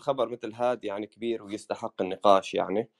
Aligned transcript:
خبر 0.00 0.28
مثل 0.28 0.54
هذا 0.54 0.80
يعني 0.82 1.06
كبير 1.06 1.42
ويستحق 1.42 2.02
النقاش 2.02 2.54
يعني 2.54 2.90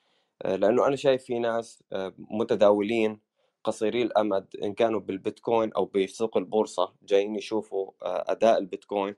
آه، 0.42 0.56
لأنه 0.56 0.86
أنا 0.86 0.96
شايف 0.96 1.24
في 1.24 1.38
ناس 1.38 1.84
آه، 1.92 2.14
متداولين 2.18 3.20
قصيري 3.64 4.02
الأمد 4.02 4.56
إن 4.64 4.74
كانوا 4.74 5.00
بالبيتكوين 5.00 5.72
أو 5.72 5.84
بسوق 5.84 6.36
البورصة 6.36 6.94
جايين 7.02 7.36
يشوفوا 7.36 7.90
آه، 8.02 8.24
أداء 8.28 8.58
البيتكوين 8.58 9.14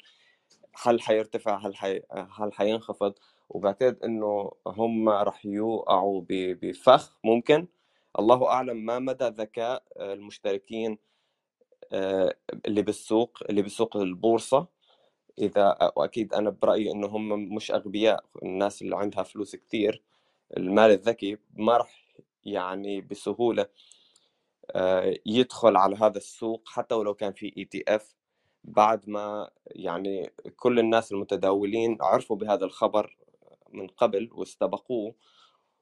هل 0.83 1.01
حيرتفع 1.01 1.67
هل 1.67 1.77
حي... 1.77 2.03
هل 2.13 2.53
حينخفض؟ 2.53 3.15
وبعتقد 3.49 3.99
إنه 4.05 4.53
هم 4.67 5.09
راح 5.09 5.47
يوقعوا 5.47 6.23
بفخ 6.29 7.19
ممكن. 7.25 7.69
الله 8.19 8.49
أعلم 8.49 8.77
ما 8.87 8.99
مدى 8.99 9.25
ذكاء 9.25 9.83
المشتركين 9.97 10.99
اللي 12.67 12.83
بالسوق 12.83 13.39
اللي 13.51 13.63
بسوق 13.63 13.97
البورصة. 13.97 14.67
إذا 15.39 15.93
وأكيد 15.97 16.35
أنا 16.35 16.51
برأيي 16.51 16.93
انه 16.93 17.07
هم 17.07 17.55
مش 17.55 17.71
أغبياء 17.71 18.25
الناس 18.43 18.83
اللي 18.83 18.97
عندها 18.97 19.23
فلوس 19.23 19.57
كثير 19.57 20.03
المال 20.57 20.91
الذكي 20.91 21.39
ما 21.55 21.77
راح 21.77 22.15
يعني 22.45 23.01
بسهولة 23.01 23.67
آه، 24.71 25.15
يدخل 25.27 25.77
على 25.77 25.97
هذا 25.97 26.19
السوق 26.19 26.69
حتى 26.69 26.95
ولو 26.95 27.15
كان 27.15 27.33
في 27.33 27.53
ETF 27.57 28.15
بعد 28.65 29.09
ما 29.09 29.51
يعني 29.67 30.33
كل 30.57 30.79
الناس 30.79 31.13
المتداولين 31.13 31.99
عرفوا 32.01 32.37
بهذا 32.37 32.65
الخبر 32.65 33.17
من 33.73 33.87
قبل 33.87 34.31
واستبقوه 34.33 35.15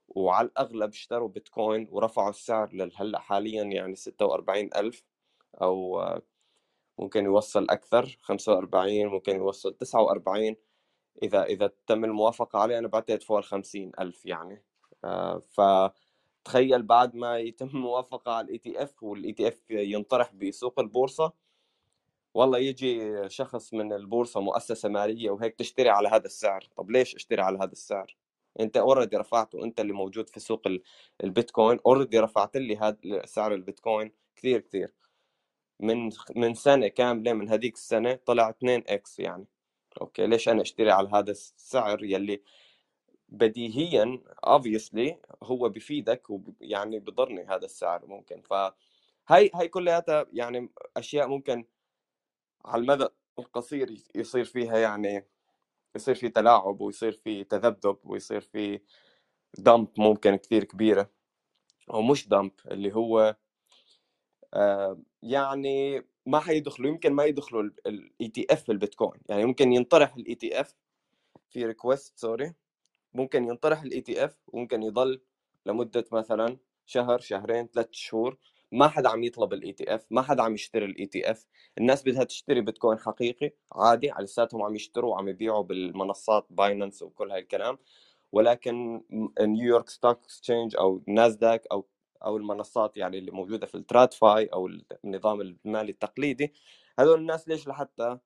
وعلى 0.09 0.49
الأغلب 0.49 0.91
اشتروا 0.91 1.29
بيتكوين 1.29 1.89
ورفعوا 1.91 2.31
السعر 2.31 2.71
لهلا 2.73 3.19
حاليا 3.19 3.63
يعني 3.65 3.95
46 3.97 4.71
ألف 4.77 5.05
أو 5.63 6.05
ممكن 7.01 7.25
يوصل 7.25 7.67
أكثر 7.71 8.19
45 8.23 9.07
ممكن 9.07 9.37
يوصل 9.37 9.75
49 9.75 10.57
إذا 11.23 11.45
إذا 11.45 11.71
تم 11.87 12.05
الموافقة 12.05 12.59
عليه 12.59 12.79
أنا 12.79 12.89
بعتقد 12.89 13.23
فوق 13.23 13.39
ال 13.39 13.45
50 13.45 13.93
ألف 14.01 14.27
يعني. 14.27 14.63
آه، 15.05 15.39
فتخيل 15.39 16.83
بعد 16.83 17.15
ما 17.17 17.39
يتم 17.39 17.67
الموافقة 17.75 18.33
على 18.33 18.45
ال 18.45 18.59
ETF 18.59 19.03
وال 19.03 19.33
ETF 19.33 19.71
ينطرح 19.71 20.35
بسوق 20.35 20.81
البورصة 20.81 21.33
والله 22.35 22.59
يجي 22.59 23.29
شخص 23.29 23.75
من 23.75 23.93
البورصة 23.93 24.41
مؤسسة 24.41 24.89
مالية 24.89 25.31
وهيك 25.31 25.55
تشتري 25.55 25.89
على 25.89 26.09
هذا 26.09 26.27
السعر. 26.27 26.69
طب 26.77 26.91
ليش 26.91 27.15
اشتري 27.15 27.43
على 27.43 27.59
هذا 27.59 27.73
السعر؟ 27.73 28.17
أنت 28.61 28.77
already 28.77 29.17
رفعته 29.17 29.65
أنت 29.65 29.81
اللي 29.81 29.93
موجود 29.93 30.29
في 30.29 30.41
سوق 30.41 30.63
البيتكوين 31.25 31.79
already 31.87 32.19
رفعت 32.21 32.57
لي 32.57 32.77
هذا 32.77 33.27
سعر 33.27 33.55
البيتكوين 33.55 34.13
كثير 34.37 34.61
كثير. 34.61 34.95
من 35.81 36.11
من 36.37 36.55
سنة 36.55 36.89
كاملة 36.89 37.33
من 37.33 37.49
هذيك 37.49 37.75
السنة 37.75 38.15
طلع 38.27 38.51
2 38.51 38.83
x 38.89 39.21
يعني. 39.21 39.47
okay 40.01 40.27
ليش 40.27 40.49
أنا 40.49 40.63
أشتري 40.63 40.91
على 40.91 41.09
هذا 41.13 41.31
السعر 41.31 42.05
يلي 42.05 42.43
بديهيا 43.29 44.21
obviously 44.47 45.15
هو 45.43 45.69
بفيدك 45.69 46.23
ويعني 46.31 46.99
بضرني 46.99 47.45
هذا 47.45 47.65
السعر 47.65 48.07
ممكن. 48.07 48.43
فهي 48.43 49.51
هي 49.55 49.69
كلياتها 49.69 50.27
يعني 50.33 50.71
أشياء 50.97 51.29
ممكن 51.29 51.65
على 52.65 52.81
المدى 52.83 53.07
القصير 53.39 53.95
يصير 54.15 54.45
فيها 54.45 54.79
يعني 54.79 55.27
يصير 55.97 56.15
في 56.15 56.29
تلاعب 56.29 56.81
ويصير 56.81 57.13
في 57.13 57.45
تذبذب 57.45 57.99
ويصير 58.05 58.41
في 58.41 58.81
dump 59.59 59.89
ممكن 59.99 60.37
كثير 60.37 60.65
كبيرة. 60.65 61.11
أو 61.91 62.03
مش 62.03 62.29
dump 62.29 62.53
اللي 62.71 62.95
هو 62.95 63.37
آه، 64.55 64.99
يعني 65.23 66.05
ما 66.27 66.41
حيدخلوا 66.41 66.91
يمكن 66.91 67.13
ما 67.13 67.25
يدخلوا 67.25 67.63
ال 67.87 68.29
ETF 68.29 68.71
البيتكوين. 68.71 69.21
يعني 69.29 69.45
ممكن 69.45 69.73
ينطرح 69.73 70.17
ال 70.17 70.35
ETF 70.35 70.75
في 71.51 71.67
request 71.67 72.19
sorry 72.19 72.55
ممكن 73.15 73.45
ينطرح 73.45 73.83
ال 73.83 74.01
ETF 74.01 74.39
وممكن 74.49 74.83
يضل 74.83 75.21
لمدة 75.67 76.05
مثلا 76.13 76.59
شهر 76.87 77.21
شهرين 77.21 77.67
ثلاث 77.67 77.89
شهور. 77.93 78.39
ما 78.73 78.89
حدا 78.89 79.09
عم 79.09 79.25
يطلب 79.25 79.53
ال 79.53 79.73
ETF 79.73 80.07
ما 80.11 80.23
حدا 80.23 80.43
عم 80.43 80.55
يشتري 80.55 80.85
ال 80.85 81.07
ETF 81.07 81.47
الناس 81.79 82.03
بدها 82.03 82.25
تشتري 82.25 82.61
بيتكوين 82.61 82.99
حقيقي 82.99 83.53
عادي 83.73 84.11
على 84.11 84.25
لساتهم 84.25 84.63
عم 84.63 84.75
يشتروا 84.75 85.11
وعم 85.11 85.29
يبيعوا 85.29 85.63
بالمنصات 85.63 86.47
باينانس 86.51 87.03
وكل 87.03 87.31
هاي 87.31 87.41
الكلام 87.41 87.79
ولكن 88.33 89.03
New 89.41 89.61
York 89.61 89.89
Stock 89.89 90.19
Exchange 90.25 90.77
أو 90.77 91.03
ناسداك 91.09 91.67
أو 91.73 91.87
أو 92.25 92.37
المنصات 92.37 92.97
يعني 92.97 93.19
اللي 93.19 93.31
موجودة 93.31 93.67
في 93.67 93.75
ال 93.75 93.85
TradFi 93.85 94.47
أو 94.47 94.71
النظام 95.05 95.41
المالي 95.41 95.93
التقليدي 95.93 96.53
هذول 96.99 97.19
الناس 97.19 97.49
ليش 97.49 97.69
لحتى 97.69 98.19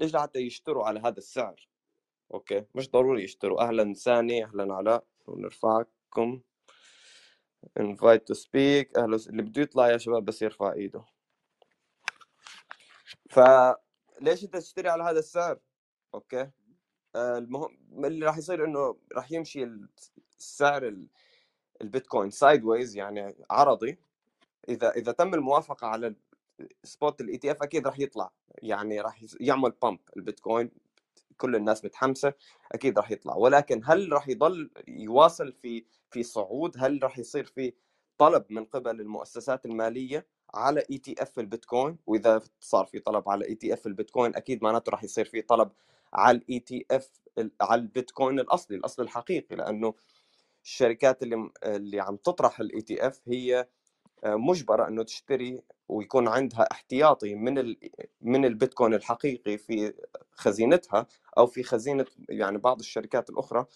ليش 0.00 0.14
لحتى 0.14 0.38
يشتروا 0.38 0.84
على 0.84 1.00
هذا 1.00 1.18
السعر؟ 1.18 1.68
okay 2.34 2.64
مش 2.74 2.90
ضروري 2.90 3.24
يشتروا. 3.24 3.62
أهلا 3.62 3.94
ثاني 3.94 4.44
أهلا 4.44 4.74
علاء 4.74 5.04
ونرفعكم. 5.26 6.40
Invite 7.80 8.24
to 8.32 8.34
speak. 8.34 8.98
أهلا 8.98 9.16
اللي 9.28 9.42
بده 9.42 9.62
يطلع 9.62 9.90
يا 9.90 9.98
شباب 9.98 10.24
بس 10.24 10.42
يرفع 10.42 10.72
إيده. 10.72 11.04
فليش 13.30 14.44
أنت 14.44 14.56
تشتري 14.56 14.88
على 14.88 15.02
هذا 15.02 15.18
السعر؟ 15.18 15.58
okay. 16.14 16.50
آه، 17.16 17.38
المهم 17.38 18.04
اللي 18.04 18.26
راح 18.26 18.38
يصير 18.38 18.64
إنه 18.64 18.96
راح 19.12 19.32
يمشي 19.32 19.68
السعر 20.38 21.06
البيتكوين 21.82 22.30
sideways 22.30 22.96
يعني 22.96 23.34
عرضي 23.50 23.98
إذا 24.68 24.90
إذا 24.90 25.12
تم 25.12 25.34
الموافقة 25.34 25.86
على 25.86 26.14
spot 26.84 27.20
ال 27.20 27.36
ETF 27.36 27.62
أكيد 27.62 27.86
راح 27.86 28.00
يطلع 28.00 28.30
يعني 28.62 29.00
راح 29.00 29.24
يعمل 29.40 29.70
pump 29.82 29.98
البيتكوين 30.16 30.70
كل 31.40 31.56
الناس 31.56 31.84
متحمسة 31.84 32.32
أكيد 32.72 32.98
راح 32.98 33.10
يطلع. 33.10 33.36
ولكن 33.36 33.80
هل 33.84 34.12
راح 34.12 34.28
يضل 34.28 34.70
يواصل 34.88 35.52
في 35.52 35.84
في 36.10 36.22
صعود؟ 36.22 36.74
هل 36.78 37.02
راح 37.02 37.18
يصير 37.18 37.44
في 37.44 37.72
طلب 38.18 38.44
من 38.50 38.64
قبل 38.64 39.00
المؤسسات 39.00 39.66
المالية 39.66 40.26
على 40.54 40.82
ETF 40.90 41.38
البيتكوين؟ 41.38 41.98
وإذا 42.06 42.42
صار 42.60 42.84
في 42.86 42.98
طلب 42.98 43.28
على 43.28 43.48
ETF 43.48 43.86
البيتكوين 43.86 44.36
أكيد 44.36 44.62
معناته 44.62 44.90
راح 44.90 45.04
يصير 45.04 45.24
في 45.24 45.42
طلب 45.42 45.70
على 46.12 46.38
ال 46.38 46.58
ETF 46.60 47.10
على 47.60 47.80
البيتكوين 47.80 48.40
الأصلي 48.40 48.76
الأصل 48.76 49.02
الحقيقي 49.02 49.56
لأنه 49.56 49.94
الشركات 50.64 51.22
اللي 51.22 51.50
اللي 51.64 52.00
عم 52.00 52.16
تطرح 52.16 52.60
ال 52.60 52.82
ETF 52.82 53.20
هي 53.28 53.68
آه، 54.24 54.34
مجبرة 54.36 54.88
إنه 54.88 55.02
تشتري 55.02 55.62
ويكون 55.88 56.28
عندها 56.28 56.68
احتياطي 56.72 57.34
من 57.34 57.76
من 58.22 58.44
البيتكوين 58.44 58.94
الحقيقي 58.94 59.58
في 59.58 59.94
خزينتها 60.32 61.06
أو 61.38 61.46
في 61.46 61.62
خزينة 61.62 62.06
يعني 62.28 62.58
بعض 62.58 62.78
الشركات 62.78 63.30
الأخرى 63.30 63.66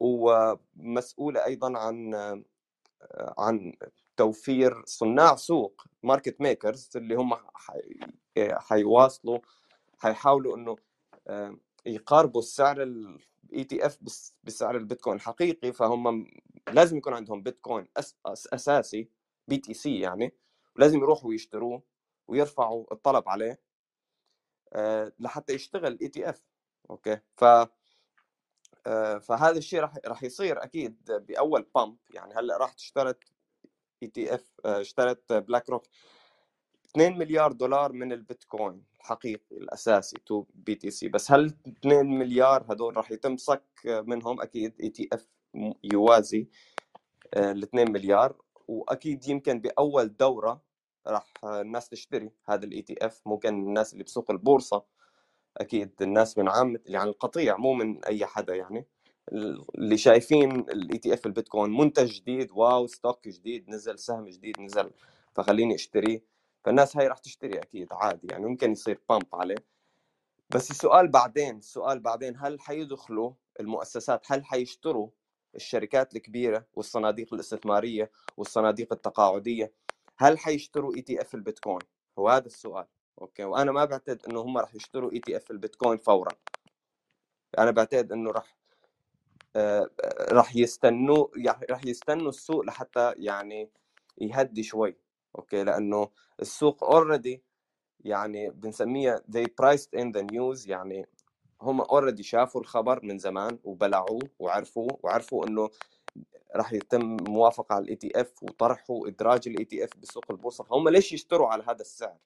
ومسؤولة 0.00 1.44
أيضا 1.44 1.78
عن 1.78 2.14
آه، 2.14 3.34
عن 3.38 3.72
توفير 4.16 4.82
صناع 4.86 5.36
سوق 5.36 5.84
market 6.02 6.40
makers 6.40 6.90
اللي 6.96 7.14
هم 7.14 7.34
حيواصلوا 8.38 9.38
حيحاولوا 9.98 10.56
إنه 10.56 10.76
آه، 11.28 11.56
يقاربوا 11.86 12.40
السعر 12.40 12.82
ETF 13.54 13.98
بسعر 14.44 14.76
البيتكوين 14.76 15.16
الحقيقي 15.16 15.72
فهم 15.72 16.26
لازم 16.72 16.96
يكون 16.96 17.12
عندهم 17.14 17.42
بيتكوين 17.42 17.88
أس 17.96 18.16
أس 18.26 18.46
أساسي 18.46 19.08
BTC 19.48 20.00
يعني 20.00 20.34
ولازم 20.76 20.98
يروحوا 20.98 21.34
يشتروه 21.34 21.82
ويرفعوا 22.28 22.92
الطلب 22.92 23.28
عليه 23.28 23.60
لحتى 25.18 25.52
يشتغل 25.52 25.98
ETF 26.02 26.42
okay؟ 26.90 27.18
ف 27.36 27.44
فهذا 29.20 29.58
الشيء 29.58 29.80
راح 29.80 29.94
راح 30.06 30.22
يصير 30.22 30.62
أكيد 30.62 31.04
بأول 31.10 31.66
pump 31.74 31.96
يعني. 32.10 32.34
هلأ 32.34 32.56
راح 32.56 32.74
اشترت 32.74 33.24
ETF 34.02 34.52
اشترت 34.64 35.32
بلاك 35.32 35.70
روك 35.70 35.82
2 36.96 37.18
مليار 37.18 37.52
دولار 37.52 37.92
من 37.92 38.12
البيتكوين 38.12 38.82
الحقيقي 39.00 39.40
الأساسي 39.52 40.16
تو 40.26 40.44
BTC. 40.54 41.08
بس 41.08 41.32
هل 41.32 41.54
2 41.68 42.06
مليار 42.06 42.66
هدول 42.72 42.96
راح 42.96 43.10
يتم 43.12 43.36
صك 43.36 43.64
منهم؟ 43.84 44.40
أكيد 44.40 44.74
ETF 44.82 45.28
يوازي 45.84 46.48
آه، 47.34 47.52
ال 47.52 47.62
2 47.62 47.92
مليار. 47.92 48.36
وأكيد 48.68 49.28
يمكن 49.28 49.60
بأول 49.60 50.16
دورة 50.16 50.62
راح 51.06 51.32
الناس 51.44 51.88
تشتري 51.88 52.30
هذا 52.48 52.64
ال 52.64 52.82
ETF. 52.82 53.20
ممكن 53.26 53.48
الناس 53.48 53.92
اللي 53.92 54.04
بسوق 54.04 54.30
البورصة 54.30 54.84
أكيد 55.56 55.92
الناس 56.02 56.38
من 56.38 56.48
عامه 56.48 56.80
يعني 56.86 57.10
القطيع 57.10 57.56
مو 57.56 57.72
من 57.74 58.04
أي 58.04 58.26
حدا 58.26 58.54
يعني. 58.54 58.86
اللي 59.32 59.96
شايفين 59.98 60.52
ال 60.60 60.98
ETF 60.98 61.26
البيتكوين 61.26 61.70
منتج 61.70 62.12
جديد 62.12 62.50
wow 62.52 62.86
stock 62.86 63.28
جديد 63.28 63.70
نزل 63.70 63.98
سهم 63.98 64.28
جديد 64.28 64.60
نزل 64.60 64.90
فخليني 65.34 65.74
أشتريه. 65.74 66.35
فالناس 66.66 66.96
هاي 66.96 67.08
راح 67.08 67.18
تشتري 67.18 67.58
أكيد 67.58 67.88
عادي 67.92 68.26
يعني 68.30 68.46
ممكن 68.46 68.72
يصير 68.72 69.00
pump 69.08 69.26
عليه. 69.32 69.56
بس 70.50 70.70
السؤال 70.70 71.08
بعدين 71.08 71.58
السؤال 71.58 72.00
بعدين 72.00 72.36
هل 72.36 72.60
حيدخلوا 72.60 73.32
المؤسسات 73.60 74.32
هل 74.32 74.44
حيشتروا 74.44 75.08
الشركات 75.54 76.16
الكبيرة 76.16 76.66
والصناديق 76.74 77.34
الاستثمارية 77.34 78.10
والصناديق 78.36 78.92
التقاعدية؟ 78.92 79.72
هل 80.16 80.38
حيشتروا 80.38 80.94
ETF 80.96 81.34
البيتكوين؟ 81.34 81.78
هو 82.18 82.28
هذا 82.28 82.46
السؤال 82.46 82.86
okay؟ 83.20 83.44
وأنا 83.44 83.72
ما 83.72 83.84
بعتقد 83.84 84.22
إنه 84.28 84.40
هم 84.40 84.58
راح 84.58 84.74
يشتروا 84.74 85.12
ETF 85.12 85.50
البيتكوين 85.50 85.98
فورا. 85.98 86.32
أنا 87.58 87.70
بعتقد 87.70 88.12
إنه 88.12 88.30
راح 88.30 88.56
آه، 89.56 89.90
راح 90.30 90.56
يستنوا 90.56 91.26
يعني 91.36 91.66
راح 91.70 91.84
يستنوا 91.84 92.28
السوق 92.28 92.64
لحتى 92.64 93.12
يعني 93.16 93.70
يهدي 94.18 94.62
شوي. 94.62 95.05
okay؟ 95.36 95.64
لأنه 95.64 96.08
السوق 96.40 96.84
already 96.84 97.42
يعني 98.00 98.50
بنسميها 98.50 99.22
they 99.30 99.44
priced 99.62 100.00
in 100.00 100.12
the 100.12 100.22
news 100.32 100.68
يعني 100.68 101.06
هم 101.62 101.80
already 101.80 102.22
شافوا 102.22 102.60
الخبر 102.60 103.04
من 103.04 103.18
زمان 103.18 103.58
وبلعوه 103.64 104.22
وعرفوا 104.38 104.88
وعرفوا 105.02 105.46
إنه 105.46 105.70
راح 106.56 106.72
يتم 106.72 107.16
موافقة 107.28 107.74
على 107.74 107.84
ال 107.84 107.96
ETF 107.96 108.42
وطرحه 108.42 109.08
ادراج 109.08 109.48
ال 109.48 109.64
ETF 109.64 109.90
بسوق 109.96 110.24
البورصة. 110.30 110.64
فهم 110.64 110.88
ليش 110.88 111.12
يشتروا 111.12 111.48
على 111.48 111.62
هذا 111.62 111.80
السعر؟ 111.80 112.18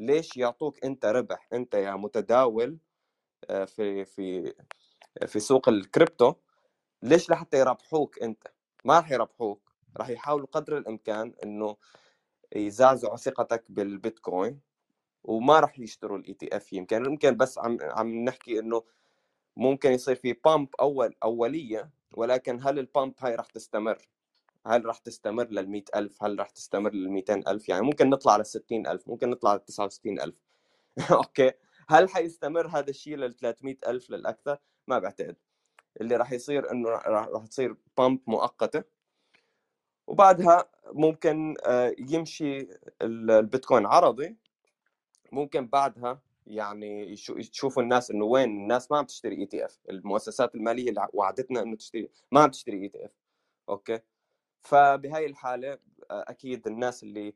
ليش 0.00 0.36
يعطوك 0.36 0.84
أنت 0.84 1.04
ربح؟ 1.06 1.48
أنت 1.52 1.74
يا 1.74 1.94
متداول 1.94 2.78
آه، 3.50 3.64
في 3.64 4.04
في 4.04 4.54
في 5.26 5.40
سوق 5.40 5.68
الكريبتو 5.68 6.34
ليش 7.02 7.30
لحتى 7.30 7.58
يربحوك 7.58 8.22
أنت؟ 8.22 8.48
ما 8.84 8.96
راح 8.96 9.10
يربحوك 9.10 9.72
راح 9.96 10.08
يحاولوا 10.08 10.46
قدر 10.52 10.78
الإمكان 10.78 11.34
إنه 11.44 11.76
يزعزعوا 12.56 13.16
ثقتك 13.16 13.64
بالبيتكوين 13.68 14.60
وما 15.24 15.60
راح 15.60 15.78
يشتروا 15.78 16.18
ال 16.18 16.34
ETF 16.34 16.72
يمكن 16.72 17.04
يمكن 17.04 17.36
بس 17.36 17.58
عم 17.58 17.78
عم 17.82 18.24
نحكي 18.24 18.58
إنه 18.58 18.82
ممكن 19.56 19.92
يصير 19.92 20.14
في 20.14 20.32
pump 20.32 20.68
أول 20.80 21.14
أولية 21.22 21.90
ولكن 22.12 22.60
هل 22.62 22.78
ال 22.78 22.85
pump 22.85 23.14
هاي 23.18 23.34
راح 23.34 23.46
تستمر؟ 23.46 24.08
هل 24.66 24.86
راح 24.86 24.98
تستمر 24.98 25.46
لل 25.46 25.84
ألف؟ 25.96 26.24
هل 26.24 26.38
راح 26.38 26.50
تستمر 26.50 26.94
لل 26.94 27.48
ألف؟ 27.48 27.68
يعني 27.68 27.82
ممكن 27.82 28.10
نطلع 28.10 28.32
على 28.32 28.44
60 28.44 28.86
ألف 28.86 29.08
ممكن 29.08 29.30
نطلع 29.30 29.50
على 29.50 29.60
69 29.60 30.20
ألف. 30.20 30.42
okay. 31.12 31.52
هل 31.88 32.08
حيستمر 32.08 32.66
هذا 32.66 32.90
الشيء 32.90 33.16
لل 33.16 33.36
300 33.36 33.76
ألف 33.86 34.10
للأكثر؟ 34.10 34.58
ما 34.86 34.98
بعتقد. 34.98 35.36
اللي 36.00 36.16
راح 36.16 36.32
يصير 36.32 36.72
إنه 36.72 36.88
راح 36.88 37.46
تصير 37.46 37.76
pump 37.98 38.20
مؤقتة. 38.26 38.84
وبعدها 40.10 40.64
ممكن 40.92 41.54
آه، 41.66 41.94
يمشي 41.98 42.68
البيتكوين 43.02 43.86
عرضي. 43.86 44.36
ممكن 45.32 45.66
بعدها 45.66 46.20
يعني 46.46 47.16
تشوفوا 47.52 47.82
الناس 47.82 48.10
إنه 48.10 48.24
وين 48.24 48.48
الناس 48.48 48.90
ما 48.90 48.98
عم 48.98 49.04
تشتري 49.04 49.36
ETF 49.36 49.78
المؤسسات 49.90 50.54
المالية 50.54 50.88
اللي 50.90 51.08
وعدتنا 51.12 51.62
إنه 51.62 51.76
تشتري 51.76 52.08
ما 52.32 52.40
عم 52.40 52.50
تشتري 52.50 52.82
ETF 52.82 53.10
okay؟ 53.68 53.98
فبهاي 54.62 55.26
الحالة 55.26 55.78
أكيد 56.10 56.66
الناس 56.66 57.02
اللي 57.02 57.34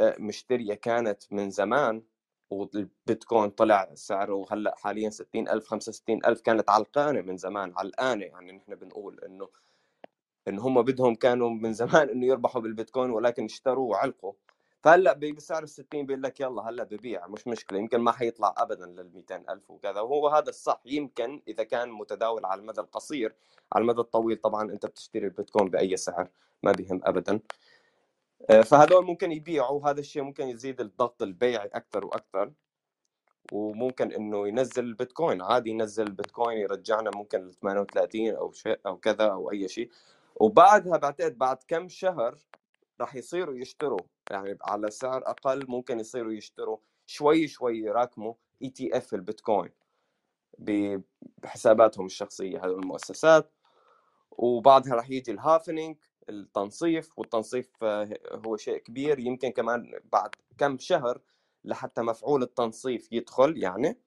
آه، 0.00 0.16
مشترية 0.18 0.74
كانت 0.74 1.32
من 1.32 1.50
زمان 1.50 2.02
والبيتكوين 2.50 3.50
طلع 3.50 3.94
سعره 3.94 4.46
هلا 4.52 4.74
حاليا 4.76 5.10
60000 5.10 5.66
65000 5.66 6.40
كانت 6.40 6.70
علقانه 6.70 7.20
من 7.20 7.36
زمان 7.36 7.72
علقانه 7.76 8.24
يعني 8.24 8.52
نحن 8.52 8.74
بنقول 8.74 9.20
إنه 9.20 9.48
إن 10.48 10.58
هم 10.58 10.82
بدهم 10.82 11.14
كانوا 11.14 11.50
من 11.50 11.72
زمان 11.72 12.08
إنه 12.10 12.26
يربحوا 12.26 12.62
بالبيتكوين 12.62 13.10
ولكن 13.10 13.44
اشتروا 13.44 13.90
وعلقوا. 13.90 14.32
فهلأ 14.84 15.12
بسعر 15.12 15.62
ال 15.62 15.68
60 15.68 16.06
بيقول 16.06 16.22
لك 16.22 16.40
يلا 16.40 16.70
هلأ 16.70 16.84
ببيع 16.84 17.26
مش 17.26 17.46
مشكلة 17.46 17.78
يمكن 17.78 17.98
ما 17.98 18.12
حيطلع 18.12 18.54
ابدا 18.58 18.86
لل 18.86 19.10
200000 19.14 19.70
وكذا. 19.70 20.00
وهو 20.00 20.28
هذا 20.28 20.48
الصح 20.50 20.80
يمكن 20.86 21.42
إذا 21.48 21.62
كان 21.64 21.90
متداول 21.90 22.46
على 22.46 22.60
المدى 22.60 22.80
القصير 22.80 23.34
على 23.72 23.82
المدى 23.82 24.00
الطويل 24.00 24.36
طبعا 24.36 24.72
أنت 24.72 24.86
بتشتري 24.86 25.26
البيتكوين 25.26 25.70
بأي 25.70 25.96
سعر 25.96 26.28
ما 26.62 26.72
بيهم 26.72 27.00
ابدا. 27.04 27.40
آه، 28.50 28.60
فهذول 28.60 29.04
ممكن 29.06 29.32
يبيعوا 29.32 29.90
هذا 29.90 30.00
الشيء 30.00 30.22
ممكن 30.22 30.48
يزيد 30.48 30.80
الضغط 30.80 31.22
البيعي 31.22 31.66
أكثر 31.74 32.06
وأكثر. 32.06 32.52
وممكن 33.52 34.12
إنه 34.12 34.48
ينزل 34.48 34.84
البيتكوين 34.84 35.42
عادي 35.42 35.70
ينزل 35.70 36.06
البيتكوين 36.06 36.58
يرجعنا 36.58 37.10
ممكن 37.16 37.38
ل 37.48 37.54
38 37.54 38.30
أو 38.36 38.52
شيء 38.52 38.80
أو 38.86 38.96
كذا 38.96 39.24
أو 39.26 39.50
أي 39.52 39.68
شيء. 39.68 39.90
وبعدها 40.36 40.96
بعتقد 40.96 41.38
بعد 41.38 41.56
كم 41.68 41.88
شهر 41.88 42.38
راح 43.00 43.14
يصيروا 43.14 43.54
يشتروا 43.54 44.00
يعني 44.30 44.58
على 44.62 44.90
سعر 44.90 45.22
أقل 45.30 45.66
ممكن 45.68 46.00
يصيروا 46.00 46.32
يشتروا 46.32 46.78
شوي 47.06 47.48
شوي 47.48 47.78
يراكموا 47.78 48.34
ETF 48.62 49.14
البيتكوين 49.14 49.70
بحساباتهم 51.38 52.06
الشخصية 52.06 52.64
هذول 52.64 52.82
المؤسسات. 52.82 53.52
وبعدها 54.30 54.94
راح 54.94 55.10
يجي 55.10 55.32
ال 55.32 55.40
halving 55.40 55.96
التنصيف 56.28 57.18
والتنصيف 57.18 57.70
آه، 57.82 58.18
هو 58.46 58.56
شيء 58.56 58.78
كبير 58.78 59.18
يمكن 59.18 59.50
كمان 59.50 60.00
بعد 60.12 60.30
كم 60.58 60.78
شهر 60.78 61.20
لحتى 61.64 62.02
مفعول 62.02 62.42
التنصيف 62.42 63.12
يدخل 63.12 63.62
يعني 63.62 64.00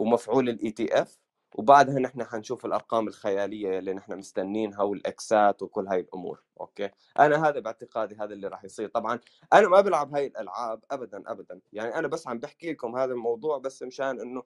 ومفعول 0.00 0.48
ال 0.48 0.70
ETF 0.70 1.18
وبعدها 1.56 1.98
نحن 1.98 2.24
حنشوف 2.24 2.66
الأرقام 2.66 3.08
الخيالية 3.08 3.78
اللي 3.78 3.94
نحن 3.94 4.18
مستنينها 4.18 4.82
وال 4.82 5.14
إكسات 5.14 5.62
وكل 5.62 5.86
هاي 5.88 6.00
الأمور 6.00 6.42
okay؟ 6.60 6.90
أنا 7.18 7.48
هذا 7.48 7.60
باعتقادي 7.60 8.14
هذا 8.14 8.32
اللي 8.32 8.48
راح 8.48 8.64
يصير. 8.64 8.88
طبعا 8.88 9.18
أنا 9.52 9.68
ما 9.68 9.80
بلعب 9.80 10.14
هاي 10.14 10.26
الألعاب 10.26 10.84
ابدا 10.90 11.22
ابدا. 11.26 11.60
يعني 11.72 11.94
أنا 11.98 12.08
بس 12.08 12.28
عم 12.28 12.38
بحكي 12.38 12.72
لكم 12.72 12.96
هذا 12.96 13.12
الموضوع 13.12 13.58
بس 13.58 13.82
مشان 13.82 14.20
إنه 14.20 14.42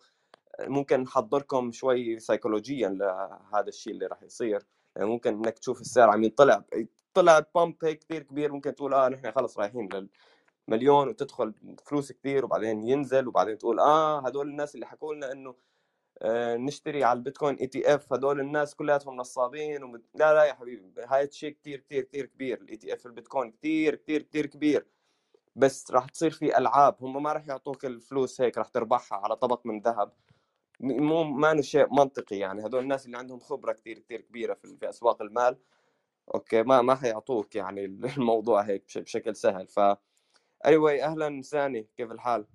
ممكن 0.61 1.01
نحضركم 1.01 1.73
شوي 1.73 2.19
سيكولوجيا 2.19 2.89
لهذا 2.89 3.69
الشيء 3.69 3.93
اللي 3.93 4.07
راح 4.07 4.23
يصير. 4.23 4.63
يعني 4.97 5.09
ممكن 5.09 5.35
إنك 5.35 5.59
تشوف 5.59 5.81
السعر 5.81 6.11
عم 6.11 6.25
يطلع 6.25 6.65
طلع 7.15 7.47
pump 7.55 7.85
هيك 7.85 7.99
كثير 7.99 8.23
كبير 8.23 8.53
ممكن 8.53 8.75
تقول 8.75 8.95
آه 8.95 9.09
نحن 9.09 9.33
خلص 9.33 9.59
رايحين 9.59 10.09
للمليون 10.69 11.09
وتدخل 11.09 11.55
فلوس 11.87 12.13
كثير 12.13 12.45
وبعدين 12.45 12.89
ينزل 12.89 13.29
وبعدين 13.29 13.59
تقول 13.59 13.81
آه 13.81 14.27
هدول 14.27 14.49
الناس 14.49 14.75
اللي 14.75 14.87
حكوا 14.87 15.15
لنا 15.15 15.33
إنه 15.33 15.55
نشتري 16.57 17.05
على 17.05 17.17
البيتكوين 17.17 17.55
ETF 17.55 18.13
هدول 18.13 18.41
الناس 18.41 18.75
كلياتهم 18.75 19.17
نصابين 19.17 19.83
ومد... 19.85 20.03
لا 20.15 20.35
لا 20.35 20.45
يا 20.45 20.55
حبيبي 20.55 21.03
هاي 21.09 21.31
شيء 21.31 21.51
كثير 21.51 21.81
كثير 21.81 22.05
كثير 22.05 22.27
كبير 22.27 22.61
ال 22.61 22.77
ETF 22.77 23.07
البيتكوين 23.07 23.51
كثير 23.53 23.95
كثير 23.95 24.23
كثير 24.23 24.47
كبير. 24.47 24.87
بس 25.57 25.91
راح 25.91 26.07
تصير 26.07 26.31
في 26.31 26.59
ألعاب 26.59 26.97
هم 27.01 27.23
ما 27.23 27.33
راح 27.33 27.49
يعطوك 27.49 27.85
الفلوس 27.85 28.41
هيك 28.41 28.59
راح 28.59 28.69
تربحها 28.69 29.19
على 29.19 29.37
طبق 29.37 29.67
من 29.67 29.81
ذهب. 29.81 30.13
مو 30.81 31.25
ما 31.25 31.63
شيء 31.63 31.95
منطقي 31.95 32.37
يعني. 32.37 32.63
هذول 32.65 32.83
الناس 32.83 33.07
اللي 33.07 33.19
عندهم 33.19 33.41
خبرة 33.41 33.73
كثير 33.73 33.99
كثير 33.99 34.21
كبيرة 34.21 34.55
في, 34.55 34.77
في 34.77 34.89
أسواق 34.89 35.23
المال 35.23 35.59
أوكي 36.35 36.63
ما 36.63 36.83
ما 36.83 36.95
حيعطوك 36.95 37.57
يعني 37.57 37.85
الموضوع 38.19 38.63
هيك 38.63 38.85
بشكل 38.99 39.37
سهل. 39.37 39.69
ف 39.69 39.81
anyway 40.67 41.03
أهلا 41.03 41.43
ساني 41.43 41.89
كيف 41.97 42.13
الحال؟ 42.13 42.47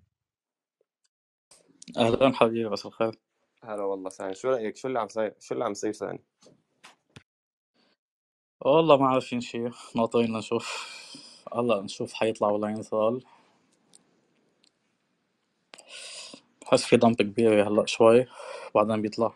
أهلا 1.97 2.33
حبيبي 2.33 2.69
بس 2.69 2.85
الخير. 2.85 3.24
هلا 3.65 3.83
والله 3.83 4.09
ساني 4.09 4.35
شو 4.35 4.49
رأيك؟ 4.49 4.77
شو 4.77 4.87
اللي 4.87 4.99
عم 4.99 5.07
صير 5.07 5.35
شو 5.39 5.53
اللي 5.53 5.65
عم 5.65 5.71
يصير 5.71 5.91
ساني؟ 5.91 6.23
والله 8.61 8.97
ما 8.97 9.07
عارفين 9.07 9.41
شيء 9.41 9.71
ناطرين 9.95 10.33
نشوف 10.33 10.89
هلا 11.53 11.81
نشوف 11.81 12.13
حيطلع 12.13 12.49
ولا 12.49 12.69
ينزل 12.69 13.23
بحس 16.61 16.85
في 16.85 16.97
دمب 16.97 17.15
كبير 17.15 17.67
هلا 17.67 17.85
شوي 17.85 18.25
بعدين 18.75 19.01
بيطلع. 19.01 19.33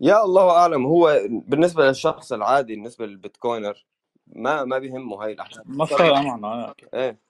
يا 0.00 0.24
الله 0.24 0.50
أعلم. 0.50 0.86
هو 0.86 1.20
بالنسبة 1.28 1.86
للشخص 1.88 2.32
العادي 2.32 2.74
بالنسبة 2.74 3.06
للبيتكوينر 3.06 3.86
ما 4.26 4.64
ما 4.64 4.78
بيهمه 4.78 5.24
هاي 5.24 5.32
الأحداث. 5.32 5.66
ما 5.66 5.84
فارقه 5.84 6.22
معنا 6.22 6.74
إيه. 6.94 7.20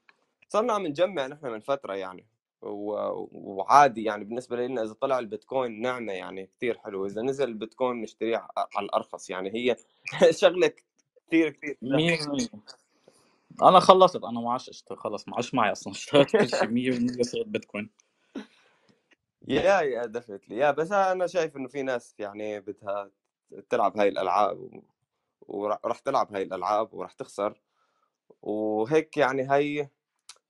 صرنا 0.49 0.73
عم 0.73 0.87
نجمع 0.87 1.27
نحن 1.27 1.47
من 1.47 1.61
فترة 1.61 1.95
يعني. 1.95 2.27
وعادي 2.63 4.05
يعني 4.05 4.25
بالنسبة 4.25 4.57
لنا 4.57 4.83
إذا 4.83 4.93
طلع 4.93 5.19
البيتكوين 5.19 5.81
نعمة 5.81 6.13
يعني 6.13 6.51
كثير 6.57 6.79
حلو 6.79 7.07
إذا 7.07 7.23
نزل 7.23 7.49
البيتكوين 7.49 8.03
نشتريه 8.03 8.47
على 8.57 8.87
الأرخص 8.87 9.31
يعني 9.31 9.55
هي 9.55 9.77
شغلة 10.41 10.73
كثير 11.27 11.51
كثير 11.51 11.79
أنا 13.63 13.81
خلصت 13.81 14.25
أنا 14.25 14.41
ما 14.41 14.53
عادش 14.53 14.69
أشتري 14.69 14.97
خلص 14.97 15.29
ما 15.29 15.35
عادش 15.37 15.55
معي 15.55 15.73
أصلا 15.73 15.93
اشتريت 15.93 16.31
كل 16.31 16.49
شيء 16.49 17.19
100% 17.19 17.23
صرت 17.23 17.47
بيتكوين. 17.47 17.91
yeah 19.49 19.81
yeah 19.81 20.07
definitely 20.07 20.57
yeah 20.57 20.71
بس 20.71 20.93
أنا 20.93 21.27
شايف 21.27 21.57
إنه 21.57 21.69
في 21.69 21.83
ناس 21.83 22.15
يعني 22.19 22.61
بدها 22.61 23.11
تلعب 23.71 23.99
هاي 23.99 24.09
الألعاب 24.09 24.83
وراح 25.41 25.99
تلعب 25.99 26.33
هاي 26.33 26.43
الألعاب 26.43 26.95
وراح 26.95 27.13
تخسر. 27.13 27.63
وهيك 28.43 29.17
يعني 29.17 29.43
هاي 29.43 29.91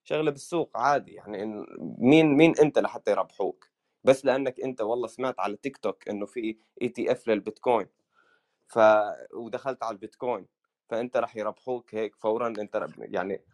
شغلة 0.09 0.31
بالسوق 0.31 0.71
عادي 0.75 1.13
يعني 1.13 1.67
مين 1.99 2.27
مين 2.27 2.59
أنت 2.59 2.79
لحتى 2.79 3.11
يربحوك؟ 3.11 3.69
بس 4.05 4.25
لأنك 4.25 4.61
أنت 4.61 4.81
والله 4.81 5.07
سمعت 5.07 5.41
على 5.41 5.57
تيك 5.57 5.77
توك 5.77 6.09
إنه 6.09 6.27
في 6.27 6.57
ETF 6.83 7.29
للبيتكوين 7.29 7.87
ف 8.67 8.79
ودخلت 9.35 9.83
على 9.83 9.95
البيتكوين 9.95 10.47
فأنت 10.89 11.17
راح 11.17 11.37
يربحوك 11.37 11.95
هيك 11.95 12.17
فورا 12.17 12.49
أنت 12.49 12.89
يعني 12.99 13.45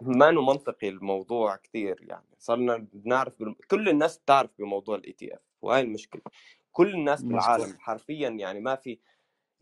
ما 0.00 0.28
إنه 0.28 0.42
منطقي 0.42 0.88
الموضوع 0.88 1.56
كثير 1.56 1.98
يعني 2.00 2.26
صرنا 2.38 2.88
بنعرف 2.92 3.38
بال... 3.38 3.56
كل 3.70 3.88
الناس 3.88 4.18
بتعرف 4.18 4.50
بموضوع 4.58 4.96
ال 4.96 5.12
ETF 5.12 5.40
وهي 5.62 5.80
المشكلة 5.80 6.22
كل 6.72 6.94
الناس 6.94 7.22
بالعالم 7.22 7.78
حرفيا 7.78 8.28
يعني 8.28 8.60
ما 8.60 8.74
في 8.74 8.98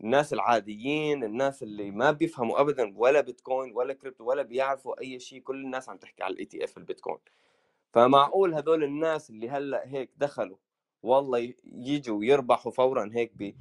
الناس 0.03 0.33
العاديين 0.33 1.23
الناس 1.23 1.63
اللي 1.63 1.91
ما 1.91 2.11
بيفهموا 2.11 2.61
ابدا 2.61 2.93
ولا 2.97 3.21
بيتكوين 3.21 3.73
ولا 3.75 3.93
كريبتو 3.93 4.23
ولا 4.23 4.41
بيعرفوا 4.43 5.01
أي 5.01 5.19
شيء 5.19 5.41
كل 5.41 5.55
الناس 5.65 5.89
عم 5.89 5.97
تحكي 5.97 6.23
على 6.23 6.33
ال 6.33 6.45
ETF 6.45 6.77
البيتكوين. 6.77 7.17
فمعقول 7.93 8.53
هذول 8.53 8.83
الناس 8.83 9.29
اللي 9.29 9.49
هلأ 9.49 9.83
هيك 9.85 10.11
دخلوا 10.17 10.57
والله 11.03 11.53
يجوا 11.65 12.19
ويربحوا 12.19 12.71
فورا 12.71 13.09
هيك 13.13 13.31
ب... 13.35 13.53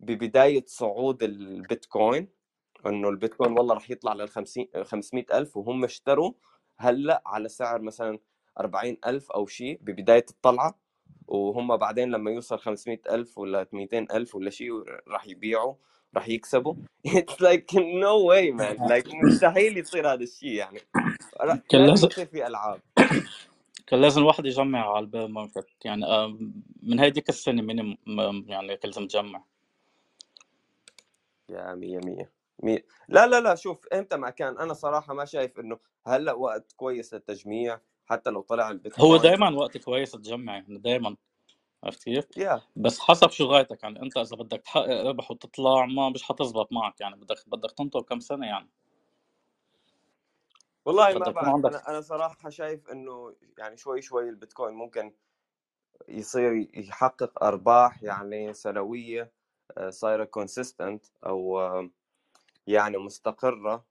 ببداية 0.00 0.64
صعود 0.66 1.22
البيتكوين 1.22 2.28
إنه 2.86 3.08
البيتكوين 3.08 3.52
والله 3.52 3.74
راح 3.74 3.90
يطلع 3.90 4.12
لل 4.12 4.28
50 4.28 4.66
500 4.82 5.24
ألف 5.34 5.56
وهم 5.56 5.84
اشتروا 5.84 6.32
هلأ 6.76 7.22
على 7.26 7.48
سعر 7.48 7.82
مثلا 7.82 8.18
40 8.60 8.96
ألف 9.06 9.30
أو 9.32 9.46
شيء 9.46 9.78
ببداية 9.82 10.26
الطلعة. 10.30 10.79
وهم 11.30 11.76
بعدين 11.76 12.10
لما 12.10 12.30
يوصل 12.30 12.58
500 12.58 12.98
ألف 13.10 13.38
ولا 13.38 13.66
200 13.72 13.98
ألف 13.98 14.34
ولا 14.34 14.50
شيء 14.50 14.84
راح 15.08 15.26
يبيعوا 15.26 15.74
راح 16.14 16.28
يكسبوا. 16.28 16.74
it's 17.06 17.42
like 17.42 17.74
no 17.74 18.18
way 18.18 18.50
man 18.52 18.88
like 18.88 19.06
مستحيل 19.14 19.78
يصير 19.78 20.12
هذا 20.12 20.22
الشيء 20.22 20.52
يعني. 20.52 20.80
كان 21.68 21.86
لازم 21.86 22.06
يصير 22.06 22.26
في 22.26 22.46
ألعاب. 22.46 22.80
كان 23.86 24.00
لازم 24.00 24.20
الواحد 24.20 24.46
يجمع 24.46 24.94
على 24.94 25.04
ال 25.04 25.08
bear 25.08 25.26
market 25.26 25.84
يعني 25.84 26.04
آه، 26.04 26.38
من 26.82 27.00
هيديك 27.00 27.28
السنة 27.28 27.62
minimum 27.62 27.96
يعني 28.46 28.76
كان 28.76 28.90
لازم 28.90 29.06
تجمع. 29.06 29.44
yeah 31.48 31.74
مية 31.74 31.98
مية 32.04 32.30
مية. 32.62 32.84
لا 33.08 33.26
لا 33.26 33.40
لا 33.40 33.54
شوف 33.54 33.86
إمتى 33.86 34.16
ما 34.16 34.30
كان 34.30 34.58
أنا 34.58 34.74
صراحة 34.74 35.14
ما 35.14 35.24
شايف 35.24 35.60
إنه 35.60 35.78
هلأ 36.06 36.32
وقت 36.32 36.72
كويس 36.76 37.14
للتجميع. 37.14 37.80
حتى 38.10 38.30
لو 38.30 38.40
طلع 38.40 38.64
هو 38.64 38.70
البيتكوين 38.70 39.20
دائما 39.20 39.50
وقت 39.50 39.78
كويس 39.78 40.12
تجمع 40.12 40.52
يعني 40.54 40.78
دائما 40.78 41.16
عرفت 41.84 42.04
كيف؟ 42.04 42.24
yeah 42.36 42.62
بس 42.76 43.00
حسب 43.00 43.30
شو 43.30 43.44
غايتك 43.44 43.82
يعني 43.82 44.02
أنت 44.02 44.16
إذا 44.16 44.36
بدك 44.36 44.60
تحقق 44.60 45.06
ربح 45.06 45.30
وتطلع 45.30 45.86
ما 45.86 46.08
مش 46.08 46.22
حتزبط 46.22 46.72
معك 46.72 47.00
يعني 47.00 47.16
بدك 47.16 47.36
بدك 47.46 47.72
تنطر 47.72 48.02
كم 48.02 48.20
سنة 48.20 48.46
يعني. 48.46 48.68
والله 50.84 51.18
ما 51.18 51.30
بعرف 51.30 51.48
عندك 51.48 51.70
أنا 51.70 51.88
أنا 51.88 52.00
صراحة 52.00 52.50
شايف 52.50 52.90
إنه 52.90 53.34
يعني 53.58 53.76
شوي 53.76 54.02
شوي 54.02 54.28
البيتكوين 54.28 54.74
ممكن 54.74 55.12
يصير 56.08 56.68
يحقق 56.74 57.44
أرباح 57.44 58.02
يعني 58.02 58.52
سنوية 58.54 59.32
آه، 59.78 59.90
صايرة 59.90 60.24
consistent 60.24 61.06
أو 61.26 61.60
يعني 62.66 62.98
مستقرة 62.98 63.84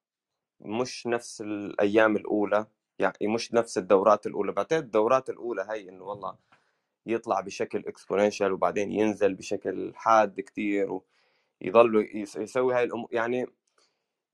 مش 0.60 1.08
نفس 1.08 1.42
الأيام 1.42 2.16
الأولى. 2.16 2.66
يعني 3.00 3.18
مش 3.36 3.54
نفس 3.54 3.78
الدورات 3.78 4.28
الأولى. 4.28 4.52
بعتقد 4.52 4.84
الدورات 4.84 5.30
الأولى 5.30 5.68
هي 5.70 5.90
إنه 5.90 6.04
والله 6.06 6.38
يطلع 7.06 7.42
بشكل 7.42 7.80
exponential 7.88 8.54
وبعدين 8.54 8.92
ينزل 8.92 9.36
بشكل 9.36 9.94
حاد 9.96 10.42
كتير 10.42 11.00
ويضلوا 11.62 12.04
يس- 12.04 12.36
يسوي 12.38 12.76
هاي 12.76 12.84
الأمور 12.84 13.10
يعني 13.12 13.48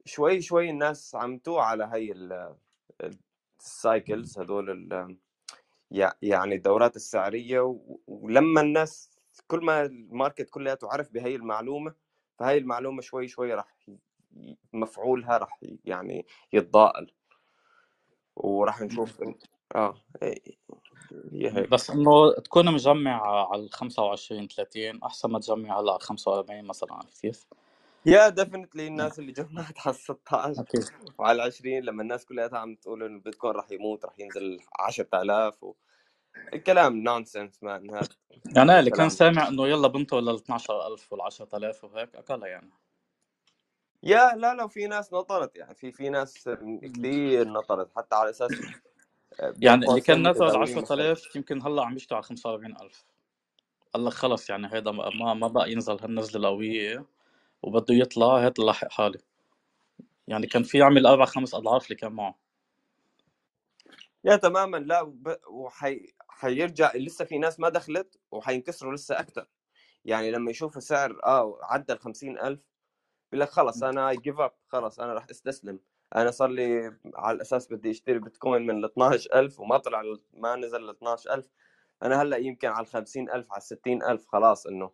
شوي 0.05 0.41
شوي 0.41 0.69
الناس 0.69 1.15
عم 1.15 1.37
توعى 1.37 1.67
على 1.67 1.83
هاي 1.85 2.11
ال- 2.11 2.55
ال 3.59 3.71
cycles 3.71 4.39
يع- 5.91 6.13
يعني 6.21 6.55
الدورات 6.55 6.95
السعرية 6.95 7.59
و- 7.61 7.99
ولما 8.07 8.61
الناس 8.61 9.11
كل 9.47 9.65
ما 9.65 9.81
ال 9.85 9.94
market 9.94 10.49
كلياته 10.49 10.89
عرف 10.91 11.11
بهي 11.13 11.35
المعلومة 11.35 11.95
فهي 12.39 12.57
المعلومة 12.57 13.01
شوي 13.01 13.27
شوي 13.27 13.53
راح 13.53 13.77
مفعولها 14.73 15.37
راح 15.37 15.59
يعني 15.85 16.25
يتضاءل. 16.53 17.11
وراح 18.35 18.81
نشوف 18.81 19.21
آه 19.75 19.95
إيه، 20.21 20.41
هي 21.31 21.57
هيك. 21.57 21.69
بس 21.69 21.89
إنه 21.89 22.33
تكون 22.33 22.73
مجمع 22.73 23.47
على 23.51 23.61
ال 23.61 23.73
25 23.73 24.47
30 24.47 25.03
أحسن 25.03 25.29
ما 25.29 25.39
تجمع 25.39 25.79
هلأ 25.79 25.91
على 25.91 25.99
45 25.99 26.65
مثلا 26.65 26.93
عرفت 26.93 27.21
كيف؟ 27.21 27.45
yeah 28.05 28.29
definitely 28.29 28.87
الناس 28.87 29.19
اللي 29.19 29.31
جمعت 29.31 29.87
على 29.87 29.95
16 29.95 30.61
أكيد. 30.61 30.83
وعلى 31.17 31.41
20 31.41 31.79
لما 31.79 32.01
الناس 32.01 32.25
كلها 32.25 32.57
عم 32.57 32.75
تقول 32.75 33.03
إنه 33.03 33.15
البيتكوين 33.15 33.53
راح 33.53 33.71
يموت 33.71 34.05
راح 34.05 34.19
ينزل 34.19 34.59
10000 34.79 35.63
و... 35.63 35.73
الكلام 36.53 36.97
nonsense 36.97 37.63
man 37.63 37.89
هذا 37.89 38.07
يعني 38.55 38.79
اللي 38.79 38.91
كان 38.91 39.09
سامع 39.09 39.47
إنه 39.47 39.67
يلا 39.67 39.87
بنته 39.87 40.19
لل 40.19 40.35
12000 40.35 41.13
وال 41.13 41.21
10000 41.21 41.83
وهيك 41.83 42.15
أكلها 42.15 42.47
يعني. 42.47 42.69
yeah 44.05 44.35
لا 44.35 44.55
لا 44.55 44.67
في 44.67 44.87
ناس 44.87 45.13
نطرت 45.13 45.55
يعني 45.55 45.75
في 45.75 45.91
في 45.91 46.09
ناس 46.09 46.49
كثير 46.83 47.47
نطرت 47.47 47.91
حتى 47.95 48.15
على 48.15 48.29
أساس 48.29 48.51
بين 48.51 48.73
يعني 49.61 49.89
اللي 49.89 50.01
كان 50.01 50.23
مختلف 50.23 50.55
10000 50.55 51.35
يمكن 51.35 51.61
هلأ 51.61 51.83
عم 51.85 51.95
يشتغل 51.95 52.17
على 52.17 52.23
45000 52.23 53.05
قال 53.93 54.05
لك 54.05 54.13
خلص 54.13 54.49
يعني 54.49 54.73
هيدا 54.73 54.91
ما 54.91 55.33
ما 55.33 55.47
بقى 55.47 55.71
ينزل 55.71 55.97
هالنزلة 56.01 56.49
القوية 56.49 57.05
وبده 57.61 57.95
يطلع 57.95 58.45
هات 58.45 58.59
لاحق 58.59 58.91
حالي. 58.91 59.19
يعني 60.27 60.47
كان 60.47 60.63
في 60.63 60.77
يعمل 60.77 61.05
أربع 61.05 61.25
خمس 61.25 61.53
أضعاف 61.53 61.85
اللي 61.85 61.95
كان 61.95 62.11
معه. 62.11 62.35
yeah 64.23 64.35
تماما. 64.35 64.77
لا 64.77 65.01
وب... 65.01 65.35
وحي... 65.47 66.13
حيرجع 66.29 66.91
لسه 66.95 67.25
في 67.25 67.37
ناس 67.37 67.59
ما 67.59 67.69
دخلت 67.69 68.19
وحينكسروا 68.31 68.93
لسه 68.93 69.19
أكثر 69.19 69.47
يعني 70.05 70.31
لما 70.31 70.51
يشوفوا 70.51 70.81
سعر 70.81 71.19
آه 71.25 71.59
عدى 71.63 71.93
ال 71.93 71.99
50000 71.99 72.59
بيقول 73.35 73.47
لك 73.47 73.49
خلص 73.53 73.83
أنا 73.83 74.09
I 74.09 74.15
give 74.17 74.39
up 74.39 74.51
خلص 74.67 74.99
أنا 74.99 75.13
راح 75.13 75.25
أستسلم. 75.31 75.79
أنا 76.15 76.31
صار 76.31 76.49
لي 76.49 76.93
على 77.15 77.35
الأساس 77.35 77.73
بدي 77.73 77.91
أشتري 77.91 78.19
بيتكوين 78.19 78.61
من 78.65 78.77
ال 78.77 78.85
12000 78.85 79.59
وما 79.59 79.77
طلع 79.77 80.01
ال- 80.01 80.21
ما 80.33 80.55
نزل 80.55 80.81
ل 80.87 80.89
12000 80.89 81.49
أنا 82.03 82.21
هلأ 82.21 82.37
يمكن 82.37 82.67
على 82.67 82.81
ال 82.81 82.87
50000 82.87 83.51
على 83.51 83.57
ال 83.57 83.63
60000 83.63 84.25
خلاص 84.27 84.67
إنه 84.67 84.91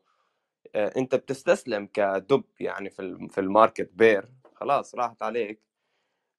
آه، 0.76 0.94
أنت 0.98 1.16
بتستسلم 1.16 1.86
كدب 1.94 2.44
يعني 2.60 2.90
في 2.90 3.28
في 3.32 3.42
ال 3.42 3.49
market 3.49 3.90
bear 3.94 4.32
خلاص 4.56 4.96
راحت 4.96 5.24
عليك. 5.24 5.62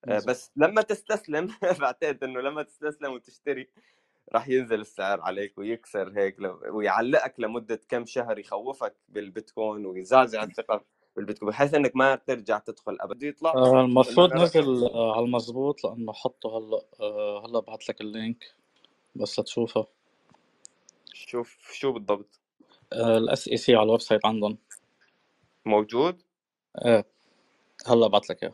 آه،. 0.08 0.22
بس 0.28 0.50
لما 0.56 0.82
تستسلم 0.82 1.48
بعتقد 1.80 2.24
إنه 2.24 2.40
لما 2.40 2.62
تستسلم 2.62 3.12
وتشتري 3.12 3.70
راح 4.32 4.48
ينزل 4.48 4.80
السعر 4.80 5.20
عليك 5.20 5.58
ويكسر 5.58 6.12
هيك 6.18 6.40
لو- 6.40 6.60
ويعلقك 6.78 7.40
لمدة 7.40 7.80
كم 7.88 8.04
شهر 8.06 8.38
يخوفك 8.38 8.96
بالبيتكوين 9.08 9.86
ويزعزع 9.86 10.42
الثقة. 10.42 10.84
بالبيتكوين 11.16 11.50
بحيث 11.52 11.74
إنك 11.74 11.96
ما 11.96 12.14
ترجع 12.16 12.58
تدخل 12.58 12.96
ابدا. 13.00 13.14
بده 13.14 13.26
يطلع 13.26 13.52
آه، 13.54 13.80
المفروض. 13.80 14.34
نزل 14.34 14.84
آه، 14.86 15.16
على 15.16 15.24
المزبوط 15.24 15.84
لأنه 15.84 16.12
حطه 16.12 16.58
هلأ 16.58 16.82
آه، 17.00 17.46
هلأ 17.46 17.60
بعت 17.60 17.88
لك 17.88 18.00
ال 18.00 18.11
link 18.11 18.54
بس 19.16 19.38
لتشوفه. 19.40 19.86
شوف 21.14 21.72
شو 21.72 21.92
بالضبط؟ 21.92 22.40
ال 22.92 23.48
SEC 23.48 23.74
على 23.74 23.84
ال 23.84 24.00
website 24.00 24.26
عندهم. 24.26 24.58
موجود؟ 25.66 26.22
إيه 26.84 27.04
هلأ 27.86 28.06
بعت 28.06 28.30
لك 28.30 28.42
إياه. 28.42 28.52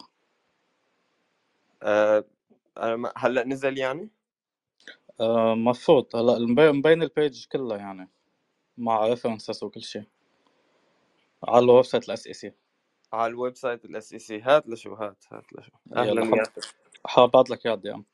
آه 1.83 2.25
هلأ 3.17 3.45
نزل 3.45 3.79
يعني؟ 3.79 4.09
آه، 5.21 5.55
مفروض 5.55 6.17
هلأ 6.17 6.39
مبين 6.39 6.73
مبين 6.73 7.03
ال 7.03 7.11
page 7.11 7.47
كلها 7.47 7.77
يعني 7.77 8.09
مع 8.79 9.07
references 9.07 9.65
وكل 9.65 9.83
شيء. 9.83 10.05
على 11.45 11.65
ال 11.65 11.85
website 11.85 12.09
ال 12.09 12.27
SEC 12.27 12.53
على 13.13 13.27
ال 13.31 13.57
website 13.57 13.85
ال 13.85 14.13
SEC 14.13 14.41
هات 14.41 14.69
لشو 14.69 14.95
هات 14.95 15.25
هات 15.33 15.53
لشو. 15.53 15.73
أهلا 15.97 16.23
يلا 16.23 16.25
حط 16.27 16.65
حابعت 17.07 17.51
لك 17.51 17.67
اياه 17.67 17.75
DM 17.75 18.05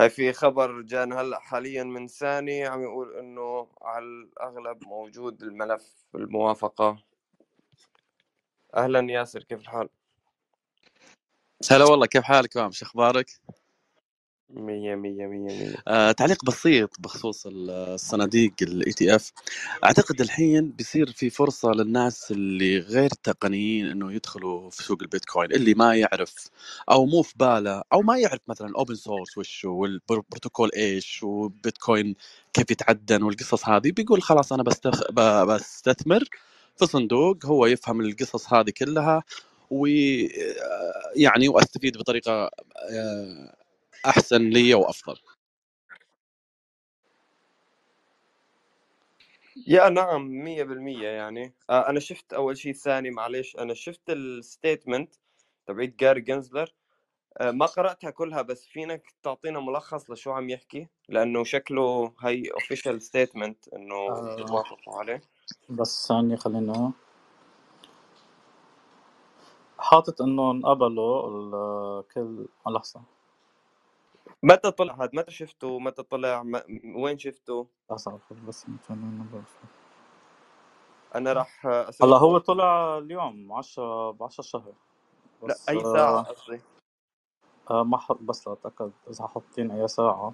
هاي 0.00 0.10
في 0.10 0.32
خبر 0.32 0.82
جانا 0.82 1.20
هلأ 1.20 1.38
حاليا 1.40 1.84
من 1.84 2.08
ثاني 2.08 2.66
عم 2.66 2.82
يقول 2.82 3.16
إنه 3.18 3.68
على 3.82 4.04
الأغلب 4.04 4.84
موجود 4.84 5.42
الملف 5.42 6.06
الموافقة 6.14 7.02
أهلا 8.76 9.12
ياسر 9.12 9.42
كيف 9.44 9.60
الحال؟ 9.60 9.88
هلا 11.70 11.84
والله 11.84 12.06
كيف 12.06 12.24
حالك؟ 12.24 12.54
فاهم 12.54 12.70
شو 12.72 12.86
أخبارك؟ 12.86 13.30
مية 14.52 14.94
مية 14.94 15.26
مية 15.26 15.52
مية. 15.52 15.76
آه 15.88 16.12
تعليق 16.12 16.44
بسيط 16.44 16.90
بخصوص 17.00 17.46
ال- 17.46 17.70
الصناديق 17.70 18.52
ال 18.62 18.92
ETF 18.92 19.32
أعتقد 19.84 20.20
الحين 20.20 20.70
بيصير 20.70 21.12
في 21.12 21.30
فرصة 21.30 21.72
للناس 21.72 22.30
اللي 22.32 22.78
غير 22.78 23.10
تقنيين 23.10 23.86
إنه 23.86 24.12
يدخلوا 24.12 24.70
في 24.70 24.82
سوق 24.82 24.98
البيتكوين 25.02 25.52
اللي 25.52 25.74
ما 25.74 25.94
يعرف 25.96 26.34
أو 26.90 27.06
مو 27.06 27.22
في 27.22 27.34
باله 27.36 27.82
أو 27.92 28.02
ما 28.02 28.18
يعرف 28.18 28.40
مثلا 28.48 28.72
open 28.76 28.94
source 28.94 29.38
وش 29.38 29.64
والبروتوكول 29.64 30.70
إيش 30.76 31.22
وبيتكوين 31.22 32.14
كيف 32.52 32.70
يتعدن 32.70 33.22
والقصص 33.22 33.68
هذه 33.68 33.92
بيقول 33.92 34.22
خلاص 34.22 34.52
أنا 34.52 34.62
بستخ... 34.62 35.12
بستثمر 35.44 36.24
في 36.78 36.86
صندوق 36.86 37.46
هو 37.46 37.66
يفهم 37.66 38.00
القصص 38.00 38.52
هذه 38.52 38.70
كلها 38.78 39.22
ويعني 39.70 41.48
وأستفيد 41.48 41.98
بطريقة 41.98 42.50
آه، 42.92 43.54
أحسن 44.06 44.50
لي 44.50 44.74
وأفضل. 44.74 45.16
يا 49.68 49.90
نعم 49.90 50.28
مية 50.44 50.64
بالمية 50.64 51.08
يعني. 51.08 51.54
آه 51.70 51.90
أنا 51.90 52.00
شفت 52.00 52.32
أول 52.34 52.58
شيء 52.58 52.72
ثاني 52.74 53.10
معلش 53.10 53.56
أنا 53.56 53.74
شفت 53.74 54.10
ال 54.10 54.20
statement 54.20 55.14
تبعت 55.66 55.88
جاري 55.88 56.22
جنزلر 56.22 56.74
آه 57.38 57.52
ما 57.52 57.66
قرأتها 57.66 58.10
كلها 58.10 58.42
بس 58.42 58.66
فينك 58.66 59.14
تعطينا 59.24 59.60
ملخص 59.60 60.10
لشو 60.10 60.32
عم 60.32 60.50
يحكي؟ 60.50 60.88
لأنه 61.08 61.44
شكله 61.44 62.14
هي 62.22 62.44
official 62.44 63.00
statement 63.10 63.74
إنه 63.76 63.96
آه، 64.08 64.46
وافقوا 64.52 64.98
عليه. 65.00 65.24
بس 65.70 66.08
ثانية 66.08 66.36
خلينا. 66.36 66.92
حاطط 69.78 70.22
إنه 70.22 70.50
انقبلوا 70.50 71.28
ال- 71.28 72.08
كل 72.08 72.48
لحظة. 72.68 73.02
متى 74.42 74.70
طلع 74.70 74.94
هذا 74.94 75.10
متى 75.12 75.30
شفته؟ 75.30 75.78
متى 75.78 76.02
طلع؟ 76.02 76.42
م... 76.42 76.60
وين 76.96 77.18
شفته؟ 77.18 77.66
أصعب 77.90 78.20
بس 78.48 78.66
مثلا 78.68 79.24
أنا 81.14 81.32
راح 81.32 81.66
هلا 82.02 82.16
هو 82.16 82.38
طلع 82.38 82.98
اليوم 82.98 83.52
10 83.52 84.10
ب 84.10 84.22
10 84.22 84.44
شهر. 84.44 84.72
لا 85.42 85.54
أي 85.68 85.80
ساعة 85.80 86.18
آه 86.18 86.22
قصدي؟ 86.22 86.60
آه 87.70 87.84
ما 87.84 87.98
حط 87.98 88.18
بس 88.20 88.48
لأتأكد 88.48 88.90
إذا 89.10 89.26
حاطين 89.26 89.70
أي 89.70 89.88
ساعة. 89.88 90.32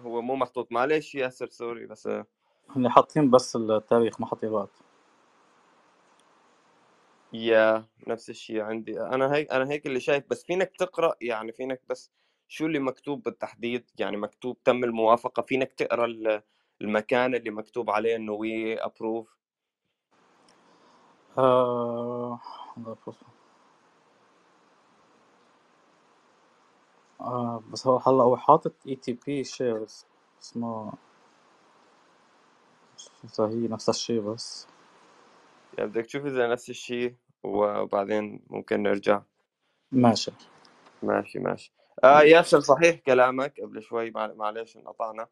هو 0.00 0.22
مو 0.22 0.36
محطوط. 0.36 0.72
معلش 0.72 1.14
ياسر 1.14 1.48
سوري 1.48 1.86
بس 1.86 2.06
آه، 2.06 2.26
هن 2.70 2.88
حاطين 2.88 3.30
بس 3.30 3.56
التاريخ 3.56 4.20
ما 4.20 4.26
حاطين 4.26 4.48
الوقت. 4.48 4.87
يا 7.32 7.86
نفس 8.08 8.30
الشيء 8.30 8.60
عندي. 8.60 9.00
أنا 9.02 9.34
هيك 9.34 9.52
أنا 9.52 9.70
هيك 9.70 9.86
اللي 9.86 10.00
شايف. 10.00 10.24
بس 10.30 10.44
فينك 10.44 10.72
تقرأ 10.78 11.14
يعني 11.20 11.52
فينك 11.52 11.82
بس 11.88 12.12
شو 12.48 12.66
اللي 12.66 12.78
مكتوب 12.78 13.22
بالتحديد؟ 13.22 13.90
يعني 13.98 14.16
مكتوب 14.16 14.62
تم 14.64 14.84
الموافقة. 14.84 15.42
فينك 15.42 15.72
تقرأ 15.72 16.04
ال- 16.06 16.42
المكان 16.82 17.34
اللي 17.34 17.50
مكتوب 17.50 17.90
عليه 17.90 18.16
إنه 18.16 18.32
we 18.32 18.78
approve 18.84 19.38
آه 21.38 22.40
آه 27.20 27.62
بس 27.72 27.86
هو 27.86 27.96
هلا 27.96 28.22
هو 28.24 28.36
حاطط 28.36 28.74
ETP 28.88 29.44
shares 29.44 30.06
بس 30.40 30.56
ما 30.56 30.92
هي 33.40 33.68
نفس 33.68 33.88
الشيء 33.88 34.20
بس. 34.20 34.66
يعني 35.78 35.90
بدك 35.90 36.06
تشوف 36.06 36.26
إذا 36.26 36.46
نفس 36.46 36.70
الشيء 36.70 37.14
وبعدين 37.42 38.42
ممكن 38.46 38.82
نرجع. 38.82 39.22
ماشي. 39.92 40.32
ماشي 41.02 41.38
ماشي. 41.38 41.72
آه 42.04 42.20
ياسر 42.22 42.60
صحيح 42.60 42.96
كلامك 43.00 43.60
قبل 43.60 43.82
شوي 43.82 44.10
مع- 44.10 44.32
معلش 44.34 44.76
انقطعنا. 44.76 45.28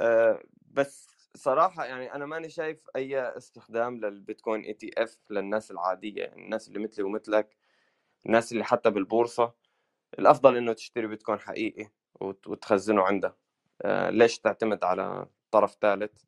آه 0.00 0.42
بس 0.70 1.08
صراحة 1.34 1.84
يعني 1.84 2.14
أنا 2.14 2.26
ماني 2.26 2.48
شايف 2.48 2.78
أي 2.96 3.20
استخدام 3.20 4.00
للبيتكوين 4.00 4.60
ETF 4.62 5.18
للناس 5.30 5.70
العادية 5.70 6.22
يعني 6.22 6.42
الناس 6.44 6.68
اللي 6.68 6.78
مثلي 6.78 7.04
ومثلك 7.04 7.56
الناس 8.26 8.52
اللي 8.52 8.64
حتى 8.64 8.90
بالبورصة. 8.90 9.54
الأفضل 10.18 10.56
إنه 10.56 10.72
تشتري 10.72 11.06
بيتكوين 11.06 11.38
حقيقي 11.40 11.90
وت- 12.20 12.46
وتخزنه 12.48 13.02
عندها 13.02 13.36
آه 13.82 14.10
ليش 14.10 14.38
تعتمد 14.38 14.84
على 14.84 15.26
طرف 15.50 15.76
ثالث؟ 15.80 16.22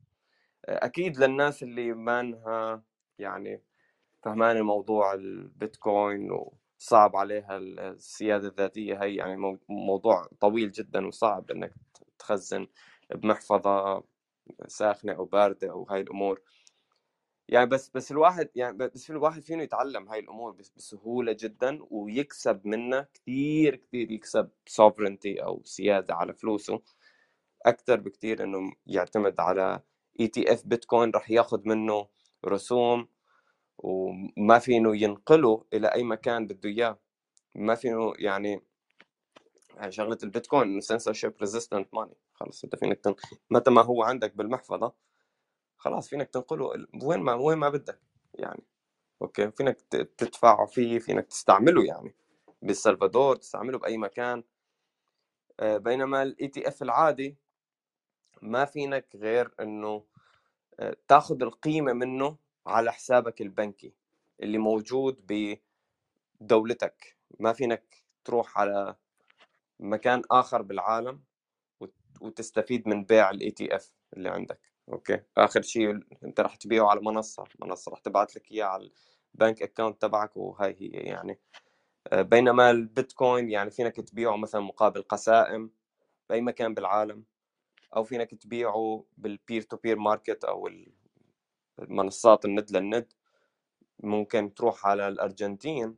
آه 0.64 0.84
أكيد 0.86 1.16
للناس 1.18 1.62
اللي 1.62 1.92
مانها 1.92 2.82
يعني 3.18 3.62
فهمان 4.22 4.56
الموضوع 4.56 5.14
البيتكوين 5.14 6.30
وصعب 6.32 7.16
عليها 7.16 7.56
السيادة 7.58 8.48
الذاتية 8.48 9.02
هي 9.02 9.14
يعني 9.16 9.36
مو- 9.36 9.58
موضوع 9.68 10.28
طويل 10.40 10.72
جدا 10.72 11.06
وصعب 11.06 11.50
إنك 11.50 11.74
تخزن 12.18 12.66
بمحفظة 13.14 14.04
ساخنة 14.68 15.12
أو 15.12 15.24
باردة 15.24 15.70
أو 15.70 15.84
هاي 15.90 16.00
الأمور. 16.00 16.42
يعني 17.48 17.66
بس 17.66 17.90
بس 17.94 18.12
الواحد 18.12 18.48
يعني 18.54 18.76
بس 18.76 19.04
في 19.04 19.10
الواحد 19.10 19.42
فينه 19.42 19.62
يتعلم 19.62 20.08
هاي 20.08 20.18
الأمور 20.18 20.52
بس 20.52 20.70
بسهولة 20.76 21.36
جدا 21.40 21.78
ويكسب 21.90 22.66
منها 22.66 23.08
كثير 23.14 23.76
كثير 23.76 24.10
يكسب 24.12 24.50
sovereignty 24.70 25.42
أو 25.44 25.62
سيادة 25.64 26.14
على 26.14 26.34
فلوسه. 26.34 26.82
أكثر 27.66 28.00
بكثير 28.00 28.44
إنه 28.44 28.72
يعتمد 28.86 29.40
على 29.40 29.80
ETF 30.20 30.66
بيتكوين 30.66 31.10
رح 31.10 31.30
ياخذ 31.30 31.62
منه 31.68 32.08
رسوم 32.46 33.08
وما 33.78 34.58
فينه 34.58 34.96
ينقله 34.96 35.64
إلى 35.72 35.88
أي 35.88 36.02
مكان 36.02 36.46
بده 36.46 36.68
إياه. 36.68 36.98
ما 37.54 37.74
فينه 37.74 38.12
يعني 38.18 38.62
شغلة 39.88 40.18
البيتكوين 40.22 40.80
سنسورشيب 40.80 41.34
ريزيستنت 41.40 41.94
ماني 41.94 42.16
خلص 42.34 42.64
انت 42.64 42.76
فينك 42.76 43.00
تن... 43.00 43.14
متى 43.50 43.70
ما 43.70 43.82
هو 43.82 44.02
عندك 44.02 44.36
بالمحفظة 44.36 44.92
خلاص 45.76 46.08
فينك 46.08 46.30
تنقله 46.30 46.86
وين 47.02 47.20
ما 47.20 47.34
وين 47.34 47.58
ما 47.58 47.68
بدك 47.68 48.00
يعني. 48.34 48.62
أوكي؟ 49.22 49.50
فينك 49.50 49.80
تدفع 49.90 50.66
فيه 50.66 50.98
فينك 50.98 51.26
تستعمله 51.26 51.84
يعني. 51.84 52.14
بالسلفادور 52.62 53.36
تستعمله 53.36 53.78
بأي 53.78 53.98
مكان. 53.98 54.44
آه، 55.60 55.76
بينما 55.76 56.22
ال 56.22 56.48
ETF 56.48 56.82
العادي 56.82 57.36
ما 58.42 58.64
فينك 58.64 59.06
غير 59.14 59.54
إنه 59.60 60.04
تاخذ 61.08 61.42
القيمة 61.42 61.92
منه 61.92 62.36
على 62.66 62.92
حسابك 62.92 63.40
البنكي 63.42 63.94
اللي 64.42 64.58
موجود 64.58 65.26
بدولتك. 66.40 67.16
ما 67.40 67.52
فينك 67.52 68.04
تروح 68.24 68.58
على 68.58 68.96
مكان 69.80 70.22
آخر 70.30 70.62
بالعالم 70.62 71.22
وت- 71.80 71.94
وتستفيد 72.20 72.88
من 72.88 73.04
بيع 73.04 73.30
ال 73.30 73.50
ETF 73.50 73.92
اللي 74.16 74.28
عندك. 74.28 74.60
أوكي؟ 74.88 75.20
آخر 75.38 75.62
شيء 75.62 76.00
أنت 76.24 76.40
راح 76.40 76.56
تبيعه 76.56 76.86
على 76.90 77.00
منصة 77.00 77.44
منصة 77.60 77.90
راح 77.90 78.00
تبعت 78.00 78.36
لك 78.36 78.52
إياه 78.52 78.64
على 78.66 78.90
ال 79.34 79.40
bank 79.40 79.62
account 79.62 80.02
تبعك 80.02 80.36
وهاي 80.36 80.76
هي 80.80 80.88
يعني. 80.88 81.38
آه، 82.12 82.22
بينما 82.22 82.70
البيتكوين 82.70 83.50
يعني 83.50 83.70
فينك 83.70 83.96
تبيعه 83.96 84.36
مثلا 84.36 84.60
مقابل 84.60 85.02
قسائم 85.02 85.70
بأي 86.30 86.40
مكان 86.40 86.74
بالعالم. 86.74 87.24
أو 87.96 88.04
فينك 88.04 88.34
تبيعه 88.34 89.04
بال 89.18 89.33
peer 89.33 89.62
to 89.62 89.76
peer 89.76 89.98
market 89.98 90.44
أو 90.44 90.66
ال- 90.66 90.92
المنصات 91.78 92.44
الند 92.44 92.70
للند. 92.72 93.12
ممكن 94.00 94.54
تروح 94.54 94.86
على 94.86 95.08
الأرجنتين 95.08 95.96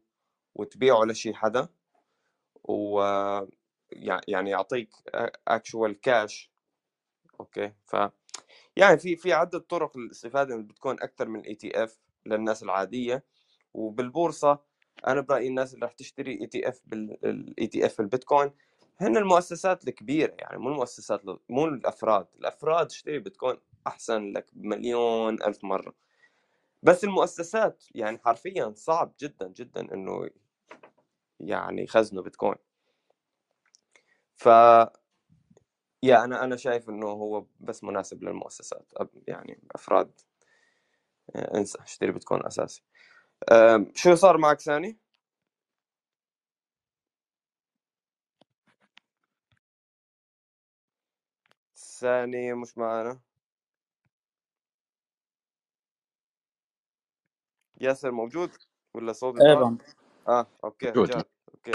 وتبيعه 0.54 1.04
لشي 1.04 1.34
حدا 1.34 1.68
و 2.64 3.00
يع- 3.92 4.20
يعني 4.28 4.50
يعطيك 4.50 4.90
actual 5.48 6.00
cash 6.00 6.52
أوكي؟ 7.40 7.72
ف 7.86 7.96
يعني 8.76 8.98
في 8.98 9.16
في 9.16 9.32
عدة 9.32 9.58
طرق 9.58 9.98
للاستفادة 9.98 10.54
من 10.56 10.60
البيتكوين 10.62 10.96
أكثر 11.02 11.28
من 11.28 11.40
ال 11.40 11.54
ETF 11.54 12.00
للناس 12.26 12.62
العادية. 12.62 13.24
وبالبورصة 13.74 14.58
أنا 15.06 15.20
برأيي 15.20 15.48
الناس 15.48 15.74
اللي 15.74 15.86
رح 15.86 15.92
تشتري 15.92 16.40
ETF 16.40 16.82
بال 16.86 17.66
ETF 17.66 18.00
البيتكوين 18.00 18.50
هن 19.00 19.16
المؤسسات 19.16 19.88
الكبيرة 19.88 20.34
يعني 20.38 20.58
مو 20.58 20.68
المؤسسات 20.68 21.22
مو 21.48 21.64
الأفراد 21.64 22.26
الأفراد 22.38 22.86
تشتري 22.86 23.18
بيتكوين 23.18 23.56
أحسن 23.86 24.32
لك 24.32 24.46
بمليون 24.52 25.42
ألف 25.42 25.64
مرة. 25.64 25.94
بس 26.82 27.04
المؤسسات 27.04 27.84
يعني 27.94 28.18
حرفيا 28.18 28.72
صعب 28.76 29.12
جدا 29.20 29.48
جدا 29.48 29.94
إنه 29.94 30.30
يعني 31.40 31.82
يخزنوا 31.82 32.22
بيتكوين 32.22 32.54
ف 34.36 34.46
يا 36.02 36.24
أنا 36.24 36.44
أنا 36.44 36.56
شايف 36.56 36.88
إنه 36.88 37.06
هو 37.06 37.46
بس 37.60 37.84
مناسب 37.84 38.24
للمؤسسات 38.24 38.92
يعني 39.28 39.60
أفراد 39.74 40.20
آه، 41.36 41.58
انسى 41.58 41.78
اشتري 41.82 42.12
بيتكوين 42.12 42.46
أساسي. 42.46 42.82
شو 43.94 44.14
صار 44.14 44.38
معك 44.38 44.60
ثاني؟ 44.60 44.98
ثاني 52.00 52.54
مش 52.54 52.78
معنا 52.78 53.20
ياسر 57.80 58.10
موجود 58.10 58.50
ولا 58.94 59.12
صوتي 59.12 59.42
إيه 59.42 59.54
ضاع؟ 59.54 59.62
بان 59.62 59.78
آه 60.28 60.46
أوكي 60.64 60.86
موجود. 60.86 61.24
أوكي. 61.54 61.72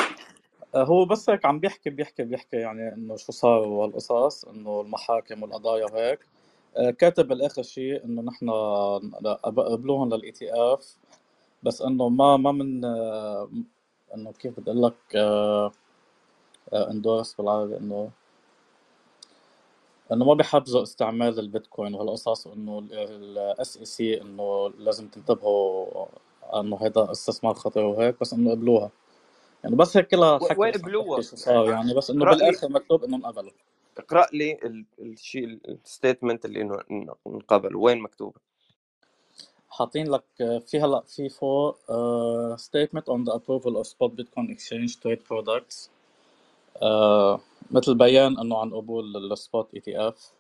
آه، 0.76 0.84
هو 0.84 1.06
بس 1.06 1.30
هيك 1.30 1.46
عم 1.46 1.60
بيحكي 1.60 1.90
بيحكي 1.90 2.24
بيحكي 2.24 2.58
يعني 2.58 2.94
إنه 2.94 3.16
شو 3.16 3.32
صار 3.32 3.60
والقصص 3.68 4.46
إنه 4.46 4.82
المحاكم 4.82 5.44
والقضايا 5.44 5.86
وهيك. 5.86 6.20
آه، 6.78 6.92
كاتب 6.92 7.28
بالاخر 7.28 7.64
شيء 7.64 8.06
إنه 8.06 8.22
نحن 8.22 8.50
قبلوهم 9.46 10.14
لل 10.14 10.32
ETF 10.32 10.98
بس 11.64 11.82
إنه 11.82 12.10
ما 12.10 12.38
ما 12.38 12.52
من 12.52 12.86
آه، 12.86 13.50
إنه 14.16 14.32
كيف 14.32 14.60
بدي 14.60 14.72
أقول 14.72 14.84
لك 14.84 15.16
endorse 16.74 17.34
بالعربي 17.34 17.78
إنه 17.78 18.12
إنه 20.14 20.26
ما 20.26 20.34
بيحبذوا 20.34 20.84
استعمال 20.84 21.40
البيتكوين 21.40 21.96
وهالقصص 21.96 22.48
وانه 22.48 22.80
ال 22.92 23.78
SEC 23.78 24.22
إنه 24.22 24.70
لازم 24.70 25.08
تنتبهوا 25.10 26.08
إنه 26.56 26.78
هذا 26.82 27.12
استثمار 27.12 27.56
خطير 27.56 27.84
وهيك 27.86 28.22
بس 28.22 28.34
إنه 28.34 28.52
قبلوها. 28.52 28.92
يعني 29.64 29.78
بس 29.78 29.98
هيك 29.98 30.08
كلها 30.08 30.40
حكي 30.40 30.60
وين 30.60 30.74
صار 31.36 31.70
يعني 31.70 31.94
بس 31.96 32.10
إنه 32.12 32.26
بالآخر 32.26 32.70
مكتوب 32.70 33.04
إنه 33.04 33.18
انقبلوا. 33.18 33.52
اقرأ 33.98 34.28
لي 34.34 34.54
ال- 34.54 34.86
الشيء 35.00 35.60
ال 35.70 35.77
statement 35.77 36.46
اللي 36.46 36.62
إنه 36.62 37.16
انقبل 37.28 37.76
وين 37.76 38.00
مكتوب؟ 38.02 38.38
حاطين 39.70 40.12
لك 40.12 40.26
آه، 40.42 40.60
في 40.60 40.82
هلأ 40.82 41.02
في 41.08 41.30
فوق 41.30 41.78
uh, 41.78 42.58
statement 42.58 43.04
on 43.14 43.26
the 43.26 43.34
approval 43.34 43.78
of 43.82 43.88
spot 43.88 44.12
bitcoin 44.18 44.50
exchange 44.56 44.94
trade 45.02 45.22
uh, 46.76 47.40
مثل 47.72 47.96
بيان 47.96 48.40
إنه 48.40 48.58
عن 48.60 48.74
قبول 48.74 49.32
ال 49.34 49.42
spot 49.42 49.74
ETF 49.74 50.34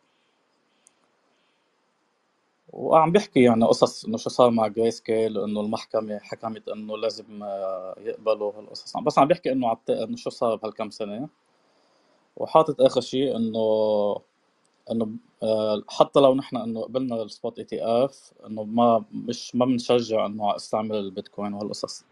وعم 2.73 3.11
بيحكي 3.11 3.43
يعني 3.43 3.65
قصص 3.65 4.05
إنه 4.05 4.17
شو 4.17 4.29
صار 4.29 4.51
مع 4.51 4.67
Grayscale 4.67 5.37
وإنه 5.39 5.61
المحكمة 5.61 6.19
حكمت 6.19 6.69
إنه 6.69 6.97
لازم 6.97 7.43
آه، 7.43 7.95
يقبلوا 7.99 8.53
هالقصص. 8.53 8.97
بس 8.97 9.19
عم 9.19 9.27
بيحكي 9.27 9.51
إنه 9.51 9.69
عت... 9.69 9.89
إنه 9.89 10.15
شو 10.17 10.29
صار 10.29 10.55
بهالكم 10.55 10.89
سنة. 10.89 11.29
وحاطط 12.37 12.81
آخر 12.81 13.01
شيء 13.01 13.37
إنه 13.37 13.59
إنه 14.91 15.09
آه، 15.43 15.83
حتى 15.89 16.19
لو 16.19 16.35
نحن 16.35 16.57
إنه 16.57 16.81
قبلنا 16.83 17.23
ال 17.23 17.30
spot 17.30 17.59
ETF 17.59 18.33
إنه 18.47 18.63
ما 18.63 19.05
مش 19.13 19.55
ما 19.55 19.65
بنشجع 19.65 20.25
إنه 20.25 20.55
استعمل 20.55 20.95
البيتكوين 20.97 21.53
وهالقصص. 21.53 22.05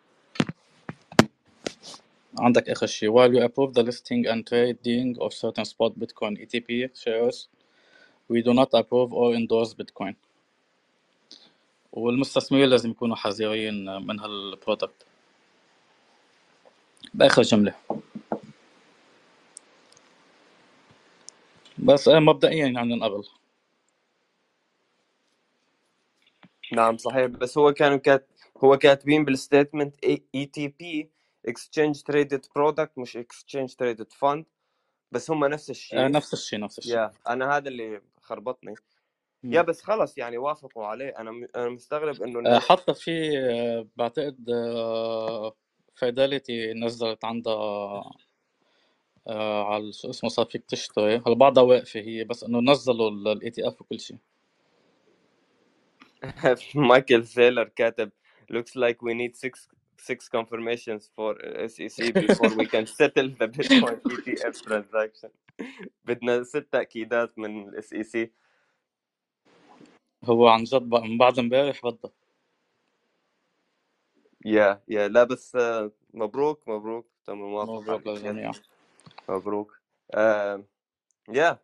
عندك 2.39 2.69
آخر 2.69 2.87
شيء. 2.87 3.11
While 3.11 3.33
you 3.33 3.43
approve 3.43 3.73
the 3.75 3.83
listing 3.83 4.27
and 4.27 4.47
trading 4.47 5.17
of 5.21 5.33
certain 5.33 5.65
spot 5.65 5.93
bitcoin 5.99 6.37
ETP 6.41 6.89
shares 6.95 7.49
we 8.29 8.41
do 8.43 8.53
not 8.53 8.69
approve 8.73 9.13
or 9.13 9.35
endorse 9.35 9.73
bitcoin. 9.75 10.15
والمستثمرين 11.93 12.69
لازم 12.69 12.91
يكونوا 12.91 13.15
حذرين 13.15 13.85
من 14.07 14.19
هال 14.19 14.39
product 14.39 15.07
باخر 17.13 17.41
جملة. 17.41 17.75
بس 21.79 22.07
إيه 22.07 22.19
مبدئيا 22.19 22.67
يعني 22.67 22.95
نقبل 22.95 23.23
نعم 26.73 26.97
صحيح. 26.97 27.25
بس 27.25 27.57
هو 27.57 27.73
كانوا 27.73 27.97
كات 27.97 28.29
هو 28.63 28.77
كاتبين 28.77 29.25
بال 29.25 29.38
statement 29.38 29.95
ETP 30.35 31.11
exchange 31.47 32.01
traded 32.01 32.45
product 32.55 32.97
مش 32.97 33.17
exchange 33.17 33.75
traded 33.75 34.11
fund 34.13 34.45
بس 35.11 35.31
هم 35.31 35.45
نفس 35.45 35.69
الشيء. 35.69 35.99
آه 35.99 36.07
نفس 36.07 36.33
الشيء 36.33 36.59
نفس 36.59 36.79
الشيء. 36.79 36.95
يا 36.95 37.11
أنا 37.27 37.57
هذا 37.57 37.69
اللي 37.69 38.01
خربطني. 38.21 38.75
يا 39.43 39.61
بس 39.61 39.81
خلص 39.81 40.17
يعني 40.17 40.37
وافقوا 40.37 40.85
عليه. 40.85 41.09
أنا. 41.19 41.47
أنا 41.55 41.69
مستغرب 41.69 42.23
إنه 42.23 42.49
آه 42.49 42.59
حتى 42.59 42.93
في 42.93 43.39
آه 43.39 43.87
بعتقد 43.95 44.37
Fidelity 45.95 46.73
نزلت 46.73 47.25
عندها 47.25 48.03
على 49.27 49.93
شو 49.93 50.09
اسمه 50.09 50.29
صار 50.29 50.45
فيك 50.45 50.65
تشتري 50.65 51.17
هلا 51.27 51.35
بعدها 51.35 51.63
واقفة 51.63 51.99
هي 51.99 52.23
بس 52.23 52.43
إنه 52.43 52.59
نزلوا 52.71 53.09
ال 53.33 53.49
ETF 53.49 53.81
وكل 53.81 53.99
شيء. 53.99 54.17
مايكل 56.75 57.25
سيلر 57.27 57.67
كاتب 57.67 58.11
looks 58.53 58.75
like 58.75 58.97
we 59.03 59.13
need 59.13 59.35
six 59.35 59.67
six 59.97 60.29
confirmations 60.29 61.09
for 61.15 61.35
SEC 61.67 62.13
before 62.13 62.51
we 62.55 62.67
can 62.67 62.87
settle 62.87 63.29
the 63.39 63.47
Bitcoin 63.47 64.01
ETF 64.13 64.61
transaction. 64.63 65.31
بدنا 66.05 66.43
ست 66.43 66.67
تأكيدات 66.71 67.39
من 67.39 67.69
ال 67.69 67.83
SEC 67.83 68.29
هو 70.25 70.47
عن 70.47 70.63
جد 70.63 70.83
من 70.95 71.17
بعد 71.17 71.39
امبارح 71.39 71.81
بدها 71.83 72.11
يا 74.45 74.83
يا 74.87 75.07
لا 75.07 75.23
بس 75.23 75.55
آه، 75.55 75.91
مبروك 76.13 76.67
مبروك. 76.69 77.07
تم 77.25 77.37
موافق 77.37 77.71
مبروك 77.71 78.03
ETF. 78.03 78.07
للجميع. 78.07 78.51
مبروك. 79.29 79.79
آه 80.13 80.65
يا 81.29 81.59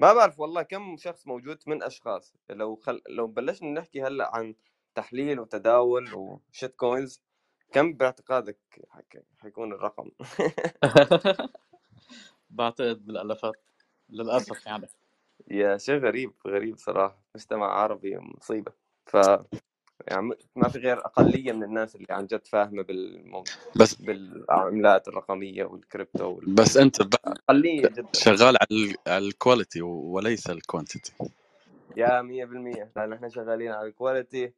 ما 0.00 0.12
بعرف 0.14 0.40
والله 0.40 0.62
كم 0.62 0.96
شخص 0.96 1.26
موجود 1.26 1.58
من 1.66 1.82
أشخاص. 1.82 2.36
لو 2.50 2.76
خل... 2.76 3.02
لو 3.08 3.26
بلشنا 3.26 3.70
نحكي 3.80 4.02
هلأ 4.02 4.36
عن 4.36 4.54
تحليل 4.94 5.40
وتداول 5.40 6.14
وشيت 6.14 6.76
كوينز 6.76 7.22
كم 7.74 7.94
باعتقادك 7.94 8.60
حك... 8.90 9.24
حيكون 9.38 9.74
الرقم؟ 9.74 10.10
بعتقد 12.50 13.06
بالالافات 13.06 13.58
للأسف 14.10 14.66
يعني. 14.66 14.88
yeah 15.50 15.78
شيء 15.78 15.98
غريب 15.98 16.34
غريب 16.46 16.78
صراحة. 16.78 17.22
مجتمع 17.36 17.66
عربي 17.66 18.18
مصيبة. 18.18 18.72
ف 19.06 19.14
يعني 20.08 20.30
ما 20.56 20.68
في 20.68 20.78
غير 20.78 20.98
أقلية 21.06 21.52
من 21.52 21.64
الناس 21.64 21.96
اللي 21.96 22.06
عن 22.10 22.26
جد 22.26 22.46
فاهمة 22.46 22.82
بالمو... 22.82 23.50
بس 23.80 23.96
بالعملات 24.00 25.08
الرقمية 25.08 25.64
والكريبتو 25.64 26.24
وال... 26.32 26.50
بس 26.58 26.76
أنت 26.76 27.02
ب- 27.02 27.16
أقلية 27.50 27.88
جدا. 27.88 28.24
شغال 28.24 28.56
على 28.62 28.68
ال- 28.72 28.96
على 29.08 29.26
ال 29.28 29.35
quality 29.35 29.82
وليس 29.82 30.50
ال 30.50 30.57
quantity 30.57 31.12
yeah 31.96 32.22
مية 32.22 32.44
بالمية. 32.44 32.92
لأن 32.96 33.12
إحنا 33.12 33.28
شغالين 33.28 33.72
على 33.72 33.88
ال 33.88 33.96
quality 33.96 34.54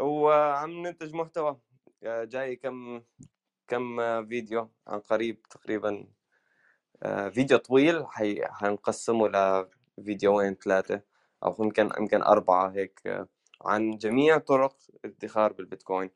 وعم 0.00 0.70
ننتج 0.86 1.14
محتوى. 1.14 1.60
جاي 2.02 2.56
كم 2.56 3.02
كم 3.68 4.00
آه، 4.00 4.22
فيديو 4.22 4.70
عن 4.86 5.00
قريب 5.00 5.42
تقريبا 5.42 6.06
آه، 7.02 7.28
فيديو 7.28 7.58
طويل 7.58 8.06
حي... 8.06 8.44
حنقسمه 8.46 9.28
لفيديوين 9.98 10.54
ثلاثة 10.54 11.02
أو 11.44 11.56
يمكن 11.60 11.90
يمكن 11.98 12.22
أربعة 12.22 12.68
هيك 12.68 13.00
آه، 13.06 13.28
عن 13.64 13.90
جميع 13.90 14.38
طرق 14.38 14.76
الادخار 15.04 15.52
بالبيتكوين. 15.52 16.10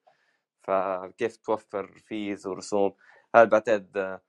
فكيف 0.62 1.36
توفر 1.36 1.98
fees 2.06 2.46
ورسوم 2.46 2.94
هذا 3.34 3.44
بعتقد 3.44 4.20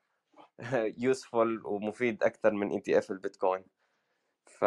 useful 1.04 1.62
ومفيد 1.66 2.24
أكثر 2.24 2.52
من 2.54 2.72
ETF 2.72 3.12
البيتكوين. 3.12 3.66
ف 4.48 4.66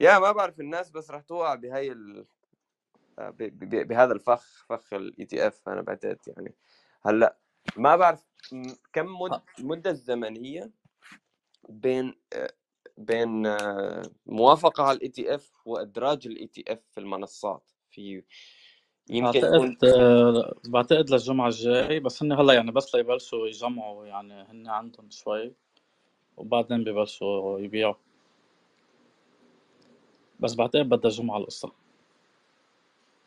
yeah 0.00 0.18
ما 0.18 0.32
بعرف 0.32 0.60
الناس 0.60 0.90
بس 0.90 1.10
رح 1.10 1.20
توقع 1.22 1.54
بهاي 1.54 1.92
ال... 1.92 2.26
ب... 3.18 3.88
بهذا 3.88 4.12
الفخ 4.12 4.66
فخ 4.68 4.92
ال 4.92 5.24
ETF 5.24 5.68
أنا 5.68 5.80
بعتقد 5.80 6.18
يعني. 6.26 6.54
هلأ 7.06 7.36
ما 7.76 7.96
بعرف 7.96 8.24
كم 8.92 9.06
مد... 9.20 9.40
المده 9.58 9.90
الزمنيه 9.90 10.70
بين 11.68 12.14
آه، 12.32 12.52
بين 12.98 13.46
آه، 13.46 14.02
موافقة 14.26 14.84
على 14.84 14.96
ال 14.96 15.08
ETF 15.08 15.52
وإدراج 15.64 16.26
ال 16.26 16.46
ETF 16.46 16.80
في 16.90 17.00
المنصات؟ 17.00 17.70
في 17.90 18.22
يمكن 19.10 19.38
يكون 19.38 19.76
بعتقد 19.80 19.84
آه، 19.84 20.54
بعتقد 20.68 21.10
للجمعة 21.10 21.48
الجاي 21.48 22.00
بس 22.00 22.22
هن 22.22 22.32
هلأ 22.32 22.54
يعني 22.54 22.72
بس 22.72 22.94
ليبلشوا 22.94 23.46
يجمعوا 23.46 24.06
يعني 24.06 24.42
هن 24.42 24.68
عندهم 24.68 25.10
شوي 25.10 25.52
وبعدين 26.36 26.84
ببلشوا 26.84 27.60
يبيعوا. 27.60 27.94
بس 30.40 30.54
بعتقد 30.54 30.88
بدها 30.88 31.10
جمعة 31.10 31.38
القصة. 31.38 31.85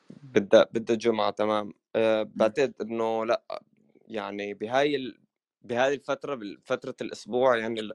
بدها 0.10 0.68
بدها 0.72 0.96
جمعة 0.96 1.32
تمام. 1.32 1.74
أه 1.96 2.24
بعتقد 2.36 2.74
إنه 2.82 3.26
لأ 3.26 3.62
يعني 4.08 4.54
بهاي 4.54 4.96
ال... 4.96 5.20
بهاي 5.62 5.94
الفترة 5.94 6.36
بفتره 6.36 6.96
الأسبوع 7.02 7.58
يعني 7.58 7.80
ال- 7.80 7.94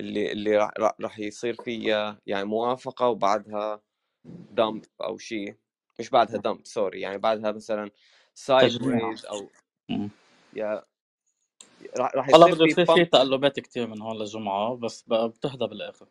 اللي 0.00 0.32
اللي 0.32 0.56
راح 0.56 0.70
راح- 1.00 1.18
يصير 1.18 1.54
فيها 1.54 2.20
يعني 2.26 2.44
موافقة 2.44 3.08
وبعدها 3.08 3.80
dump 4.50 4.84
أو 5.00 5.18
شيء 5.18 5.54
مش 5.98 6.10
بعدها 6.10 6.40
dump 6.40 6.66
sorry 6.66 7.00
يعني 7.00 7.18
بعدها 7.18 7.52
مثلا 7.52 7.90
side 8.34 8.82
أو 9.30 9.50
مم. 9.88 10.10
yeah 10.52 10.84
راح 11.96 12.28
يصير 12.28 12.54
بده 12.54 12.64
في 12.64 12.70
يصير 12.70 12.86
في 12.86 13.04
تقلبات 13.04 13.60
كتير 13.60 13.86
من 13.86 14.00
هون 14.00 14.16
للجمعة 14.18 14.76
بس 14.76 15.02
بتهدى 15.08 15.66
بالآخر. 15.66 16.08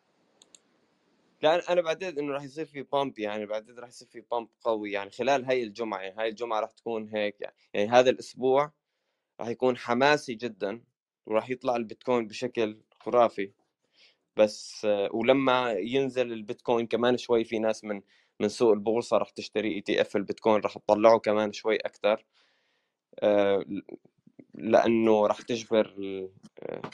لأن 1.44 1.62
أنا 1.70 1.82
بعتقد 1.82 2.20
إنه 2.20 2.34
راح 2.34 2.44
يصير 2.44 2.66
في 2.66 2.82
pump 2.84 3.20
يعني 3.20 3.46
بعتقد 3.46 3.80
راح 3.80 3.90
يصير 3.90 4.08
في 4.08 4.22
pump 4.32 4.48
قوي 4.62 4.92
يعني 4.92 5.10
خلال 5.12 5.46
هاي 5.46 5.64
الجمعة 5.64 6.00
يعني 6.00 6.16
هاي 6.20 6.30
الجمعة 6.30 6.60
راح 6.60 6.72
تكون 6.72 7.10
هيك 7.10 7.42
يعني, 7.42 7.56
يعني 7.74 7.90
هذا 7.90 8.10
الأسبوع 8.10 8.72
راح 9.40 9.48
يكون 9.48 9.78
حماسي 9.78 10.34
جدا 10.36 10.84
وراح 11.26 11.50
يطلع 11.50 11.76
البيتكوين 11.76 12.28
بشكل 12.28 12.82
خرافي. 13.00 13.54
بس 14.38 14.86
آه، 14.86 15.10
ولما 15.14 15.72
ينزل 15.72 16.34
البيتكوين 16.34 16.88
كمان 16.88 17.18
شوي 17.18 17.44
في 17.44 17.60
ناس 17.60 17.84
من 17.84 18.02
من 18.40 18.50
سوق 18.50 18.74
البورصة 18.74 19.18
راح 19.18 19.30
تشتري 19.30 19.76
ETF 19.76 20.16
البيتكوين 20.16 20.62
راح 20.62 20.78
تطلعه 20.78 21.20
كمان 21.20 21.54
شوي 21.54 21.76
أكثر 21.76 22.26
لأنه 24.56 25.28
راح 25.28 25.42
تجبر 25.42 25.94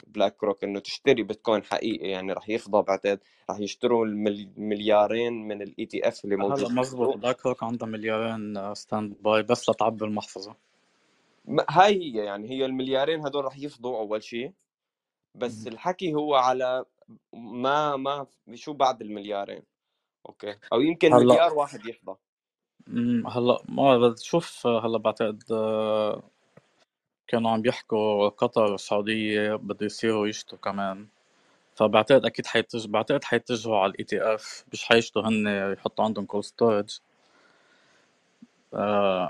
BlackRock 0.06 0.64
إنه 0.64 0.80
تشتري 0.80 1.22
بيتكوين 1.22 1.62
حقيقي 1.64 2.08
يعني 2.08 2.32
راح 2.32 2.48
يفضى 2.48 2.82
بعتقد. 2.82 3.20
راح 3.50 3.58
يشتروا 3.60 4.06
المليارين 4.06 5.32
من 5.48 5.62
ال 5.62 5.86
ETF 5.86 6.24
اللي 6.24 6.36
موجود 6.36 6.58
هلا 6.58 6.68
مزبوط. 6.80 7.08
السوق 7.08 7.16
BlackRock 7.22 7.62
عندها 7.62 7.88
مليارين 7.88 8.74
standby 8.74 9.42
بس 9.42 9.70
لتعبي 9.70 10.04
المحفظة. 10.04 10.54
ما- 11.44 11.66
هاي 11.70 11.94
هي 12.14 12.24
يعني 12.24 12.50
هي 12.50 12.64
المليارين 12.64 13.26
هدول 13.26 13.44
راح 13.44 13.58
يفضوا 13.58 13.98
أول 13.98 14.22
شيء 14.22 14.52
بس 15.34 15.66
مم. 15.66 15.72
الحكي 15.72 16.14
هو 16.14 16.34
على 16.34 16.84
ما 17.32 17.96
ما 17.96 18.26
شو 18.54 18.72
بعد 18.72 19.00
المليارين. 19.02 19.62
أوكي؟ 20.28 20.54
أو 20.72 20.80
يمكن 20.80 21.12
هلا 21.12 21.24
مليار 21.24 21.54
واحد 21.54 21.86
يفضى 21.86 22.16
هلا 23.28 23.58
ما 23.68 24.08
بتشوف 24.08 24.66
هلا 24.66 24.98
بعتقد 24.98 25.42
آه، 25.52 26.22
كانوا 27.30 27.50
عم 27.50 27.62
بيحكوا 27.62 28.28
قطر 28.28 28.72
والسعودية 28.72 29.54
بده 29.54 29.86
يصيروا 29.86 30.28
يشتروا 30.28 30.58
كمان. 30.58 31.08
فبعتقد 31.76 32.24
أكيد 32.26 32.46
حيتج 32.46 32.86
بعتقد 32.88 33.24
حيتجهوا 33.24 33.78
على 33.78 33.90
ال 33.92 34.04
ETF 34.04 34.64
مش 34.72 34.84
حيشتروا 34.84 35.22
هن 35.22 35.46
يحطوا 35.72 36.04
عندهم 36.04 36.26
cold 36.26 36.44
storage 36.44 36.98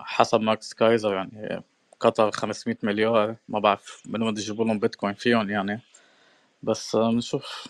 حسب 0.04 0.40
ماكس 0.40 0.74
كايزر 0.74 1.14
يعني. 1.14 1.62
قطر 2.00 2.30
500 2.30 2.76
مليار. 2.82 3.36
ما 3.48 3.58
بعرف 3.58 4.02
من 4.06 4.22
وين 4.22 4.36
يجيبوا 4.38 4.64
لهم 4.64 4.78
بيتكوين 4.78 5.14
فيهم 5.14 5.50
يعني. 5.50 5.80
بس 6.62 6.94
آه، 6.94 7.10
بنشوف 7.12 7.68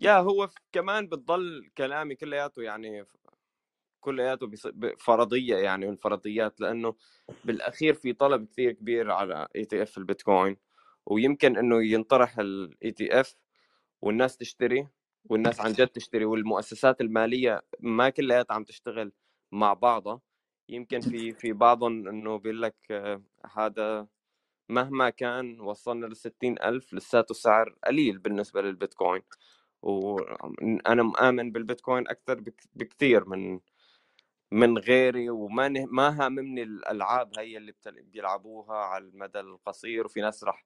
yeah 0.00 0.18
هو 0.18 0.50
كمان 0.72 1.06
بتضل 1.08 1.70
كلامي 1.78 2.14
كلياته 2.14 2.62
يعني 2.62 3.04
كلياته 4.00 4.50
فرضية 4.98 5.56
يعني 5.56 5.86
من 5.86 5.92
الفرضيات 5.92 6.60
لأنه 6.60 6.94
بالأخير 7.44 7.94
في 7.94 8.12
طلب 8.12 8.46
كثير 8.46 8.72
كبير 8.72 9.10
على 9.10 9.48
ETF 9.56 9.98
البيتكوين 9.98 10.56
ويمكن 11.06 11.56
إنه 11.58 11.84
ينطرح 11.84 12.38
ال 12.38 12.90
ETF 12.92 13.36
والناس 14.02 14.36
تشتري 14.36 14.88
والناس 15.24 15.60
عن 15.60 15.72
جد 15.72 15.88
تشتري 15.88 16.24
والمؤسسات 16.24 17.00
المالية 17.00 17.62
ما 17.80 18.10
كلياتها 18.10 18.54
عم 18.54 18.64
تشتغل 18.64 19.12
مع 19.52 19.72
بعضها. 19.74 20.20
يمكن 20.68 21.00
في 21.00 21.32
في 21.32 21.52
بعضهم 21.52 22.08
إنه 22.08 22.36
بيقول 22.38 22.62
لك 22.62 22.76
هذا 23.56 24.06
مهما 24.68 25.10
كان 25.10 25.60
وصلنا 25.60 26.06
ل 26.06 26.14
ألف 26.64 26.94
لساته 26.94 27.34
سعر 27.34 27.76
قليل 27.86 28.18
بالنسبة 28.18 28.62
للبيتكوين. 28.62 29.22
وأنا 29.82 31.02
مآمن 31.02 31.52
بالبيتكوين 31.52 32.08
أكثر 32.08 32.44
بكثير 32.74 33.28
من 33.28 33.60
من 34.52 34.78
غيري 34.78 35.30
وما 35.30 35.68
ما 35.68 36.26
هاممني 36.26 36.62
الألعاب 36.62 37.38
هي 37.38 37.56
اللي 37.56 37.74
بيلعبوها 37.86 38.76
على 38.76 39.04
المدى 39.04 39.40
القصير. 39.40 40.06
وفي 40.06 40.20
ناس 40.20 40.44
راح 40.44 40.64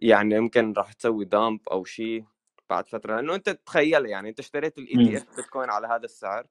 يعني 0.00 0.34
يمكن 0.34 0.72
راح 0.72 0.92
تسوي 0.92 1.24
dump 1.24 1.68
أو 1.68 1.84
شيء 1.84 2.24
بعد 2.70 2.88
فترة. 2.88 3.16
لأنه 3.16 3.34
أنت 3.34 3.50
تخيل 3.50 4.06
يعني 4.06 4.28
أنت 4.28 4.38
اشتريت 4.38 4.78
ال 4.78 5.06
ETF 5.06 5.36
بيتكوين 5.36 5.70
على 5.70 5.86
هذا 5.86 6.04
السعر 6.04 6.46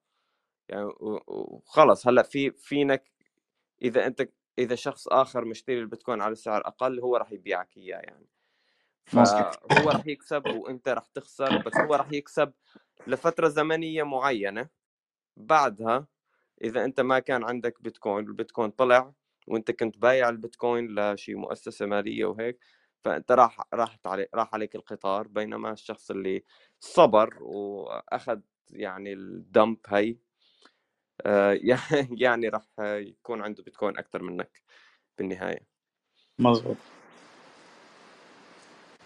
يعني 0.69 0.89
وخلص. 1.27 2.07
هلأ 2.07 2.23
في 2.23 2.51
فينك 2.51 3.11
إذا 3.81 4.07
أنت 4.07 4.29
إذا 4.59 4.75
شخص 4.75 5.07
آخر 5.07 5.45
مشتري 5.45 5.79
البيتكوين 5.79 6.21
على 6.21 6.35
سعر 6.35 6.67
أقل 6.67 6.99
هو 6.99 7.17
راح 7.17 7.31
يبيعك 7.31 7.77
إياه 7.77 7.99
يعني. 7.99 8.27
فهو 9.05 9.89
راح 9.89 10.07
يكسب 10.07 10.45
وأنت 10.47 10.89
راح 10.89 11.07
تخسر 11.07 11.57
بس 11.57 11.77
هو 11.77 11.95
راح 11.95 12.11
يكسب 12.11 12.53
لفترة 13.07 13.47
زمنية 13.47 14.03
معينة. 14.03 14.69
بعدها 15.37 16.07
إذا 16.63 16.85
أنت 16.85 16.99
ما 17.01 17.19
كان 17.19 17.43
عندك 17.43 17.81
بيتكوين 17.81 18.27
البيتكوين 18.27 18.69
طلع 18.71 19.13
وأنت 19.47 19.71
كنت 19.71 19.97
بايع 19.97 20.29
البيتكوين 20.29 20.99
لشي 20.99 21.35
مؤسسة 21.35 21.85
مالية 21.85 22.25
وهيك 22.25 22.59
فأنت 23.03 23.31
راح 23.31 23.67
راحت 23.73 24.07
عليك 24.07 24.29
راح 24.35 24.53
عليك 24.53 24.75
القطار. 24.75 25.27
بينما 25.27 25.71
الشخص 25.71 26.11
اللي 26.11 26.43
صبر 26.79 27.43
وأخذ 27.43 28.39
يعني 28.69 29.13
الدمب 29.13 29.77
هي 29.87 30.17
آه، 31.25 31.59
يعني 32.23 32.49
راح 32.49 32.65
يكون 32.79 33.41
عنده 33.41 33.63
بيتكوين 33.63 33.97
أكثر 33.97 34.23
منك 34.23 34.61
بالنهاية. 35.17 35.67
مظبوط 36.39 36.77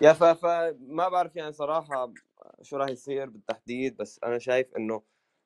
yeah 0.02 0.14
فما 0.14 1.10
بعرف 1.10 1.36
يعني 1.36 1.52
صراحة 1.54 2.14
شو 2.62 2.78
راح 2.78 2.90
يصير 2.90 3.30
بالتحديد 3.30 3.98
بس 3.98 4.20
أنا 4.24 4.40
شايف 4.40 4.76
إنه 4.78 5.02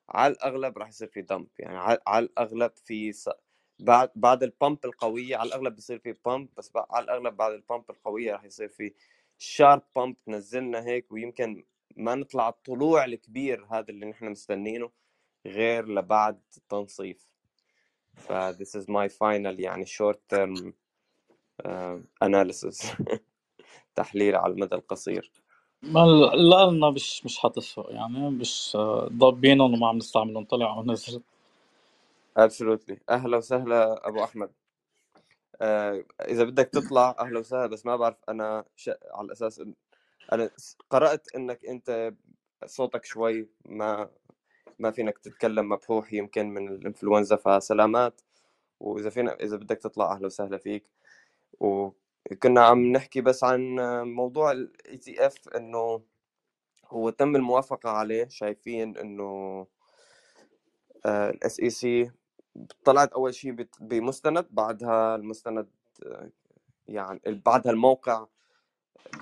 على 0.09 0.33
الأغلب 0.33 0.77
راح 0.77 0.89
يصير 0.89 1.07
في 1.07 1.21
dump 1.21 1.47
يعني 1.59 1.77
على 2.07 2.25
الأغلب 2.25 2.71
في 2.75 3.11
س... 3.11 3.29
بعد 3.79 4.11
بعد 4.15 4.43
ال 4.43 4.52
pump 4.52 4.85
القوية 4.85 5.37
على 5.37 5.47
الأغلب 5.47 5.75
بيصير 5.75 5.99
في 5.99 6.15
pump 6.25 6.49
بس 6.57 6.71
على 6.75 7.03
الأغلب 7.03 7.37
بعد 7.37 7.53
ال 7.53 7.61
pump 7.61 7.91
القوية 7.91 8.33
راح 8.33 8.43
يصير 8.43 8.67
في 8.69 8.93
sharp 9.37 9.83
dump 9.95 10.15
تنزلنا 10.25 10.85
هيك 10.85 11.11
ويمكن 11.11 11.65
ما 11.95 12.15
نطلع 12.15 12.49
الطلوع 12.49 13.05
الكبير 13.05 13.65
هذا 13.65 13.89
اللي 13.89 14.05
نحن 14.05 14.25
مستنينه 14.25 14.91
غير 15.45 15.87
لبعد 15.87 16.41
التنصيف 16.57 17.27
ف 18.15 18.31
this 18.33 18.81
is 18.81 18.85
my 18.85 19.09
final 19.09 19.59
يعني 19.59 19.85
short 19.85 20.17
term 20.33 20.73
uh, 21.67 21.99
analysis 22.25 22.87
تحليل 23.95 24.35
على 24.35 24.53
المدى 24.53 24.75
القصير. 24.75 25.31
ما 25.83 26.01
لنا 26.35 26.91
مش 26.91 27.25
مش 27.25 27.39
حتفرق 27.39 27.91
يعني 27.91 28.31
مش 28.31 28.77
ضابينهم 29.13 29.73
وما 29.75 29.89
عم 29.89 29.97
نستعملهم 29.97 30.45
طلع 30.45 30.77
ونزل 30.79 31.23
ابسولوتلي 32.37 32.99
أهلا 33.09 33.37
وسهلا 33.37 34.07
أبو 34.09 34.23
أحمد. 34.23 34.51
آه 35.61 36.05
إذا 36.21 36.45
بدك 36.45 36.69
تطلع 36.69 37.15
أهلا 37.19 37.39
وسهلا 37.39 37.67
بس 37.67 37.85
ما 37.85 37.95
بعرف 37.97 38.17
أنا 38.29 38.65
ش... 38.77 38.89
على 39.13 39.31
أساس 39.33 39.59
إن... 39.59 39.75
أنا 40.33 40.51
قرأت 40.91 41.35
إنك 41.35 41.65
أنت 41.65 42.13
صوتك 42.65 43.05
شوي 43.05 43.49
ما 43.65 44.09
ما 44.79 44.91
فينك 44.91 45.19
تتكلم 45.19 45.69
مبحوح 45.69 46.13
يمكن 46.13 46.47
من 46.49 46.69
الإنفلونزا 46.69 47.37
فسلامات. 47.37 48.21
وإذا 48.81 49.11
فينا 49.11 49.33
إذا 49.35 49.57
بدك 49.57 49.77
تطلع 49.79 50.13
أهلا 50.13 50.27
وسهلا 50.27 50.57
فيك. 50.59 50.85
كنا 52.31 52.61
عم 52.65 52.91
نحكي 52.91 53.21
بس 53.21 53.43
عن 53.43 53.75
موضوع 54.15 54.51
ال 54.51 54.97
ETF 54.97 55.49
إنه 55.49 56.03
هو 56.87 57.09
تم 57.09 57.35
الموافقة 57.35 57.89
عليه 57.89 58.27
شايفين 58.27 58.97
إنه 58.97 59.67
ال 61.05 61.59
SEC 61.59 62.11
طلعت 62.85 63.13
أول 63.13 63.33
شيء 63.35 63.67
بمستند 63.81 64.47
بعدها 64.51 65.15
المستند 65.15 65.69
يعني 66.87 67.21
بعدها 67.45 67.71
الموقع 67.71 68.27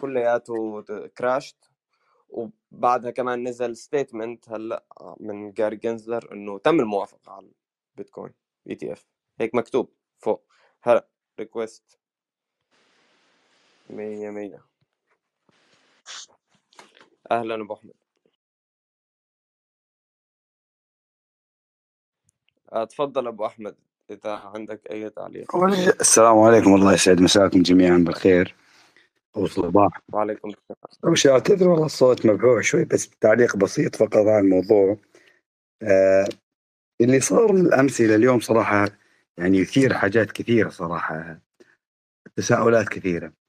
كلياته 0.02 0.82
crashed 1.18 1.72
وبعدها 2.30 3.12
كمان 3.12 3.48
نزل 3.48 3.78
statement 3.78 4.50
هلأ 4.50 4.86
من 5.20 5.52
جاري 5.54 5.76
جينسلر 5.76 6.34
إنه 6.34 6.60
تم 6.60 6.80
الموافقة 6.80 7.32
على 7.32 7.52
البيتكوين 7.92 8.34
ETF 8.70 9.08
هيك 9.40 9.56
مكتوب 9.56 9.94
فوق. 10.20 10.46
هلأ 10.84 11.08
request 11.40 12.01
مية 13.92 14.30
مية. 14.30 14.66
أهلا 17.32 17.56
أبو 17.56 17.74
أحمد. 17.74 17.94
آه، 22.74 22.84
تفضل 22.84 23.28
أبو 23.28 23.46
أحمد 23.46 23.76
إذا 24.10 24.32
عندك 24.32 24.92
أي 24.92 25.10
تعليق. 25.10 25.56
السلام 26.00 26.40
عليكم 26.40 26.76
الله 26.76 26.94
يسعد 26.94 27.22
مساكم 27.22 27.62
جميعا 27.62 27.98
بالخير. 27.98 28.56
وصباح 29.36 30.02
وعليكم 30.14 30.50
السلام. 30.50 30.78
أول 31.06 31.18
شيء 31.18 31.32
أعتذر 31.32 31.68
والله 31.68 31.86
الصوت 31.86 32.26
مبحوح 32.26 32.62
شوي 32.62 32.86
بس 32.86 33.10
تعليق 33.10 33.56
بسيط 33.56 33.96
فقط 33.96 34.16
عن 34.28 34.44
الموضوع. 34.44 34.98
آه 35.82 36.28
اللي 37.02 37.20
صار 37.20 37.54
من 37.54 37.66
الأمس 37.66 38.02
إلى 38.02 38.16
اليوم 38.16 38.40
صراحة 38.40 38.88
يعني 39.38 39.58
يثير 39.58 39.94
حاجات 39.94 40.32
كثيرة 40.32 40.70
صراحة 40.70 41.40
تساؤلات 42.36 42.90
كثيرة. 42.90 43.41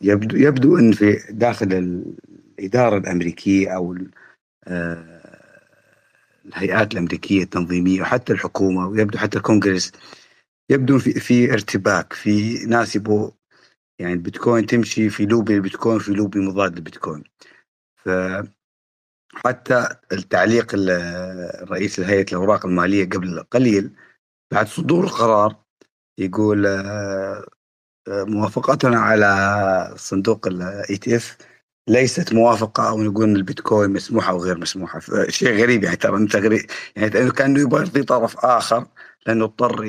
يبدو 0.00 0.36
يبدو 0.36 0.78
أن 0.78 0.92
في 0.92 1.18
داخل 1.30 1.72
الإدارة 2.58 2.98
الأمريكية 2.98 3.76
أو 3.76 3.96
آه، 4.68 5.20
الهيئات 6.46 6.92
الأمريكية 6.92 7.42
التنظيمية 7.42 8.00
وحتى 8.00 8.32
الحكومة 8.32 8.88
ويبدو 8.88 9.18
حتى 9.18 9.38
الكونغرس 9.38 9.92
يبدو 10.70 10.98
في 10.98 11.12
في 11.12 11.52
ارتباك 11.52 12.12
في 12.12 12.64
ناس 12.66 12.96
يبغوا 12.96 13.30
يعني 13.98 14.12
البيتكوين 14.12 14.66
تمشي 14.66 15.10
في 15.10 15.26
لوبي 15.26 15.54
البيتكوين 15.54 15.98
في 15.98 16.12
لوبي 16.12 16.40
مضاد 16.40 16.74
للبيتكوين 16.74 17.24
ف 17.96 18.08
حتى 19.34 19.88
التعليق 20.12 20.72
الرئيس 20.74 21.98
الهيئة 21.98 22.26
الاوراق 22.32 22.66
المالية 22.66 23.04
قبل 23.08 23.42
قليل 23.42 23.90
بعد 24.52 24.66
صدور 24.66 25.04
القرار 25.04 25.56
يقول 26.18 26.66
آه، 26.66 27.46
موافقتنا 28.08 28.98
على 28.98 29.94
صندوق 29.96 30.46
ال 30.46 30.96
ETF 30.96 31.36
ليست 31.88 32.32
موافقة 32.32 32.88
أو 32.88 33.02
نقول 33.02 33.36
البيتكوين 33.36 33.90
مسموحة 33.90 34.32
أو 34.32 34.38
غير 34.38 34.58
مسموحة. 34.58 35.00
شيء 35.28 35.62
غريب 35.62 35.84
يعني 35.84 35.96
ترى 35.96 36.16
أنت 36.16 36.36
غريب. 36.36 36.66
يعني 36.96 37.30
كأنه 37.30 37.60
يبغى 37.60 37.80
يرضي 37.80 38.02
طرف 38.02 38.44
آخر 38.44 38.86
لأنه 39.26 39.44
اضطر 39.44 39.84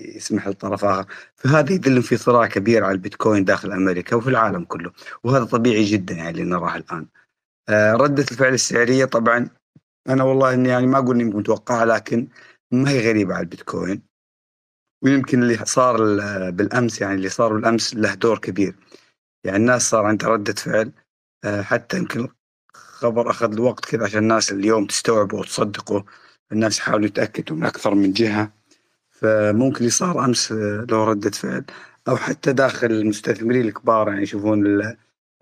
يسمح 0.00 0.48
لطرف 0.48 0.84
آخر. 0.84 1.06
فهذا 1.36 1.72
يدل 1.72 2.02
في 2.02 2.16
صراع 2.16 2.46
كبير 2.46 2.84
على 2.84 2.92
البيتكوين 2.92 3.44
داخل 3.44 3.72
أمريكا 3.72 4.16
وفي 4.16 4.30
العالم 4.30 4.64
كله. 4.64 4.92
وهذا 5.24 5.44
طبيعي 5.44 5.84
جدا 5.84 6.14
يعني 6.14 6.30
اللي 6.30 6.44
نراه 6.44 6.76
الآن. 6.76 7.06
آه، 7.68 7.92
ردة 7.94 8.26
الفعل 8.30 8.54
السعرية 8.54 9.04
طبعا 9.04 9.48
أنا 10.08 10.24
والله 10.24 10.54
إني 10.54 10.68
يعني 10.68 10.86
ما 10.86 10.98
أقول 10.98 11.20
إني 11.20 11.34
متوقعها 11.34 11.84
لكن 11.86 12.28
ما 12.72 12.90
هي 12.90 13.08
غريبة 13.10 13.34
على 13.34 13.42
البيتكوين. 13.42 14.13
ويمكن 15.04 15.42
اللي 15.42 15.56
صار 15.64 15.96
بالأمس 16.50 17.00
يعني 17.00 17.14
اللي 17.14 17.28
صار 17.28 17.52
بالأمس 17.52 17.94
له 17.94 18.14
دور 18.14 18.38
كبير. 18.38 18.74
يعني 19.44 19.56
الناس 19.56 19.90
صار 19.90 20.04
عندها 20.04 20.28
ردة 20.28 20.52
فعل 20.52 20.92
آه، 21.44 21.62
حتى 21.62 21.96
يمكن 21.98 22.28
خبر 22.74 23.30
أخذ 23.30 23.52
الوقت 23.52 23.84
كذا 23.84 24.04
عشان 24.04 24.18
الناس 24.18 24.52
اليوم 24.52 24.86
تستوعبه 24.86 25.38
وتصدقه. 25.38 26.04
الناس 26.52 26.78
حاولوا 26.78 27.06
يتأكدوا 27.06 27.56
من 27.56 27.64
أكثر 27.64 27.94
من 27.94 28.12
جهة. 28.12 28.52
فممكن 29.10 29.78
اللي 29.78 29.90
صار 29.90 30.24
أمس 30.24 30.52
آه، 30.52 30.86
له 30.90 31.04
ردة 31.04 31.30
فعل. 31.30 31.64
أو 32.08 32.16
حتى 32.16 32.52
داخل 32.52 32.86
المستثمرين 32.86 33.66
الكبار 33.66 34.08
يعني 34.08 34.22
يشوفون 34.22 34.82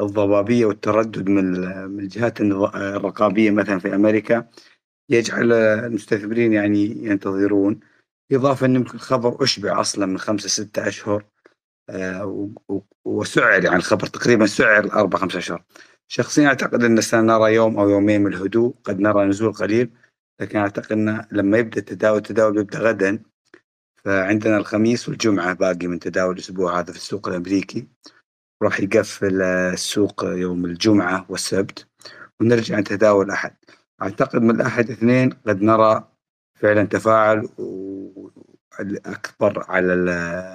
الضبابية 0.00 0.66
والتردد 0.66 1.28
من 1.28 1.64
الجهات 2.00 2.40
الرقابية 2.40 3.50
مثلا 3.50 3.78
في 3.78 3.94
أمريكا. 3.94 4.48
يجعل 5.08 5.52
المستثمرين 5.52 6.52
يعني 6.52 7.04
ينتظرون. 7.04 7.80
إضافة 8.32 8.66
أن 8.66 8.74
يمكن 8.74 8.94
الخبر 8.94 9.44
أشبع 9.44 9.80
أصلا 9.80 10.06
من 10.06 10.18
خمسة 10.18 10.48
ستة 10.48 10.88
أشهر 10.88 11.24
آه، 11.90 12.50
وسعر 13.04 13.64
يعني 13.64 13.76
الخبر 13.76 14.06
تقريبا 14.06 14.46
سعر 14.46 14.92
أربع 14.92 15.18
خمسة 15.18 15.38
أشهر. 15.38 15.64
شخصيا 16.08 16.48
أعتقد 16.48 16.84
أن 16.84 17.00
سنرى 17.00 17.54
يوم 17.54 17.78
أو 17.78 17.90
يومين 17.90 18.20
من 18.20 18.32
الهدوء 18.32 18.74
قد 18.84 19.00
نرى 19.00 19.24
نزول 19.24 19.52
قليل 19.52 19.90
لكن 20.40 20.58
أعتقد 20.58 20.92
أن 20.92 21.26
لما 21.32 21.58
يبدأ 21.58 21.80
التداول 21.80 22.18
التداول 22.18 22.58
يبدأ 22.58 22.78
غدا. 22.78 23.22
فعندنا 24.04 24.56
الخميس 24.56 25.08
والجمعة 25.08 25.52
باقي 25.52 25.86
من 25.86 25.98
تداول 25.98 26.34
الأسبوع 26.34 26.78
هذا 26.78 26.92
في 26.92 26.98
السوق 26.98 27.28
الأمريكي. 27.28 27.88
راح 28.62 28.80
يقفل 28.80 29.42
السوق 29.42 30.24
يوم 30.24 30.64
الجمعة 30.64 31.26
والسبت 31.28 31.86
ونرجع 32.40 32.78
نتداول 32.78 33.30
أحد. 33.30 33.56
أعتقد 34.02 34.42
من 34.42 34.50
الأحد 34.50 34.90
اثنين 34.90 35.30
قد 35.30 35.62
نرى 35.62 36.11
فعلا 36.62 36.84
تفاعل 36.84 37.48
أكبر 39.06 39.64
على 39.68 39.94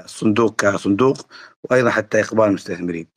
الصندوق 0.06 0.56
كصندوق 0.62 1.28
وأيضا 1.64 1.90
حتى 1.90 2.20
إقبال 2.22 2.46
المستثمرين. 2.46 3.08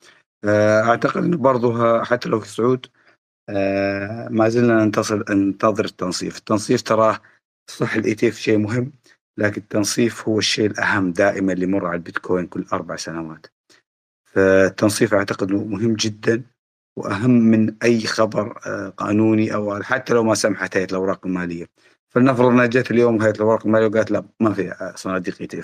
أعتقد 0.45 1.23
أنه 1.23 1.37
برضو 1.37 1.99
حتى 2.03 2.29
لو 2.29 2.39
في 2.39 2.45
الصعود 2.45 2.85
آه، 3.49 4.27
ما 4.29 4.49
زلنا 4.49 4.85
ننتصر 4.85 5.33
ننتظر 5.33 5.85
التنصيف. 5.85 6.37
التنصيف 6.37 6.81
تراه 6.81 7.19
صح 7.69 7.93
ال 7.93 8.15
ETF 8.15 8.31
شيء 8.31 8.57
مهم 8.57 8.91
لكن 9.37 9.61
التنصيف 9.61 10.27
هو 10.27 10.39
الشيء 10.39 10.65
الأهم 10.65 11.11
دائما 11.11 11.53
اللي 11.53 11.63
يمر 11.65 11.85
على 11.85 11.95
البيتكوين 11.95 12.47
كل 12.47 12.65
أربع 12.73 12.95
سنوات. 12.95 13.47
فالتنصيف 14.25 15.13
أعتقد 15.13 15.51
مهم 15.51 15.93
جدا 15.93 16.43
وأهم 16.97 17.31
من 17.31 17.75
أي 17.83 18.01
خبر 18.01 18.59
آه، 18.65 18.89
قانوني 18.89 19.53
أو 19.53 19.83
حتى 19.83 20.13
لو 20.13 20.23
ما 20.23 20.35
سمحت 20.35 20.77
هيئة 20.77 20.89
الأوراق 20.89 21.25
المالية. 21.25 21.67
فلنفرض 22.11 22.47
أنها 22.47 22.65
جت 22.65 22.91
اليوم 22.91 23.21
هيئة 23.21 23.31
الأوراق 23.31 23.65
المالية 23.65 23.87
وقالت 23.87 24.11
لا 24.11 24.25
ما 24.39 24.53
في 24.53 24.71
آه، 24.71 24.93
صناديق 24.95 25.37
ETF 25.41 25.61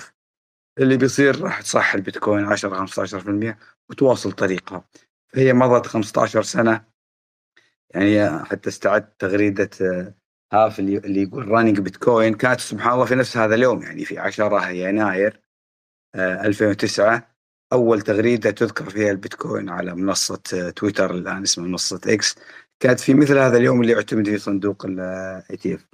اللي 0.78 0.96
بيصير 0.96 1.40
راح 1.40 1.60
تصحح 1.60 1.94
البيتكوين 1.94 2.44
10 2.44 2.86
15% 2.86 3.56
وتواصل 3.90 4.32
طريقها 4.32 4.84
فهي 5.28 5.52
مضت 5.52 5.86
15 5.86 6.42
سنة. 6.42 6.84
يعني 7.94 8.44
حتى 8.44 8.68
استعدت 8.68 9.20
تغريدة 9.20 9.70
آه، 9.82 10.14
هال 10.52 10.78
اللي, 10.78 11.22
يقول 11.22 11.48
running 11.48 11.80
bitcoin 11.80 12.34
كانت 12.34 12.60
سبحان 12.60 12.92
الله 12.92 13.04
في 13.04 13.14
نفس 13.14 13.36
هذا 13.36 13.54
اليوم 13.54 13.82
يعني 13.82 14.04
في 14.04 14.18
10 14.18 14.68
يناير 14.68 15.40
2009 16.16 17.14
آه، 17.14 17.26
أول 17.72 18.00
تغريدة 18.00 18.50
تذكر 18.50 18.90
فيها 18.90 19.10
البيتكوين 19.10 19.68
على 19.68 19.94
منصة 19.94 20.42
آه، 20.54 20.70
تويتر 20.70 21.10
الآن 21.10 21.42
اسمها 21.42 21.68
منصة 21.68 22.00
إكس 22.06 22.36
كانت 22.80 23.00
في 23.00 23.14
مثل 23.14 23.38
هذا 23.38 23.56
اليوم 23.56 23.80
اللي 23.80 23.92
يعتمد 23.92 24.28
فيه 24.28 24.36
صندوق 24.36 24.86
ال 24.86 25.56
ETF. 25.56 25.86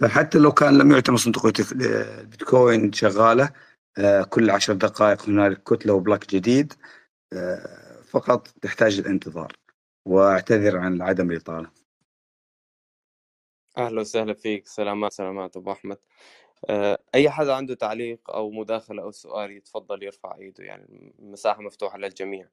فحتى 0.00 0.38
لو 0.38 0.52
كان 0.52 0.78
لم 0.78 0.92
يعتمد 0.92 1.18
صندوق 1.18 1.46
البيتكوين 1.46 2.92
شغالة 2.92 3.50
كل 4.28 4.50
عشر 4.50 4.72
دقائق 4.72 5.28
هنالك 5.28 5.62
كتلة 5.62 5.92
و 5.94 6.01
block 6.01 6.34
جديد 6.34 6.72
فقط 8.04 8.48
تحتاج 8.48 8.98
الانتظار. 8.98 9.52
وأعتذر 10.06 10.78
عن 10.78 11.02
عدم 11.02 11.30
الإطالة. 11.30 11.70
أهلا 13.78 14.00
وسهلا 14.00 14.34
فيك 14.34 14.66
سلامات 14.66 15.12
سلامات 15.12 15.56
أبو 15.56 15.72
أحمد. 15.72 15.98
آه، 16.70 16.98
أي 17.14 17.30
حدا 17.30 17.54
عنده 17.54 17.74
تعليق 17.74 18.30
أو 18.30 18.50
مداخلة 18.50 19.02
أو 19.02 19.10
سؤال 19.10 19.50
يتفضل 19.50 20.02
يرفع 20.02 20.36
إيده 20.36 20.64
يعني 20.64 21.14
المساحة 21.18 21.62
مفتوحة 21.62 21.98
للجميع. 21.98 22.48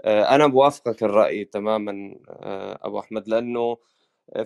آه، 0.00 0.34
أنا 0.34 0.46
بوافقك 0.46 1.02
الرأي 1.02 1.44
تماما 1.44 2.16
آه، 2.28 2.78
أبو 2.82 3.00
أحمد 3.00 3.28
لأنه 3.28 3.78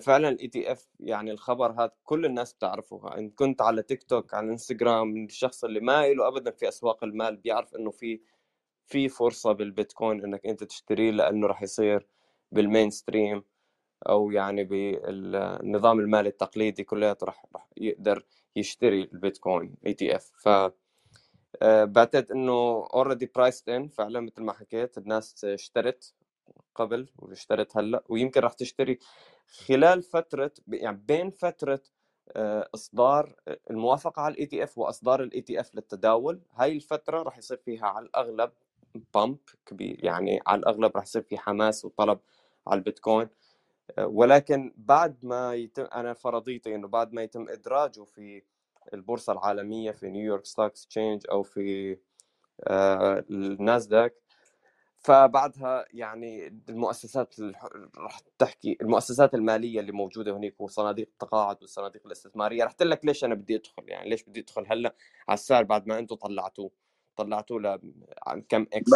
فعلا 0.01 0.29
ال 0.29 0.47
ETF 0.47 0.87
يعني 0.99 1.31
الخبر 1.31 1.71
هذا 1.71 1.91
كل 2.03 2.25
الناس 2.25 2.53
بتعرفه. 2.53 3.17
إن 3.17 3.29
كنت 3.29 3.61
على 3.61 3.83
تيك 3.83 4.03
توك 4.03 4.33
على 4.33 4.51
انستغرام 4.51 5.25
الشخص 5.25 5.63
اللي 5.63 5.79
ما 5.79 6.07
له 6.07 6.27
ابدا 6.27 6.51
في 6.51 6.67
أسواق 6.67 7.03
المال 7.03 7.37
بيعرف 7.37 7.75
إنه 7.75 7.91
في 7.91 8.21
في 8.85 9.09
فرصة 9.09 9.51
بالبيتكوين 9.51 10.23
إنك 10.23 10.45
أنت 10.45 10.63
تشتريه 10.63 11.11
لأنه 11.11 11.47
راح 11.47 11.63
يصير 11.63 12.07
بال 12.51 12.89
mainstream 12.89 13.43
أو 14.09 14.31
يعني 14.31 14.63
بالنظام 14.63 15.99
المالي 15.99 16.29
التقليدي 16.29 16.83
كلياته 16.83 17.25
راح 17.25 17.45
راح 17.55 17.69
يقدر 17.77 18.25
يشتري 18.55 19.01
البيتكوين 19.03 19.75
ETF 19.85 20.31
ف 20.37 20.71
آه، 21.61 21.85
بعتقد 21.85 22.31
إنه 22.31 22.87
already 22.93 23.31
priced 23.35 23.69
in 23.69 23.87
فعلا 23.87 24.19
مثل 24.19 24.43
ما 24.43 24.53
حكيت 24.53 24.97
الناس 24.97 25.45
اشترت 25.45 26.13
قبل 26.75 27.07
واشترت 27.17 27.77
هلأ 27.77 28.03
ويمكن 28.09 28.41
راح 28.41 28.53
تشتري 28.53 28.99
خلال 29.47 30.03
فترة 30.03 30.51
يعني 30.67 30.97
بين 31.07 31.31
فترة 31.31 31.81
آه، 32.31 32.69
إصدار 32.75 33.35
الموافقة 33.71 34.21
على 34.21 34.33
ال 34.33 34.45
ETF 34.45 34.77
وإصدار 34.77 35.23
ال 35.23 35.41
ETF 35.41 35.75
للتداول. 35.75 36.41
هاي 36.55 36.75
الفترة 36.75 37.21
راح 37.23 37.37
يصير 37.37 37.57
فيها 37.57 37.85
على 37.85 38.05
الأغلب 38.05 38.51
pump 39.13 39.37
كبير 39.65 40.05
يعني 40.05 40.39
على 40.47 40.59
الأغلب 40.59 40.91
راح 40.95 41.03
يصير 41.03 41.21
في 41.21 41.37
حماس 41.37 41.85
وطلب 41.85 42.19
على 42.67 42.77
البيتكوين. 42.77 43.29
ولكن 43.99 44.73
بعد 44.77 45.25
ما 45.25 45.55
يتم 45.55 45.83
أنا 45.83 46.13
فرضيتي 46.13 46.75
إنه 46.75 46.87
بعد 46.87 47.13
ما 47.13 47.23
يتم 47.23 47.49
إدراجه 47.49 48.03
في 48.03 48.43
البورصة 48.93 49.33
العالمية 49.33 49.91
في 49.91 50.09
New 50.09 50.24
York 50.24 50.45
Stock 50.45 50.65
Exchange 50.65 51.23
أو 51.31 51.43
في 51.43 51.97
آه، 52.67 53.25
الناسداك 53.31 54.15
فبعدها 55.05 55.85
يعني 55.93 56.61
المؤسسات 56.69 57.35
راح 57.97 58.19
تحكي 58.39 58.77
المؤسسات 58.81 59.33
المالية 59.33 59.79
اللي 59.79 59.91
موجودة 59.91 60.37
هناك 60.37 60.61
وصناديق 60.61 61.07
التقاعد 61.11 61.57
والصناديق 61.61 62.01
الاستثمارية 62.05 62.63
راح 62.63 62.71
تقول 62.71 62.91
لك 62.91 63.05
ليش 63.05 63.23
أنا 63.23 63.35
بدي 63.35 63.55
أدخل؟ 63.55 63.83
يعني 63.87 64.09
ليش 64.09 64.23
بدي 64.23 64.39
أدخل 64.39 64.65
هلأ 64.71 64.95
على 65.29 65.33
السعر 65.33 65.63
بعد 65.63 65.87
ما 65.87 65.99
أنتم 65.99 66.15
طلعتوه؟ 66.15 66.71
طلعتوه 67.15 67.61
ل 67.61 67.79
كم 68.49 68.65
X 68.73 68.91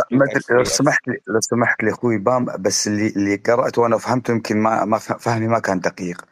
لو 0.52 0.64
سمحت 0.64 1.08
لي 1.08 1.14
لو 1.28 1.40
سمحت 1.40 1.84
لي 1.84 1.92
أخوي 1.92 2.18
بام 2.18 2.46
بس 2.60 2.88
اللي 2.88 3.08
اللي 3.08 3.36
قرأته 3.36 3.82
وأنا 3.82 3.98
فهمته 3.98 4.32
يمكن 4.32 4.58
ما 4.58 4.86
ما 4.86 4.98
فهمي 4.98 5.48
ما 5.48 5.60
كان 5.60 5.80
دقيق. 5.80 6.26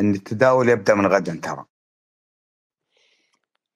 إن 0.00 0.14
التداول 0.14 0.68
يبدأ 0.68 0.94
من 0.94 1.06
غدا 1.06 1.40
ترى. 1.42 1.66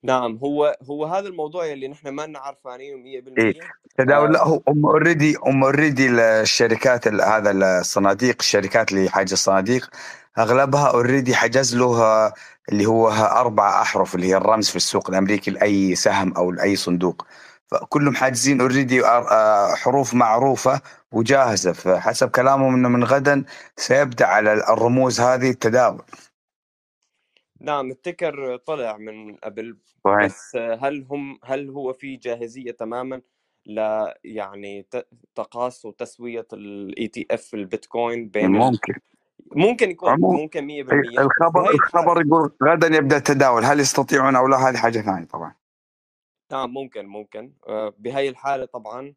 نعم 0.04 0.38
هو 0.42 0.76
هو 0.90 1.04
هذا 1.04 1.28
الموضوع 1.28 1.72
اللي 1.72 1.88
نحن 1.88 2.08
ما 2.08 2.26
لنا 2.26 2.38
عارفانينه 2.38 2.96
100% 2.96 3.38
إيه 3.38 3.54
التداول 3.90 4.28
آه. 4.28 4.32
لا 4.32 4.44
هو 4.44 4.62
هم 4.68 4.86
already 4.86 5.36
هم 5.42 5.64
already 5.64 6.10
الشركات 6.10 7.08
هذا 7.08 7.50
الصناديق 7.50 8.36
الشركات 8.40 8.92
اللي 8.92 9.08
حاجز 9.10 9.32
الصناديق 9.32 9.90
أغلبها 10.38 10.90
already 10.90 11.34
حجز 11.34 11.76
له 11.76 12.32
اللي 12.72 12.86
هو 12.86 13.08
أربع 13.10 13.82
أحرف 13.82 14.14
اللي 14.14 14.26
هي 14.26 14.36
الرمز 14.36 14.68
في 14.68 14.76
السوق 14.76 15.10
الأمريكي 15.10 15.50
لأي 15.50 15.94
سهم 15.94 16.32
أو 16.32 16.50
لأي 16.50 16.76
صندوق. 16.76 17.26
فكلهم 17.70 18.14
حاجزين 18.14 18.60
already 18.60 19.06
آه، 19.06 19.74
حروف 19.74 20.14
معروفة 20.14 20.80
وجاهزة 21.12 21.72
فحسب 21.72 22.28
كلامهم 22.30 22.74
إنه 22.74 22.88
من 22.88 23.04
غدا 23.04 23.44
سيبدأ 23.76 24.26
على 24.26 24.52
الرموز 24.52 25.20
هذه 25.20 25.50
التداول. 25.50 26.02
نعم 27.64 27.90
ال 27.90 28.00
ticker 28.00 28.56
طلع 28.56 28.96
من 28.96 29.36
قبل 29.36 29.76
صحيح. 30.04 30.24
بس 30.24 30.56
هل 30.56 31.06
هم 31.10 31.38
هل 31.44 31.70
هو 31.70 31.92
في 31.92 32.16
جاهزية 32.16 32.70
تماما 32.70 33.20
ل 33.66 34.06
يعني 34.24 34.86
تقاص 35.34 35.84
وتسوية 35.84 36.46
ال 36.52 37.08
ETF 37.08 37.54
البيتكوين 37.54 38.28
بين 38.28 38.50
ممكن. 38.50 38.94
ممكن 39.56 39.90
يكون. 39.90 40.20
ممكن. 40.20 40.66
100% 40.66 40.92
الخبر 41.20 41.70
الخبر 41.70 42.26
يقول 42.26 42.52
غدا 42.62 42.86
يبدأ 42.96 43.16
التداول 43.16 43.64
هل 43.64 43.80
يستطيعون 43.80 44.36
أو 44.36 44.46
لا؟ 44.48 44.56
هذه 44.56 44.76
حاجة 44.76 45.00
ثانية 45.00 45.24
طبعا. 45.26 45.54
نعم 46.52 46.70
ممكن 46.74 47.06
ممكن. 47.06 47.52
آه، 47.68 47.94
بهاي 47.98 48.28
الحالة 48.28 48.64
طبعا 48.64 49.14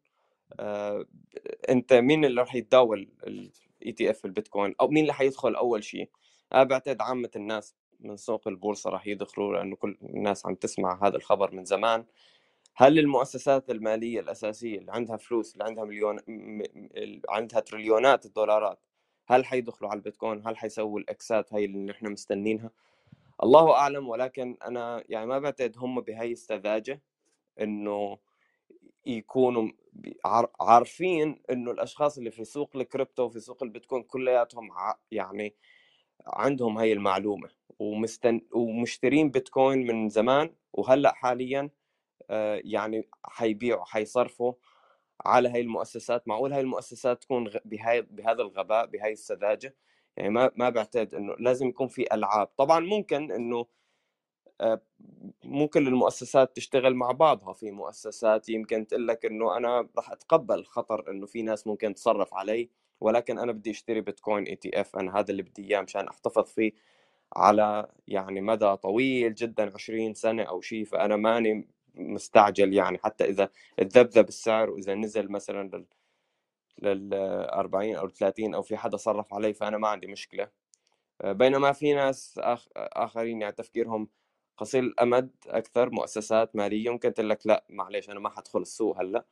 آه، 0.60 1.04
أنت 1.68 1.92
مين 1.92 2.24
اللي 2.24 2.40
راح 2.40 2.54
يتداول 2.54 3.08
ال 3.26 3.92
ETF 3.92 4.24
البيتكوين؟ 4.24 4.74
أو 4.80 4.88
مين 4.88 5.02
اللي 5.02 5.12
حيدخل 5.12 5.54
أول 5.54 5.84
شيء؟ 5.84 6.10
أنا 6.54 6.64
بعتقد 6.64 7.02
عامة 7.02 7.30
الناس. 7.36 7.74
من 8.00 8.16
سوق 8.16 8.48
البورصة 8.48 8.90
راح 8.90 9.06
يدخلوا 9.06 9.56
لأنه 9.56 9.76
كل 9.76 9.98
الناس 10.02 10.46
عم 10.46 10.54
تسمع 10.54 11.06
هذا 11.06 11.16
الخبر 11.16 11.54
من 11.54 11.64
زمان. 11.64 12.04
هل 12.74 12.98
المؤسسات 12.98 13.70
المالية 13.70 14.20
الأساسية 14.20 14.78
اللي 14.78 14.92
عندها 14.92 15.16
فلوس 15.16 15.52
اللي 15.52 15.64
عندها 15.64 15.84
مليون 15.84 16.18
عندها 17.28 17.60
تريليونات 17.60 18.26
الدولارات 18.26 18.78
هل 19.26 19.44
حيدخلوا 19.44 19.90
على 19.90 19.98
البيتكوين؟ 19.98 20.46
هل 20.46 20.56
حيسووا 20.56 21.00
ال 21.00 21.18
Xات 21.18 21.54
هاي 21.54 21.64
اللي 21.64 21.78
نحن 21.78 22.12
مستنينها؟ 22.12 22.70
الله 23.42 23.72
أعلم 23.74 24.08
ولكن 24.08 24.56
أنا 24.64 25.04
يعني 25.08 25.26
ما 25.26 25.38
بعتقد 25.38 25.78
هم 25.78 26.00
بهاي 26.00 26.32
السذاجة 26.32 27.02
إنه 27.60 28.18
يكونوا 29.06 29.70
عارفين 30.60 31.42
إنه 31.50 31.70
الأشخاص 31.70 32.18
اللي 32.18 32.30
في 32.30 32.44
سوق 32.44 32.70
الكريبتو 32.76 33.22
وفي 33.22 33.40
سوق 33.40 33.62
البيتكوين 33.62 34.02
كلياتهم 34.02 34.70
يعني 35.10 35.54
عندهم 36.26 36.78
هاي 36.78 36.92
المعلومة 36.92 37.48
ومستن 37.78 38.40
ومشترين 38.52 39.30
بيتكوين 39.30 39.86
من 39.86 40.08
زمان 40.08 40.50
وهلأ 40.72 41.12
حاليا 41.14 41.70
آه، 42.30 42.60
يعني 42.64 43.08
حيبيعوا 43.24 43.84
حيصرفوا 43.84 44.52
على 45.26 45.48
هاي 45.48 45.60
المؤسسات. 45.60 46.28
معقول 46.28 46.52
هاي 46.52 46.60
المؤسسات 46.60 47.22
تكون 47.22 47.50
بهاي 47.64 48.02
بهذا 48.02 48.42
الغباء 48.42 48.86
بهاي 48.86 49.12
السذاجة؟ 49.12 49.76
يعني 50.16 50.30
ما 50.30 50.50
ما 50.56 50.70
بعتقد 50.70 51.14
إنه 51.14 51.36
لازم 51.38 51.68
يكون 51.68 51.88
في 51.88 52.14
ألعاب. 52.14 52.46
طبعا 52.56 52.80
ممكن 52.80 53.32
إنه 53.32 53.66
آه، 54.60 54.82
مو 55.44 55.68
كل 55.68 55.88
المؤسسات 55.88 56.56
تشتغل 56.56 56.94
مع 56.94 57.12
بعضها. 57.12 57.52
في 57.52 57.70
مؤسسات 57.70 58.48
يمكن 58.48 58.86
تقول 58.86 59.08
لك 59.08 59.24
إنه 59.26 59.56
أنا 59.56 59.88
راح 59.96 60.12
أتقبل 60.12 60.64
خطر 60.64 61.10
إنه 61.10 61.26
في 61.26 61.42
ناس 61.42 61.66
ممكن 61.66 61.94
تصرف 61.94 62.34
علي. 62.34 62.70
ولكن 63.00 63.38
أنا 63.38 63.52
بدي 63.52 63.70
أشتري 63.70 64.00
بيتكوين 64.00 64.44
ETF 64.44 64.96
أنا 64.96 65.18
هذا 65.20 65.30
اللي 65.30 65.42
بدي 65.42 65.62
إياه 65.74 65.80
مشان 65.80 66.08
أحتفظ 66.08 66.44
فيه 66.44 66.72
على 67.36 67.88
يعني 68.08 68.40
مدى 68.40 68.76
طويل 68.76 69.34
جدا 69.34 69.72
20 69.74 70.14
سنة 70.14 70.42
أو 70.42 70.60
شيء 70.60 70.84
فأنا 70.84 71.16
ماني 71.16 71.68
مستعجل 71.94 72.74
يعني. 72.74 72.98
حتى 72.98 73.24
إذا 73.24 73.48
تذبذب 73.78 74.28
السعر 74.28 74.70
وإذا 74.70 74.94
نزل 74.94 75.28
مثلا 75.32 75.68
لل 75.76 75.86
لل 76.82 77.14
40 77.52 77.94
أو 77.96 78.08
30 78.08 78.54
أو 78.54 78.62
في 78.62 78.76
حدا 78.76 78.96
صرف 78.96 79.34
علي 79.34 79.54
فأنا 79.54 79.78
ما 79.78 79.88
عندي 79.88 80.06
مشكلة. 80.06 80.48
بينما 81.24 81.72
في 81.72 81.94
ناس 81.94 82.38
آخ... 82.38 82.68
آخرين 82.76 83.40
يعني 83.42 83.52
تفكيرهم 83.54 84.08
قصير 84.58 84.82
الامد 84.82 85.30
أكثر 85.48 85.90
مؤسسات 85.90 86.56
مالية 86.56 86.90
ممكن 86.90 87.14
تقول 87.14 87.30
لك 87.30 87.46
لا 87.46 87.64
معلش 87.70 88.10
أنا 88.10 88.20
ما 88.20 88.30
حدخل 88.30 88.60
السوق 88.62 89.00
هلأ. 89.00 89.24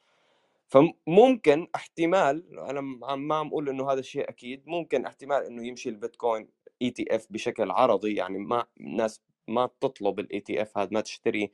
فممكن 0.69 1.69
احتمال 1.75 2.59
أنا 2.59 2.81
ما 2.81 3.37
عم 3.37 3.49
أقول 3.49 3.69
إنه 3.69 3.93
هذا 3.93 4.01
الشيء 4.01 4.29
أكيد 4.29 4.63
ممكن 4.67 5.07
احتمال 5.07 5.45
إنه 5.45 5.67
يمشي 5.67 5.89
البيتكوين 5.89 6.49
ETF 6.83 7.27
بشكل 7.31 7.71
عرضي 7.71 8.15
يعني 8.15 8.39
ما 8.39 8.67
الناس 8.81 9.21
ما 9.49 9.71
تطلب 9.81 10.21
ال 10.21 10.41
ETF 10.41 10.79
هذا 10.79 10.89
ما 10.93 11.01
تشتري. 11.01 11.53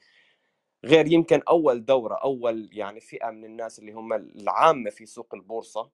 غير 0.84 1.12
يمكن 1.12 1.42
أول 1.48 1.84
دورة 1.84 2.14
أول 2.14 2.68
يعني 2.72 3.00
فئة 3.00 3.30
من 3.30 3.44
الناس 3.44 3.78
اللي 3.78 3.92
هم 3.92 4.12
العامة 4.12 4.90
في 4.90 5.06
سوق 5.06 5.34
البورصة 5.34 5.90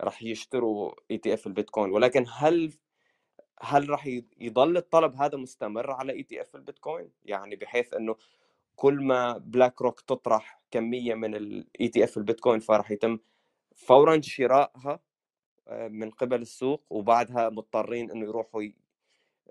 راح 0.00 0.22
يشتروا 0.22 0.92
ETF 1.10 1.46
البيتكوين. 1.46 1.90
ولكن 1.90 2.26
هل 2.38 2.72
هل 3.62 3.90
راح 3.90 4.06
يضل 4.40 4.76
الطلب 4.76 5.14
هذا 5.14 5.38
مستمر 5.38 5.90
على 5.90 6.12
ETF 6.12 6.56
البيتكوين؟ 6.56 7.10
يعني 7.24 7.56
بحيث 7.56 7.94
إنه 7.94 8.16
كل 8.78 8.94
ما 9.04 9.38
بلاك 9.38 9.82
روك 9.82 10.00
تطرح 10.00 10.60
كمية 10.70 11.14
من 11.14 11.34
ال 11.34 11.88
ETF 11.88 12.18
البيتكوين 12.18 12.60
فراح 12.60 12.90
يتم 12.90 13.18
فورا 13.76 14.20
شرائها 14.20 15.00
آه، 15.68 15.88
من 15.88 16.10
قبل 16.10 16.42
السوق 16.42 16.84
وبعدها 16.90 17.48
مضطرين 17.50 18.10
إنه 18.10 18.26
يروحوا 18.26 18.62
ي... 18.62 18.74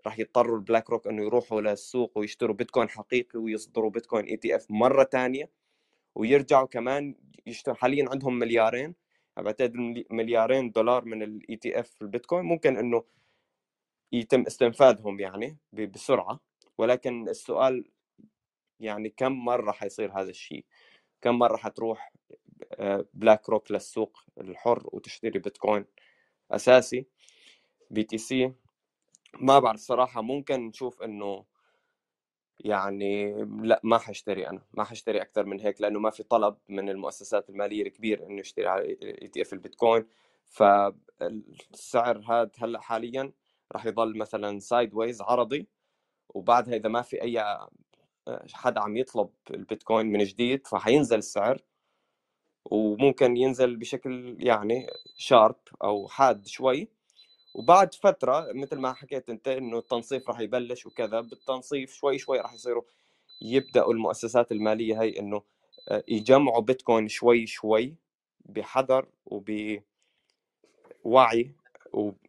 راح 0.05 0.19
يضطروا 0.19 0.57
ال 0.57 0.89
BlackRock 0.89 1.07
إنه 1.07 1.23
يروحوا 1.23 1.61
للسوق 1.61 2.17
ويشتروا 2.17 2.55
بيتكوين 2.55 2.89
حقيقي 2.89 3.39
ويصدروا 3.39 3.89
بيتكوين 3.89 4.25
ETF 4.25 4.65
مرة 4.71 5.03
ثانية 5.03 5.51
ويرجعوا 6.15 6.67
كمان 6.67 7.15
يشتروا 7.45 7.75
حاليا 7.75 8.09
عندهم 8.09 8.39
مليارين 8.39 8.95
بعتقد 9.37 9.73
مليارين 10.11 10.71
دولار 10.71 11.05
من 11.05 11.23
ال 11.23 11.55
ETF 11.55 12.01
البيتكوين. 12.01 12.45
ممكن 12.45 12.77
إنه 12.77 13.03
يتم 14.11 14.41
استنفاذهم 14.41 15.19
يعني 15.19 15.57
بسرعة. 15.73 16.39
ولكن 16.77 17.29
السؤال 17.29 17.85
يعني 18.79 19.09
كم 19.09 19.31
مرة 19.45 19.71
حيصير 19.71 20.11
هذا 20.19 20.29
الشيء؟ 20.29 20.65
كم 21.21 21.39
مرة 21.39 21.57
حتروح 21.57 22.13
BlackRock 23.13 23.71
للسوق 23.71 24.17
الحر 24.37 24.83
وتشتري 24.85 25.39
بيتكوين 25.39 25.85
أساسي 26.51 27.05
BTC 27.91 28.53
ما 29.39 29.59
بعرف 29.59 29.79
صراحة 29.79 30.21
ممكن 30.21 30.67
نشوف 30.67 31.01
إنه 31.03 31.45
يعني 32.59 33.43
لا 33.43 33.81
ما 33.83 33.97
حاشتري 33.97 34.49
أنا 34.49 34.61
ما 34.73 34.83
حاشتري 34.83 35.21
أكثر 35.21 35.45
من 35.45 35.59
هيك 35.61 35.81
لأنه 35.81 35.99
ما 35.99 36.09
في 36.09 36.23
طلب 36.23 36.57
من 36.69 36.89
المؤسسات 36.89 37.49
المالية 37.49 37.83
الكبيرة 37.83 38.25
إنه 38.25 38.39
يشتري 38.39 38.67
على 38.67 38.97
ETF 39.21 39.53
البيتكوين. 39.53 40.05
فالسعر 40.47 42.17
هذا 42.29 42.51
هلأ 42.59 42.81
حاليا 42.81 43.31
راح 43.71 43.85
يضل 43.85 44.17
مثلا 44.17 44.59
sideways 44.59 45.21
عرضي 45.21 45.67
وبعدها 46.29 46.75
إذا 46.75 46.89
ما 46.89 47.01
في 47.01 47.21
أي 47.21 47.65
حدا 48.53 48.81
عم 48.81 48.97
يطلب 48.97 49.29
البيتكوين 49.51 50.05
من 50.07 50.23
جديد 50.23 50.67
فحينزل 50.67 51.17
السعر 51.17 51.61
وممكن 52.65 53.37
ينزل 53.37 53.75
بشكل 53.77 54.37
يعني 54.39 54.87
شارب 55.17 55.55
أو 55.83 56.07
حاد 56.07 56.47
شوي. 56.47 56.89
وبعد 57.55 57.93
فترة 57.95 58.47
مثل 58.55 58.77
ما 58.77 58.93
حكيت 58.93 59.29
أنت 59.29 59.47
إنه 59.47 59.77
التنصيف 59.79 60.29
راح 60.29 60.39
يبلش 60.39 60.85
وكذا 60.85 61.21
بالتنصيف 61.21 61.93
شوي 61.93 62.17
شوي 62.19 62.39
راح 62.39 62.53
يصيروا 62.53 62.83
يبدأوا 63.41 63.93
المؤسسات 63.93 64.51
المالية 64.51 65.01
هي 65.01 65.19
إنه 65.19 65.43
آه، 65.89 66.03
يجمعوا 66.07 66.61
بيتكوين 66.61 67.07
شوي 67.07 67.47
شوي 67.47 67.95
بحذر 68.45 69.07
وبوعي 71.03 71.51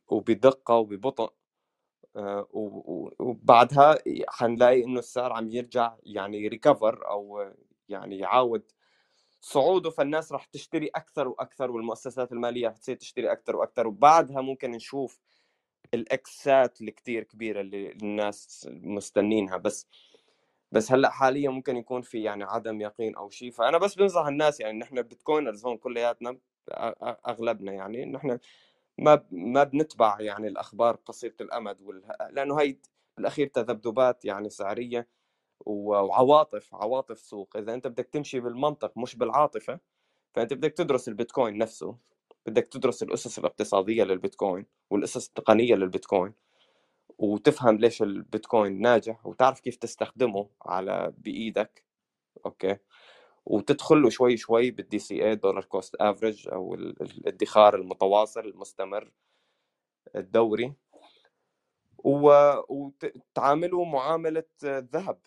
وبدقة 0.09 0.75
وببطء. 0.77 1.33
وبعدها 3.19 3.99
حنلاقي 4.29 4.85
إنه 4.85 4.99
السعر 4.99 5.33
عم 5.33 5.51
يرجع 5.51 5.97
يعني 6.03 6.49
ريكفر 6.49 7.07
أو 7.11 7.53
يعني 7.89 8.19
يعاود 8.19 8.73
صعوده 9.41 9.91
فالناس 9.91 10.33
راح 10.33 10.45
تشتري 10.45 10.87
أكثر 10.95 11.29
وأكثر 11.29 11.71
والمؤسسات 11.71 12.33
المالية 12.33 12.69
راح 12.69 12.77
تصير 12.77 12.97
تشتري 12.97 13.33
أكثر 13.33 13.57
وأكثر 13.57 13.87
وبعدها 13.87 14.41
ممكن 14.41 14.71
نشوف 14.71 15.21
الإكسات 15.95 16.81
الكتير 16.81 17.23
كبيرة 17.25 17.61
اللي 17.61 17.93
الناس 17.93 18.69
مستنينها. 18.73 19.57
بس 19.57 19.87
بس 20.73 20.93
هلأ 20.93 21.11
حاليا 21.11 21.51
ممكن 21.51 21.77
يكون 21.77 22.03
في 22.03 22.23
يعني 22.23 22.45
عدم 22.45 22.81
يقين 22.81 23.17
أو 23.17 23.31
شيء. 23.31 23.51
فأنا 23.51 23.79
بس 23.79 23.95
بنصح 23.95 24.27
الناس 24.27 24.61
يعني 24.61 24.79
نحن 24.79 25.03
بيتكوينرز 25.03 25.67
هون 25.67 25.77
كلياتنا 25.79 26.39
أغلبنا 27.29 27.73
يعني 27.73 28.05
نحن 28.05 28.39
ما 28.99 29.25
ما 29.31 29.65
بنتبع 29.65 30.17
يعني 30.21 30.49
الأخبار 30.49 30.97
قصيرة 30.97 31.35
الأمد 31.41 31.81
وال... 31.83 32.03
لأنه 32.31 32.61
هي 32.61 32.77
بالاخير 33.17 33.47
تذبذبات 33.47 34.25
يعني 34.25 34.51
سعرية 34.51 35.09
وعواطف 35.67 36.75
عواطف 36.75 37.19
سوق. 37.21 37.57
إذا 37.57 37.75
أنت 37.75 37.87
بدك 37.87 38.09
تمشي 38.13 38.41
بالمنطق 38.41 38.99
مش 38.99 39.17
بالعاطفة 39.17 39.81
فأنت 40.35 40.55
بدك 40.55 40.73
تدرس 40.73 41.09
البيتكوين 41.09 41.59
نفسه. 41.59 41.97
بدك 42.47 42.69
تدرس 42.69 43.03
الأسس 43.03 43.39
الاقتصادية 43.39 44.05
للبيتكوين 44.05 44.67
والأسس 44.91 45.29
التقنية 45.29 45.75
للبيتكوين 45.75 46.35
وتفهم 47.19 47.77
ليش 47.79 48.03
البيتكوين 48.03 48.81
ناجح 48.81 49.27
وتعرف 49.27 49.61
كيف 49.61 49.77
تستخدمه 49.77 50.49
على 50.67 51.15
بإيدك. 51.19 51.85
أوكي؟ 52.47 52.77
وتدخل 53.49 54.03
له 54.03 54.11
شوي 54.11 54.37
شوي 54.37 54.71
بال 54.71 54.82
DCA 54.82 54.99
dollar 54.99 55.65
cost 55.65 55.95
average 55.95 56.49
أو 56.49 56.75
الادخار 56.75 57.75
المتواصل 57.75 58.41
المستمر 58.41 59.11
الدوري. 60.17 60.75
وتعاملوا 61.99 63.87
معاملة 63.87 64.45
الذهب. 64.65 65.19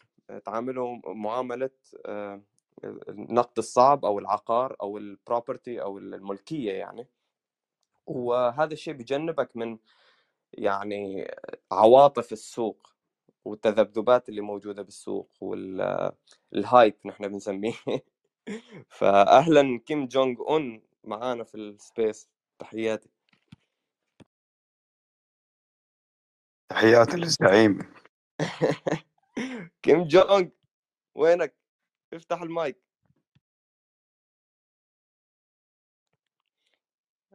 تعاملوا 0.46 0.98
معاملة 1.06 1.70
آه، 2.06 2.42
النقد 3.10 3.58
الصعب 3.58 4.06
أو 4.06 4.20
العقار 4.20 4.76
أو 4.82 4.98
ال 4.98 5.07
property 5.07 5.82
أو 5.82 5.98
الملكية 5.98 6.72
يعني. 6.74 7.08
وهذا 8.08 8.74
الشيء 8.74 8.94
بجنبك 8.94 9.58
من 9.58 9.78
يعني 10.54 11.32
عواطف 11.72 12.32
السوق 12.34 12.88
والتذبذبات 13.46 14.30
اللي 14.30 14.42
موجودة 14.42 14.82
بالسوق 14.84 15.30
وال 15.42 15.93
hype 15.93 16.96
نحن 17.06 17.28
بنسميه. 17.28 17.74
فاهلا 18.90 19.80
كيم 19.86 20.08
جونج 20.08 20.38
اون 20.40 20.82
معانا 21.04 21.44
في 21.44 21.56
ال 21.56 21.68
space 21.68 22.30
تحياتي. 22.60 23.10
تحياتي 26.70 27.18
للزعيم. 27.18 27.80
كيم 29.84 30.04
جونج 30.04 30.52
وينك؟ 31.16 31.56
افتح 32.14 32.42
المايك. 32.42 32.82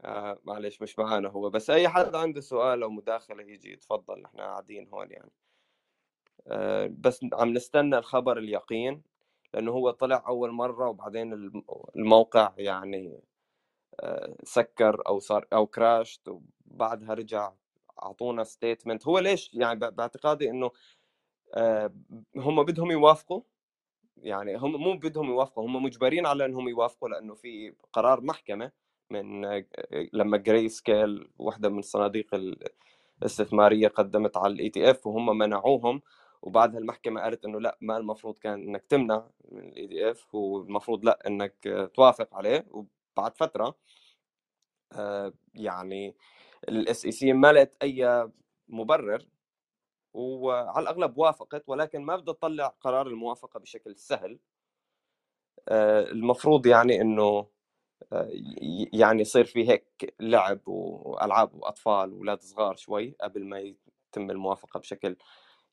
آه 0.04 0.38
معلش 0.44 0.82
مش 0.82 0.98
معانا 0.98 1.28
هو 1.28 1.50
بس 1.50 1.70
أي 1.70 1.88
حد 1.88 2.14
عنده 2.14 2.40
سؤال 2.40 2.82
أو 2.82 2.90
مداخلة 2.90 3.42
يجي 3.42 3.72
يتفضل 3.72 4.22
نحن 4.22 4.36
قاعدين 4.40 4.88
هون 4.88 5.10
يعني. 5.10 5.30
آه 6.46 6.86
بس 6.98 7.20
عم 7.32 7.48
نستنى 7.52 7.98
الخبر 7.98 8.38
اليقين. 8.38 9.02
لأنه 9.56 9.72
هو 9.72 9.90
طلع 9.90 10.24
أول 10.28 10.52
مرة 10.52 10.88
وبعدين 10.88 11.52
الموقع 11.96 12.52
يعني 12.58 13.20
آه 14.00 14.36
سكر 14.44 15.02
أو 15.08 15.18
صار 15.18 15.46
أو 15.52 15.66
crashed 15.66 16.28
وبعدها 16.68 17.14
رجع 17.14 17.52
أعطونا 18.02 18.44
statement 18.44 19.08
هو 19.08 19.18
ليش؟ 19.18 19.54
يعني 19.54 19.78
باعتقادي 19.80 20.50
إنه 20.50 20.70
آه، 21.54 21.94
هم 22.36 22.64
بدهم 22.64 22.90
يوافقوا. 22.90 23.42
يعني 24.16 24.56
هم 24.56 24.72
مو 24.82 24.94
بدهم 24.98 25.26
يوافقوا 25.30 25.66
هم 25.66 25.84
مجبرين 25.84 26.26
على 26.26 26.44
إنهم 26.44 26.68
يوافقوا 26.68 27.08
لأنه 27.08 27.34
في 27.34 27.74
قرار 27.92 28.20
محكمة 28.20 28.72
من 29.10 29.44
آه، 29.44 29.64
لما 30.12 30.36
Grayscale 30.38 31.28
واحدة 31.38 31.68
من 31.68 31.78
الصناديق 31.78 32.34
الاستثمارية 33.22 33.88
قدمت 33.88 34.36
على 34.36 34.52
ال 34.54 34.70
ETF 34.70 35.06
وهم 35.06 35.38
منعوهم. 35.38 36.02
وبعدها 36.46 36.78
المحكمة 36.80 37.20
قالت 37.20 37.44
إنه 37.44 37.60
لأ 37.60 37.78
ما 37.80 37.96
المفروض 37.96 38.38
كان 38.38 38.54
إنك 38.68 38.84
تمنع 38.86 39.30
من 39.52 39.68
ال 39.68 39.86
ETF 39.88 40.34
والمفروض 40.34 41.04
لأ 41.04 41.18
إنك 41.26 41.54
توافق 41.94 42.34
عليه. 42.34 42.66
وبعد 42.70 43.36
فترة 43.36 43.76
آه، 44.92 45.32
يعني 45.54 46.16
ال 46.68 47.04
SEC 47.04 47.32
ما 47.32 47.52
لقت 47.52 47.76
أي 47.82 48.28
مبرر 48.68 49.26
وعلى 50.14 50.82
الأغلب 50.82 51.18
وافقت 51.18 51.64
ولكن 51.68 52.02
ما 52.02 52.16
بدها 52.16 52.34
تطلع 52.34 52.68
قرار 52.68 53.06
الموافقة 53.06 53.60
بشكل 53.60 53.96
سهل. 53.96 54.38
آه، 55.68 56.02
المفروض 56.10 56.66
يعني 56.66 57.00
إنه 57.00 57.48
آه، 58.12 58.30
يعني 58.92 59.22
يصير 59.22 59.44
في 59.44 59.68
هيك 59.70 60.14
لعب 60.20 60.68
وألعاب 60.68 61.64
اطفال 61.64 62.12
واولاد 62.12 62.40
صغار 62.42 62.76
شوي 62.76 63.16
قبل 63.20 63.44
ما 63.46 63.60
يتم 63.60 64.30
الموافقة 64.30 64.80
بشكل 64.80 65.16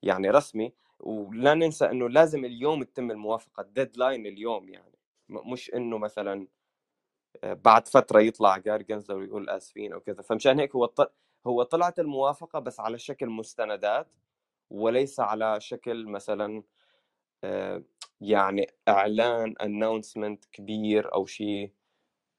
يعني 0.03 0.29
رسمي 0.29 0.73
ولا 0.99 1.53
ننسى 1.53 1.85
إنه 1.85 2.09
لازم 2.09 2.45
اليوم 2.45 2.83
تتم 2.83 3.11
الموافقة 3.11 3.61
الديدلاين 3.61 4.25
اليوم 4.25 4.69
يعني. 4.69 4.93
مش 5.29 5.73
إنه 5.73 5.97
مثلا 5.97 6.47
آه، 7.43 7.53
بعد 7.53 7.87
فترة 7.87 8.19
يطلع 8.21 8.57
جارجنز 8.57 9.11
ويقول 9.11 9.49
آسفين 9.49 9.93
أو 9.93 9.99
كذا. 9.99 10.21
فمشان 10.21 10.59
هيك 10.59 10.75
هو 10.75 10.89
هو 11.47 11.63
طلعت 11.63 11.99
الموافقة 11.99 12.59
بس 12.59 12.79
على 12.79 12.99
شكل 12.99 13.27
مستندات 13.29 14.07
وليس 14.71 15.19
على 15.19 15.61
شكل 15.61 16.07
مثلا 16.07 16.63
آه، 17.43 17.83
يعني 18.21 18.67
إعلان 18.89 19.55
announcement 19.63 20.45
كبير 20.45 21.13
أو 21.15 21.25
شيء. 21.25 21.71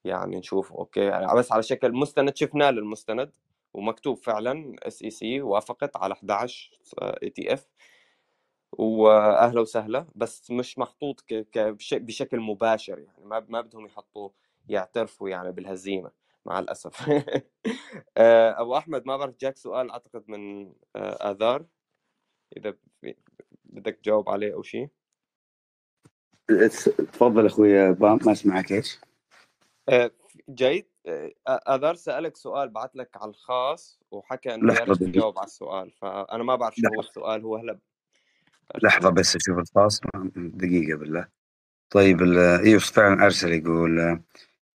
يعني 0.05 0.37
نشوف 0.37 0.73
أوكي 0.73 1.01
يعني 1.01 1.27
بس 1.37 1.53
على 1.53 1.62
شكل 1.62 1.93
مستند 1.93 2.37
شفناه 2.37 2.71
للمستند. 2.71 3.33
ومكتوب 3.75 4.16
فعلا 4.16 4.77
SEC 4.83 5.41
وافقت 5.41 5.97
على 5.97 6.14
11 6.14 6.79
ETF 7.22 7.66
واهلا 8.79 9.61
وسهلا 9.61 10.07
بس 10.14 10.51
مش 10.51 10.79
محطوط 10.79 11.25
بشكل 11.93 12.41
مباشر 12.41 12.99
يعني 12.99 13.25
ما 13.25 13.47
ما 13.49 13.61
بدهم 13.61 13.87
يحطوا 13.87 14.31
يعترفوا 14.68 15.29
يعني 15.29 15.53
بالهزيمة 15.53 16.11
مع 16.47 16.59
الأسف. 16.59 17.09
آه، 18.16 18.61
أبو 18.61 18.77
أحمد 18.77 19.07
ما 19.07 19.16
بعرف 19.16 19.35
جاك 19.41 19.57
سؤال 19.57 19.91
أعتقد 19.91 20.25
من 20.29 20.72
آه، 20.97 21.31
آذار 21.31 21.66
إذا 22.57 22.75
بدك 23.64 23.99
تجاوب 24.03 24.29
عليه 24.29 24.55
أو 24.55 24.62
شيء 24.62 24.89
تفضل 27.12 27.47
أخوي 27.47 27.93
بام 27.93 28.18
ما 28.27 28.33
اسمعك 28.33 28.72
إيش؟ 28.72 29.01
آه، 29.89 30.11
جيد. 30.51 30.86
أذار 31.49 31.95
سألك 31.95 32.36
سؤال 32.36 32.68
بعت 32.68 32.97
لك 32.97 33.16
على 33.16 33.30
الخاص 33.30 34.01
وحكى 34.11 34.55
إنه 34.55 34.74
ريت 34.74 34.99
تجاوب 34.99 35.38
على 35.38 35.47
السؤال 35.47 35.90
فأنا 35.90 36.42
ما 36.42 36.57
بعرف 36.57 36.74
شو 36.74 36.88
هو 36.95 37.01
السؤال 37.01 37.42
هو 37.42 37.57
هلا 37.57 37.78
لحظة 38.82 39.11
بس 39.11 39.36
أشوف 39.36 39.59
الخاص 39.59 40.01
دقيقة 40.36 40.99
بالله. 40.99 41.28
طيب 41.90 42.22
أيوه 42.22 42.78
فعلا 42.78 43.24
أرسل 43.24 43.53
يقول 43.53 44.20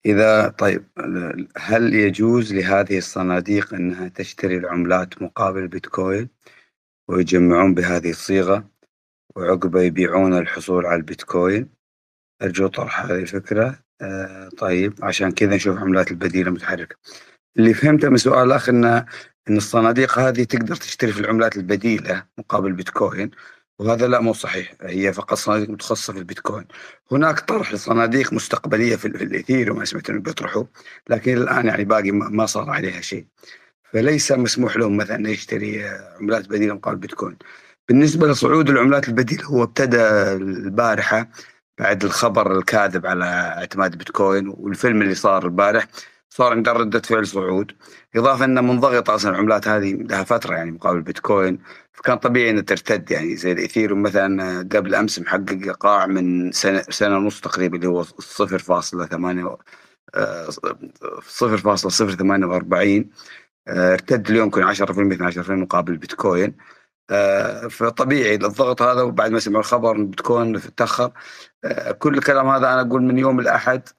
إذا 0.06 0.50
طيب 0.50 0.88
هل 1.58 1.94
يجوز 1.94 2.54
لهذه 2.54 2.98
الصناديق 2.98 3.74
أنها 3.74 4.08
تشتري 4.08 4.58
العملات 4.58 5.22
مقابل 5.22 5.68
بيتكوين 5.68 6.30
ويجمعون 7.08 7.74
بهذه 7.74 8.10
الصيغة 8.10 8.70
وعقبه 9.36 9.82
يبيعون 9.82 10.38
الحصول 10.38 10.86
على 10.86 10.96
البيتكوين؟ 10.96 11.70
أرجو 12.42 12.68
طرح 12.68 13.06
هذه 13.06 13.20
الفكرة. 13.20 13.87
آه 14.02 14.50
طيب 14.58 14.94
عشان 15.04 15.32
كذا 15.32 15.56
نشوف 15.56 15.78
عملات 15.78 16.12
البديلة 16.12 16.52
متحركة 16.52 16.96
اللي 17.58 17.74
فهمته 17.74 18.10
من 18.10 18.18
سؤال 18.18 18.48
الأخ 18.48 18.70
أن 18.70 18.86
أن 19.50 19.58
الصناديق 19.58 20.20
هذه 20.20 20.44
تقدر 20.44 20.76
تشتري 20.76 21.12
في 21.12 21.20
العملات 21.20 21.58
البديلة 21.58 22.26
مقابل 22.38 22.74
بيتكوين 22.74 23.32
وهذا 23.80 24.08
لا 24.08 24.20
مو 24.20 24.34
صحيح. 24.34 24.74
هي 24.82 25.14
فقط 25.14 25.34
صناديق 25.34 25.70
متخصصة 25.70 26.14
في 26.14 26.20
البيتكوين. 26.20 26.66
هناك 27.12 27.40
طرح 27.40 27.74
لصناديق 27.74 28.34
مستقبلية 28.34 28.96
في, 28.96 29.10
في 29.12 29.24
الاثيريوم 29.24 29.86
سمعت 29.86 30.10
إنه 30.10 30.20
بيطرحوا 30.20 30.64
لكن 31.10 31.38
الآن 31.38 31.66
يعني 31.66 31.84
باقي 31.86 32.12
ما 32.12 32.46
صار 32.46 32.70
عليها 32.70 33.02
شيء. 33.02 33.26
فليس 33.94 34.32
مسموح 34.32 34.78
لهم 34.78 34.98
مثلا 34.98 35.30
يشتري 35.30 35.86
عملات 36.20 36.50
بديلة 36.50 36.74
مقابل 36.74 36.98
بيتكوين. 36.98 37.38
بالنسبة 37.90 38.28
لصعود 38.28 38.70
العملات 38.70 39.10
البديلة 39.10 39.46
هو 39.46 39.64
ابتدى 39.64 40.02
البارحة 40.34 41.30
بعد 41.80 42.04
الخبر 42.04 42.58
الكاذب 42.58 43.06
على 43.06 43.26
اعتماد 43.26 43.98
بيتكوين 43.98 44.48
والفيلم 44.48 45.02
اللي 45.02 45.16
صار 45.16 45.46
البارح 45.46 45.88
صار 46.30 46.52
عندها 46.52 46.74
ردة 46.74 47.00
فعل 47.00 47.28
صعود. 47.28 47.72
إضافة 48.16 48.46
أن 48.46 48.64
منضغطة 48.64 49.16
أصلا 49.16 49.32
العملات 49.32 49.68
هذه 49.68 49.94
لها 49.94 50.24
فترة 50.24 50.56
يعني 50.56 50.72
مقابل 50.72 50.98
البيتكوين 50.98 51.60
فكان 51.94 52.18
طبيعي 52.18 52.50
أنها 52.50 52.62
ترتد 52.62 53.12
يعني 53.12 53.36
زي 53.36 53.52
الإثيريوم 53.52 54.02
مثلا 54.02 54.60
قبل 54.74 54.96
أمس 54.96 55.20
محقق 55.20 55.78
قاع 55.80 56.06
من 56.06 56.52
سنة 56.52 56.82
سنة 56.90 57.18
ونص 57.18 57.42
تقريبا 57.42 57.78
اللي 57.78 57.88
هو 57.88 58.04
0.8 58.04 59.58
0.048 60.16 63.06
آه، 63.68 63.94
ارتد 63.94 64.30
اليوم 64.30 64.46
يمكن 64.46 64.64
10% 64.64 65.46
12% 65.46 65.50
مقابل 65.52 65.92
البيتكوين 65.94 66.50
آه، 66.50 66.56
فطبيعي 67.70 68.36
الضغط 68.36 68.82
هذا 68.82 69.02
وبعد 69.02 69.32
ما 69.32 69.40
سمعوا 69.40 69.60
الخبر 69.60 69.96
البيتكوين 69.96 70.76
تأخر. 70.76 71.12
آه، 71.64 71.92
كل 71.92 72.18
الكلام 72.18 72.48
هذا 72.48 72.74
أنا 72.74 72.82
أقول 72.82 73.04
من 73.04 73.18
يوم 73.18 73.40
الأحد 73.40 73.90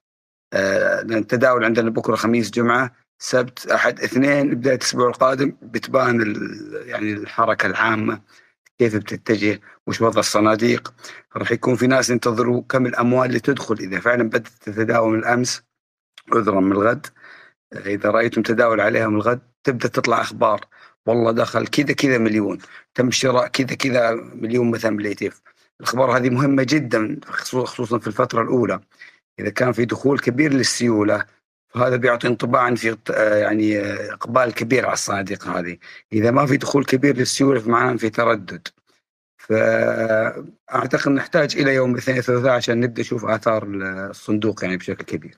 لأن 0.52 1.14
التداول 1.14 1.64
عندنا 1.64 1.90
بكرة 1.90 2.16
خميس 2.16 2.50
جمعة 2.50 2.94
سبت 3.18 3.66
أحد 3.66 4.00
اثنين 4.00 4.54
بداية 4.54 4.74
الأسبوع 4.76 5.08
القادم 5.08 5.52
بتبان 5.62 6.34
يعني 6.86 7.12
الحركة 7.12 7.66
العامة 7.66 8.20
كيف 8.78 8.96
بتتجه 8.96 9.60
وش 9.86 10.00
وضع 10.00 10.20
الصناديق. 10.20 10.94
راح 11.36 11.52
يكون 11.52 11.76
في 11.76 11.86
ناس 11.86 12.10
ينتظروا 12.10 12.62
كم 12.68 12.86
الأموال 12.86 13.28
اللي 13.28 13.40
تدخل. 13.40 13.74
إذا 13.74 14.00
فعلا 14.00 14.22
بدأت 14.22 14.48
تتداول 14.48 15.12
من 15.12 15.18
الأمس 15.18 15.62
عذرا 16.32 16.60
من 16.60 16.72
الغد. 16.72 17.06
إذا 17.72 18.10
رايتم 18.10 18.42
تداول 18.42 18.80
عليها 18.80 19.08
من 19.08 19.14
الغد 19.16 19.40
تبدأ 19.64 19.88
تطلع 19.88 20.20
أخبار. 20.20 20.60
والله 21.08 21.32
دخل 21.32 21.66
كذا 21.66 21.92
كذا 21.92 22.18
مليون 22.18 22.58
تم 22.94 23.10
شراء 23.10 23.48
كذا 23.48 23.74
كذا 23.74 24.14
مليون 24.14 24.70
مثلا 24.70 24.96
بالايتيف 24.96 25.42
الأخبار 25.80 26.16
هذه 26.16 26.30
مهمة 26.30 26.62
جدا 26.62 27.20
خصوصا 27.26 27.98
في 27.98 28.06
الفترة 28.06 28.42
الأولى. 28.42 28.80
إذا 29.38 29.50
كان 29.50 29.72
في 29.72 29.84
دخول 29.84 30.18
كبير 30.18 30.52
للسيولة 30.52 31.24
فهذا 31.68 31.96
بيعطي 31.96 32.28
انطباع 32.28 32.74
في 32.74 32.96
يعني 33.10 33.80
إقبال 34.12 34.54
كبير 34.54 34.84
على 34.84 34.92
الصناديق 34.92 35.48
هذه. 35.48 35.78
إذا 36.12 36.30
ما 36.30 36.46
في 36.46 36.56
دخول 36.56 36.84
كبير 36.84 37.16
للسيولة 37.16 37.60
فمعناه 37.60 37.96
في 37.96 38.10
تردد. 38.10 38.68
فاعتقد 39.38 41.08
نحتاج 41.12 41.56
إلى 41.56 41.74
يوم 41.74 41.92
الاثنين 41.92 42.18
الثلاثاء 42.18 42.52
عشان 42.52 42.80
نبدأ 42.80 43.02
نشوف 43.02 43.24
آثار 43.24 43.64
الصندوق 44.10 44.64
يعني 44.64 44.76
بشكل 44.76 45.04
كبير. 45.04 45.36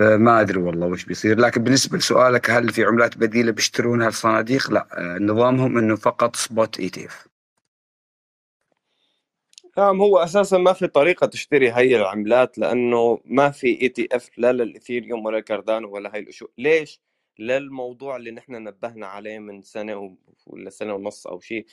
فما 0.00 0.40
أدري 0.40 0.58
والله 0.60 0.86
وش 0.86 1.04
بيصير. 1.04 1.38
لكن 1.38 1.64
بالنسبة 1.64 1.98
لسؤالك 1.98 2.50
هل 2.50 2.68
في 2.70 2.84
عملات 2.84 3.18
بديلة 3.18 3.52
بيشترونها 3.52 4.08
الصناديق؟ 4.08 4.70
لا 4.70 4.86
نظامهم 5.20 5.78
إنه 5.78 5.96
فقط 5.96 6.36
spot 6.36 6.80
ETF 6.80 7.28
نعم 9.78 10.00
هو 10.00 10.18
أساسا 10.18 10.58
ما 10.58 10.72
في 10.72 10.86
طريقة 10.86 11.26
تشتري 11.26 11.72
هي 11.72 11.96
العملات 11.96 12.58
لأنه 12.58 13.20
ما 13.24 13.50
في 13.50 13.82
ETF 13.82 14.30
لا 14.38 14.52
للاثيريوم 14.52 15.24
ولا 15.26 15.40
كاردانو 15.40 15.90
ولا 15.94 16.14
هي 16.14 16.18
الأشياء. 16.20 16.50
ليش؟ 16.58 17.00
للموضوع 17.38 18.16
اللي 18.16 18.30
نحن 18.30 18.52
نبهنا 18.52 19.06
عليه 19.06 19.38
من 19.38 19.62
سنة 19.62 20.16
ولا 20.46 20.70
سنة 20.70 20.94
ونص 20.94 21.26
أو 21.26 21.40
شيء 21.40 21.66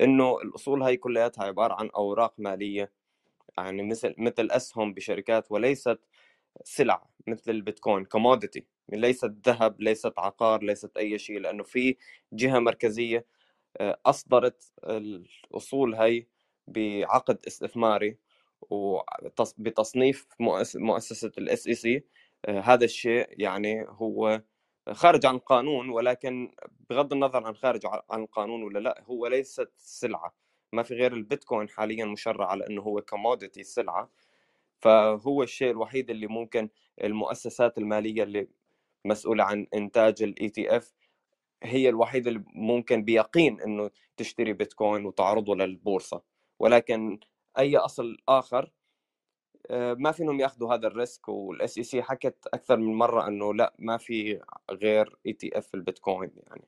إنه 0.00 0.38
الأصول 0.42 0.82
هاي 0.82 0.96
كلياتها 0.96 1.44
عبارة 1.44 1.74
عن 1.74 1.90
أوراق 1.96 2.34
مالية. 2.38 2.92
يعني 3.58 3.82
مثل 3.82 4.14
مثل 4.18 4.48
أسهم 4.50 4.94
بشركات 4.94 5.52
وليست 5.52 5.98
سلع 6.64 7.06
مثل 7.26 7.50
البيتكوين 7.50 8.04
commodity 8.04 8.66
ليست 8.88 9.34
ذهب 9.48 9.80
ليست 9.80 10.12
عقار 10.18 10.62
ليست 10.62 10.96
أي 10.96 11.18
شيء 11.18 11.40
لأنه 11.40 11.62
في 11.62 11.96
جهة 12.32 12.58
مركزية 12.58 13.26
آه، 13.80 14.00
أصدرت 14.06 14.72
الأصول 14.84 15.94
هي 15.94 16.26
بعقد 16.68 17.38
استثماري 17.46 18.18
وبتصنيف 18.70 20.26
مؤسسة 20.76 21.32
ال 21.38 21.66
SEC 21.66 22.04
آه، 22.44 22.60
هذا 22.60 22.84
الشيء 22.84 23.26
يعني 23.30 23.86
هو 23.88 24.42
خارج 24.92 25.26
عن 25.26 25.34
القانون 25.34 25.90
ولكن 25.90 26.52
بغض 26.90 27.12
النظر 27.12 27.46
عن 27.46 27.54
خارج 27.54 27.80
عن 28.10 28.22
القانون 28.22 28.62
ولا 28.62 28.78
لا 28.78 29.02
هو 29.06 29.26
ليست 29.26 29.70
سلعة. 29.76 30.34
ما 30.72 30.82
في 30.82 30.94
غير 30.94 31.12
البيتكوين 31.12 31.68
حاليا 31.68 32.04
مشرع 32.04 32.46
على 32.46 32.66
إنه 32.66 32.82
هو 32.82 33.00
commodity 33.00 33.62
سلعة. 33.62 34.10
فهو 34.82 35.42
الشيء 35.42 35.70
الوحيد 35.70 36.10
اللي 36.10 36.26
ممكن 36.26 36.68
المؤسسات 37.04 37.78
المالية 37.78 38.22
اللي 38.22 38.48
مسؤولة 39.04 39.44
عن 39.44 39.66
إنتاج 39.74 40.22
ال 40.22 40.48
ETF 40.48 40.94
هي 41.62 41.88
الوحيدة 41.88 42.30
اللي 42.30 42.44
ممكن 42.54 43.04
بيقين 43.04 43.60
إنه 43.60 43.90
تشتري 44.16 44.52
بيتكوين 44.52 45.06
وتعرضه 45.06 45.54
للبورصة. 45.56 46.22
ولكن 46.58 47.20
أي 47.58 47.76
أصل 47.76 48.16
آخر 48.28 48.72
آه، 49.70 49.94
ما 49.94 50.12
فينهم 50.12 50.40
يأخذوا 50.40 50.74
هذا 50.74 50.86
ال 50.88 50.96
risk 50.96 51.28
وال 51.28 51.78
SEC 51.78 52.02
حكت 52.02 52.48
أكثر 52.54 52.76
من 52.76 52.94
مرة 52.94 53.28
إنه 53.28 53.54
لأ 53.54 53.74
ما 53.78 53.96
في 53.96 54.40
غير 54.70 55.16
ETF 55.26 55.74
البيتكوين 55.74 56.30
يعني. 56.36 56.64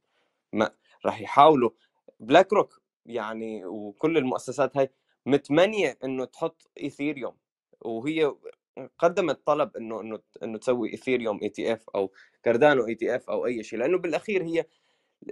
ما 0.53 0.71
راح 1.07 1.21
يحاولوا. 1.21 1.71
BlackRock 2.21 2.83
يعني 3.07 3.65
وكل 3.65 4.19
المؤسسات 4.19 4.77
هاي 4.77 4.91
متمنية 5.27 5.99
إنه 6.05 6.25
تحط 6.25 6.71
إيثيريوم. 6.81 7.35
وهي 7.85 8.35
قدمت 8.99 9.47
طلب 9.47 9.77
إنه 9.77 10.01
إنه 10.01 10.21
إنه 10.43 10.59
تسوي 10.59 10.93
ايثيريوم 10.93 11.41
ETF 11.43 11.91
أو 11.95 12.13
كاردانو 12.43 12.87
ETF 12.87 13.31
أو 13.31 13.47
أي 13.47 13.63
شيء 13.63 13.79
لأنه 13.79 13.99
بالأخير 13.99 14.43
هي 14.45 14.65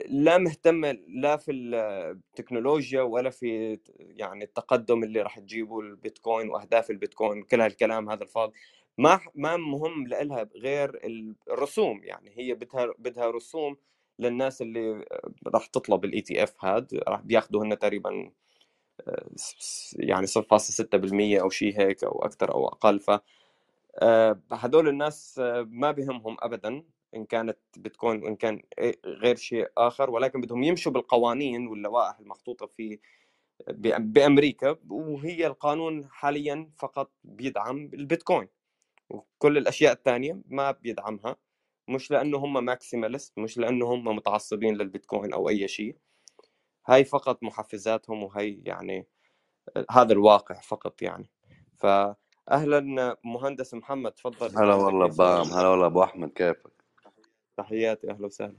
لا 0.06 0.38
مهتمة 0.38 0.92
لا 1.08 1.36
في 1.36 1.52
التكنولوجيا 1.52 3.02
ولا 3.02 3.30
في 3.30 3.78
يعني 3.98 4.44
التقدم 4.44 5.04
اللي 5.04 5.22
راح 5.22 5.38
تجيبه 5.38 5.80
البيتكوين 5.80 6.50
وأهداف 6.50 6.90
البيتكوين 6.90 7.42
كل 7.42 7.60
هالكلام 7.60 8.10
هذا 8.10 8.22
الفاضي. 8.22 8.52
ما 8.98 9.20
ما 9.34 9.56
مهم 9.56 10.06
لها 10.06 10.48
غير 10.56 11.00
الرسوم 11.50 12.04
يعني 12.04 12.32
هي 12.38 12.54
بدها 12.54 12.94
بدها 12.98 13.30
رسوم 13.30 13.76
للناس 14.18 14.62
اللي 14.62 15.04
راح 15.46 15.66
تطلب 15.66 16.04
ال 16.04 16.20
ETF 16.20 16.64
هاد 16.64 16.94
راح 17.08 17.20
بياخذوا 17.20 17.64
هن 17.64 17.78
تقريبا 17.78 18.30
يعني 19.96 20.26
0.6% 20.26 21.40
أو 21.42 21.50
شيء 21.50 21.80
هيك 21.80 22.04
أو 22.04 22.24
أكثر 22.24 22.54
أو 22.54 22.68
أقل 22.68 23.00
ف 23.00 23.10
آه، 23.98 24.40
هدول 24.52 24.88
الناس 24.88 25.38
آه، 25.38 25.66
ما 25.70 25.90
بهمهم 25.90 26.36
ابدا 26.40 26.82
إن 27.16 27.24
كانت 27.24 27.58
بيتكوين 27.76 28.22
وان 28.22 28.36
كان 28.36 28.62
غير 29.06 29.36
شيء 29.36 29.68
آخر 29.78 30.10
ولكن 30.10 30.40
بدهم 30.40 30.62
يمشوا 30.62 30.92
بالقوانين 30.92 31.66
واللوائح 31.66 32.18
المحطوطة 32.18 32.66
في 32.66 32.98
بأمريكا 33.98 34.76
وهي 34.90 35.46
القانون 35.46 36.08
حاليا 36.10 36.70
فقط 36.78 37.10
بيدعم 37.24 37.90
البيتكوين 37.94 38.48
وكل 39.10 39.58
الأشياء 39.58 39.92
الثانية 39.92 40.40
ما 40.46 40.70
بيدعمها 40.70 41.36
مش 41.88 42.10
لأنه 42.10 42.38
هم 42.38 42.64
ماكسيماليست 42.64 43.38
مش 43.38 43.58
لأنه 43.58 43.86
هم 43.94 44.04
متعصبين 44.16 44.76
للبيتكوين 44.76 45.32
أو 45.32 45.48
أي 45.48 45.68
شيء 45.68 45.96
هاي 46.86 47.04
فقط 47.04 47.42
محفزاتهم 47.42 48.22
وهي 48.22 48.58
يعني 48.64 49.06
هذا 49.90 50.12
الواقع 50.12 50.60
فقط 50.60 51.02
يعني. 51.02 51.30
فاهلا 51.78 53.16
مهندس 53.24 53.74
محمد 53.74 54.12
تفضل 54.12 54.58
هلا 54.58 54.74
والله 54.74 55.06
بام 55.06 55.46
هلا 55.52 55.68
والله 55.68 55.86
أبو 55.86 56.02
أحمد 56.02 56.28
كيفك؟ 56.28 56.70
تحياتي 57.56 58.10
أهلا 58.10 58.26
وسهلا. 58.26 58.56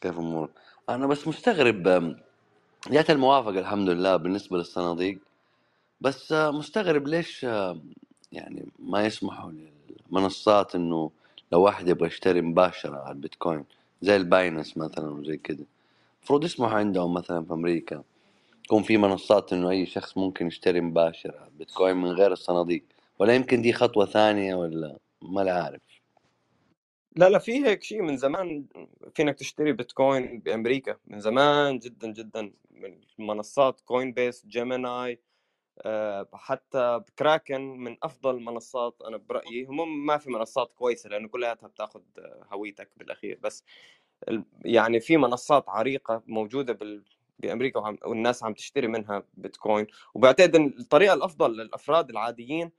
كيف 0.00 0.18
أمورك؟ 0.18 0.50
أنا 0.88 1.06
بس 1.06 1.28
مستغرب 1.28 1.82
جات 2.90 3.10
الموافقه 3.10 3.58
الحمد 3.58 3.88
لله 3.88 4.16
بالنسبة 4.16 4.56
للصناديق 4.58 5.18
بس 6.00 6.32
مستغرب 6.32 7.08
ليش 7.08 7.42
يعني 8.32 8.66
ما 8.78 9.06
يسمحوا 9.06 9.52
للمنصات 10.10 10.74
إنه 10.74 11.10
لو 11.52 11.62
واحد 11.62 11.88
يبغى 11.88 12.06
يشتري 12.06 12.40
مباشرة 12.40 12.96
على 12.96 13.10
البيتكوين 13.12 13.64
زي 14.02 14.16
ال 14.16 14.24
Binance 14.24 14.76
مثلا 14.76 15.10
وزي 15.10 15.36
كده 15.36 15.64
المفروض 16.22 16.44
يسمحوا 16.44 16.78
عندهم 16.78 17.14
مثلا 17.14 17.44
في 17.44 17.52
أمريكا. 17.52 18.04
يكون 18.64 18.82
في 18.82 18.96
منصات 18.96 19.52
إنه 19.52 19.70
أي 19.70 19.86
شخص 19.86 20.18
ممكن 20.18 20.46
يشتري 20.46 20.80
مباشر 20.80 21.36
على 21.38 21.48
البيتكوين 21.48 21.96
من 21.96 22.08
غير 22.10 22.32
الصناديق. 22.32 22.84
ولا 23.18 23.34
يمكن 23.34 23.62
دي 23.62 23.72
خطوة 23.72 24.06
ثانية 24.06 24.54
ولا 24.54 24.98
ما 25.22 25.52
عارف 25.52 25.82
لا 27.16 27.28
لا 27.28 27.38
في 27.38 27.66
هيك 27.66 27.82
شيء 27.82 28.02
من 28.02 28.16
زمان 28.16 28.66
فينك 29.14 29.38
تشتري 29.38 29.72
بيتكوين 29.72 30.38
بأمريكا. 30.38 30.96
من 31.06 31.20
زمان 31.20 31.78
جدا 31.78 32.12
جدا 32.12 32.52
من 32.70 33.00
منصات 33.18 33.80
Coinbase 33.80 34.46
Gemini 34.46 35.20
حتى 36.32 37.00
كراكن 37.18 37.60
من 37.60 37.96
أفضل 38.02 38.34
المنصات 38.36 39.02
أنا 39.06 39.16
برأيي. 39.16 39.64
هم 39.64 40.06
ما 40.06 40.18
في 40.18 40.30
منصات 40.30 40.72
كويسة 40.72 41.10
لأنه 41.10 41.28
كلها 41.28 41.54
بتاخذ 41.54 42.00
هويتك 42.52 42.90
بالأخير. 42.96 43.38
بس 43.42 43.64
يعني 44.64 45.00
في 45.00 45.16
منصات 45.16 45.68
عريقة 45.68 46.22
موجودة 46.26 46.72
بال 46.72 47.02
بأمريكا 47.38 47.96
والناس 48.04 48.44
عم 48.44 48.54
تشتري 48.54 48.86
منها 48.86 49.22
بيتكوين. 49.34 49.86
وبعتقد 50.14 50.56
الطريقة 50.56 51.14
الأفضل 51.14 51.56
للأفراد 51.56 52.10
العاديين 52.10 52.70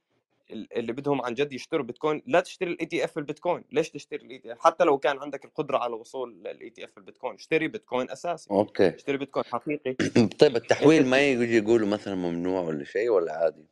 اللي 0.52 0.94
بدهم 0.94 1.22
عن 1.22 1.34
جد 1.34 1.54
يشتروا 1.54 1.86
بيتكوين 1.86 2.22
لا 2.28 2.40
تشتري 2.40 2.72
ال 2.72 2.86
ETF 2.86 3.18
البيتكوين. 3.18 3.64
ليش 3.72 3.90
تشتري 3.90 4.26
ال 4.26 4.38
ETF؟ 4.38 4.60
حتى 4.60 4.84
لو 4.84 4.98
كان 4.98 5.18
عندك 5.18 5.46
القدرة 5.46 5.78
على 5.78 5.90
الوصول 5.90 6.34
لل 6.34 6.70
ETF 6.70 6.98
البيتكوين. 6.98 7.36
اشتري 7.36 7.68
بيتكوين 7.68 8.10
أساسي. 8.12 8.52
Okay. 8.52 8.96
اشتري 8.96 9.18
بيتكوين 9.18 9.46
حقيقي. 9.46 9.94
طيب 10.40 10.56
التحويل 10.56 11.08
ما 11.08 11.22
يجي 11.22 11.58
يقولوا 11.58 11.88
مثلا 11.88 12.16
ممنوع 12.16 12.62
ولا 12.62 12.84
شيء 12.84 13.10
ولا 13.10 13.34
عادي؟ 13.34 13.66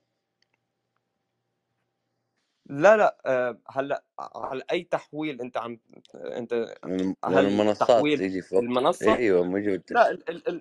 لا 2.72 2.98
لا 2.98 3.18
آه، 3.26 3.58
هلأ 3.70 4.04
على 4.20 4.64
أي 4.72 4.84
تحويل 4.84 5.42
أنت 5.42 5.58
عم 5.58 5.80
أنت 6.16 6.54
هل 7.26 7.46
المنصات 7.46 7.88
تحويل 7.90 8.18
تيجي 8.18 8.42
فوق. 8.42 8.60
المنصة؟ 8.60 9.16
أيوه 9.16 9.44
موجود 9.44 9.84
لا 9.92 10.18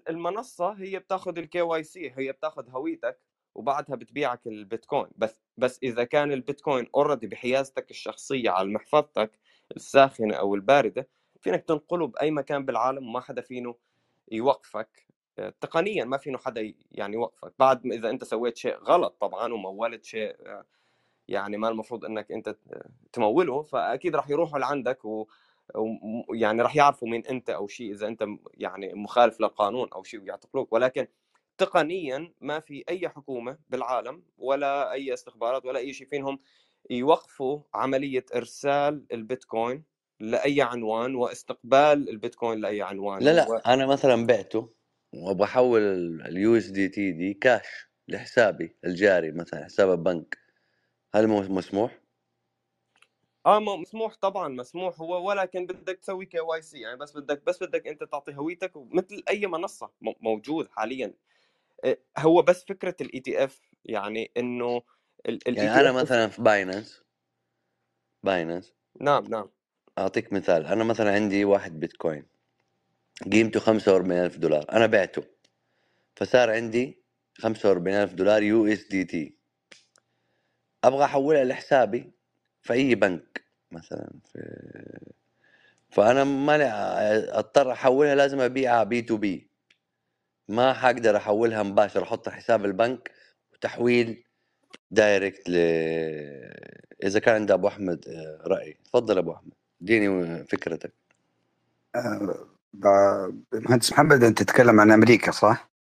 المنصة 0.09 0.73
هي 0.73 0.99
بتاخذ 0.99 1.39
ال 1.39 1.61
KYC 1.61 2.13
هي 2.17 2.33
بتاخذ 2.33 2.71
هويتك 2.71 3.21
وبعدها 3.55 3.97
بتبيعك 3.97 4.47
البيتكوين. 4.47 5.07
بس 5.17 5.41
بس 5.57 5.79
إذا 5.83 6.05
كان 6.05 6.33
البيتكوين 6.33 6.87
already 6.95 7.27
بحيازتك 7.27 7.91
الشخصية 7.91 8.51
على 8.51 8.69
محفظتك 8.69 9.39
الساخنة 9.77 10.35
أو 10.35 10.55
الباردة 10.55 11.09
فينك 11.41 11.65
تنقله 11.65 12.07
بأي 12.07 12.31
مكان 12.31 12.65
بالعالم 12.65 13.09
وما 13.09 13.21
حدا 13.21 13.43
فينه 13.43 13.75
يوقفك. 14.33 15.07
تقنيا 15.61 16.05
ما 16.05 16.17
فينه 16.17 16.39
حدا 16.39 16.75
يعني 16.93 17.15
يوقفك. 17.15 17.53
بعد 17.59 17.87
إذا 17.87 18.11
أنت 18.11 18.25
سويت 18.25 18.57
شيء 18.57 18.77
غلط 18.77 19.17
طبعا 19.21 19.53
ومولت 19.53 20.05
شيء 20.05 20.37
يعني 21.31 21.57
ما 21.57 21.69
المفروض 21.69 22.05
إنك 22.05 22.33
أنت 22.33 22.57
تموله 23.13 23.63
فأكيد 23.63 24.17
راح 24.17 24.31
يروحوا 24.31 24.59
لعندك 24.59 25.05
و 25.05 25.27
ويعني 26.29 26.63
راح 26.63 26.77
يعرفوا 26.77 27.09
مين 27.09 27.27
أنت 27.27 27.51
أو 27.51 27.69
شيء 27.69 27.93
إذا 27.93 28.07
أنت 28.07 28.27
يعني 28.55 28.95
مخالف 28.95 29.41
للقانون 29.41 29.89
أو 29.93 30.03
شيء 30.03 30.21
ويعتقلوك. 30.21 30.73
ولكن 30.73 31.07
تقنيا 31.59 32.33
ما 32.41 32.61
في 32.61 32.85
أي 32.89 33.09
حكومة 33.09 33.59
بالعالم 33.69 34.23
ولا 34.39 34.93
أي 34.93 35.15
استخبارات 35.15 35.67
ولا 35.67 35.79
أي 35.79 35.93
شيء 35.93 36.07
فينهم 36.07 36.39
يوقفوا 36.91 37.61
عملية 37.75 38.25
إرسال 38.35 39.05
البيتكوين 39.13 39.85
لأي 40.21 40.63
عنوان 40.63 41.15
واستقبال 41.15 42.09
البيتكوين 42.09 42.61
لأي 42.61 42.83
عنوان. 42.83 43.23
لا 43.23 43.31
لا 43.31 43.51
و... 43.51 43.55
أنا 43.55 43.87
مثلا 43.87 44.27
بعته 44.27 44.73
وابغى 45.13 45.45
احول 45.45 45.83
ال 46.27 46.57
USDT 46.57 46.67
دي 46.67 46.89
تي 46.89 47.13
دي 47.13 47.35
كاش 47.35 47.91
لحسابي 48.09 48.77
الجاري 48.85 49.33
مثلا 49.33 49.65
حساب 49.65 49.91
البنك. 49.91 50.39
هل 51.15 51.29
مسموح؟ 51.29 51.99
آه 53.47 53.61
مسموح 53.61 54.15
طبعا 54.21 54.49
مسموح 54.49 55.01
هو 55.01 55.29
ولكن 55.29 55.67
بدك 55.67 55.99
تسوي 55.99 56.27
KYC 56.27 56.81
يعني 56.81 56.97
بس 56.97 57.17
بدك 57.17 57.43
بس 57.47 57.63
بدك 57.63 57.87
أنت 57.87 58.05
تعطي 58.05 58.37
هويتك 58.37 58.73
مثل 58.77 59.23
أي 59.29 59.47
منصة 59.47 59.91
موجود 60.01 60.69
حاليا. 60.69 61.15
آه، 61.85 61.99
هو 62.19 62.43
بس 62.43 62.65
فكرة 62.65 62.97
ال 63.01 63.21
ETF 63.21 63.61
يعني 63.85 64.31
إنه 64.37 64.83
يعني 65.47 65.81
أنا 65.81 65.93
مثلا 65.93 66.29
في 66.29 66.43
Binance 66.43 67.03
Binance 68.23 68.75
نعم 69.01 69.25
نعم. 69.25 69.51
أعطيك 69.99 70.33
مثال 70.33 70.67
أنا 70.67 70.85
مثلا 70.85 71.13
عندي 71.13 71.45
واحد 71.45 71.81
بيتكوين 71.81 72.27
قيمته 73.33 73.61
45000 73.61 74.37
دولار 74.37 74.67
أنا 74.73 74.87
بعته 74.87 75.23
فصار 76.17 76.51
عندي 76.51 77.03
45000 77.39 78.15
دولار 78.15 78.43
USDT. 78.43 79.40
أبغى 80.85 81.05
أحولها 81.05 81.45
لحسابي 81.45 82.11
في 82.63 82.73
أي 82.73 82.95
بنك 82.95 83.45
مثلا 83.73 84.11
في 84.33 84.41
فأنا 85.91 86.25
ما 86.25 86.59
أضطر 87.39 87.73
أحولها 87.73 88.15
لازم 88.15 88.41
أبيعها 88.41 88.85
P2P. 88.85 89.51
ما 90.49 90.73
حقدر 90.73 91.17
أحولها 91.17 91.63
مباشرة 91.63 92.03
احطها 92.03 92.31
حساب 92.31 92.65
البنك 92.65 93.11
وتحويل 93.53 94.25
direct 94.91 95.49
ل 95.49 95.55
إذا 97.07 97.19
كان 97.21 97.35
عند 97.35 97.51
أبو 97.51 97.69
أحمد 97.69 98.09
آه، 98.09 98.49
راي 98.49 98.79
تفضل 98.85 99.19
أبو 99.19 99.33
أحمد 99.33 99.53
اديني 99.83 100.45
فكرتك. 100.45 100.93
أه 101.97 102.47
مهندس 103.53 103.93
محمد 103.93 104.25
أنت 104.25 104.43
تتكلم 104.43 104.81
عن 104.81 104.91
أمريكا 104.91 105.31
صح؟ 105.33 105.71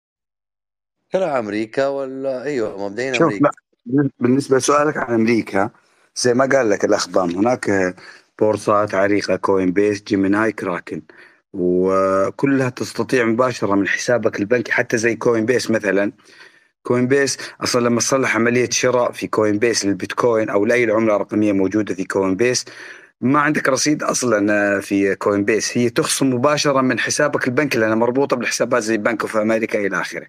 عن 1.14 1.22
أمريكا 1.22 1.86
ولا؟ 1.86 2.42
أيوه 2.42 2.88
مبدئيا 2.88 3.16
أمريكا. 3.16 3.50
بالنسبة 4.20 4.56
لسؤالك 4.56 4.96
عن 4.96 5.14
أمريكا 5.14 5.70
زي 6.16 6.34
ما 6.34 6.44
قال 6.52 6.70
لك 6.70 6.84
الاخ 6.84 7.08
ضام 7.08 7.30
هناك 7.30 7.96
بورصات 8.38 8.94
عريقة 8.94 9.36
Coinbase 9.36 10.02
Gemini 10.02 10.52
Kraken. 10.52 11.02
وكلها 11.52 12.68
تستطيع 12.70 13.24
مباشرة 13.24 13.74
من 13.74 13.88
حسابك 13.88 14.40
البنكي 14.40 14.72
حتى 14.72 14.98
زي 14.98 15.16
Coinbase 15.16 15.70
مثلا. 15.70 16.12
Coinbase 16.82 17.38
أصلا 17.60 17.80
لما 17.88 18.00
تصلح 18.00 18.36
عملية 18.36 18.70
شراء 18.70 19.12
في 19.12 19.26
Coinbase 19.26 19.86
للبيتكوين 19.86 20.50
أو 20.50 20.66
لأي 20.66 20.90
عملة 20.92 21.16
رقمية 21.16 21.52
موجودة 21.52 21.94
في 21.94 22.04
Coinbase 22.04 22.64
ما 23.20 23.40
عندك 23.40 23.68
رصيد 23.68 24.02
أصلا 24.02 24.80
في 24.80 25.14
Coinbase 25.14 25.78
هي 25.78 25.90
تخصم 25.90 26.34
مباشرة 26.34 26.80
من 26.80 26.98
حسابك 26.98 27.48
البنكي 27.48 27.78
لأنها 27.78 27.94
مربوطة 27.94 28.36
بالحسابات 28.36 28.82
زي 28.82 28.96
Bank 28.96 29.22
of 29.22 29.36
America 29.36 29.86
إلى 29.86 30.00
آخره. 30.00 30.26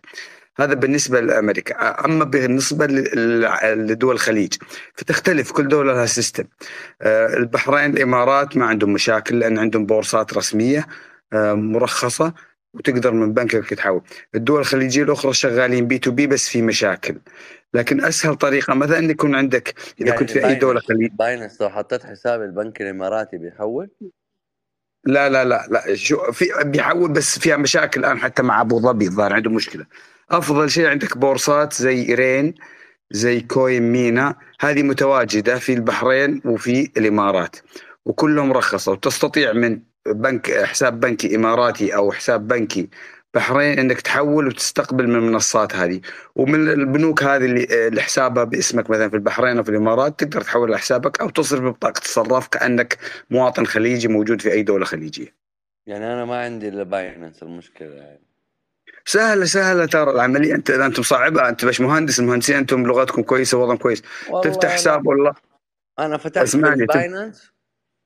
هذا 0.60 0.74
بالنسبة 0.74 1.22
لأمريكا. 1.22 2.06
أما 2.06 2.26
بالنسبة 2.26 2.86
لدول 3.76 4.16
الخليج 4.16 4.54
فتختلف 4.96 5.52
كل 5.52 5.68
دوله 5.68 5.94
لها 5.94 6.06
system 6.05 6.43
آه، 7.02 7.34
البحرين 7.38 7.92
الإمارات 7.98 8.58
ما 8.58 8.66
عندهم 8.66 8.94
مشاكل 8.94 9.39
لأن 9.39 9.60
عندهم 9.60 9.86
بورصات 9.86 10.34
رسمية 10.34 10.88
آه، 11.34 11.54
مرخصة 11.54 12.34
وتقدر 12.74 13.12
من 13.12 13.34
بنكك 13.34 13.70
تحول. 13.74 14.02
الدول 14.36 14.60
الخليجية 14.60 15.04
الأخرى 15.04 15.34
شغالين 15.34 15.88
P2P 15.88 16.28
بس 16.28 16.50
في 16.50 16.62
مشاكل. 16.62 17.16
لكن 17.74 18.03
أسهل 18.03 18.36
طريقة 18.36 18.74
مثلا 18.74 19.11
يكون 19.11 19.36
عندك 19.36 19.74
إذا 19.99 20.07
يعني 20.07 20.19
كنت 20.19 20.32
في 20.32 20.47
أي 20.47 20.55
دولة 20.55 20.80
خليج 20.80 21.11
Binance 21.12 21.62
لو 21.61 21.69
حطيت 21.69 22.05
حساب 22.05 22.41
البنك 22.41 22.82
الإماراتي 22.82 23.38
بيحول؟ 23.38 23.89
لا 25.05 25.30
لا 25.30 25.45
لا 25.45 25.67
لا 25.69 25.95
شو 25.95 26.32
في 26.32 26.45
بيحول 26.65 27.11
بس 27.11 27.39
فيها 27.39 27.57
مشاكل 27.57 27.99
الآن 27.99 28.19
حتى 28.19 28.43
مع 28.43 28.61
أبو 28.61 28.80
ظبي 28.80 29.07
الظاهر 29.07 29.34
عنده 29.34 29.49
مشكلة. 29.49 29.86
أفضل 30.32 30.69
شيء 30.69 30.88
عندك 30.88 31.17
بورصات 31.17 31.74
زي 31.74 32.13
Rain 32.14 32.55
زي 33.11 33.41
CoinMENA 33.41 34.36
هذه 34.59 34.84
متواجدة 34.84 35.59
في 35.59 35.74
البحرين 35.74 36.41
وفي 36.45 36.91
الإمارات 36.97 37.55
وكلهم 38.05 38.53
رخصوا. 38.53 38.95
تستطيع 38.95 39.53
من 39.53 39.82
بنك 40.07 40.51
حساب 40.51 40.99
بنكي 40.99 41.36
إماراتي 41.36 41.95
أو 41.95 42.11
حساب 42.11 42.47
بنكي 42.47 42.89
بحرين 43.34 43.79
إنك 43.79 44.01
تحول 44.01 44.47
وتستقبل 44.47 45.07
من 45.07 45.15
المنصات 45.15 45.75
هذه. 45.75 46.01
ومن 46.36 46.69
البنوك 46.69 47.23
هذه 47.23 47.45
اللي 47.45 47.88
اللي 47.88 48.01
حسابها 48.01 48.43
باسمك 48.43 48.89
مثلا 48.89 49.09
في 49.09 49.15
البحرين 49.15 49.57
أو 49.57 49.63
في 49.63 49.69
الإمارات 49.69 50.19
تقدر 50.19 50.41
تحول 50.41 50.71
لحسابك 50.71 51.21
أو 51.21 51.29
تصرف 51.29 51.61
ببطاقه 51.61 51.99
الصراف 51.99 52.47
كأنك 52.47 52.97
مواطن 53.29 53.65
خليجي 53.65 54.07
موجود 54.07 54.41
في 54.41 54.51
أي 54.51 54.63
دولة 54.63 54.86
خليجية. 54.86 55.36
يعني 55.88 56.05
أنا 56.05 56.25
ما 56.25 56.43
عندي 56.43 56.67
إلا 56.67 56.84
Binance 56.84 57.43
المشكلة 57.43 57.93
يعني. 57.95 58.21
سهلة 59.05 59.45
سهلة 59.45 59.86
ترى. 59.86 60.11
العملية 60.11 60.55
أنت 60.55 60.69
إذا 60.69 60.86
انت 60.86 60.99
مصعبها 60.99 61.49
انت 61.49 61.65
باش 61.65 61.82
مهندس؟ 61.82 62.19
المهندسين 62.19 62.55
أنتم 62.55 62.86
لغتكم 62.86 63.21
كويسة 63.21 63.57
وضعهم 63.57 63.77
كويس. 63.77 64.03
تفتح 64.43 64.69
حساب 64.69 65.07
والله. 65.07 65.34
أنا 65.99 66.17
فتحت 66.17 66.55
Binance. 66.55 67.51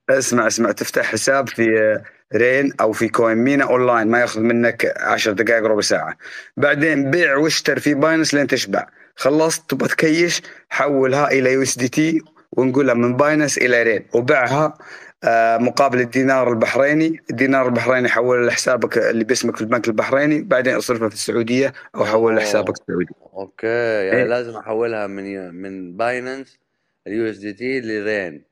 اسمع 0.09 0.47
اسمع. 0.47 0.71
تفتح 0.71 1.05
حساب 1.05 1.49
في 1.49 1.80
آه، 1.80 2.03
Rain 2.36 2.74
أو 2.82 2.92
في 2.92 3.08
CoinMENA 3.08 3.64
online 3.64 4.08
ما 4.08 4.20
يأخذ 4.20 4.42
منك 4.42 4.94
10 4.98 5.32
دقائق 5.32 5.64
ربع 5.64 5.82
ساعة. 5.82 6.18
بعدين 6.58 7.12
بيع 7.12 7.38
واشتر 7.38 7.80
في 7.80 7.94
Binance 7.93 8.34
لين 8.34 8.48
تشبع. 8.48 8.88
خلصت 9.16 9.70
تبغى 9.70 9.88
تكيش 9.88 10.42
حولها 10.70 11.32
إلى 11.32 11.54
يو 11.54 11.62
إس 11.62 11.78
دي 11.78 11.88
تي 11.88 12.22
ونقولها 12.52 12.94
من 12.94 13.16
باينس 13.16 13.58
إلى 13.58 13.84
رين. 13.84 14.06
وبيعها 14.14 14.78
آه، 15.24 15.58
مقابل 15.58 16.00
الدينار 16.00 16.52
البحريني. 16.52 17.20
الدينار 17.30 17.66
البحريني 17.66 18.10
حولها 18.10 18.48
لحسابك 18.48 18.98
اللي 18.98 19.24
باسمك 19.24 19.56
في 19.56 19.62
البنك 19.62 19.88
البحريني. 19.88 20.42
بعدين 20.42 20.76
أصرفها 20.76 21.10
في 21.10 21.16
السعودية 21.16 21.74
أو 21.96 22.06
أوه. 22.06 22.34
لحسابك 22.34 22.74
السعودي 22.82 23.14
Okay 23.34 23.68
يعني 23.68 24.22
إيه. 24.22 24.24
لازم 24.24 24.56
أحولها 24.56 25.08
من 25.08 25.56
من 25.56 25.98
Binance 25.97 26.60
ال 27.08 27.30
USDT 27.30 27.82
ل 27.82 27.92
Rain. 27.92 28.43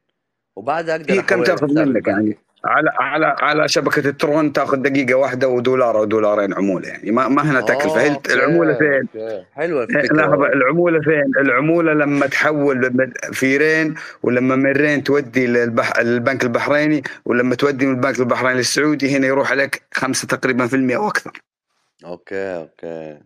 وبعدها 0.55 0.95
أقدر 0.95 1.13
هي 1.13 1.21
كم 1.21 1.43
تأخذ 1.43 1.85
منك. 1.85 2.07
يعني؟ 2.07 2.37
على 2.65 2.89
على 2.99 3.35
على 3.39 3.67
شبكة 3.67 4.09
الترون 4.09 4.53
تاخذ 4.53 4.77
دقيقة 4.77 5.13
واحدة 5.13 5.47
ودولار 5.47 5.97
أو 5.97 6.03
دولارين 6.05 6.53
عمولة 6.53 6.87
يعني 6.87 7.11
ما 7.11 7.27
ما 7.27 7.51
هنا 7.51 7.61
تكلفة 7.61 8.01
هي 8.01 8.13
okay، 8.13 8.33
العمولة 8.33 8.73
فين؟ 8.73 9.07
Okay. 9.21 9.45
حلوة 9.53 9.83
الفكرة 9.83 10.35
العمولة 10.53 11.01
فين؟ 11.01 11.31
العمولة 11.39 11.93
لما 11.93 12.27
تحول 12.27 13.11
في 13.33 13.57
Rain 13.57 13.95
ولما 14.23 14.55
من 14.55 14.71
Rain 14.71 15.03
تودي 15.03 15.47
للبح... 15.47 15.99
للبنك 15.99 16.43
البحريني 16.43 17.03
ولما 17.25 17.55
تودي 17.55 17.85
من 17.85 17.95
البنك 17.95 18.19
البحريني 18.19 18.57
للسعودي 18.57 19.17
هنا 19.17 19.27
يروح 19.27 19.51
عليك 19.51 19.83
خمسة 19.93 20.27
تقريبا 20.27 20.67
في 20.67 20.75
المئة 20.75 20.95
أو 20.95 21.07
أكثر. 21.07 21.41
Okay 22.05 22.55
okay 22.55 23.17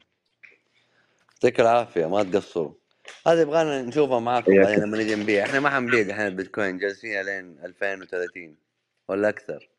يعطيك 1.33 1.59
العافية 1.59 2.05
ما 2.09 2.23
تقصروا 2.23 2.71
هذا 3.27 3.41
يبغانا 3.41 3.81
نشوفها 3.81 4.19
معاكم. 4.19 4.55
بعدين 4.55 4.83
لما 4.83 4.97
نجي 4.97 5.15
نبيع 5.15 5.45
إحنا 5.45 5.59
ما 5.59 5.69
حنبيع 5.69 6.01
دحين 6.01 6.27
البيتكوين 6.27 6.77
جالسين 6.77 7.21
لين 7.21 7.57
2030 7.65 8.66
ولا 9.07 9.29
أكثر؟ 9.29 9.69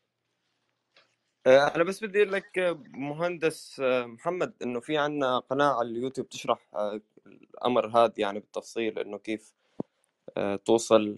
آه، 1.47 1.75
أنا 1.75 1.83
بس 1.83 2.03
بدي 2.03 2.17
أقول 2.21 2.31
لك 2.33 2.59
آه، 2.59 2.83
مهندس 2.87 3.79
آه، 3.79 4.05
محمد 4.05 4.53
إنه 4.63 4.79
في 4.79 4.97
عنا 4.97 5.39
قناة 5.39 5.79
على 5.79 5.89
اليوتيوب 5.89 6.29
تشرح 6.29 6.59
الأمر 7.27 7.87
هذا 7.87 8.13
يعني 8.17 8.39
بالتفصيل 8.39 8.99
إنه 8.99 9.17
كيف 9.17 9.53
توصل 10.65 11.17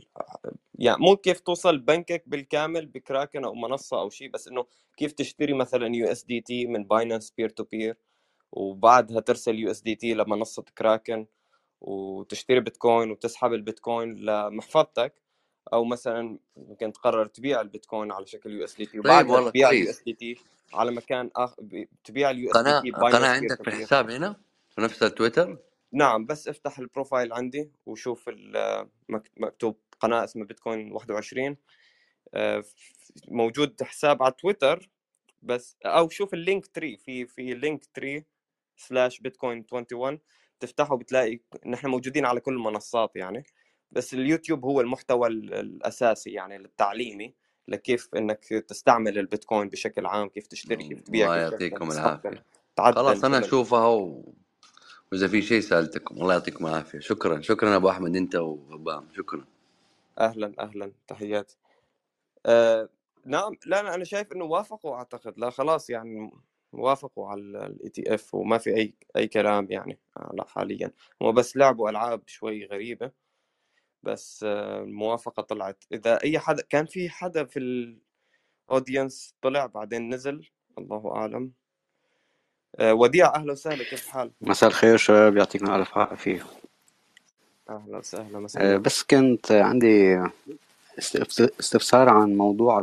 يعني 0.76 0.98
مو 1.02 1.16
كيف 1.18 1.40
توصل 1.40 1.78
بنكك 1.80 2.24
بالكامل 2.28 2.86
بكراكن 2.86 3.46
أو 3.46 3.54
منصة 3.56 4.00
أو 4.02 4.10
شيء 4.10 4.30
بس 4.30 4.48
إنه 4.48 4.66
كيف 4.98 5.12
تشتري 5.14 5.54
مثلا 5.54 5.96
USDT 5.96 6.66
من 6.68 6.84
باينانس 6.84 7.32
peer 7.32 7.50
to 7.50 7.64
peer 7.64 7.98
وبعدها 8.52 9.20
ترسل 9.22 9.56
USDT 9.60 10.14
لمنصة 10.14 10.64
كراكن 10.78 11.28
وتشتري 11.82 12.60
بيتكوين 12.60 13.12
وتسحب 13.12 13.54
البيتكوين 13.54 14.16
لمحفظتك. 14.16 15.22
أو 15.74 15.86
مثلا 15.86 16.40
ممكن 16.58 16.94
تقرر 16.94 17.26
تبيع 17.26 17.62
البيتكوين 17.62 18.12
على 18.12 18.26
شكل 18.26 18.52
USDT 18.52 19.00
وبعدها 19.00 19.36
والله 19.36 19.50
تبيع. 19.50 19.70
ال 19.70 19.90
USDT 19.90 20.36
على 20.74 20.92
مكان 20.92 21.30
اخر 21.36 21.86
تبيع 22.04 22.32
ال 22.32 22.52
USDT 22.52 22.92
قناة 22.92 23.28
عندك 23.28 23.64
في 23.64 23.68
الحساب 23.68 24.10
هنا 24.10 24.36
في 24.70 24.82
نفس 24.82 25.04
التويتر 25.04 25.58
نعم 25.94 26.26
بس 26.26 26.48
افتح 26.48 26.80
ال 26.80 26.86
profile 26.86 27.34
عندي 27.34 27.72
وشوف 27.86 28.30
مكتوب 29.38 29.78
قناة 30.00 30.24
اسمها 30.24 30.46
بيتكوين 30.46 30.92
21 30.92 31.58
آه، 32.34 32.64
موجود 33.28 33.84
حساب 33.84 34.24
على 34.24 34.34
تويتر 34.40 34.90
بس 35.42 35.78
أو 35.86 36.10
شوف 36.10 36.34
ال 36.34 36.68
Linktree 36.68 36.98
في 36.98 37.26
في 37.26 37.54
Linktree 37.54 38.26
slash 38.78 39.20
بيتكوين 39.20 39.66
21 39.72 40.20
تفتحه 40.60 40.98
بتلاقي 40.98 41.40
نحن 41.66 41.88
موجودين 41.88 42.26
على 42.26 42.40
كل 42.40 42.54
المنصات 42.54 43.16
يعني. 43.16 43.44
بس 43.92 44.14
اليوتيوب 44.14 44.66
هو 44.66 44.82
المحتوى 44.82 45.28
ال- 45.28 45.54
الأساسي 45.54 46.30
يعني 46.32 46.56
التعليمي 46.56 47.34
لكيف 47.68 48.10
إنك 48.16 48.46
تستعمل 48.46 49.18
البيتكوين 49.20 49.70
بشكل 49.70 50.06
عام 50.06 50.30
كيف 50.30 50.48
تشتري 50.48 50.88
كيف 50.88 51.02
تبيع 51.02 51.26
الله 51.26 51.38
يعطيكم 51.38 51.92
العافية. 51.92 52.46
خلاص 52.78 53.24
أنا 53.24 53.40
أشوفها 53.40 53.88
و... 53.88 54.34
وإذا 55.12 55.28
في 55.28 55.42
شيء 55.42 55.60
سألتكم 55.60 56.16
الله 56.16 56.34
يعطيكم 56.34 56.68
العافية. 56.68 57.00
شكرا. 57.00 57.42
شكرا 57.42 57.76
أبو 57.76 57.90
أحمد 57.90 58.16
أنت 58.16 58.36
وغبام. 58.36 59.08
شكرا. 59.14 59.46
أهلا 60.20 60.54
أهلا. 60.60 60.92
تحياتي. 61.08 61.58
آه 62.46 62.90
نعم. 63.26 63.56
لا 63.66 63.96
أنا 63.96 64.04
شايف 64.04 64.32
إنه 64.32 64.46
وافقوا 64.46 64.96
أعتقد. 64.96 65.34
لا 65.38 65.50
خلاص 65.50 65.90
يعني 65.90 66.32
وافقوا 66.74 67.28
على 67.28 67.42
ال 67.42 67.90
ETF 67.90 68.36
وما 68.36 68.58
في 68.58 68.76
أي 68.76 68.94
أي 69.18 69.28
كلام 69.28 69.68
يعني 69.70 70.00
آه، 70.18 70.32
لا 70.34 70.46
حاليا. 70.48 70.92
هم 71.22 71.32
بس 71.32 71.58
لعبوا 71.58 71.90
ألعاب 71.90 72.22
شوي 72.28 72.66
غريبة. 72.66 73.12
بس 74.04 74.46
آه، 74.48 74.84
الموافقة 74.84 75.42
طلعت. 75.44 75.84
إذا 75.94 76.24
أي 76.24 76.40
حدا 76.40 76.64
كان 76.70 76.86
في 76.86 77.10
حدا 77.10 77.44
في 77.46 77.60
ال 78.70 78.77
audience 78.77 79.36
طلع 79.42 79.66
بعدين 79.66 80.14
نزل 80.14 80.50
الله 80.78 81.16
أعلم. 81.16 81.52
آه، 82.80 82.94
وديع 82.94 83.36
أهلا 83.36 83.52
وسهلا 83.52 83.84
كيف 83.84 84.06
الحال؟ 84.06 84.32
مساء 84.42 84.70
الخير 84.70 84.98
شباب 84.98 85.38
يعطيكم 85.38 85.72
ألف 85.76 85.98
عافية. 85.98 86.46
أهلا 87.70 87.98
وسهلا 87.98 88.38
آه، 88.38 88.42
مساء 88.42 88.78
بس 88.78 89.04
كنت 89.04 89.52
عندي 89.52 90.20
استفس- 91.00 91.50
استفسار 91.60 92.10
عن 92.10 92.38
موضوع 92.38 92.80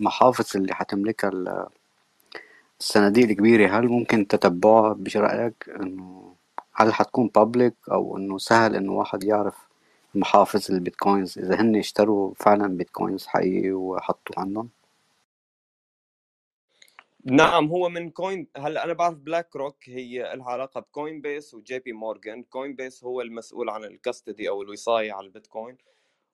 المحافظ 0.00 0.56
اللي 0.56 0.74
حتملكها 0.74 1.30
ال- 1.30 1.66
الصناديق 2.80 3.28
الكبيرة. 3.28 3.78
هل 3.78 3.88
ممكن 3.88 4.26
تتبعها 4.28 4.92
برأيك 4.92 5.68
إنه 5.68 6.34
هل 6.74 6.94
حتكون 6.94 7.30
public 7.34 7.74
أو 7.92 8.16
إنه 8.16 8.38
سهل 8.38 8.76
إنه 8.76 8.92
واحد 8.92 9.24
يعرف 9.24 9.54
محافظ 10.14 10.72
البيتكوينز 10.72 11.38
إذا 11.38 11.60
هن 11.60 11.76
اشتروا 11.76 12.34
فعلا 12.34 12.66
بيتكوينز 12.76 13.26
حقيقي 13.26 13.72
وحطوا 13.72 14.40
عندهم؟ 14.40 14.70
نعم 17.24 17.68
هو 17.68 17.88
من 17.88 18.10
كوين 18.10 18.48
هلأ 18.56 18.84
أنا 18.84 18.92
بعرف 18.92 19.14
بلاك 19.14 19.56
روك 19.56 19.76
هي 19.88 20.32
لها 20.36 20.46
علاقة 20.50 20.80
بكوين 20.80 21.20
بيس 21.20 21.54
وجي 21.54 21.78
بي 21.78 21.92
مورغان 21.92 22.42
كوين 22.42 22.74
بيس 22.76 23.04
هو 23.04 23.20
المسؤول 23.20 23.70
عن 23.70 23.84
ال 23.84 23.92
custody 23.92 24.48
أو 24.48 24.62
الوصاية 24.62 25.12
على 25.12 25.26
البيتكوين 25.26 25.78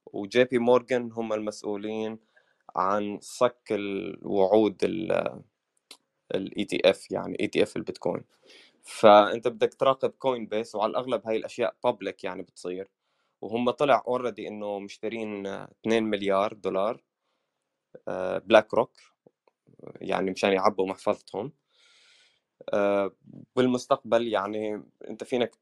وجي 0.07 0.45
بي 0.45 0.59
مورغان 0.59 1.13
هم 1.13 1.33
المسؤولين 1.33 2.19
عن 2.77 3.19
صك 3.21 3.63
الوعود 3.73 4.85
ال 6.35 6.65
ETF 6.65 7.11
يعني 7.11 7.37
ETF 7.41 7.77
البيتكوين. 7.77 8.25
فأنت 8.83 9.49
بدك 9.49 9.75
تراقب 9.75 10.11
كوين 10.11 10.47
بيس 10.47 10.75
وعلى 10.75 10.91
الأغلب 10.91 11.27
هاي 11.27 11.37
الأشياء 11.37 11.77
public 11.85 12.25
يعني 12.25 12.43
بتصير. 12.43 12.89
وهم 13.41 13.71
طلع 13.71 14.03
already 14.09 14.49
إنه 14.49 14.79
مشترين 14.79 15.47
2 15.47 16.03
مليار 16.05 16.53
دولار 16.53 17.03
بلاك 18.39 18.75
روك 18.75 18.93
يعني 20.01 20.31
مشان 20.31 20.53
يعبوا 20.53 20.87
محفظتهم. 20.89 21.53
آه، 22.75 23.13
بالمستقبل 23.57 24.29
يعني 24.29 24.83
أنت 25.09 25.25
فينك 25.25 25.55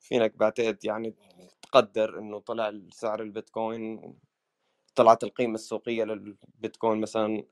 فينك 0.00 0.36
بعتقد 0.36 0.84
يعني 0.84 1.14
تقدر 1.62 2.18
إنه 2.18 2.38
طلع 2.40 2.80
سعر 2.92 3.22
البيتكوين 3.22 4.14
طلعت 4.96 5.24
القيمة 5.24 5.54
السوقية 5.54 6.04
للبيتكوين 6.04 7.00
مثلا 7.00 7.44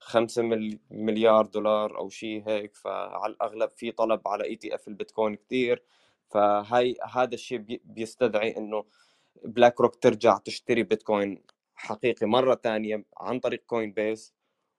خمسة 0.00 0.42
مل- 0.42 0.80
مليار 0.90 1.46
دولار 1.46 1.98
أو 1.98 2.08
شيء 2.08 2.42
هيك 2.48 2.76
فعلى 2.76 3.32
الأغلب 3.32 3.70
في 3.76 3.92
طلب 3.92 4.28
على 4.28 4.44
ETF 4.44 4.88
البيتكوين 4.88 5.36
كثير 5.36 5.82
فهاي 6.30 6.96
هذا 7.12 7.34
الشيء 7.34 7.58
بي- 7.58 7.82
بيستدعي 7.84 8.56
إنه 8.56 8.84
بلاك 9.44 9.80
روك 9.80 9.96
ترجع 9.96 10.38
تشتري 10.38 10.82
بيتكوين 10.82 11.42
حقيقي 11.74 12.26
مرة 12.26 12.54
تانية 12.54 13.04
عن 13.18 13.40
طريق 13.40 13.62
كوين 13.66 13.92
بيس 13.92 14.34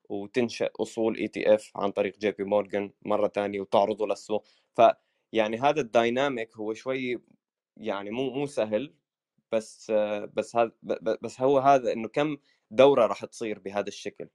وتنشئ 0.10 0.72
أصول 0.82 1.18
ETF 1.18 1.72
عن 1.76 1.92
طريق 1.92 2.18
جي 2.20 2.32
بي 2.32 2.44
مورغان 2.44 2.92
مرة 3.02 3.28
ثانية 3.28 3.62
وتعرضه 3.62 4.08
للسوق. 4.08 4.48
فيعني 4.76 5.58
هذا 5.60 5.82
ال 5.82 5.91
dynamic 5.91 6.58
هو 6.58 6.74
شوي 6.74 7.22
يعني 7.78 8.12
مو 8.12 8.30
مو 8.32 8.46
سهل 8.46 8.94
بس 9.52 9.92
بس 10.34 10.56
هذا 10.56 10.72
بس 11.22 11.42
هو 11.42 11.60
هذا 11.60 11.94
إنه 11.94 12.08
كم 12.08 12.38
دورة 12.72 13.06
راح 13.08 13.26
تصير 13.26 13.60
بهذا 13.60 13.88
الشكل. 13.88 14.30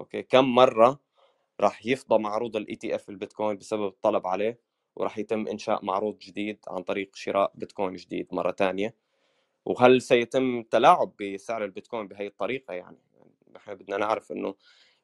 أوكي؟ 0.00 0.22
كم 0.22 0.44
مرة 0.54 1.00
راح 1.60 1.86
يفضى 1.86 2.18
معروض 2.18 2.56
ال 2.56 2.76
ETF 2.76 3.08
البيتكوين 3.10 3.56
بسبب 3.58 3.86
الطلب 3.88 4.26
عليه؟ 4.26 4.60
وراح 4.96 5.18
يتم 5.18 5.48
إنشاء 5.48 5.84
معروض 5.84 6.18
جديد 6.18 6.58
عن 6.68 6.82
طريق 6.82 7.16
شراء 7.16 7.52
بيتكوين 7.54 7.96
جديد 7.96 8.28
مرة 8.32 8.52
ثانية 8.52 8.94
وهل 9.64 10.02
سيتم 10.02 10.62
تلاعب 10.62 11.12
بسعر 11.20 11.64
البيتكوين 11.64 12.08
بهي 12.08 12.26
الطريقة 12.26 12.74
يعني؟ 12.74 12.98
إحنا 13.56 13.74
بدنا 13.74 13.96
نعرف 13.96 14.32
إنه 14.32 14.54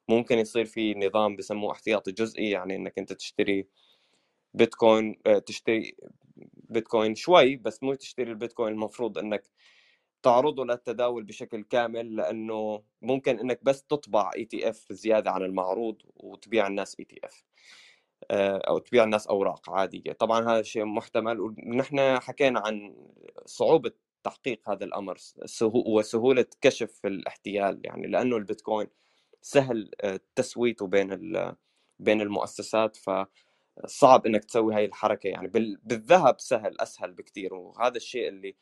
ممكن 0.09 0.39
يصير 0.39 0.65
في 0.65 0.95
نظام 0.95 1.37
بسموه 1.37 1.73
احتياطي 1.73 2.13
جزئي 2.13 2.51
يعني 2.51 2.77
إنك 2.77 2.99
أنت 2.99 3.13
تشتري 3.13 3.67
بيتكوين 4.55 5.17
آه، 5.27 5.39
تشتري 5.39 5.97
بيتكوين 6.53 7.15
شوي 7.15 7.57
بس 7.57 7.83
مو 7.83 7.95
تشتري 7.95 8.31
البيتكوين 8.31 8.73
المفروض 8.73 9.19
إنك 9.19 9.51
تعرضه 10.23 10.65
للتداول 10.65 11.25
بشكل 11.25 11.63
كامل 11.65 12.17
لأنه 12.17 12.83
ممكن 13.03 13.39
إنك 13.39 13.65
بس 13.65 13.83
تطبع 13.85 14.31
ETF 14.37 14.93
زيادة 14.93 15.31
عن 15.31 15.43
المعروض 15.43 16.03
وتبيع 16.17 16.67
الناس 16.67 16.97
ETF 17.01 17.45
أو 18.31 18.79
تبيع 18.79 19.05
الناس 19.05 19.27
أوراق 19.27 19.71
عادية. 19.71 20.13
طبعا 20.13 20.53
هذا 20.53 20.63
شيء 20.63 20.85
محتمل 20.85 21.41
ونحن 21.41 22.21
حكينا 22.21 22.61
عن 22.61 22.97
صعوبة 23.47 23.93
تحقيق 24.25 24.71
هذا 24.71 24.85
الأمر 24.85 25.17
وسهولة 25.73 26.47
كشف 26.61 27.07
الاحتيال. 27.07 27.81
يعني 27.85 28.07
لأنه 28.07 28.37
البيتكوين 28.37 28.87
سهل 29.43 29.91
آه، 30.01 30.21
تسويته 30.37 30.87
بين 30.87 31.09
بين 31.99 32.21
المؤسسات 32.21 32.97
فصعب 32.97 34.27
إنك 34.27 34.45
تسوي 34.45 34.75
هاي 34.75 34.85
الحركة. 34.85 35.29
يعني 35.29 35.49
بالذهب 35.85 36.41
سهل 36.41 36.81
أسهل 36.81 37.13
بكثير 37.13 37.55
وهذا 37.55 37.97
الشيء 37.97 38.29
اللي 38.29 38.57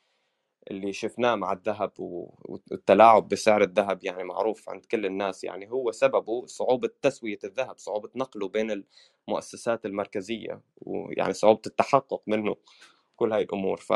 اللي 0.71 0.93
شفناه 0.93 1.35
مع 1.35 1.53
الذهب 1.53 1.93
والتلاعب 1.99 3.29
بسعر 3.29 3.63
الذهب 3.63 4.05
يعني 4.05 4.25
معروف 4.25 4.69
عند 4.71 4.85
كل 4.85 5.07
الناس 5.07 5.45
يعني 5.45 5.71
هو 5.71 5.93
سببه 5.93 6.47
صعوبة 6.47 6.91
تسوية 7.03 7.39
الذهب 7.45 7.79
صعوبة 7.79 8.11
نقله 8.17 8.49
بين 8.49 8.85
المؤسسات 9.29 9.87
المركزية 9.87 10.61
ويعني 10.77 11.33
صعوبة 11.33 11.63
التحقق 11.67 12.23
منه 12.27 12.57
كل 13.17 13.33
هاي 13.33 13.43
الأمور 13.43 13.77
ف 13.77 13.93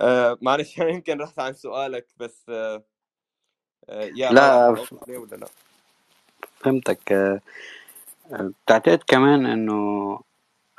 آه 0.00 0.38
معلش 0.42 0.68
يعني 0.78 0.92
يمكن 0.92 1.20
رحت 1.20 1.38
عن 1.38 1.52
سؤالك 1.52 2.06
بس 2.16 2.46
آه 2.48 2.84
آه 3.88 4.04
يا 4.04 4.32
لا. 4.32 4.68
ولا 5.08 5.36
لا 5.36 5.48
فهمتك 6.60 7.14
بتعتقد 8.32 9.02
كمان 9.06 9.46
إنه 9.46 10.20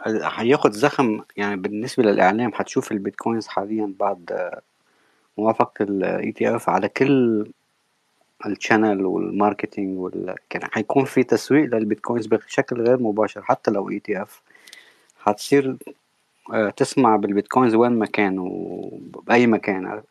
هياخد 0.05 0.71
زخم 0.71 1.21
يعني 1.37 1.55
بالنسبة 1.55 2.03
للإعلام 2.03 2.51
هتشوف 2.55 2.91
البيتكوينز 2.91 3.47
حاليا 3.47 3.93
بعد 3.99 4.51
موافقة 5.37 5.83
ال 5.83 6.33
ETF 6.33 6.69
على 6.69 6.89
كل 6.89 7.45
ال 8.45 8.53
channel 8.53 9.05
وال 9.05 9.22
marketing 9.22 9.99
وال 9.99 10.35
يعني 10.53 10.69
هيكون 10.73 11.05
في 11.05 11.23
تسويق 11.23 11.75
للبيتكوينز 11.75 12.27
بشكل 12.27 12.81
غير 12.81 13.01
مباشر 13.01 13.41
حتى 13.41 13.71
لو 13.71 13.91
ETF 13.91 14.29
هتصير 15.23 15.77
آه، 16.53 16.69
تسمع 16.69 17.15
بالبيتكوينز 17.15 17.75
وين 17.75 17.91
ما 17.91 18.05
كان 18.05 18.39
وبأي 18.39 19.47
مكان. 19.47 20.01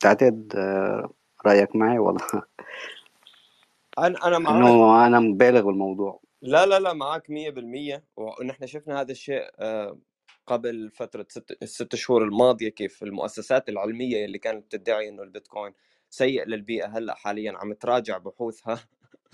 تعتقد 0.00 0.52
آه، 0.56 1.10
رأيك 1.46 1.76
معي 1.76 1.98
ولا؟ 1.98 2.18
أنا 3.98 4.26
أنا 4.26 4.38
معك 4.38 4.54
إنه 4.54 5.06
أنا 5.06 5.20
مبالغ 5.20 5.60
بالموضوع. 5.60 6.18
لا 6.42 6.66
لا 6.66 6.80
لا 6.80 6.92
معك 6.92 7.30
100% 7.30 8.04
ونحن 8.16 8.66
شفنا 8.66 9.00
هذا 9.00 9.12
الشيء 9.12 9.50
آه، 9.58 9.98
قبل 10.46 10.90
فترة 10.90 11.26
ست, 11.30 11.58
الست 11.62 11.94
شهور 11.96 12.24
الماضية 12.24 12.68
كيف 12.68 13.02
المؤسسات 13.02 13.68
العلمية 13.68 14.24
اللي 14.24 14.38
كانت 14.38 14.72
تدعي 14.76 15.08
إنه 15.08 15.22
البيتكوين 15.22 15.74
سيء 16.10 16.44
للبيئة 16.48 16.86
هلأ 16.98 17.14
حاليا 17.14 17.52
عم 17.58 17.72
تراجع 17.72 18.18
بحوثها 18.18 18.80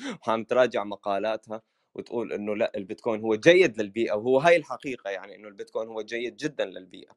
وعم 0.28 0.44
تراجع 0.44 0.84
مقالاتها 0.84 1.62
وتقول 1.94 2.32
إنه 2.32 2.56
لأ 2.56 2.72
البيتكوين 2.76 3.20
هو 3.20 3.34
جيد 3.36 3.82
للبيئة 3.82 4.14
وهو 4.14 4.38
هاي 4.38 4.56
الحقيقة 4.56 5.11
يعني 5.11 5.36
إنه 5.36 5.48
البيتكوين 5.48 5.88
هو 5.88 6.02
جيد 6.02 6.36
جدا 6.36 6.64
للبيئة. 6.64 7.12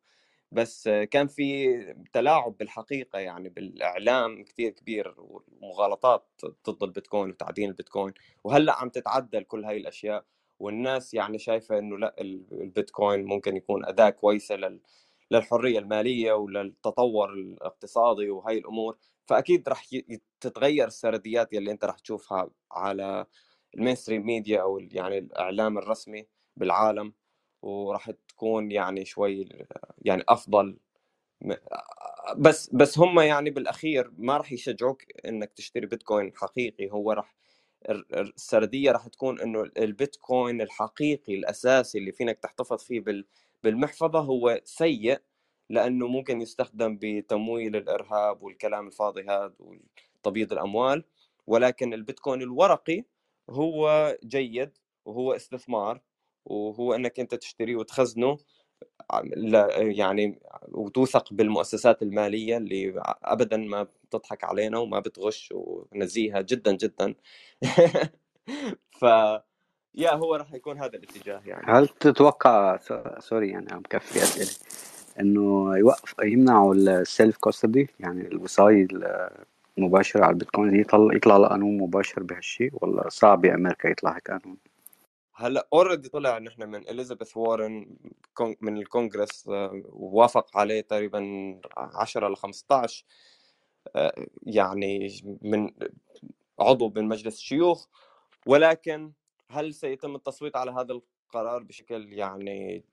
بس 0.52 0.90
كان 0.90 1.28
في 1.28 1.76
تلاعب 2.14 2.58
بالحقيقة 2.58 3.20
يعني 3.20 3.50
بالإعلام 3.50 4.44
كثير 4.44 4.72
كبير 4.72 5.16
ومغالطات 5.18 6.28
ضد 6.70 6.84
البيتكوين 6.84 7.30
وتعدين 7.30 7.70
البيتكوين 7.70 8.14
وهلأ 8.44 8.74
عم 8.74 8.90
تتعدل 8.90 9.44
كل 9.44 9.66
هاي 9.66 9.78
الأشياء 9.78 10.26
والناس 10.60 11.14
يعني 11.14 11.40
شايفة 11.40 11.78
إنه 11.80 11.98
لأ 11.98 12.16
البيتكوين 12.52 13.26
ممكن 13.26 13.56
يكون 13.56 13.86
أداة 13.86 14.10
كويسة 14.10 14.56
للحرية 15.32 15.80
المالية 15.80 16.34
وللتطور 16.34 17.34
الاقتصادي 17.34 18.30
وهي 18.30 18.58
الأمور. 18.58 18.98
فأكيد 19.26 19.70
رح 19.70 19.86
تتغير 20.40 20.88
السرديات 20.88 21.54
اللي 21.54 21.72
أنت 21.72 21.86
رح 21.86 22.00
تشوفها 22.00 22.50
على 22.72 23.26
ال 23.76 23.80
mainstream 23.80 24.26
media 24.26 24.62
أو 24.62 24.80
يعني 24.80 25.18
الإعلام 25.18 25.78
الرسمي 25.78 26.28
بالعالم. 26.58 27.14
وراح 27.62 28.12
تكون 28.12 28.72
يعني 28.72 29.06
شوي 29.06 29.50
يعني 30.02 30.24
أفضل 30.30 30.78
بس 32.38 32.70
بس 32.74 33.00
هم 33.00 33.20
يعني 33.20 33.50
بالأخير 33.50 34.12
ما 34.18 34.38
راح 34.38 34.52
يشجعوك 34.52 35.04
إنك 35.26 35.54
تشتري 35.54 35.86
بيتكوين 35.86 36.32
حقيقي. 36.36 36.92
هو 36.92 37.12
راح 37.12 37.36
السردية 38.14 38.92
راح 38.92 39.08
تكون 39.08 39.40
إنه 39.42 39.64
البيتكوين 39.78 40.62
الحقيقي 40.62 41.36
الأساسي 41.36 41.98
اللي 41.98 42.12
فينك 42.12 42.40
تحتفظ 42.40 42.84
فيه 42.84 43.04
بالمحفظة 43.64 44.20
هو 44.20 44.62
سيء 44.66 45.20
لأنه 45.70 46.08
ممكن 46.08 46.42
يستخدم 46.42 46.98
بتمويل 47.02 47.76
الإرهاب 47.76 48.44
والكلام 48.44 48.88
الفاضي 48.88 49.22
هذا 49.24 49.54
وتبييض 49.60 50.54
الأموال. 50.54 51.04
ولكن 51.48 51.94
البيتكوين 51.94 52.42
الورقي 52.42 53.04
هو 53.50 54.18
جيد 54.26 54.78
وهو 55.06 55.34
استثمار. 55.36 56.02
وهو 56.46 56.94
إنك 56.94 57.20
أنت 57.20 57.36
تشتريه 57.36 57.76
وتخزنه 57.76 58.38
يعني 59.78 60.40
وتوثق 60.68 61.34
بالمؤسسات 61.34 62.02
المالية 62.02 62.58
اللي 62.58 63.02
ابدا 63.24 63.58
ما 63.58 63.88
بتضحك 64.04 64.44
علينا 64.44 64.78
وما 64.78 65.00
بتغش 65.00 65.50
ونزيهة 65.52 66.46
جدا 66.50 66.72
جدا. 66.72 67.16
ف 69.00 69.06
يا 69.96 70.14
هو 70.14 70.36
راح 70.36 70.54
يكون 70.54 70.78
هذا 70.78 70.98
الاتجاه 70.98 71.42
يعني. 71.46 71.64
هل 71.68 71.88
تتوقع 71.88 72.78
sorry 73.20 73.50
يعني 73.50 73.72
عم 73.72 73.82
كفي 73.90 74.24
أسئلة. 74.24 74.52
إنه 75.20 75.78
يوقف 75.78 76.16
يمنعوا 76.24 76.76
ال 76.76 76.88
self 76.88 77.38
custody 77.38 77.90
يعني 78.00 78.28
الوصاية 78.28 78.88
المباشرة 79.78 80.24
على 80.24 80.34
البيتكوين 80.34 80.80
يطلع 80.80 81.16
يطلع 81.16 81.38
لقانون 81.38 81.78
مباشر 81.78 82.24
بهالشيء 82.24 82.72
ولا 82.74 83.10
صعب 83.10 83.42
بامريكا 83.42 83.88
يطلع 83.88 84.16
هيك 84.16 84.32
قانون؟ 84.32 84.58
هلأ 85.42 85.68
already 85.74 86.10
طلع 86.10 86.38
نحن 86.38 86.70
من 86.70 86.90
اليزابيث 86.90 87.38
وارن 87.38 87.96
من 88.62 88.78
الكونغرس 88.78 89.48
آه، 89.48 89.82
ووافق 89.86 90.58
عليه 90.58 90.82
تقريبا 90.82 91.22
10 91.78 92.30
ل 92.30 92.36
15 92.36 93.06
آه، 93.96 94.26
يعني 94.44 95.10
من 95.42 95.72
عضو 96.60 96.94
من 96.96 97.08
مجلس 97.08 97.38
الشيوخ. 97.38 97.88
ولكن 98.48 99.12
هل 99.50 99.74
سيتم 99.74 100.16
التصويت 100.16 100.56
على 100.56 100.72
هذا 100.72 100.94
القرار 100.94 101.64
بشكل 101.64 102.14
يعني 102.14 102.84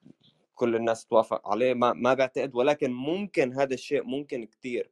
كل 0.54 0.76
الناس 0.76 1.06
توافق 1.06 1.48
عليه؟ 1.48 1.74
ما 1.74 1.92
ما 1.92 2.14
بعتقد. 2.14 2.54
ولكن 2.54 2.92
ممكن 2.92 3.52
هذا 3.52 3.74
الشيء 3.74 4.02
ممكن 4.04 4.44
كثير 4.46 4.90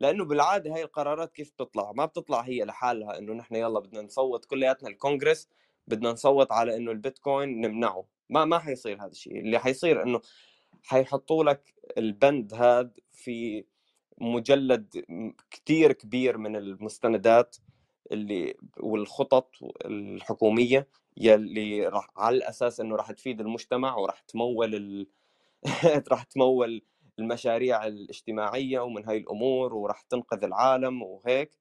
لأنه 0.00 0.24
بالعادة 0.24 0.74
هاي 0.74 0.82
القرارات 0.82 1.32
كيف 1.32 1.52
بتطلع؟ 1.52 1.92
ما 1.92 2.04
بتطلع 2.06 2.40
هي 2.40 2.64
لحالها 2.64 3.18
إنه 3.18 3.32
نحن 3.32 3.54
يلا 3.56 3.80
بدنا 3.80 4.02
نصوت 4.02 4.44
كلياتنا 4.44 4.88
الكونغرس 4.88 5.48
بدنا 5.86 6.12
نصوت 6.12 6.52
على 6.52 6.76
إنه 6.76 6.90
البيتكوين 6.92 7.60
نمنعه. 7.60 8.06
ما 8.30 8.44
ما 8.44 8.58
حيصير 8.58 9.00
هذا 9.00 9.10
الشيء. 9.10 9.40
اللي 9.40 9.58
حيصير 9.58 10.02
إنه 10.02 10.20
حيحطوا 10.82 11.44
لك 11.44 11.74
البند 11.98 12.54
هذا 12.54 12.90
في 13.12 13.64
مجلد 14.18 15.04
كتير 15.50 15.92
كبير 15.92 16.38
من 16.38 16.56
المستندات 16.56 17.56
اللي 18.12 18.54
والخطط 18.80 19.50
الحكومية 19.84 20.88
يلي 21.16 21.88
راح 21.88 22.08
على 22.16 22.36
الأساس 22.36 22.80
إنه 22.80 22.96
راح 22.96 23.12
تفيد 23.12 23.40
المجتمع 23.40 23.96
وراح 23.96 24.20
تمول 24.20 24.74
ال... 24.74 25.06
راح 26.12 26.22
تمول 26.22 26.82
المشاريع 27.18 27.86
الاجتماعية 27.86 28.80
ومن 28.80 29.04
هاي 29.06 29.16
الأمور 29.16 29.74
وراح 29.74 30.02
تنقذ 30.02 30.44
العالم 30.44 31.02
وهيك. 31.02 31.58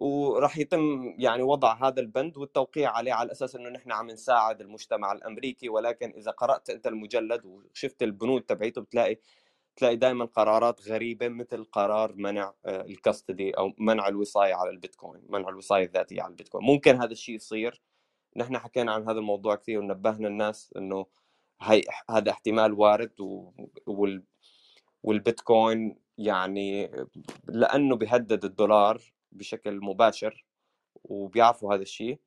وراح 0.00 0.58
يتم 0.58 1.14
يعني 1.18 1.42
وضع 1.42 1.88
هذا 1.88 2.00
البند 2.00 2.36
والتوقيع 2.36 2.90
عليه 2.90 3.12
على 3.12 3.32
أساس 3.32 3.56
إنه 3.56 3.68
نحن 3.68 3.92
عم 3.92 4.06
نساعد 4.10 4.60
المجتمع 4.60 5.12
الأمريكي 5.12 5.68
ولكن 5.68 6.12
إذا 6.16 6.30
قرأت 6.30 6.70
أنت 6.70 6.86
المجلد 6.86 7.44
وشفت 7.44 8.02
البنود 8.02 8.42
تبعيته 8.42 8.80
بتلاقي 8.80 9.18
تلاقي 9.76 9.96
دائما 9.96 10.24
قرارات 10.24 10.88
غريبة 10.88 11.28
مثل 11.28 11.64
قرار 11.64 12.14
منع 12.16 12.54
آه، 12.66 12.80
الكاستدي 12.82 13.50
أو 13.50 13.72
منع 13.78 14.08
الوصاية 14.08 14.54
على 14.54 14.70
البيتكوين، 14.70 15.22
منع 15.28 15.48
الوصاية 15.48 15.84
الذاتية 15.84 16.22
على 16.22 16.30
البيتكوين، 16.30 16.64
ممكن 16.64 16.96
هذا 16.96 17.12
الشيء 17.12 17.34
يصير. 17.34 17.82
نحن 18.36 18.58
حكينا 18.58 18.92
عن 18.92 19.02
هذا 19.02 19.18
الموضوع 19.18 19.54
كثير 19.54 19.78
ونبهنا 19.80 20.28
الناس 20.28 20.72
إنه 20.76 21.06
هي 21.62 21.82
هذا 22.10 22.30
احتمال 22.30 22.72
وارد 22.72 23.20
و... 23.20 23.52
وال... 23.86 24.24
والبيتكوين 25.02 25.98
يعني 26.18 26.90
لأنه 27.48 27.96
بيهدد 27.96 28.44
الدولار 28.44 29.02
بشكل 29.32 29.80
مباشر 29.82 30.44
وبيعرفوا 31.04 31.74
هذا 31.74 31.82
الشيء 31.82 32.18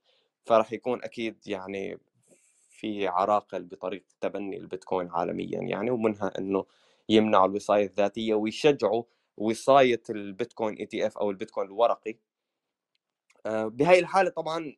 فراح 0.45 0.73
يكون 0.73 1.03
أكيد 1.03 1.47
يعني 1.47 1.97
في 2.69 3.07
عراقل 3.07 3.63
بطريقة 3.63 4.05
تبني 4.21 4.57
البيتكوين 4.57 5.09
عالميا 5.11 5.59
يعني 5.61 5.91
ومنها 5.91 6.31
إنه 6.39 6.65
يمنعوا 7.09 7.47
الوصاية 7.47 7.85
الذاتية 7.85 8.33
ويشجعوا 8.33 9.03
وصاية 9.37 10.01
البيتكوين 10.09 10.75
ETF 10.75 11.17
أو 11.17 11.31
البيتكوين 11.31 11.67
الورقي. 11.67 12.17
آه، 13.45 13.67
بهاي 13.67 13.99
الحالة 13.99 14.29
طبعا 14.29 14.75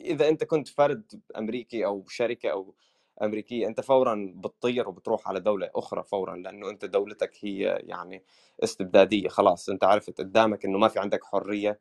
إذا 0.00 0.28
أنت 0.28 0.44
كنت 0.44 0.68
فرد 0.68 1.22
أمريكي 1.36 1.84
أو 1.86 2.04
شركة 2.08 2.50
أو 2.50 2.74
أمريكية 3.22 3.66
أنت 3.66 3.80
فورا 3.80 4.32
بتطير 4.36 4.88
وبتروح 4.88 5.28
على 5.28 5.40
دولة 5.40 5.70
أخرى 5.74 6.02
فورا 6.04 6.36
لأنه 6.36 6.70
أنت 6.70 6.84
دولتك 6.84 7.32
هي 7.44 7.60
يعني 7.86 8.24
استبدادية 8.64 9.28
خلاص 9.28 9.68
أنت 9.68 9.84
عرفت 9.84 10.18
قدامك 10.18 10.64
إنه 10.64 10.78
ما 10.78 10.88
في 10.88 10.98
عندك 10.98 11.24
حرية 11.24 11.80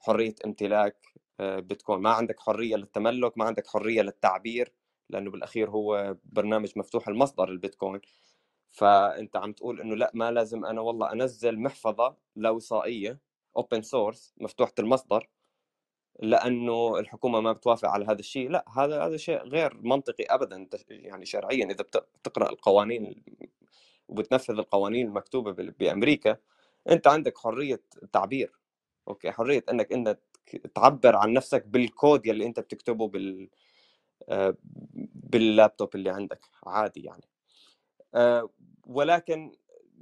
حرية 0.00 0.34
امتلاك 0.46 0.96
آه، 1.40 1.60
بيتكوين. 1.60 2.00
ما 2.00 2.10
عندك 2.10 2.40
حرية 2.40 2.76
للتملك 2.76 3.38
ما 3.38 3.44
عندك 3.44 3.66
حرية 3.66 4.02
للتعبير 4.02 4.72
لأنه 5.10 5.30
بالأخير 5.30 5.70
هو 5.70 6.16
برنامج 6.24 6.72
مفتوح 6.76 7.08
المصدر 7.08 7.48
البيتكوين 7.48 8.00
فأنت 8.70 9.36
عم 9.36 9.52
تقول 9.52 9.80
إنه 9.80 9.96
لأ 9.96 10.10
ما 10.14 10.30
لازم 10.30 10.64
أنا 10.64 10.80
والله 10.80 11.12
أنزل 11.12 11.58
محفظة 11.60 12.16
لا 12.36 12.50
وصائية 12.50 13.18
open 13.56 13.82
source 13.82 14.34
مفتوحة 14.40 14.72
المصدر 14.78 15.28
لأنه 16.20 16.98
الحكومة 16.98 17.40
ما 17.40 17.52
بتوافق 17.52 17.88
على 17.88 18.04
هذا 18.04 18.18
الشيء. 18.18 18.50
لا 18.50 18.64
هذا 18.76 19.06
هذا 19.06 19.16
شيء 19.16 19.42
غير 19.42 19.76
منطقي 19.82 20.24
ابدا. 20.24 20.68
يعني 20.90 21.26
شرعيا 21.26 21.64
إذا 21.64 21.84
بتقرأ 22.22 22.50
القوانين 22.50 23.22
وبتنفذ 24.08 24.54
القوانين 24.54 25.06
المكتوبة 25.06 25.52
بأمريكا 25.52 26.36
أنت 26.90 27.06
عندك 27.06 27.38
حرية 27.38 27.80
تعبير. 28.12 28.52
okay؟ 29.08 29.32
حرية 29.32 29.64
إنك 29.70 29.92
انت 29.92 30.18
تعبر 30.74 31.16
عن 31.16 31.32
نفسك 31.32 31.66
بالكود 31.66 32.26
يلي 32.26 32.46
أنت 32.46 32.60
بتكتبه 32.60 33.08
بال 33.08 33.48
آه، 34.28 34.56
باللابتوب 35.14 35.94
اللي 35.94 36.10
عندك. 36.10 36.40
عادي 36.66 37.00
يعني. 37.00 37.24
آه، 38.14 38.50
ولكن 38.86 39.52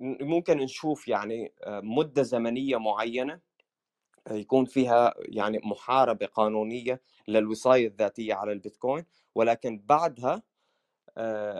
ممكن 0.00 0.58
نشوف 0.58 1.08
يعني 1.08 1.52
آه، 1.62 1.80
مدة 1.80 2.22
زمنية 2.22 2.76
معينة 2.76 3.40
يكون 4.30 4.64
فيها 4.64 5.14
يعني 5.18 5.60
محاربة 5.64 6.26
قانونية 6.26 7.02
للوصاية 7.28 7.86
الذاتية 7.86 8.34
على 8.34 8.52
البيتكوين 8.52 9.04
ولكن 9.34 9.82
بعدها 9.86 10.42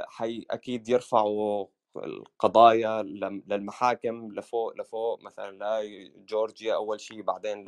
حي 0.08 0.46
أكيد 0.50 0.88
يرفعوا 0.88 1.66
القضايا 1.96 3.02
للمحاكم 3.48 4.32
لفوق 4.32 4.76
لفوق 4.80 5.22
مثلا 5.22 5.82
لجورجيا 5.82 6.74
أول 6.74 7.00
شيء 7.00 7.22
بعدين 7.22 7.64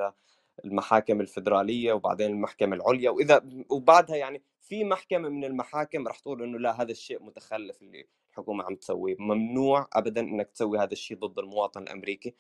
للمحاكم 0.65 1.21
الفدراليه 1.21 1.93
وبعدين 1.93 2.31
المحكمة 2.31 2.77
العليا 2.77 3.11
وإذا 3.11 3.43
وبعدها 3.71 4.17
يعني 4.17 4.43
في 4.61 4.85
محكمة 4.85 5.29
من 5.29 5.45
المحاكم 5.45 6.09
رح 6.09 6.19
تقول 6.19 6.43
إنه 6.43 6.59
لا 6.59 6.83
هذا 6.83 6.91
الشيء 6.91 7.23
متخلف 7.23 7.83
اللي 7.83 8.07
الحكومة 8.31 8.65
عم 8.65 8.75
تسويه 8.77 9.17
ممنوع 9.19 9.89
ابدا 9.93 10.21
إنك 10.21 10.51
تسوي 10.51 10.79
هذا 10.79 10.93
الشيء 10.93 11.19
ضد 11.19 11.39
المواطن 11.39 11.83
الأمريكي. 11.83 12.35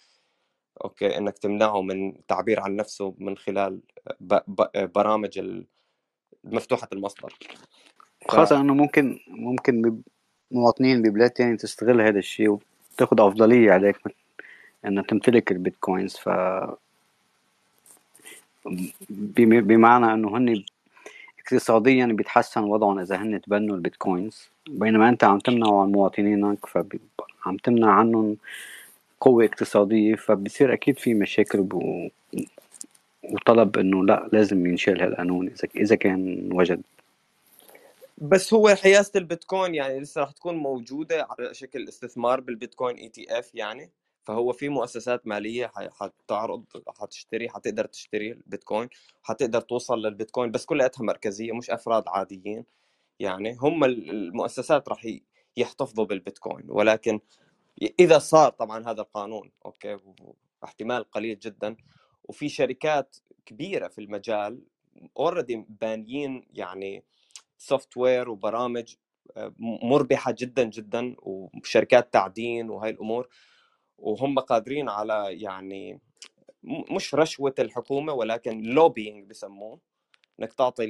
أوكي 0.84 1.18
إنك 1.18 1.38
تمنعه 1.38 1.82
من 1.82 2.08
التعبير 2.08 2.60
عن 2.60 2.76
نفسه 2.76 3.14
من 3.18 3.36
خلال 3.36 3.80
برامج 4.74 5.62
مفتوحة 6.44 6.88
المصدر. 6.92 7.34
خاصة 8.28 8.60
انه 8.60 8.74
ممكن 8.74 9.18
ممكن 9.28 10.02
مواطنين 10.50 11.02
ببلاد 11.02 11.30
تانية 11.30 11.56
تستغل 11.56 12.00
هذا 12.00 12.18
الشيء 12.18 12.58
وتاخذ 12.94 13.20
أفضلية 13.20 13.72
عليك 13.72 13.96
انها 14.86 15.02
تمتلك 15.02 15.52
البيتكوينز. 15.52 16.16
ف 16.16 16.28
بمعنى 19.10 20.12
إنه 20.14 20.36
هن 20.36 20.64
اقتصاديا 21.40 22.06
بيتحسن 22.06 22.64
وضعهم 22.64 22.98
إذا 22.98 23.16
هن 23.16 23.40
تبنوا 23.40 23.76
البيتكوينز. 23.76 24.48
بينما 24.68 25.08
أنت 25.08 25.24
عم 25.24 25.38
تمنعه 25.38 25.82
عن 25.82 25.92
مواطنينك 25.92 26.66
فعم 26.66 27.56
تمنع 27.64 27.90
عنهم 27.90 28.36
قوة 29.20 29.44
اقتصادية 29.44 30.14
فبصير 30.14 30.72
أكيد 30.72 30.98
في 30.98 31.14
مشاكل. 31.14 31.66
وطلب 33.22 33.78
إنه 33.78 34.04
لا 34.04 34.28
لازم 34.32 34.66
ينشال 34.66 35.02
هالقانون 35.02 35.46
إذا 35.48 35.68
إذا 35.76 35.96
كان 35.96 36.48
وجد 36.52 36.82
بس 38.18 38.54
هو 38.54 38.68
حيازة 38.68 39.12
البيتكوين 39.16 39.74
يعني 39.74 40.00
لسه 40.00 40.20
راح 40.20 40.30
تكون 40.30 40.54
موجودة 40.54 41.26
على 41.30 41.54
شكل 41.54 41.88
استثمار 41.88 42.40
بالبيتكوين 42.40 42.96
ETF 42.96 43.54
يعني 43.54 43.90
فهو 44.24 44.52
في 44.52 44.68
مؤسسات 44.68 45.26
مالية 45.26 45.72
حتعرض 46.00 46.64
حتشتري 47.00 47.48
حتقدر 47.48 47.84
تشتري 47.84 48.32
البيتكوين 48.32 48.88
حتقدر 49.22 49.60
توصل 49.60 49.98
للبيتكوين 49.98 50.50
بس 50.50 50.64
كلياتها 50.64 51.04
مركزية 51.04 51.52
مش 51.52 51.70
أفراد 51.70 52.04
عاديين 52.06 52.64
يعني 53.20 53.56
هم 53.60 53.84
المؤسسات 53.84 54.88
راح 54.88 55.06
يحتفظوا 55.56 56.04
بالبيتكوين 56.04 56.64
ولكن 56.68 57.20
إذا 57.82 58.18
صار 58.18 58.50
طبعا 58.50 58.90
هذا 58.90 59.00
القانون 59.00 59.50
okay 59.66 59.98
احتمال 60.64 61.10
قليل 61.10 61.38
جدا. 61.38 61.76
وفي 62.24 62.48
شركات 62.48 63.16
كبيرة 63.46 63.88
في 63.88 64.00
المجال 64.00 64.62
already 65.16 65.64
بانيين 65.68 66.46
يعني 66.52 67.04
software 67.58 68.30
وبرامج 68.30 68.94
آه، 69.36 69.54
مربحة 69.58 70.34
جدا 70.38 70.64
جدا 70.64 71.14
وشركات 71.18 72.12
تعدين 72.12 72.70
وهي 72.70 72.90
الأمور. 72.90 73.28
وهم 73.98 74.38
قادرين 74.38 74.88
على 74.88 75.26
يعني 75.42 76.00
مش 76.90 77.14
رشوة 77.14 77.54
الحكومة 77.58 78.12
ولكن 78.12 78.62
lobbying 78.62 79.30
بسموه. 79.30 79.80
إنك 80.40 80.52
تعطي 80.52 80.84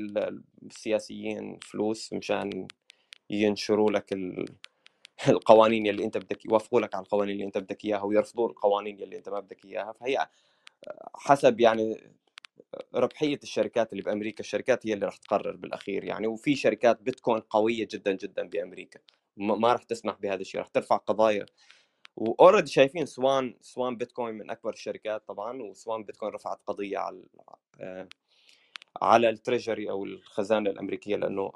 السياسيين 0.62 1.59
فلوس 1.62 2.12
مشان 2.12 2.68
ينشروا 3.30 3.91
لك 3.91 4.12
القوانين 5.28 5.86
يلي 5.86 6.04
أنت 6.04 6.18
بدك 6.18 6.44
يوافقوا 6.44 6.80
لك 6.80 6.94
على 6.94 7.02
القوانين 7.04 7.34
اللي 7.34 7.44
أنت 7.44 7.58
بدك 7.58 7.84
إياها 7.84 8.02
ويرفضوا 8.02 8.48
القوانين 8.48 9.00
يلي 9.00 9.16
أنت 9.16 9.28
ما 9.28 9.40
بدك 9.40 9.64
إياها. 9.64 9.92
فهي 9.92 10.28
حسب 11.14 11.60
يعني 11.60 12.12
ربحية 12.94 13.40
الشركات 13.42 13.92
اللي 13.92 14.02
بأمريكا 14.02 14.40
الشركات 14.40 14.86
هي 14.86 14.92
اللي 14.94 15.06
راح 15.06 15.16
تقرر 15.16 15.56
بالأخير 15.56 16.04
يعني. 16.04 16.26
وفي 16.26 16.56
شركات 16.56 17.02
بتكون 17.02 17.40
قوية 17.40 17.88
جدا 17.90 18.12
جدا 18.12 18.48
بأمريكا. 18.48 19.00
ما 19.36 19.72
راح 19.72 19.82
تسمح 19.82 20.16
بهذا 20.20 20.40
الشيء 20.40 20.60
راح 20.60 20.68
ترفع 20.68 20.96
قضايا. 20.96 21.46
و 22.16 22.23
already 22.23 22.70
شايفين 22.70 23.06
سوان 23.06 23.54
سوان 23.60 23.96
بيتكوين 23.96 24.34
من 24.34 24.50
أكبر 24.50 24.72
الشركات 24.72 25.28
طبعا 25.28 25.62
وسوان 25.62 26.04
بيتكوين 26.04 26.32
رفعت 26.32 26.58
قضية 26.66 26.98
على 26.98 27.22
آه، 27.80 28.08
على 29.02 29.30
ال 29.30 29.37
treasury 29.37 29.90
أو 29.90 30.04
الخزانة 30.04 30.70
الأمريكية 30.70 31.16
لأنه 31.16 31.52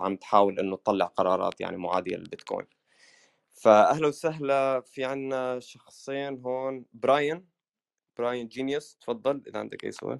عم 0.00 0.16
تحاول 0.16 0.58
إنه 0.58 0.76
تطلع 0.76 1.06
قرارات 1.06 1.60
يعني 1.60 1.76
معادية 1.76 2.16
للبيتكوين. 2.16 2.66
فاهلا 3.62 4.06
وسهلا 4.06 4.80
في 4.80 5.04
عنا 5.04 5.60
شخصين 5.60 6.42
هون 6.44 6.84
براين 6.92 7.46
براين 8.18 8.48
جينيوس 8.48 8.96
تفضل 9.00 9.42
إذا 9.46 9.58
عندك 9.58 9.84
أي 9.84 9.92
سؤال. 9.92 10.18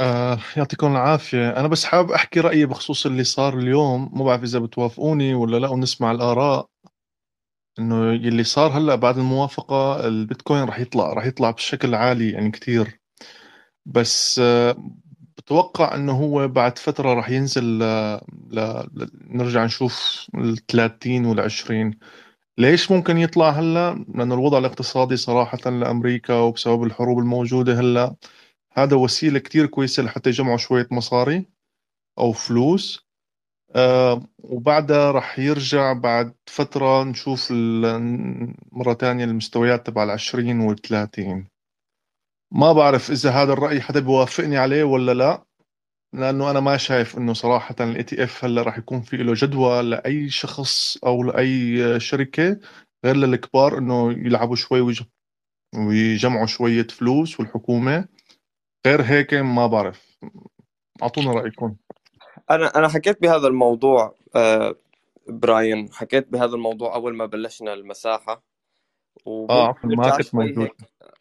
آه 0.00 0.38
يعطيكم 0.56 0.92
العافية. 0.92 1.50
أنا 1.50 1.68
بس 1.68 1.84
حابب 1.84 2.10
أحكي 2.10 2.40
رأيي 2.40 2.66
بخصوص 2.66 3.06
اللي 3.06 3.24
صار 3.24 3.58
اليوم 3.58 4.10
مو 4.12 4.24
بعرف 4.24 4.42
إذا 4.42 4.58
بتوافقوني 4.58 5.34
ولا 5.34 5.56
لا 5.56 5.68
ونسمع 5.68 6.10
الآراء. 6.10 6.68
إنه 7.78 8.10
اللي 8.10 8.44
صار 8.44 8.70
هلأ 8.78 8.94
بعد 8.94 9.18
الموافقة 9.18 10.06
البيتكوين 10.06 10.64
رح 10.64 10.78
يطلع 10.78 11.12
رح 11.12 11.26
يطلع 11.26 11.50
بشكل 11.50 11.94
عالي 11.94 12.30
يعني 12.30 12.50
كثير 12.50 13.00
بس 13.86 14.38
آه 14.38 14.76
بتوقع 15.40 15.94
إنه 15.94 16.12
هو 16.12 16.48
بعد 16.48 16.78
فترة 16.78 17.14
رح 17.14 17.30
ينزل 17.30 17.64
ل... 17.64 17.82
ل... 18.50 18.84
نرجع 19.28 19.64
نشوف 19.64 20.26
ال 20.34 20.66
30 20.66 21.24
وال 21.26 21.40
20 21.40 21.94
ليش 22.58 22.90
ممكن 22.90 23.18
يطلع 23.18 23.50
هلا؟ 23.50 24.04
لأنه 24.14 24.34
الوضع 24.34 24.58
الاقتصادي 24.58 25.16
صراحة 25.16 25.70
لأمريكا 25.70 26.34
وبسبب 26.34 26.82
الحروب 26.84 27.18
الموجودة 27.18 27.80
هلا 27.80 28.16
هذا 28.72 28.96
وسيلة 28.96 29.38
كتير 29.38 29.66
كويسة 29.66 30.02
لحتى 30.02 30.30
يجمعوا 30.30 30.56
شوية 30.56 30.88
مصاري 30.90 31.46
أو 32.18 32.32
فلوس. 32.32 33.06
آه 33.76 34.22
وبعدها 34.38 35.12
رح 35.12 35.38
يرجع 35.38 35.92
بعد 35.92 36.34
فترة 36.46 37.04
نشوف 37.04 37.52
مرة 38.72 38.92
تانية 38.92 39.24
المستويات 39.24 39.86
تبع 39.86 40.04
العشرين 40.04 40.60
والثلاثين. 40.60 41.48
ما 42.52 42.72
بعرف 42.72 43.10
إذا 43.10 43.30
هذا 43.30 43.52
الرأي 43.52 43.80
حدا 43.80 44.00
بيوافقني 44.00 44.58
عليه 44.58 44.84
ولا 44.84 45.14
لا 45.14 45.44
لأنه 46.14 46.50
أنا 46.50 46.60
ما 46.60 46.76
شايف 46.76 47.18
إنه 47.18 47.32
صراحة 47.32 47.74
ال 47.80 48.02
ETF 48.02 48.44
هلأ 48.44 48.62
راح 48.62 48.78
يكون 48.78 49.00
في 49.00 49.16
له 49.16 49.32
جدوى 49.36 49.82
لأي 49.82 50.28
شخص 50.30 50.96
أو 50.96 51.22
لأي 51.22 52.00
شركة 52.00 52.60
غير 53.04 53.16
للكبار 53.16 53.78
إنه 53.78 54.12
يلعبوا 54.12 54.56
شوي 54.56 54.94
ويجمعوا 55.76 56.46
شوية 56.46 56.86
فلوس 56.86 57.40
والحكومة. 57.40 58.08
غير 58.86 59.02
هيك 59.02 59.34
ما 59.34 59.66
بعرف. 59.66 60.18
أعطونا 61.02 61.32
رأيكم. 61.32 61.76
أنا 62.50 62.66
أنا 62.76 62.88
حكيت 62.88 63.22
بهذا 63.22 63.46
الموضوع 63.46 64.14
آه، 64.36 64.74
براين 65.28 65.92
حكيت 65.92 66.28
بهذا 66.28 66.54
الموضوع 66.54 66.94
أول 66.94 67.16
ما 67.16 67.26
بلشنا 67.26 67.74
المساحة. 67.74 68.42
آه 69.26 69.74
ما 69.84 70.16
كنت 70.16 70.34
موجود. 70.34 70.70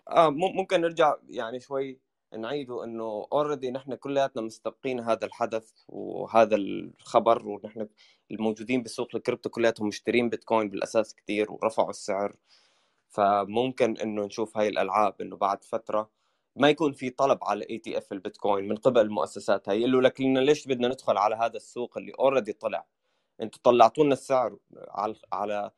آه 0.10 0.30
ممكن 0.30 0.82
نرجع 0.82 1.16
يعني 1.30 1.60
شوي 1.60 2.00
نعيده 2.38 2.84
إنه 2.84 3.28
already 3.34 3.72
نحن 3.72 3.96
كلياتنا 3.96 4.42
مستبقين 4.42 5.00
هذا 5.00 5.26
الحدث 5.26 5.72
وهذا 5.88 6.56
الخبر 6.56 7.48
ونحن 7.48 7.88
الموجودين 8.32 8.84
بسوق 8.84 9.16
الكريبتو 9.16 9.50
كلياتهم 9.50 9.88
مشترين 9.88 10.30
بيتكوين 10.30 10.70
بالأساس 10.70 11.16
كثير 11.16 11.52
ورفعوا 11.52 11.90
السعر. 11.90 12.36
فممكن 13.10 13.98
إنه 13.98 14.26
نشوف 14.26 14.58
هاي 14.58 14.68
الألعاب 14.70 15.22
إنه 15.22 15.38
بعد 15.38 15.64
فترة 15.64 16.12
ما 16.56 16.70
يكون 16.70 16.94
في 16.94 17.10
طلب 17.10 17.40
على 17.44 17.66
ETF 17.70 18.12
البيتكوين 18.14 18.68
من 18.68 18.76
قبل 18.78 19.02
المؤسسات 19.02 19.70
هاي 19.70 19.80
يقولوا 19.80 20.02
لك 20.02 20.22
لنا 20.22 20.40
ليش 20.40 20.68
بدنا 20.68 20.88
ندخل 20.88 21.18
على 21.18 21.36
هذا 21.36 21.58
السوق 21.58 21.98
اللي 21.98 22.12
already 22.20 22.54
طلع؟ 22.54 22.88
أنتم 23.42 23.60
طلعتوا 23.64 24.04
لنا 24.04 24.14
السعر 24.14 24.58
على 24.78 25.16
على 25.34 25.72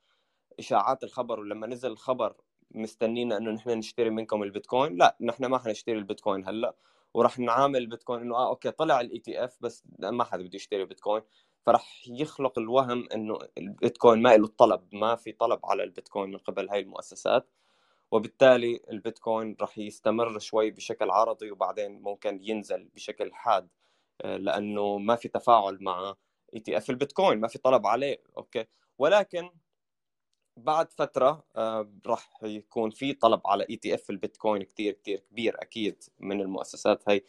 إشاعات 0.60 1.04
الخبر 1.04 1.40
ولما 1.40 1.68
نزل 1.68 1.92
الخبر 1.92 2.36
مستنينا 2.76 3.38
انه 3.38 3.52
نحن 3.52 3.70
نشتري 3.70 4.10
منكم 4.10 4.44
البيتكوين؟ 4.44 4.98
لا 4.98 5.18
نحن 5.22 5.46
ما 5.46 5.58
حنشتري 5.58 5.98
البيتكوين 5.98 6.48
هلأ. 6.48 6.76
وراح 7.14 7.40
نعامل 7.40 7.78
البيتكوين 7.78 8.22
إنه 8.22 8.36
آه 8.36 8.50
okay 8.50 8.72
طلع 8.72 9.02
ال 9.02 9.20
ETF 9.20 9.58
بس 9.62 9.84
ما 10.00 10.24
حدا 10.24 10.44
بده 10.44 10.56
يشتري 10.56 10.86
بيتكوين. 10.86 11.22
فراح 11.66 12.02
يخلق 12.08 12.60
الوهم 12.60 13.08
إنه 13.16 13.40
البيتكوين 13.58 14.22
ما 14.22 14.38
له 14.38 14.48
طلب 14.48 14.82
ما 14.94 15.16
في 15.16 15.32
طلب 15.32 15.60
على 15.66 15.84
البيتكوين 15.84 16.30
من 16.32 16.38
قبل 16.38 16.70
هاي 16.70 16.80
المؤسسات. 16.80 17.50
وبالتالي 18.12 18.80
البيتكوين 18.92 19.56
راح 19.62 19.78
يستمر 19.78 20.40
شوي 20.40 20.72
بشكل 20.72 21.10
عرضي 21.10 21.52
وبعدين 21.52 22.02
ممكن 22.02 22.40
ينزل 22.44 22.90
بشكل 22.96 23.34
حاد 23.34 23.68
آه، 24.22 24.38
لأنه 24.38 24.98
ما 24.98 25.16
في 25.16 25.28
تفاعل 25.28 25.78
مع 25.82 26.16
ETF 26.56 26.90
البيتكوين 26.90 27.40
ما 27.40 27.48
في 27.48 27.60
طلب 27.60 27.88
عليه 27.88 28.24
okay. 28.38 28.66
ولكن 28.98 29.50
بعد 30.64 30.92
فترة 30.92 31.44
آه، 31.56 31.90
راح 32.08 32.30
يكون 32.44 32.90
في 32.90 33.14
طلب 33.14 33.42
على 33.46 33.66
ETF 33.70 34.10
البيتكوين 34.10 34.64
كثير 34.64 34.94
كثير 34.94 35.20
كبير 35.32 35.56
أكيد 35.62 36.04
من 36.20 36.42
المؤسسات 36.42 37.10
هي 37.10 37.22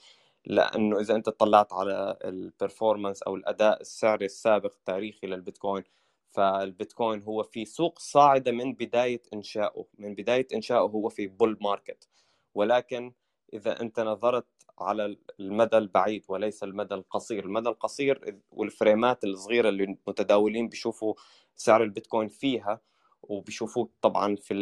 لأنه 0.47 1.01
إذا 1.01 1.15
أنت 1.15 1.29
طلعت 1.29 1.73
على 1.73 2.19
ال 2.25 2.33
performance 2.33 3.23
أو 3.23 3.37
الأداء 3.37 3.81
السعري 3.81 4.25
السابق 4.25 4.73
التاريخي 4.75 5.27
للبيتكوين 5.27 5.85
فالبيتكوين 6.31 7.23
هو 7.23 7.43
في 7.43 7.65
سوق 7.65 7.99
صاعدة 7.99 8.53
من 8.53 8.75
بداية 8.75 9.23
انشائه 9.35 9.87
من 9.99 10.15
بداية 10.15 10.47
انشائه 10.55 10.79
هو 10.81 11.09
في 11.09 11.27
bull 11.27 11.59
market 11.61 12.09
ولكن 12.55 13.13
إذا 13.55 13.81
أنت 13.81 14.01
نظرت 14.01 14.47
على 14.79 15.17
المدى 15.41 15.79
البعيد 15.79 16.25
وليس 16.29 16.65
المدى 16.65 16.95
القصير 16.95 17.45
المدى 17.45 17.69
القصير 17.69 18.39
والفريمات 18.51 19.25
الصغيرة 19.25 19.69
اللي 19.69 19.85
المتداولين 19.85 20.69
بيشوفوا 20.69 21.15
سعر 21.57 21.83
البيتكوين 21.83 22.29
فيها 22.29 22.81
وبيشوفوه 23.23 23.89
طبعا 24.03 24.37
في 24.37 24.55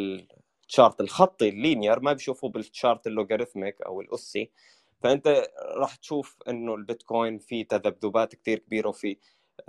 ال 0.68 0.74
chart 0.74 1.00
الخطي 1.00 1.48
ال 1.48 1.56
linear 1.56 2.00
ما 2.00 2.12
بيشوفوه 2.12 2.50
بال 2.50 2.66
chart 2.66 3.06
ال 3.06 3.13
logarithmic 3.13 3.82
أو 3.82 4.00
الأسي. 4.00 4.50
فأنت 5.02 5.42
راح 5.76 5.96
تشوف 5.96 6.36
إنه 6.48 6.74
البيتكوين 6.74 7.38
في 7.38 7.64
تذبذبات 7.64 8.34
كثير 8.34 8.58
كبيرة 8.58 8.88
وفي 8.88 9.16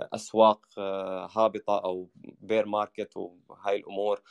أسواق 0.00 0.66
آه، 0.78 1.28
هابطة 1.36 1.78
أو 1.78 2.08
bear 2.40 2.66
market 2.66 3.16
وهاي 3.16 3.76
الأمور. 3.76 4.22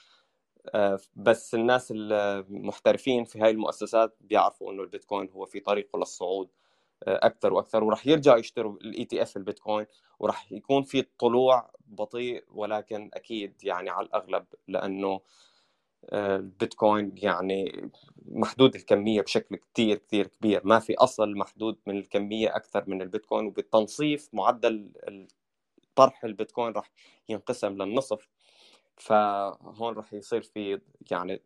آه، 0.75 0.99
بس 1.15 1.55
الناس 1.55 1.93
المحترفين 1.95 3.23
في 3.25 3.39
هاي 3.39 3.49
المؤسسات 3.51 4.17
بيعرفوا 4.21 4.71
إنه 4.71 4.83
البيتكوين 4.83 5.29
هو 5.31 5.45
في 5.45 5.59
طريقه 5.59 5.99
للصعود. 5.99 6.49
أكثر 7.03 7.53
وأكثر 7.53 7.83
وراح 7.83 8.07
يرجعوا 8.07 8.37
يشتروا 8.39 8.73
ال 8.81 9.05
ETF 9.05 9.37
البيتكوين 9.37 9.85
وراح 10.19 10.51
يكون 10.51 10.83
في 10.83 11.01
طلوع 11.19 11.71
بطيء 11.87 12.43
ولكن 12.51 13.09
أكيد 13.13 13.63
يعني 13.63 13.89
على 13.89 14.05
الأغلب 14.07 14.45
لأنه 14.67 15.21
البيتكوين 16.13 17.11
يعني 17.17 17.91
محدود 18.25 18.75
الكمية 18.75 19.21
بشكل 19.21 19.55
كتير 19.55 19.97
كتير 19.97 20.27
كبير. 20.27 20.61
ما 20.65 20.79
في 20.79 20.95
أصل 20.95 21.37
محدود 21.37 21.77
من 21.87 21.97
الكمية 21.97 22.55
أكثر 22.55 22.83
من 22.87 23.01
البيتكوين 23.01 23.45
وبالتنصيف 23.45 24.29
معدل 24.33 24.91
طرح 25.95 26.23
البيتكوين 26.25 26.73
راح 26.73 26.91
ينقسم 27.29 27.73
للنصف. 27.83 28.29
فهون 28.97 29.93
راح 29.95 30.13
يصير 30.13 30.41
في 30.41 30.81
يعني 31.11 31.41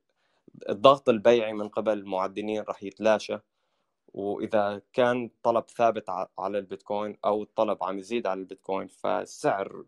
الضغط 0.70 1.10
البيعي 1.10 1.54
من 1.54 1.70
قبل 1.70 1.94
المعدنين 1.94 2.62
راح 2.64 2.84
يتلاشى. 2.84 3.38
وإذا 4.14 4.82
كان 4.94 5.30
طلب 5.44 5.64
ثابت 5.70 6.10
على 6.40 6.58
البيتكوين 6.58 7.18
أو 7.26 7.44
الطلب 7.44 7.84
عم 7.84 8.00
يزيد 8.00 8.28
على 8.28 8.40
البيتكوين 8.40 8.88
فالسعر 8.88 9.84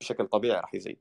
بشكل 0.00 0.26
طبيعي 0.26 0.60
راح 0.60 0.74
يزيد. 0.74 0.96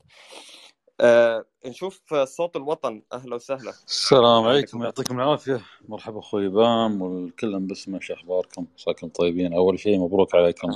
آه 1.01 1.45
نشوف 1.65 2.13
صوت 2.13 2.55
الوطن. 2.55 3.01
أهلا 3.13 3.35
وسهلا. 3.35 3.73
السلام 3.87 4.43
عليكم. 4.43 4.83
يعطيكم 4.83 5.19
العافية. 5.19 5.61
مرحبا 5.87 6.19
أخوي 6.19 6.49
بام 6.49 7.01
والكل 7.01 7.59
بسمه 7.59 7.99
شو 7.99 8.13
أخباركم. 8.13 8.65
عساكم 8.75 9.07
طيبين. 9.07 9.53
أول 9.53 9.79
شيء 9.79 9.99
مبروك 9.99 10.35
عليكم. 10.35 10.71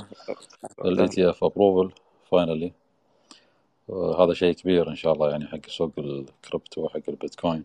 ال 0.84 1.08
ETF 1.08 1.44
approval 1.44 1.94
finally 2.30 2.72
هذا 4.18 4.34
شيء 4.34 4.54
كبير 4.54 4.88
إن 4.88 4.96
شاء 4.96 5.12
الله 5.12 5.30
يعني 5.30 5.46
حق 5.46 5.66
سوق 5.68 5.92
الكريبتو 5.98 6.80
وحق 6.80 7.00
البيتكوين. 7.08 7.64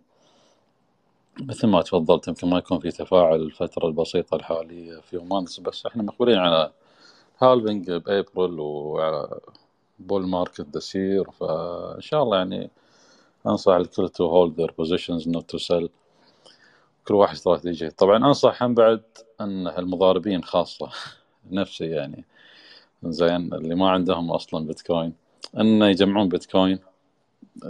مثل 1.40 1.68
ما 1.68 1.82
تفضلت 1.82 2.28
يمكن 2.28 2.50
ما 2.50 2.58
يكون 2.58 2.80
في 2.80 2.92
تفاعل 2.92 3.42
الفترة 3.42 3.88
البسيطة 3.88 4.36
الحالية 4.36 5.00
في 5.00 5.18
months 5.18 5.60
بس 5.62 5.86
إحنا 5.86 6.04
مقبلين 6.04 6.38
على 6.38 6.72
halving 7.40 7.92
بأبريل 7.92 8.60
وعلى 8.60 9.40
bull 10.00 10.28
market 10.28 10.78
this 10.78 10.98
فإن 11.40 12.02
شاء 12.02 12.24
الله 12.24 12.38
يعني 12.38 12.70
أنصح 13.48 13.74
الكل 13.74 14.10
to 14.10 14.26
hold 14.26 14.56
their 14.62 14.74
positions 14.78 15.28
not 15.30 15.50
to 15.50 15.58
sell 15.58 15.90
كل 17.08 17.14
واحد 17.14 17.34
استراتيجية 17.36 17.90
طبعا 17.90 18.18
انصح 18.18 18.64
هم 18.64 18.74
بعد 18.74 19.02
إن 19.42 19.68
المضاربين 19.68 20.44
خاصة 20.44 20.90
نفسي 21.52 21.86
يعني. 21.86 22.26
زين 23.04 23.54
اللي 23.54 23.76
ما 23.76 23.90
عندهم 23.90 24.32
أصلا 24.32 24.68
بيتكوين. 24.68 25.14
انه 25.58 25.88
يجمعون 25.88 26.30
بيتكوين 26.30 26.80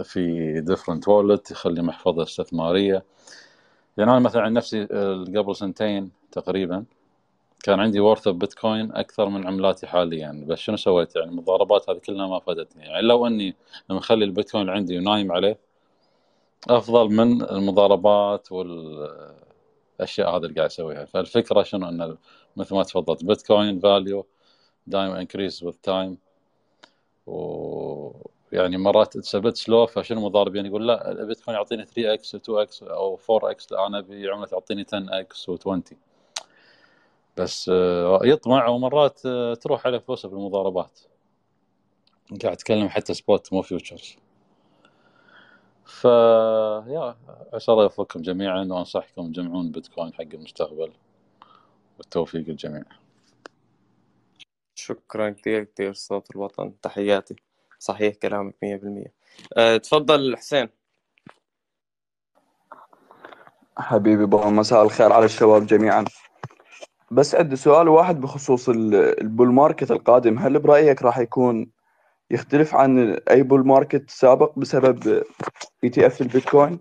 في 0.04 0.52
different 0.60 1.08
wallet 1.08 1.50
يخلي 1.50 1.82
محفظة 1.82 2.22
استثمارية. 2.22 3.04
يعني 3.98 4.10
أنا 4.10 4.18
مثلا 4.18 4.42
عن 4.42 4.52
نفسي 4.52 4.84
قبل 5.36 5.56
سنتين 5.56 6.10
تقريبا 6.32 6.84
كان 7.62 7.80
عندي 7.80 8.00
worth 8.00 8.28
بيتكوين 8.28 8.92
أكثر 8.92 9.28
من 9.28 9.46
عملاتي 9.46 9.86
حاليا. 9.86 10.44
بس 10.48 10.58
شنو 10.58 10.76
سويت؟ 10.76 11.16
يعني 11.16 11.30
المضاربات 11.30 11.90
هذه 11.90 11.98
كلها 11.98 12.26
ما 12.26 12.38
فادتني. 12.38 12.82
يعني 12.84 13.02
لو 13.02 13.26
إني 13.26 13.56
مخلي 13.90 14.24
البيتكوين 14.24 14.68
عندي 14.68 14.98
ونايم 14.98 15.32
عليه 15.32 15.58
أفضل 16.70 17.08
من 17.08 17.42
المضاربات 17.42 18.52
والاشياء 18.52 20.30
هذه 20.30 20.36
اللي 20.36 20.54
قاعد 20.54 20.70
أسويها. 20.70 21.04
فالفكرة 21.04 21.62
شنو؟ 21.62 21.88
إن 21.88 22.16
مثل 22.56 22.74
ما 22.74 22.82
تفضلت 22.82 23.24
بيتكوين 23.24 23.78
value 23.80 24.26
دائما 24.86 25.20
increase 25.20 25.64
with 25.64 25.72
time 25.82 26.18
ويعني 28.52 28.76
مرات 28.76 29.18
ثبت 29.18 29.56
slow 29.56 29.86
فشنو 29.86 30.18
المضاربين 30.18 30.66
يقول 30.66 30.88
لا 30.88 31.10
البيتكوين 31.10 31.56
يعطيني 31.56 31.84
3 31.84 32.14
إكس 32.14 32.34
2 32.34 32.58
إكس 32.58 32.82
أو 32.82 33.18
4 33.30 33.50
إكس 33.50 33.72
لا 33.72 33.86
أنا 33.86 33.98
ابي 33.98 34.28
عملة 34.28 34.46
تعطيني 34.46 34.84
10 34.88 35.20
x 35.20 35.50
و20 35.50 35.94
بس 37.36 37.70
آه، 37.74 38.20
يطمع 38.24 38.68
ومرات 38.68 39.20
آه، 39.26 39.54
تروح 39.54 39.86
على 39.86 40.00
فلوسه 40.00 40.28
بالمضاربات 40.28 41.00
قاعد 42.42 42.52
أتكلم 42.52 42.88
حتى 42.88 43.14
spot 43.14 43.52
مو 43.52 43.62
futures 43.62 44.16
ف 45.88 46.04
يا 46.04 47.16
عسى 47.52 47.72
الله 47.72 47.82
يوفقكم 47.82 48.22
جميعا 48.22 48.64
وأنصحكم 48.70 49.32
تجمعون 49.32 49.70
بيتكوين 49.70 50.14
حق 50.14 50.22
المستقبل 50.34 50.92
والتوفيق 51.98 52.48
للجميع. 52.48 52.84
شكرا 54.74 55.30
كثير 55.30 55.64
كثير 55.64 55.92
صوت 55.92 56.30
الوطن. 56.30 56.80
تحياتي. 56.82 57.36
صحيح 57.78 58.14
كلامك 58.14 58.54
مية 58.62 58.76
بالمية. 58.76 59.12
أه 59.56 59.76
تفضل 59.76 60.36
حسين. 60.36 60.68
حبيبي 63.78 64.26
بابا 64.26 64.50
مساء 64.50 64.82
الخير 64.82 65.12
على 65.12 65.24
الشباب 65.24 65.66
جميعا. 65.66 66.04
بس 67.10 67.34
عندي 67.34 67.56
سؤال 67.56 67.88
واحد 67.88 68.20
بخصوص 68.20 68.68
ال 68.68 68.85
bull 68.85 69.52
market 69.52 69.90
القادم. 69.90 70.38
هل 70.38 70.58
برأيك 70.58 71.02
راح 71.02 71.18
يكون 71.18 71.70
يختلف 72.30 72.74
عن 72.74 73.18
أي 73.30 73.42
bull 73.42 73.66
market 73.66 74.10
سابق 74.10 74.58
بسبب 74.58 75.24
ETF 75.84 76.20
البيتكوين؟ 76.20 76.80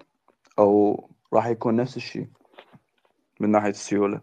أو 0.59 1.09
راح 1.33 1.47
يكون 1.47 1.75
نفس 1.75 1.97
الشيء 1.97 2.27
من 3.39 3.51
ناحية 3.51 3.69
السيولة؟ 3.69 4.21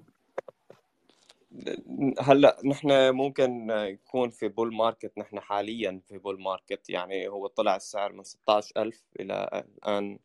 هلأ 2.20 2.60
نحن 2.64 3.10
ممكن 3.10 3.70
يكون 3.70 4.31
في 4.31 4.48
bull 4.49 4.74
market 4.74 5.19
نحن 5.18 5.40
حاليا 5.40 6.01
في 6.09 6.18
bull 6.19 6.43
market 6.43 6.91
يعني 6.90 7.28
هو 7.28 7.47
طلع 7.47 7.76
السعر 7.76 8.12
من 8.12 8.22
16000 8.22 9.02
إلى 9.20 9.64
الآن 9.78 10.18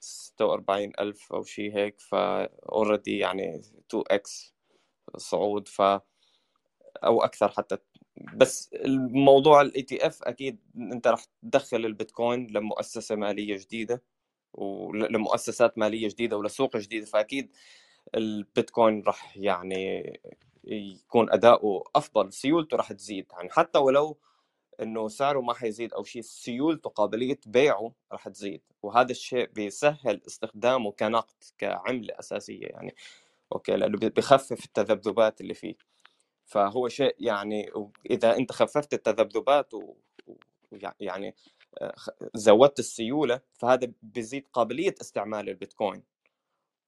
46000 0.00 1.32
أو 1.32 1.42
شيء 1.44 1.76
هيك 1.76 2.00
فا 2.00 2.48
already 2.72 3.18
يعني 3.18 3.60
2 3.90 4.04
x 4.10 4.54
صعود 5.16 5.68
ف 5.68 5.82
أو 7.04 7.22
أكثر 7.24 7.48
حتى. 7.48 7.78
بس 8.34 8.70
الموضوع 8.74 9.60
ال 9.60 9.82
ETF 9.82 10.22
أكيد 10.22 10.58
أنت 10.76 11.06
راح 11.06 11.24
تدخل 11.42 11.76
البيتكوين 11.86 12.46
لمؤسسة 12.50 13.16
مالية 13.16 13.56
جديدة 13.56 14.02
ولمؤسسات 14.54 15.78
مالية 15.78 16.08
جديدة 16.08 16.36
ولسوق 16.36 16.76
جديد 16.76 17.04
فأكيد 17.04 17.50
البيتكوين 18.14 19.02
راح 19.06 19.36
يعني 19.36 20.12
يكون 20.68 21.30
أداؤه 21.32 21.84
أفضل 21.96 22.32
سيولته 22.32 22.76
راح 22.76 22.92
تزيد. 22.92 23.26
يعني 23.32 23.50
حتى 23.50 23.78
ولو 23.78 24.18
إنه 24.82 25.08
سعره 25.08 25.40
ما 25.40 25.54
حيزيد 25.54 25.92
أو 25.94 26.04
شيء 26.04 26.22
سيولته 26.22 26.90
قابلية 26.90 27.40
بيعه 27.46 27.92
راح 28.12 28.28
تزيد. 28.28 28.62
وهذا 28.82 29.10
الشيء 29.10 29.46
بيسهل 29.50 30.22
استخدامه 30.26 30.92
كنقد 30.92 31.44
كعملة 31.58 32.14
أساسية 32.18 32.66
يعني. 32.66 32.94
okay 33.52 33.76
لأنه 33.76 33.98
بخفف 33.98 34.64
التذبذبات 34.64 35.40
اللي 35.40 35.54
فيه. 35.54 35.74
فهو 36.46 36.88
شيء 36.88 37.16
يعني 37.18 37.70
اذا 38.10 38.36
أنت 38.36 38.52
خففت 38.52 38.94
التذبذبات 38.94 39.74
و 39.74 39.94
يعني 41.00 41.34
آه، 41.78 41.94
زودت 42.34 42.78
السيولة 42.78 43.40
فهذا 43.54 43.92
بيزيد 44.02 44.46
قابلية 44.52 44.94
استعمال 45.00 45.48
البيتكوين. 45.48 46.02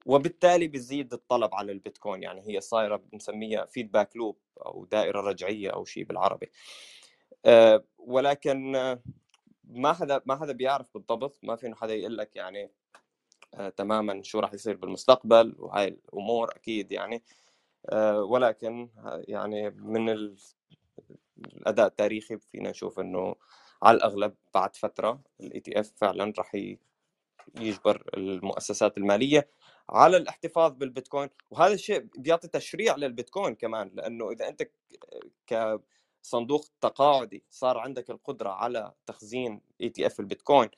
وبالتالي 0.05 0.67
بيزيد 0.67 1.13
الطلب 1.13 1.55
على 1.55 1.71
البيتكوين 1.71 2.23
يعني 2.23 2.41
هي 2.47 2.61
صايرة 2.61 2.95
بنسميها 2.95 3.65
feedback 3.65 4.15
loop 4.15 4.37
أو 4.65 4.85
دائرة 4.85 5.21
رجعية 5.21 5.69
أو 5.69 5.85
شيء 5.85 6.03
بالعربي. 6.03 6.51
آه، 7.45 7.83
ولكن 7.97 8.71
ما 9.63 9.93
حدا 9.93 10.21
ما 10.25 10.35
حدا 10.35 10.53
بيعرف 10.53 10.87
بالضبط 10.93 11.37
ما 11.43 11.55
في 11.55 11.75
حدا 11.75 11.93
يقول 11.93 12.17
لك 12.17 12.35
يعني 12.35 12.71
آه، 13.53 13.69
تماما 13.69 14.23
شو 14.23 14.39
راح 14.39 14.53
يصير 14.53 14.75
بالمستقبل 14.75 15.55
وهاي 15.59 15.87
الأمور 15.87 16.51
أكيد 16.55 16.91
يعني. 16.91 17.23
آه، 17.89 18.21
ولكن 18.23 18.89
يعني 19.27 19.69
من 19.69 20.09
الأداء 21.47 21.87
التاريخي 21.87 22.37
فينا 22.37 22.69
نشوف 22.69 22.99
إنه 22.99 23.35
على 23.83 23.97
الأغلب 23.97 24.35
بعد 24.53 24.75
فترة 24.75 25.21
ال 25.39 25.59
ETF 25.59 25.91
فعلا 25.97 26.33
راح 26.37 26.55
يجبر 27.55 28.03
المؤسسات 28.17 28.97
المالية 28.97 29.47
على 29.91 30.17
الاحتفاظ 30.17 30.73
بالبيتكوين 30.73 31.29
وهذا 31.51 31.73
الشيء 31.73 32.07
بيعطي 32.17 32.47
تشريع 32.47 32.95
للبيتكوين 32.95 33.55
كمان 33.55 33.91
لأنه 33.93 34.31
إذا 34.31 34.47
أنت 34.47 34.63
كصندوق 35.47 36.65
تقاعدي 36.81 37.43
صار 37.49 37.77
عندك 37.77 38.09
القدرة 38.09 38.49
على 38.49 38.93
تخزين 39.05 39.61
ETF 39.81 40.19
البيتكوين 40.19 40.69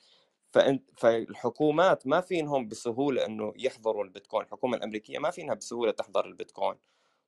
فأنت 0.52 0.90
فالحكومات 0.96 2.06
ما 2.06 2.20
فينهم 2.20 2.68
بسهولة 2.68 3.26
إنه 3.26 3.52
يحضروا 3.56 4.04
البيتكوين 4.04 4.44
الحكومة 4.44 4.76
الأمريكية 4.76 5.18
ما 5.18 5.30
فينها 5.30 5.54
بسهولة 5.54 5.90
تحضر 5.92 6.26
البيتكوين 6.26 6.76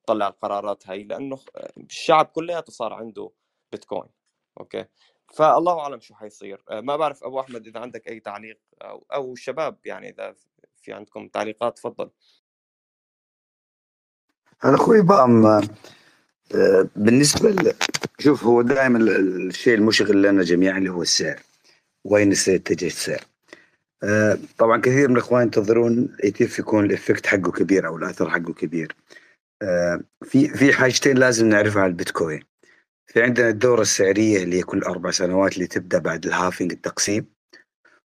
تطلع 0.04 0.28
القرارات 0.28 0.88
هاي 0.88 1.04
لأنه 1.04 1.38
الشعب 1.76 2.26
كلياته 2.26 2.72
صار 2.72 2.92
عنده 2.92 3.30
بيتكوين 3.72 4.08
أوكي؟ 4.60 4.84
فالله 5.34 5.80
أعلم 5.80 6.00
شو 6.00 6.14
حيصير. 6.14 6.62
آه، 6.70 6.80
ما 6.80 6.96
بعرف 6.96 7.24
أبو 7.24 7.40
أحمد 7.40 7.66
إذا 7.66 7.80
عندك 7.80 8.08
أي 8.08 8.20
تعليق 8.20 8.60
أو 8.82 9.06
أو 9.14 9.32
الشباب 9.32 9.78
يعني 9.84 10.08
إذا 10.08 10.34
في 10.82 10.92
عندكم 10.92 11.28
تعليقات؟ 11.28 11.76
تفضل. 11.76 12.10
أنا 14.64 14.74
أخوي 14.74 15.02
بام 15.02 15.46
آه، 15.46 16.88
بالنسبة 16.96 17.50
ل... 17.50 17.74
شوف 18.18 18.44
هو 18.44 18.62
دائما 18.62 18.98
الشيء 18.98 19.74
المشغل 19.74 20.22
لنا 20.22 20.42
جميعا 20.42 20.78
اللي 20.78 20.90
هو 20.90 21.02
السعر. 21.02 21.42
وين 22.04 22.34
سيتجه 22.34 22.86
السعر. 22.86 23.24
آه، 24.02 24.38
طبعا 24.58 24.80
كثير 24.80 25.08
من 25.08 25.16
الإخوان 25.16 25.42
ينتظرون 25.42 26.16
ETF 26.24 26.58
يكون 26.58 26.84
ال 26.84 26.90
effect 26.90 27.26
حقه 27.26 27.52
كبير 27.52 27.86
أو 27.86 27.96
الأثر 27.96 28.30
حقه 28.30 28.52
كبير. 28.52 28.96
في 30.24 30.48
في 30.48 30.72
حاجتين 30.72 31.18
لازم 31.18 31.48
نعرفها 31.48 31.82
على 31.82 31.90
البيتكوين. 31.90 32.42
في 33.06 33.22
عندنا 33.22 33.48
الدورة 33.48 33.82
السعرية 33.82 34.42
اللي 34.42 34.58
هي 34.58 34.62
كل 34.62 34.82
أربع 34.82 35.10
سنوات 35.10 35.54
اللي 35.54 35.66
تبدأ 35.66 35.98
بعد 35.98 36.26
ال 36.26 36.32
halving 36.32 36.72
التقسيم. 36.72 37.35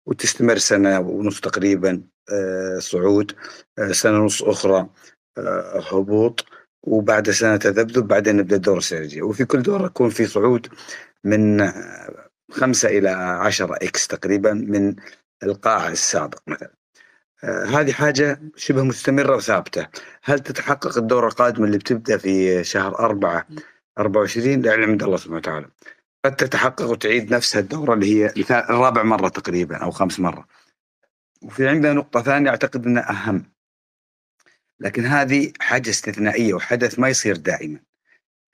وتستمر 0.08 0.58
سنة 0.58 1.00
ونص 1.00 1.40
تقريبا 1.40 2.02
آه، 2.32 2.78
صعود 2.78 3.32
آه، 3.78 3.92
سنة 3.92 4.20
ونص 4.20 4.42
أخرى 4.42 4.88
آه، 5.38 5.80
هبوط 5.92 6.44
وبعد 6.82 7.30
سنة 7.30 7.56
تذبذب 7.56 8.08
بعدين 8.08 8.36
نبدأ 8.36 8.56
الدورة 8.56 8.78
السعرية 8.78 9.22
وفي 9.22 9.44
كل 9.44 9.62
دورة 9.62 9.86
يكون 9.86 10.10
في 10.10 10.26
صعود 10.26 10.68
من 11.24 11.72
خمسة 12.50 12.88
إلى 12.88 13.08
عشرة 13.10 13.74
إكس 13.74 14.06
تقريبا 14.06 14.52
من 14.52 14.96
القاع 15.42 15.88
السابق 15.88 16.38
مثلا. 16.46 16.72
هذه 17.44 17.92
حاجة 17.92 18.40
شبه 18.56 18.82
مستمرة 18.82 19.36
وثابتة. 19.36 19.86
هل 20.22 20.40
تتحقق 20.40 20.98
الدورة 20.98 21.26
القادمة 21.26 21.66
اللي 21.66 21.78
بتبدأ 21.78 22.16
في 22.16 22.64
شهر 22.64 22.98
أربعة 22.98 23.46
24 23.98 24.62
لعلم 24.62 24.90
عند 24.90 25.02
الله 25.02 25.16
سبحانه 25.16 25.36
وتعالى. 25.36 25.66
تتحقق 26.28 26.90
وتعيد 26.90 27.34
نفسها 27.34 27.60
الدورة 27.60 27.94
اللي 27.94 28.24
هي 28.24 28.32
الرابع 28.50 29.02
مرة 29.02 29.28
تقريبا 29.28 29.76
أو 29.76 29.90
خمس 29.90 30.20
مرة. 30.20 30.46
وفي 31.42 31.68
عندنا 31.68 31.92
نقطة 31.92 32.22
ثانية 32.22 32.50
أعتقد 32.50 32.86
أنها 32.86 33.10
أهم. 33.10 33.44
لكن 34.80 35.06
هذه 35.06 35.52
حاجة 35.60 35.90
استثنائية 35.90 36.54
وحدث 36.54 36.98
ما 36.98 37.08
يصير 37.08 37.36
دائما. 37.36 37.80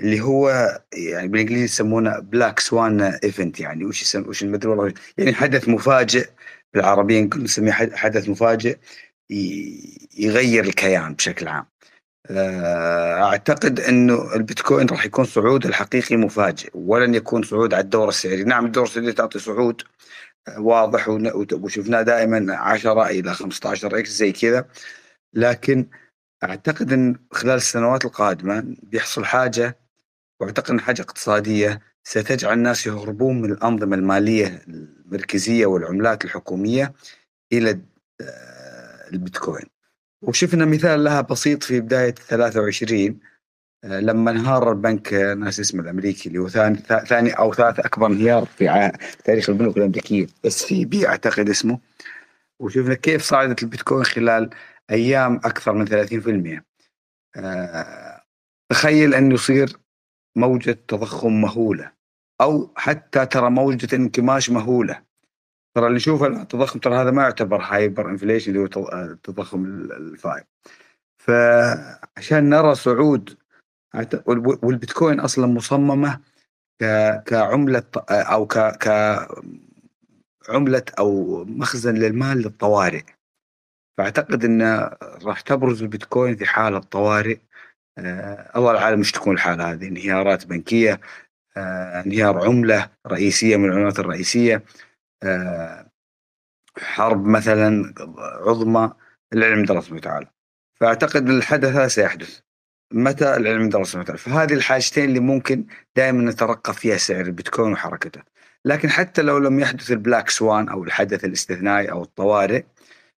اللي 0.01 0.21
هو 0.21 0.51
يعني 0.93 1.29
بالإنجليزي 1.29 1.65
يسمونه 1.65 2.19
black 2.19 2.61
swan 2.61 3.01
event 3.01 3.61
يعني 3.61 3.85
وش 3.85 4.03
يسمى 4.03 4.29
وش 4.29 4.43
المدري 4.43 4.71
والله. 4.71 4.95
يعني 5.19 5.35
حدث 5.35 5.69
مفاجئ 5.69 6.29
بالعربية 6.75 7.29
نسميه 7.37 7.73
حدث 7.73 8.29
مفاجئ 8.29 8.79
يغير 10.19 10.65
الكيان 10.65 11.15
بشكل 11.15 11.49
عام. 11.49 11.67
آه، 12.31 13.23
أعتقد 13.23 13.81
إنه 13.81 14.35
البيتكوين 14.35 14.87
راح 14.87 15.07
يكون 15.07 15.25
صعود 15.25 15.67
الحقيقي 15.67 16.17
مفاجئ 16.17 16.71
ولن 16.75 17.15
يكون 17.15 17.43
صعود 17.43 17.75
على 17.75 17.85
الدور 17.85 18.09
السعري 18.09 18.45
نعم 18.45 18.67
الدور 18.67 18.85
السعري 18.85 19.13
تعطي 19.13 19.39
صعود 19.39 19.83
آه، 20.49 20.61
واضح 20.61 21.09
وشفناه 21.53 22.03
دائما 22.03 22.57
10 22.57 23.07
إلى 23.07 23.35
15 23.35 23.99
x 23.99 24.11
زي 24.11 24.33
كذا. 24.33 24.69
لكن 25.35 25.87
أعتقد 26.45 26.93
إن 26.93 27.17
خلال 27.33 27.57
السنوات 27.57 28.05
القادمة 28.05 28.77
بيحصل 28.83 29.25
حاجة 29.25 29.79
وأعتقد 30.41 30.71
ان 30.71 30.81
حاجة 30.81 31.03
اقتصادية. 31.03 31.81
ستجعل 32.05 32.53
الناس 32.53 32.87
يهربون 32.87 33.43
من 33.43 33.53
الأنظمة 33.53 33.97
المالية 33.97 34.63
المركزية 34.69 35.67
والعملات 35.67 36.25
الحكومية 36.25 36.93
إلى 37.53 37.81
آه، 38.21 39.09
البيتكوين. 39.13 39.74
وشفنا 40.29 40.65
مثال 40.65 41.05
لها 41.05 41.21
بسيط 41.21 41.63
في 41.63 41.81
بداية 41.81 42.11
23 42.11 43.19
آه، 43.85 44.01
لما 44.01 44.31
انهار 44.31 44.73
البنك 44.73 45.13
ناس 45.13 45.61
اسمه 45.61 45.83
الأمريكي 45.83 46.29
اللي 46.29 46.39
هو 46.39 46.49
ثاني 46.49 46.77
ثاني 47.07 47.31
أو 47.31 47.55
ثالث 47.55 47.81
أكبر 47.81 48.07
انهيار 48.07 48.45
في 48.45 48.93
تاريخ 49.25 49.51
البنوك 49.51 49.77
الأمريكية 49.77 50.27
إس 50.47 50.65
في 50.65 50.85
بي 50.85 51.09
أعتقد 51.09 51.49
اسمه. 51.49 51.79
وشفنا 52.61 52.95
كيف 52.95 53.23
صعدت 53.23 53.63
البيتكوين 53.63 54.05
خلال 54.05 54.51
أيام 54.91 55.37
أكثر 55.37 55.73
من 55.73 55.87
30% 55.87 56.63
آه، 57.37 58.23
تخيل 58.69 59.15
انه 59.15 59.35
يصير 59.35 59.77
موجة 60.37 60.79
تضخم 60.89 61.41
مهولة 61.41 61.93
أو 62.41 62.73
حتى 62.77 63.27
ترى 63.27 63.51
موجة 63.51 63.97
انكماش 63.97 64.51
مهولة. 64.51 65.03
ترى 65.75 65.87
اللي 65.87 65.97
نشوفه 65.97 66.27
التضخم 66.27 66.79
ترى 66.79 66.97
هذا 66.97 67.11
ما 67.11 67.23
يعتبر 67.23 67.63
hyperinflation 67.63 68.57
اللي 68.57 68.61
هو 68.77 68.93
التضخم 68.93 69.65
الفائض 69.65 70.45
فعشان 71.19 72.49
نرى 72.49 72.75
صعود 72.75 73.39
والبيتكوين 74.63 75.21
أصلا 75.21 75.47
مصممة 75.47 76.21
كعملة 77.27 77.83
أو 78.11 78.47
ك 78.47 78.89
عملة 80.49 80.83
أو 80.99 81.45
مخزن 81.45 81.95
للمال 81.95 82.39
للطوارئ. 82.39 83.03
فأعتقد 83.99 84.45
إن 84.45 84.91
راح 85.25 85.41
تبرز 85.41 85.83
البيتكوين 85.83 86.37
في 86.37 86.47
حاله 86.47 86.79
طوارئ 86.79 87.39
آه 87.99 88.51
الله 88.57 88.71
العالم 88.71 89.01
مش 89.01 89.13
تكون 89.13 89.35
الحالة 89.35 89.73
هذه؟ 89.73 89.89
انهيارات 89.89 90.47
بنكية 90.47 91.01
آه 91.57 92.03
انهيار 92.03 92.45
عملة 92.45 92.91
رئيسية 93.07 93.57
من 93.57 93.65
العملات 93.65 93.99
الرئيسية. 93.99 94.63
حرب 96.79 97.27
مثلا 97.27 97.95
عظمى 98.47 98.93
العلم 99.33 99.59
عند 99.59 99.71
الله 99.71 99.83
وتعالى. 99.93 100.27
فأعتقد 100.81 101.29
الحدث 101.29 101.69
هذا 101.69 101.89
سيحدث. 101.89 102.41
متى 102.93 103.37
العلم 103.37 103.63
عند 103.63 103.75
الله 103.75 103.87
وتعالى؟ 103.95 104.19
فهذه 104.19 104.53
الحاجتين 104.55 105.05
اللي 105.05 105.21
ممكن 105.21 105.67
دائما 105.97 106.31
نترقب 106.31 106.75
فيها 106.75 106.97
سعر 106.97 107.21
البيتكوين 107.21 107.73
وحركته. 107.73 108.23
لكن 108.65 108.91
حتى 108.91 109.23
لو 109.23 109.39
لم 109.39 109.61
يحدث 109.61 109.91
البلاك 109.91 110.31
سوان 110.31 110.69
أو 110.69 110.85
الحدث 110.85 111.25
الاستثنائي 111.25 111.91
أو 111.91 112.03
الطوارئ 112.03 112.63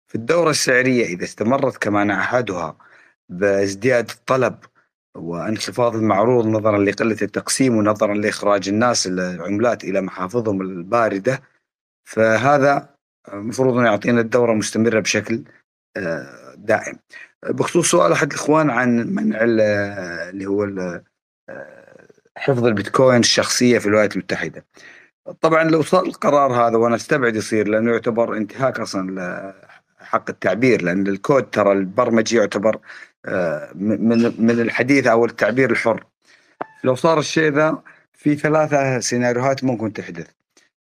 في 0.07 0.15
الدورة 0.15 0.49
السعرية 0.49 1.05
إذا 1.05 1.23
استمرت 1.23 1.77
كما 1.77 2.03
نعهدها 2.03 2.77
بازدياد 3.29 4.09
الطلب 4.09 4.57
وانخفاض 5.15 5.95
المعروض 5.95 6.47
نظرا 6.47 6.77
لقلة 6.77 7.17
التقسيم 7.21 7.77
ونظرا 7.77 8.13
لإخراج 8.13 8.69
الناس 8.69 9.07
العملات 9.07 9.83
إلى 9.83 10.01
محافظهم 10.01 10.61
الباردة 10.61 11.41
فهذا 12.07 12.89
المفروض 13.33 13.77
انه 13.77 13.87
يعطينا 13.87 14.21
الدورة 14.21 14.53
مستمرة 14.53 14.99
بشكل 14.99 15.43
آه، 15.97 16.53
دائم. 16.57 16.99
بخصوص 17.49 17.91
سؤال 17.91 18.11
أحد 18.11 18.31
الإخوان 18.31 18.69
عن 18.69 19.13
منع 19.15 19.37
اللي 19.41 20.45
هو 20.45 20.63
آه، 21.49 22.07
حفظ 22.37 22.65
البيتكوين 22.65 23.19
الشخصية 23.19 23.79
في 23.79 23.85
الولايات 23.85 24.13
المتحدة. 24.13 24.65
طبعا 25.41 25.63
لو 25.63 25.81
صار 25.81 26.03
القرار 26.03 26.53
هذا 26.53 26.77
وأنا 26.77 26.95
أستبعد 26.95 27.35
يصير 27.35 27.67
لأنه 27.67 27.91
يعتبر 27.91 28.37
انتهاك 28.37 28.79
أصلا 28.79 29.53
حق 29.99 30.29
التعبير 30.29 30.81
لأن 30.81 31.07
الكود 31.07 31.49
ترى 31.49 31.71
البرمجي 31.71 32.37
يعتبر 32.37 32.79
آه، 33.25 33.71
من 33.75 34.45
من 34.45 34.59
الحديث 34.61 35.07
أو 35.07 35.25
التعبير 35.25 35.71
الحر 35.71 36.03
لو 36.83 36.95
صار 36.95 37.19
الشيء 37.19 37.51
ذا 37.51 37.83
في 38.13 38.35
ثلاثة 38.35 38.99
سيناريوهات 38.99 39.63
ممكن 39.63 39.93
تحدث 39.93 40.36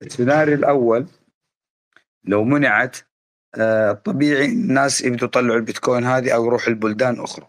السيناريو 0.03 0.55
الأول 0.55 1.07
لو 2.25 2.45
منعت 2.45 2.97
آه، 3.55 3.93
طبيعي 3.93 4.45
الناس 4.45 5.01
يبدوا 5.01 5.29
يطلعوا 5.29 5.57
البيتكوين 5.57 6.05
هذه 6.05 6.35
أو 6.35 6.47
يروحوا 6.47 6.69
البلدان 6.69 7.21
أخرى 7.21 7.49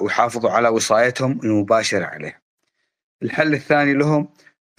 ويحافظوا 0.00 0.50
على 0.50 0.68
وصايتهم 0.68 1.40
المباشرة 1.44 2.04
عليه 2.04 2.42
الحل 3.22 3.54
الثاني 3.54 3.94
لهم 3.94 4.28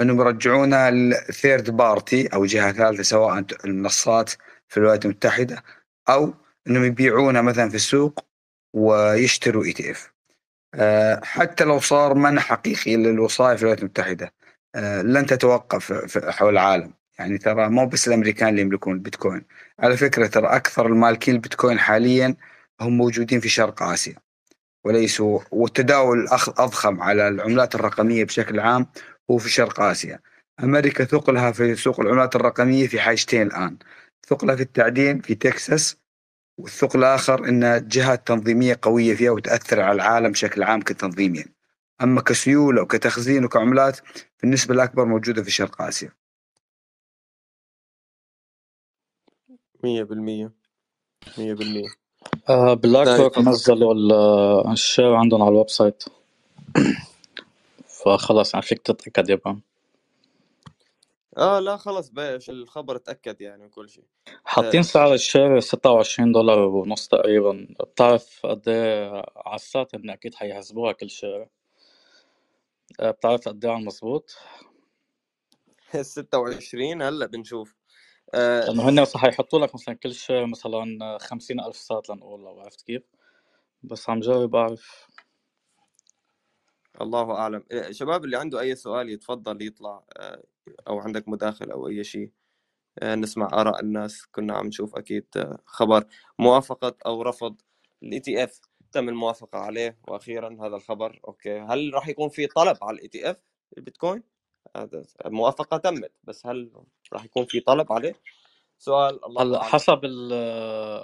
إنهم 0.02 0.20
يرجعونها 0.20 0.92
ل 0.92 1.05
third 1.05 1.70
party 1.70 2.28
أو 2.28 2.46
جهة 2.46 2.72
ثالثة 2.72 3.04
سواء 3.04 3.46
المنصات 3.66 4.30
في 4.68 4.78
الولايات 4.78 5.06
المتحدة 5.06 5.64
أو 6.10 6.34
إنهم 6.68 6.84
يبيعونها 6.84 7.42
مثلا 7.42 7.70
في 7.70 7.76
السوق 7.76 8.26
ويشتروا 8.74 9.64
ETF 9.64 10.14
حتى 11.24 11.64
لو 11.64 11.80
صار 11.80 12.14
منع 12.14 12.42
حقيقي 12.42 12.96
للوصاية 12.96 13.56
في 13.56 13.62
الولايات 13.62 13.80
المتحدة 13.80 14.26
آه، 14.26 14.39
لن 15.04 15.26
تتوقف 15.26 16.18
حول 16.30 16.54
العالم. 16.54 16.94
يعني 17.20 17.38
ترى 17.38 17.70
مو 17.70 17.86
بس 17.86 18.08
الأمريكان 18.08 18.50
اللي 18.50 18.62
يملكون 18.62 18.94
البيتكوين. 18.94 19.46
على 19.80 19.98
فكرة 19.98 20.28
ترى 20.28 20.48
أكثر 20.48 20.88
المالكين 20.88 21.36
البيتكوين 21.36 21.80
حاليا 21.80 22.36
هم 22.82 22.98
موجودين 22.98 23.40
في 23.40 23.50
شرق 23.50 23.84
آسيا. 23.84 24.16
وليسوا 24.86 25.40
والتداول 25.52 26.28
أضخم 26.58 27.02
على 27.02 27.28
العملات 27.28 27.76
الرقمية 27.76 28.24
بشكل 28.24 28.60
عام 28.60 28.88
هو 29.32 29.38
في 29.38 29.50
شرق 29.50 29.80
آسيا. 29.80 30.20
أمريكا 30.64 31.04
ثقلها 31.04 31.52
في 31.52 31.76
سوق 31.76 32.00
العملات 32.00 32.36
الرقمية 32.36 32.88
في 32.88 33.00
حاجتين 33.00 33.42
الآن. 33.42 33.78
ثقلها 34.28 34.56
في 34.56 34.62
التعدين 34.62 35.22
في 35.22 35.36
تكساس 35.36 35.98
والثقل 36.58 37.00
الآخر 37.00 37.50
أن 37.50 37.88
جهات 37.88 38.28
تنظيمية 38.28 38.80
قوية 38.82 39.16
فيها 39.16 39.32
وتأثر 39.32 39.82
على 39.82 39.96
العالم 39.96 40.32
بشكل 40.32 40.64
عام 40.64 40.82
كتنظيميا. 40.82 41.46
أما 42.04 42.22
كسيولة 42.22 42.82
وكتخزين 42.82 43.46
وكعملات 43.46 44.00
بالنسبة 44.42 44.76
الأكبر 44.76 45.06
موجودة 45.06 45.44
في 45.44 45.52
شرق 45.52 45.82
آسيا. 45.82 46.12
مية 49.84 50.04
بالمية. 50.04 50.54
مية 51.38 51.54
بالمية. 51.54 51.90
آه 52.50 52.74
بلاك 52.74 53.08
روك 53.20 53.40
نزلوا 53.40 54.74
ال 54.74 54.81
share 54.81 55.16
عندهم 55.16 55.42
على 55.42 55.52
ال 55.52 55.70
website. 55.70 56.04
فخلص 57.88 58.54
يعني 58.54 58.66
فيك 58.66 58.80
تتأكد 58.80 59.30
يابا. 59.30 59.62
آه 61.38 61.60
لا 61.60 61.78
خلص 61.78 62.10
باش 62.10 62.50
الخبر 62.50 62.96
اتأكد 62.96 63.42
يعني 63.42 63.66
وكل 63.66 63.90
شيء. 63.90 64.06
حاطين 64.46 64.84
سعر 64.84 65.14
ال 65.14 65.21
share 65.21 65.60
26 65.60 66.32
دولار 66.32 66.60
ونص 66.60 67.08
تقريبا. 67.08 67.68
بتعرف 67.82 68.46
قد 68.46 68.70
إيه 68.70 69.24
عسات 69.38 69.94
اني 69.94 70.14
أكيد 70.14 70.36
حيحسبوها 70.36 70.92
كل 70.92 71.10
share 71.10 71.48
بتعرف 73.02 73.50
قد 73.50 73.66
إيه 73.66 73.72
على 73.72 73.82
المظبوط 73.82 74.32
26 76.02 77.02
هلأ 77.08 77.26
بنشوف. 77.26 77.76
آه 78.34 78.66
لأنه 78.66 78.90
هن 78.90 79.06
صح 79.06 79.26
يحطوا 79.26 79.60
لك 79.60 79.76
مثلا 79.76 79.96
كل 79.96 80.14
share 80.16 80.46
مثلا 80.48 81.18
50 81.22 81.60
ألف 81.60 81.78
sat 81.78 82.10
لنقول 82.10 82.42
لو 82.42 82.62
عرفت 82.62 82.82
كيف. 82.82 83.04
بس 83.84 84.10
عم 84.10 84.20
جرب 84.20 84.56
أعرف. 84.56 85.08
الله 87.02 87.32
أعلم. 87.36 87.64
إيه، 87.72 87.92
شباب 87.92 88.26
اللي 88.26 88.38
عنده 88.38 88.60
أي 88.60 88.76
سؤال 88.76 89.10
يتفضل 89.10 89.62
يطلع 89.68 90.04
آه، 90.18 90.44
أو 90.88 91.00
عندك 91.00 91.30
مداخلة 91.30 91.74
أو 91.74 91.88
أي 91.88 92.04
شيء 92.04 92.32
آه، 93.00 93.16
نسمع 93.16 93.50
آراء 93.54 93.82
الناس. 93.82 94.26
كنا 94.28 94.54
عم 94.58 94.68
نشوف 94.68 94.96
أكيد 94.96 95.26
آه، 95.38 95.60
خبر 95.66 96.06
موافقة 96.40 96.98
أو 97.06 97.22
رفض 97.22 97.62
ال 98.04 98.20
ETF 98.20 98.62
تم 98.92 99.10
الموافقة 99.10 99.60
عليه 99.60 99.98
وأخيرا 100.08 100.58
هذا 100.62 100.76
الخبر. 100.76 101.20
okay. 101.28 101.60
هل 101.60 101.92
راح 101.94 102.08
يكون 102.08 102.30
في 102.30 102.48
طلب 102.48 102.78
على 102.82 102.96
ال 102.96 103.08
ETF 103.08 103.38
البيتكوين؟ 103.78 104.24
هذا 104.76 105.04
الموافقه 105.26 105.78
تمت 105.78 106.12
بس 106.24 106.46
هل 106.48 106.72
راح 107.14 107.26
يكون 107.26 107.46
في 107.46 107.60
طلب 107.60 107.94
عليه؟ 107.94 108.14
سؤال 108.78 109.26
الله 109.26 109.42
هلا 109.42 109.64
حسب 109.64 110.00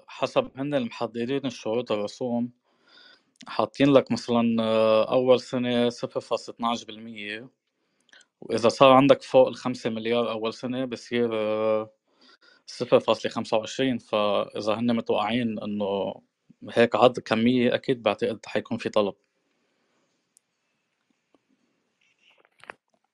حسب 0.07 0.51
هن 0.55 0.73
المحددين 0.73 1.45
الشروط 1.45 1.91
الرسوم 1.91 2.51
حاطين 3.47 3.93
لك 3.93 4.11
مثلا 4.11 4.63
آه، 4.63 5.11
أول 5.11 5.39
سنة 5.41 5.89
صفر 5.89 6.19
فاصلة 6.19 6.55
اتناش 6.55 6.85
بالمية 6.85 7.49
وإذا 8.41 8.69
صار 8.69 8.91
عندك 8.91 9.23
فوق 9.23 9.47
الخمسة 9.47 9.89
مليار 9.89 10.31
أول 10.31 10.53
سنة 10.53 10.85
بصير 10.85 11.29
آه، 11.33 11.91
صفر 12.67 12.99
فاصلة 12.99 13.31
خمسة 13.31 13.57
وعشرين. 13.57 13.97
فإذا 13.97 14.73
هن 14.75 14.95
متوقعين 14.95 15.59
إنه 15.59 16.15
هيك 16.71 16.95
عدد 16.95 17.19
كمية 17.19 17.75
أكيد 17.75 18.03
بعتقد 18.03 18.39
حيكون 18.45 18.77
في 18.77 18.89
طلب. 18.89 19.13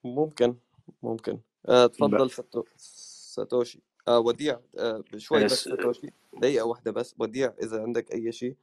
ممكن 0.03 0.55
ممكن. 1.03 1.39
آه، 1.69 1.87
تفضل 1.87 2.31
ستو... 2.31 2.63
ساتوشي. 2.77 3.79
آه 4.07 4.19
وديع 4.19 4.59
آه 4.79 5.03
شوي 5.17 5.43
بس 5.43 5.63
ساتوشي. 5.63 6.07
دقيقة 6.33 6.65
واحدة 6.65 6.91
بس. 6.91 7.15
وديع 7.19 7.53
إذا 7.63 7.81
عندك 7.81 8.11
أي 8.13 8.31
شيء 8.31 8.55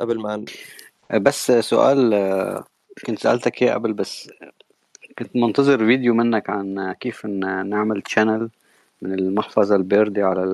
قبل 0.00 0.18
ما 0.18 0.44
بس 1.14 1.52
سؤال 1.52 2.14
كنت 3.06 3.18
سألتك 3.18 3.62
إياه 3.62 3.74
قبل 3.74 3.92
بس 3.92 4.30
كنت 5.18 5.36
منتظر 5.36 5.78
فيديو 5.78 6.14
منك 6.14 6.50
عن 6.50 6.92
كيف 6.92 7.26
نعمل 7.26 8.02
channel 8.02 8.50
من 9.02 9.18
المحفظة 9.18 9.76
البيردي 9.76 10.22
على 10.22 10.44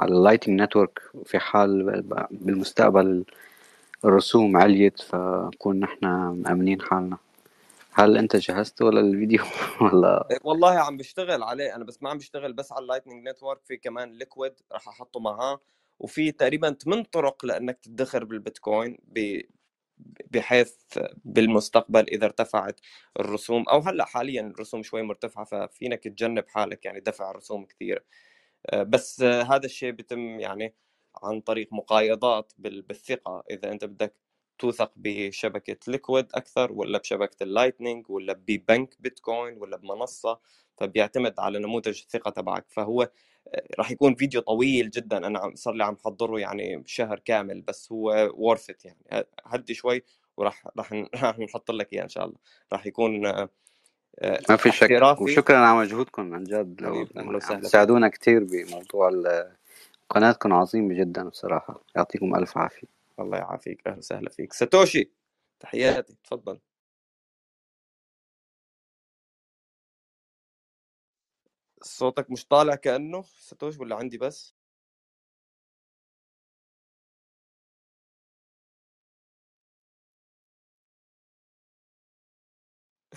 على 0.00 0.12
ال 0.14 0.19
Lightning 0.19 0.60
Network 0.60 1.00
في 1.24 1.38
حال 1.38 2.02
بالمستقبل 2.30 3.24
الرسوم 4.04 4.56
عليت 4.56 5.00
فنكون 5.00 5.80
نحن 5.80 6.06
مأمنين 6.46 6.80
حالنا. 6.82 7.18
هل 7.92 8.16
أنت 8.16 8.36
جهزت 8.36 8.82
ولا 8.82 9.00
الفيديو؟ 9.00 9.44
ولا؟ 9.82 10.28
إيه، 10.30 10.38
والله 10.44 10.78
عم 10.78 10.96
بشتغل 10.96 11.42
عليه. 11.42 11.76
أنا 11.76 11.84
بس 11.84 12.02
ما 12.02 12.10
عم 12.10 12.18
بشتغل 12.18 12.52
بس 12.52 12.72
على 12.72 12.82
ال 12.82 12.87
Lightning 12.87 13.28
Network 13.28 13.60
في 13.64 13.76
كمان 13.76 14.12
Liquid 14.12 14.52
راح 14.72 14.88
أحطه 14.88 15.20
معاه. 15.20 15.60
وفي 15.98 16.32
تقريبا 16.32 16.76
ثمان 16.84 17.02
طرق 17.04 17.44
لأنك 17.44 17.78
تدخر 17.82 18.24
بالبيتكوين 18.24 18.98
بحيث 20.30 20.74
بالمستقبل 21.24 22.04
إذا 22.08 22.24
ارتفعت 22.26 22.80
الرسوم. 23.20 23.64
أو 23.68 23.80
هلأ 23.80 24.04
حاليا 24.04 24.40
الرسوم 24.42 24.82
شوي 24.82 25.02
مرتفعة 25.02 25.44
ففينك 25.44 26.04
تجنب 26.04 26.48
حالك 26.48 26.84
يعني 26.84 27.00
دفع 27.00 27.32
رسوم 27.32 27.64
كثير 27.64 28.04
بس 28.74 29.22
هذا 29.22 29.66
الشيء 29.66 29.90
بيتم 29.92 30.40
يعني 30.40 30.74
عن 31.22 31.40
طريق 31.40 31.68
مقايضات 31.72 32.52
بالثقة. 32.58 33.42
إذا 33.50 33.72
أنت 33.72 33.84
بدك 33.84 34.14
توثق 34.58 34.92
بشبكة 34.96 35.76
Liquid 35.92 36.26
أكثر 36.34 36.72
ولا 36.72 36.98
بشبكة 36.98 37.42
ال 37.42 37.49
Lightning 37.49 38.10
ولا 38.10 38.32
ببنك 38.32 38.96
بيتكوين 39.00 39.58
ولا 39.58 39.76
بمنصة 39.76 40.40
فبيعتمد 40.76 41.34
على 41.40 41.58
نموذج 41.58 41.88
الثقة 42.06 42.30
تبعك. 42.30 42.66
فهو 42.70 43.10
راح 43.78 43.90
يكون 43.90 44.14
فيديو 44.14 44.40
طويل 44.40 44.90
جدا. 44.90 45.16
أنا 45.26 45.52
صار 45.54 45.74
لي 45.74 45.84
عم 45.84 45.96
حضره 46.04 46.40
يعني 46.40 46.82
شهر 46.86 47.18
كامل 47.18 47.60
بس 47.62 47.92
هو 47.92 48.30
worth 48.34 48.84
يعني. 48.84 49.26
هدي 49.46 49.74
شوي 49.74 50.02
وراح 50.36 50.64
راح 50.78 51.38
نحط 51.38 51.70
لك 51.70 51.92
إياه 51.92 52.02
إن 52.04 52.08
شاء 52.08 52.24
الله. 52.24 52.36
راح 52.72 52.86
يكون 52.86 53.26
آه، 53.26 53.48
ما 54.22 54.56
في 54.56 54.72
شك. 54.72 55.18
وشكرا 55.20 55.56
على 55.56 55.78
مجهودكم 55.78 56.34
عن 56.34 56.44
جد. 56.44 56.80
يعني 56.80 57.62
ساعدونا 57.62 58.08
كثير 58.08 58.44
بموضوع 58.44 59.10
قناتكم 60.10 60.52
عظيمه 60.52 60.94
جدا 60.94 61.28
بصراحة. 61.28 61.80
يعطيكم 61.96 62.34
ألف 62.34 62.58
عافية. 62.58 62.88
الله 63.20 63.38
يعافيك. 63.38 63.86
أهلا 63.86 63.98
وسهلا 63.98 64.30
فيك. 64.30 64.52
ساتوشي 64.52 65.10
تحياتي. 65.60 66.16
تفضل. 66.24 66.60
صوتك 71.82 72.30
مش 72.30 72.46
طالع 72.46 72.74
كأنه. 72.74 73.22
ساتوش 73.22 73.78
ولا 73.78 73.96
عندي 73.96 74.18
بس؟ 74.18 74.59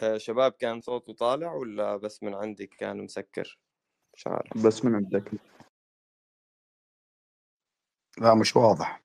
آه، 0.02 0.18
شباب 0.18 0.52
كان 0.52 0.82
صوته 0.82 1.14
طالع 1.14 1.54
ولا 1.54 1.98
بس 1.98 2.24
من 2.24 2.34
عندي 2.34 2.68
كان 2.68 2.98
مسكر؟ 3.04 3.60
مش 4.14 4.28
عارف. 4.28 4.66
بس 4.66 4.86
من 4.86 4.96
عندك. 4.96 5.32
لا 8.18 8.36
مش 8.36 8.56
واضح. 8.56 9.04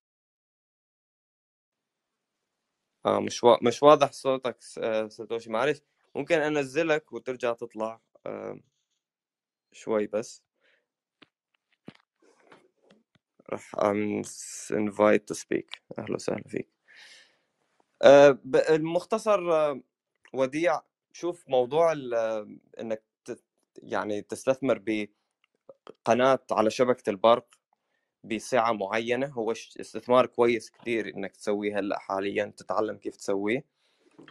آه 3.06 3.20
مش 3.20 3.44
و... 3.44 3.56
مش 3.62 3.82
واضح 3.82 4.12
صوتك 4.12 4.58
آه، 4.78 5.08
ساتوشي. 5.08 5.50
معلش 5.50 5.80
ممكن 6.14 6.38
أنزلك 6.38 7.12
وترجع 7.12 7.52
تطلع 7.52 8.00
آه 8.26 8.60
شوي 9.72 10.06
بس. 10.06 10.42
راح 13.50 13.72
invite 14.72 15.22
to 15.32 15.36
speak. 15.36 15.80
أهلا 15.98 16.14
وسهلا 16.14 16.42
فيك. 16.48 16.68
أه 18.02 18.38
المختصر 18.70 19.52
أه 19.52 19.82
وديع 20.32 20.80
شوف 21.12 21.44
موضوع 21.48 21.92
إنك 22.80 23.02
يعني 23.82 24.22
تستثمر 24.22 24.82
بقناة 26.06 26.40
على 26.52 26.70
شبكة 26.70 27.10
البرق 27.10 27.46
بسعة 28.24 28.72
معينة 28.72 29.26
هو 29.26 29.52
استثمار 29.52 30.26
كويس 30.26 30.70
كثير 30.70 31.08
إنك 31.08 31.36
تسويه 31.36 31.78
هلأ 31.78 31.98
حاليا 31.98 32.52
تتعلم 32.56 32.96
كيف 32.96 33.16
تسويه 33.16 33.64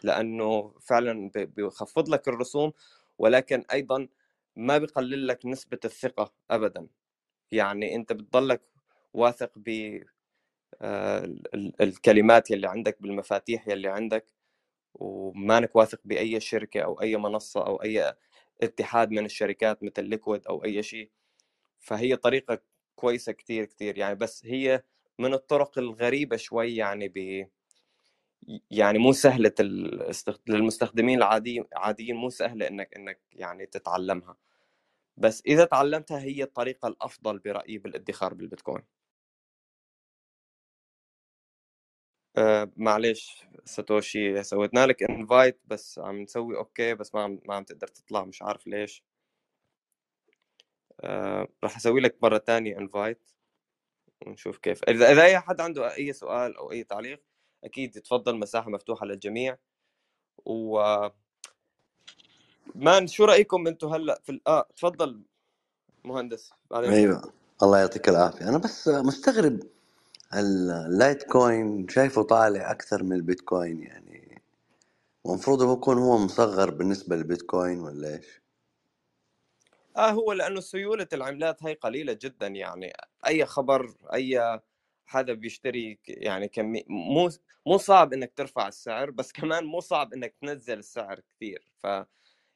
لأنه 0.03 0.73
فعلا 0.81 1.31
بيخفض 1.35 2.09
لك 2.09 2.27
الرسوم 2.27 2.73
ولكن 3.17 3.63
أيضا 3.73 4.07
ما 4.55 4.77
بيقلل 4.77 5.27
لك 5.27 5.45
نسبة 5.45 5.79
الثقة 5.85 6.33
ابدا. 6.51 6.87
يعني 7.51 7.95
أنت 7.95 8.13
بتضلك 8.13 8.61
واثق 9.13 9.51
ب 9.55 9.99
آه، 10.81 11.35
الكلمات 11.81 12.51
يلي 12.51 12.67
عندك 12.67 13.01
بالمفاتيح 13.01 13.67
يلي 13.67 13.87
عندك 13.87 14.25
ومانك 14.97 15.75
واثق 15.75 15.99
بأي 16.05 16.39
شركة 16.39 16.81
أو 16.81 17.01
أي 17.01 17.17
منصة 17.17 17.67
أو 17.67 17.83
أي 17.83 18.13
اتحاد 18.63 19.11
من 19.11 19.25
الشركات 19.25 19.83
مثل 19.83 20.05
ليكويد 20.05 20.47
أو 20.47 20.65
أي 20.65 20.83
شيء. 20.83 21.11
فهي 21.79 22.15
طريقة 22.17 22.59
كويسة 22.95 23.31
كثير 23.33 23.65
كثير 23.65 23.97
يعني 23.97 24.15
بس 24.15 24.45
هي 24.45 24.83
من 25.19 25.33
الطرق 25.33 25.79
الغريبة 25.79 26.37
شوي 26.37 26.75
يعني 26.75 27.07
ب 27.09 27.47
يعني 28.71 28.99
مو 28.99 29.11
سهلة 29.11 29.51
للمستخدمين 30.47 31.17
العاديين 31.17 31.63
عاديين 31.75 32.15
مو 32.15 32.29
سهلة 32.29 32.67
إنك 32.67 32.95
إنك 32.97 33.19
يعني 33.33 33.65
تتعلمها. 33.65 34.37
بس 35.17 35.43
إذا 35.47 35.65
تعلمتها 35.65 36.19
هي 36.19 36.43
الطريقة 36.43 36.87
الأفضل 36.87 37.39
برأيي 37.39 37.77
بالادخار 37.77 38.33
بالبيتكوين. 38.33 38.83
أه 42.37 42.71
معلش 42.77 43.45
ساتوشي 43.65 44.43
سوينا 44.43 44.87
لك 44.87 45.03
invite 45.03 45.59
بس 45.67 45.99
عم 45.99 46.21
نسوي 46.21 46.57
okay 46.57 46.93
بس 46.95 47.15
ما 47.15 47.21
عم 47.23 47.39
ما 47.45 47.55
عم 47.55 47.63
تقدر 47.63 47.87
تطلع 47.87 48.25
مش 48.25 48.41
عارف 48.41 48.67
ليش. 48.67 49.03
أه 51.01 51.47
راح 51.63 51.75
أسوي 51.77 52.01
لك 52.01 52.17
مرة 52.23 52.37
ثانية 52.37 52.77
invite 52.77 53.31
ونشوف 54.27 54.57
كيف. 54.57 54.83
إذا 54.83 55.11
إذا 55.11 55.23
أي 55.23 55.39
حد 55.39 55.61
عنده 55.61 55.95
أي 55.97 56.13
سؤال 56.13 56.57
أو 56.57 56.71
أي 56.71 56.83
تعليق 56.83 57.23
أكيد 57.63 57.95
يتفضل 57.97 58.35
مساحة 58.39 58.69
مفتوحة 58.69 59.05
للجميع. 59.05 59.57
و 60.45 60.79
مان 62.75 63.07
شو 63.07 63.25
رأيكم 63.25 63.67
أنتم 63.67 63.87
هلأ 63.87 64.21
في 64.25 64.41
آه 64.47 64.67
تفضل 64.77 65.23
مهندس 66.05 66.53
أيوه. 66.73 67.33
الله 67.63 67.79
يعطيك 67.79 68.09
العافية. 68.09 68.49
أنا 68.49 68.57
بس 68.57 68.87
مستغرب 68.87 69.59
ال 70.33 71.23
Litecoin 71.23 71.87
شايفه 71.89 72.21
طالع 72.21 72.71
أكثر 72.71 73.03
من 73.03 73.13
البيتكوين 73.13 73.83
يعني؟ 73.83 74.41
المفروض 75.25 75.61
هو 75.61 75.73
يكون 75.73 75.97
هو 75.97 76.17
مصغر 76.17 76.69
بالنسبة 76.69 77.15
للبيتكوين 77.15 77.79
ولا 77.79 78.15
إيش؟ 78.15 78.41
آه 79.97 80.11
هو 80.11 80.33
لأنه 80.33 80.59
سيولة 80.59 81.07
العملات 81.13 81.63
هي 81.63 81.73
قليلة 81.73 82.17
جدا 82.21 82.47
يعني. 82.47 82.93
أي 83.27 83.45
خبر 83.45 83.93
أي 84.13 84.59
حدا 85.05 85.33
بيشتري 85.33 85.99
يعني 86.07 86.47
كمية 86.47 86.83
مو 86.87 87.29
مو 87.65 87.77
صعب 87.77 88.13
إنك 88.13 88.33
ترفع 88.35 88.67
السعر 88.67 89.11
بس 89.11 89.31
كمان 89.31 89.65
مو 89.65 89.79
صعب 89.79 90.13
إنك 90.13 90.35
تنزل 90.41 90.79
السعر 90.79 91.19
كثير. 91.19 91.71
ف 91.77 91.87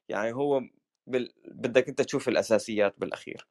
يعني 0.09 0.33
هو 0.33 0.61
بال... 1.07 1.33
بدك 1.45 1.89
أنت 1.89 2.01
تشوف 2.01 2.29
الأساسيات 2.29 2.95
بالأخير. 2.97 3.47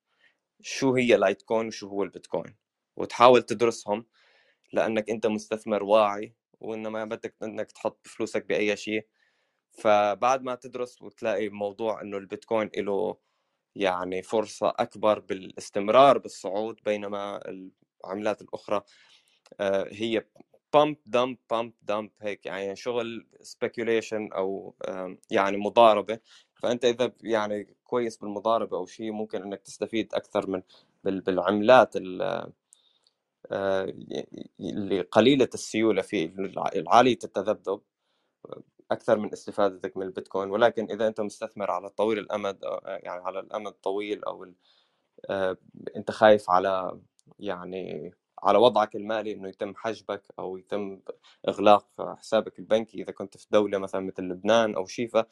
شو 0.60 0.94
هي 0.94 1.16
Litecoin 1.16 1.66
وشو 1.66 1.88
هو 1.88 2.02
البيتكوين. 2.02 2.54
وتحاول 3.00 3.42
تدرسهم 3.42 4.06
لأنك 4.72 5.10
أنت 5.10 5.26
مستثمر 5.26 5.82
واعي 5.84 6.34
وإنما 6.60 7.04
بدك 7.04 7.34
إنك 7.42 7.72
تحط 7.72 8.06
فلوسك 8.08 8.46
بأي 8.46 8.76
شيء. 8.76 9.06
فبعد 9.72 10.42
ما 10.42 10.54
تدرس 10.54 11.02
وتلاقي 11.02 11.48
موضوع 11.48 12.02
إنه 12.02 12.16
البيتكوين 12.18 12.70
له 12.76 13.16
يعني 13.76 14.22
فرصة 14.22 14.68
أكبر 14.78 15.18
بالاستمرار 15.20 16.18
بالصعود 16.18 16.80
بينما 16.84 17.40
العملات 18.04 18.42
الأخرى 18.42 18.82
آه، 19.60 19.88
هي 19.92 20.24
pump 20.74 20.96
dump 21.06 21.38
pump 21.50 21.72
dump 21.82 22.10
هيك 22.20 22.46
يعني 22.46 22.76
شغل 22.76 23.26
speculation 23.40 24.32
أو 24.32 24.74
يعني 25.30 25.56
مضاربة. 25.56 26.18
فأنت 26.54 26.84
إذا 26.84 27.12
يعني 27.22 27.74
كويس 27.84 28.16
بالمضاربة 28.16 28.76
أو 28.76 28.86
شيء 28.86 29.12
ممكن 29.12 29.42
إنك 29.42 29.60
تستفيد 29.60 30.14
أكثر 30.14 30.50
من 30.50 30.62
بالعملات 31.04 31.96
آه، 33.52 33.94
اللي 34.60 35.00
قليلة 35.00 35.48
السيولة 35.54 36.02
فيه 36.02 36.34
العالية 36.76 37.18
التذبذب 37.24 37.80
أكثر 38.90 39.18
من 39.18 39.32
استفادتك 39.32 39.96
من 39.96 40.06
البيتكوين. 40.06 40.50
ولكن 40.50 40.90
إذا 40.90 41.06
أنت 41.06 41.20
مستثمر 41.20 41.70
على 41.70 41.88
طويل 41.90 42.18
الأمد 42.18 42.58
يعني 42.86 43.22
على 43.24 43.40
الأمد 43.40 43.66
الطويل 43.66 44.24
أو 44.24 44.46
آه، 45.30 45.56
أنت 45.96 46.10
خايف 46.10 46.50
على 46.50 47.00
يعني 47.38 48.12
على 48.42 48.58
وضعك 48.58 48.96
المالي 48.96 49.32
إنه 49.32 49.48
يتم 49.48 49.74
حجبك 49.76 50.22
أو 50.38 50.56
يتم 50.56 51.00
إغلاق 51.48 52.16
حسابك 52.18 52.58
البنكي 52.58 53.02
إذا 53.02 53.12
كنت 53.12 53.36
في 53.36 53.46
دولة 53.50 53.78
مثلا 53.78 54.00
مثل 54.00 54.22
لبنان 54.22 54.74
أو 54.74 54.86
شيفا 54.86 55.26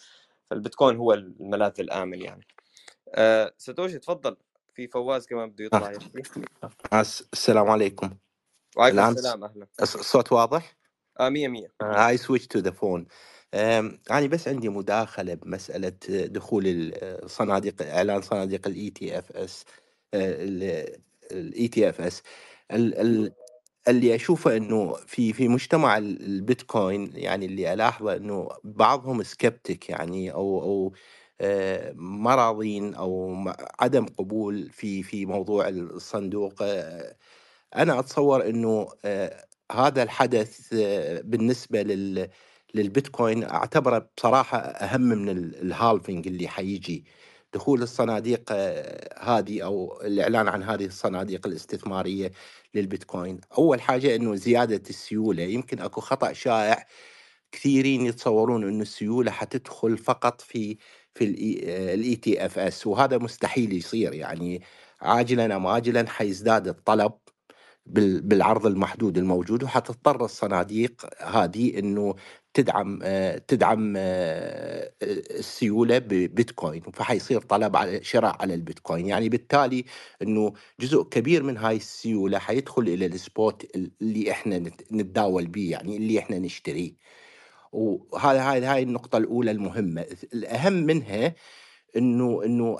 فالبيتكوين 0.51 0.97
هو 0.97 1.13
الملاذ 1.15 1.73
الآمن 1.81 2.23
يعني. 2.23 2.47
أه 3.09 3.55
تفضل. 4.03 4.37
في 4.79 4.89
فواز 4.89 5.27
كمان 5.27 5.51
بده 5.51 5.65
يطلع 5.65 5.93
يحكي. 5.93 6.23
السلام 7.33 7.71
عليكم. 7.71 8.11
وعليكم 8.77 9.09
السلام 9.09 9.45
أهلا. 9.45 9.67
الصوت 9.83 10.33
واضح؟ 10.33 10.77
آه 11.21 11.29
100 11.29 11.49
100 11.49 11.69
هاي 11.83 12.17
switch 12.17 12.47
to 12.47 12.59
the 12.59 12.71
phone 12.71 13.07
أنا 13.55 14.27
بس 14.27 14.49
عندي 14.49 14.69
مداخلة 14.69 15.35
بمسألة 15.35 15.93
دخول 16.09 16.63
الصناديق 16.67 17.83
إعلان 17.83 18.23
صناديق 18.23 18.67
ال 18.67 18.91
ETFs 18.91 19.65
ال 20.15 21.69
ETFs 21.69 22.23
اللي 23.89 24.15
أشوفه 24.15 24.57
إنه 24.57 24.93
في 24.93 25.33
في 25.33 25.49
مجتمع 25.49 25.99
البيتكوين 25.99 27.11
يعني 27.15 27.47
اللي 27.47 27.75
ألاحظه 27.75 28.17
إنه 28.17 28.49
بعضهم 28.65 29.23
skeptic 29.23 29.91
يعني 29.91 30.33
أو 30.33 30.63
أو 30.63 30.93
آه، 31.41 31.93
مراضين 31.97 32.95
أو 32.95 33.37
عدم 33.81 34.07
قبول 34.07 34.71
في 34.73 35.03
في 35.03 35.27
موضوع 35.27 35.69
الصندوق. 35.69 36.55
آه، 36.63 37.17
أنا 37.77 37.99
أتصور 38.01 38.49
إنه 38.49 38.89
آه، 39.05 39.45
هذا 39.73 40.03
الحدث 40.03 40.75
بالنسبة 41.25 41.83
لل 41.83 42.29
للبيتكوين 42.75 43.45
أعتبره 43.45 44.11
بصراحة 44.17 44.59
أهم 44.59 45.01
من 45.01 45.29
ال 45.31 45.43
halving 45.43 46.27
اللي 46.29 46.49
حيجي. 46.49 47.05
دخول 47.55 47.83
الصناديق 47.83 48.43
آه، 48.53 49.39
هذه 49.39 49.63
أو 49.65 50.01
الإعلان 50.03 50.49
عن 50.49 50.63
هذه 50.63 50.87
الصناديق 50.87 51.47
الاستثمارية 51.47 52.33
للبيتكوين. 52.75 53.41
أول 53.59 53.81
حاجة 53.83 54.17
إنه 54.17 54.35
زيادة 54.37 54.83
السيولة. 54.91 55.43
يمكن 55.43 55.81
أكو 55.81 56.01
خطأ 56.01 56.33
شائع. 56.33 56.87
كثيرين 57.53 58.07
يتصورون 58.07 58.65
إنه 58.69 58.83
السيولة 58.83 59.31
حتدخل 59.31 59.99
فقط 59.99 60.41
في 60.41 60.77
في 61.19 61.25
ال 61.95 62.17
ETFs 62.17 62.87
وهذا 62.87 63.19
مستحيل 63.19 63.73
يصير. 63.73 64.15
يعني 64.15 64.63
عاجلا 65.03 65.57
أم 65.57 65.67
اجلا 65.67 66.09
حيزداد 66.09 66.69
الطلب 66.69 67.13
بالعرض 67.87 68.67
المحدود 68.67 69.19
الموجود 69.19 69.63
وحتضطر 69.63 70.25
الصناديق 70.25 71.07
هذه 71.23 71.79
إنه 71.79 72.15
تدعم 72.55 73.01
آه، 73.03 73.39
تدعم 73.39 73.95
آه، 73.97 74.93
السيولة 75.03 75.99
ببيتكوين 75.99 76.83
فحيصير 76.95 77.41
طلب 77.41 77.77
على 77.77 78.05
شراء 78.05 78.37
على 78.43 78.55
البيتكوين. 78.55 79.07
يعني 79.07 79.29
بالتالي 79.29 79.85
إنه 80.23 80.53
جزء 80.81 81.03
كبير 81.03 81.43
من 81.43 81.57
هاي 81.57 81.77
السيولة 81.77 82.39
حيدخل 82.39 82.83
إلى 82.83 83.07
ال 83.07 83.19
spot 83.19 83.67
اللي 84.03 84.31
إحنا 84.31 84.59
نتداول 84.93 85.47
به 85.47 85.71
يعني 85.71 85.97
اللي 85.97 86.19
إحنا 86.19 86.39
نشتريه. 86.39 86.93
وهذا 87.73 88.51
هاي 88.51 88.65
هاي 88.65 88.83
النقطة 88.83 89.19
الأولى 89.19 89.51
المهمة. 89.51 90.07
الأهم 90.35 90.73
منها 90.73 91.35
انه 91.97 92.45
إنه 92.45 92.79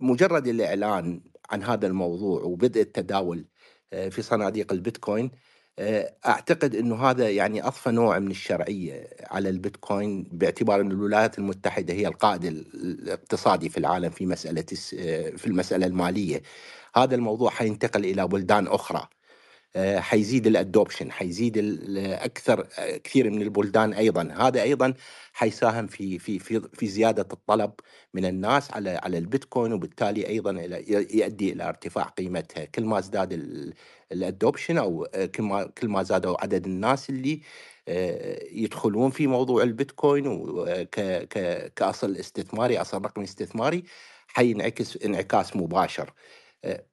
مجرد 0.00 0.46
الإعلان 0.46 1.20
عن 1.50 1.62
هذا 1.62 1.86
الموضوع 1.86 2.42
وبدء 2.42 2.80
التداول 2.80 3.44
آه، 3.92 4.08
في 4.08 4.22
صناديق 4.22 4.72
البيتكوين 4.72 5.30
آه، 5.78 6.14
أعتقد 6.26 6.74
إنه 6.74 6.96
هذا 6.96 7.30
يعني 7.30 7.66
اضفى 7.66 7.90
نوع 7.90 8.18
من 8.18 8.30
الشرعية 8.30 9.10
على 9.30 9.48
البيتكوين 9.48 10.28
باعتبار 10.32 10.80
ان 10.80 10.90
الولايات 10.90 11.38
المتحدة 11.38 11.94
هي 11.94 12.06
القائد 12.08 12.44
الاقتصادي 12.44 13.68
في 13.68 13.78
العالم 13.78 14.10
في 14.10 14.26
مسألة 14.26 14.64
آه، 14.98 15.30
في 15.30 15.46
المسألة 15.46 15.86
المالية. 15.86 16.42
هذا 16.96 17.14
الموضوع 17.14 17.50
حينتقل 17.50 18.04
إلى 18.04 18.28
بلدان 18.28 18.66
أخرى. 18.66 19.08
حيزيد 19.98 20.46
الأدوبشن 20.46 21.12
حيزيد 21.12 21.58
أكثر 21.98 22.66
كثير 23.04 23.30
من 23.30 23.42
البلدان 23.42 23.92
أيضا. 23.92 24.22
هذا 24.38 24.62
أيضا 24.62 24.94
حيساهم 25.32 25.86
في 25.86 26.18
في 26.18 26.38
في 26.38 26.60
في 26.60 26.86
زيادة 26.86 27.28
الطلب 27.32 27.72
من 28.14 28.24
الناس 28.24 28.70
على 28.72 28.90
على 28.90 29.18
البيتكوين 29.18 29.72
وبالتالي 29.72 30.28
أيضا 30.28 30.50
يؤدي 30.88 31.52
إلى 31.52 31.68
ارتفاع 31.68 32.04
قيمتها. 32.04 32.64
كل 32.64 32.84
ما 32.84 32.98
ازداد 32.98 33.32
الأدوبشن 34.12 34.78
أو 34.78 35.08
كل 35.34 35.42
ما 35.42 35.64
كل 35.64 35.88
ما 35.88 36.02
زادوا 36.02 36.42
عدد 36.42 36.66
الناس 36.66 37.10
اللي 37.10 37.40
آه، 37.88 38.44
يدخلون 38.52 39.10
في 39.10 39.26
موضوع 39.26 39.62
البيتكوين 39.62 40.48
كأصل 41.76 42.16
استثماري 42.16 42.80
أصل 42.80 43.04
رقمي 43.04 43.24
استثماري 43.24 43.84
حينعكس 44.28 44.96
انعكاس 44.96 45.56
مباشر. 45.56 46.04
آه، 46.08 46.12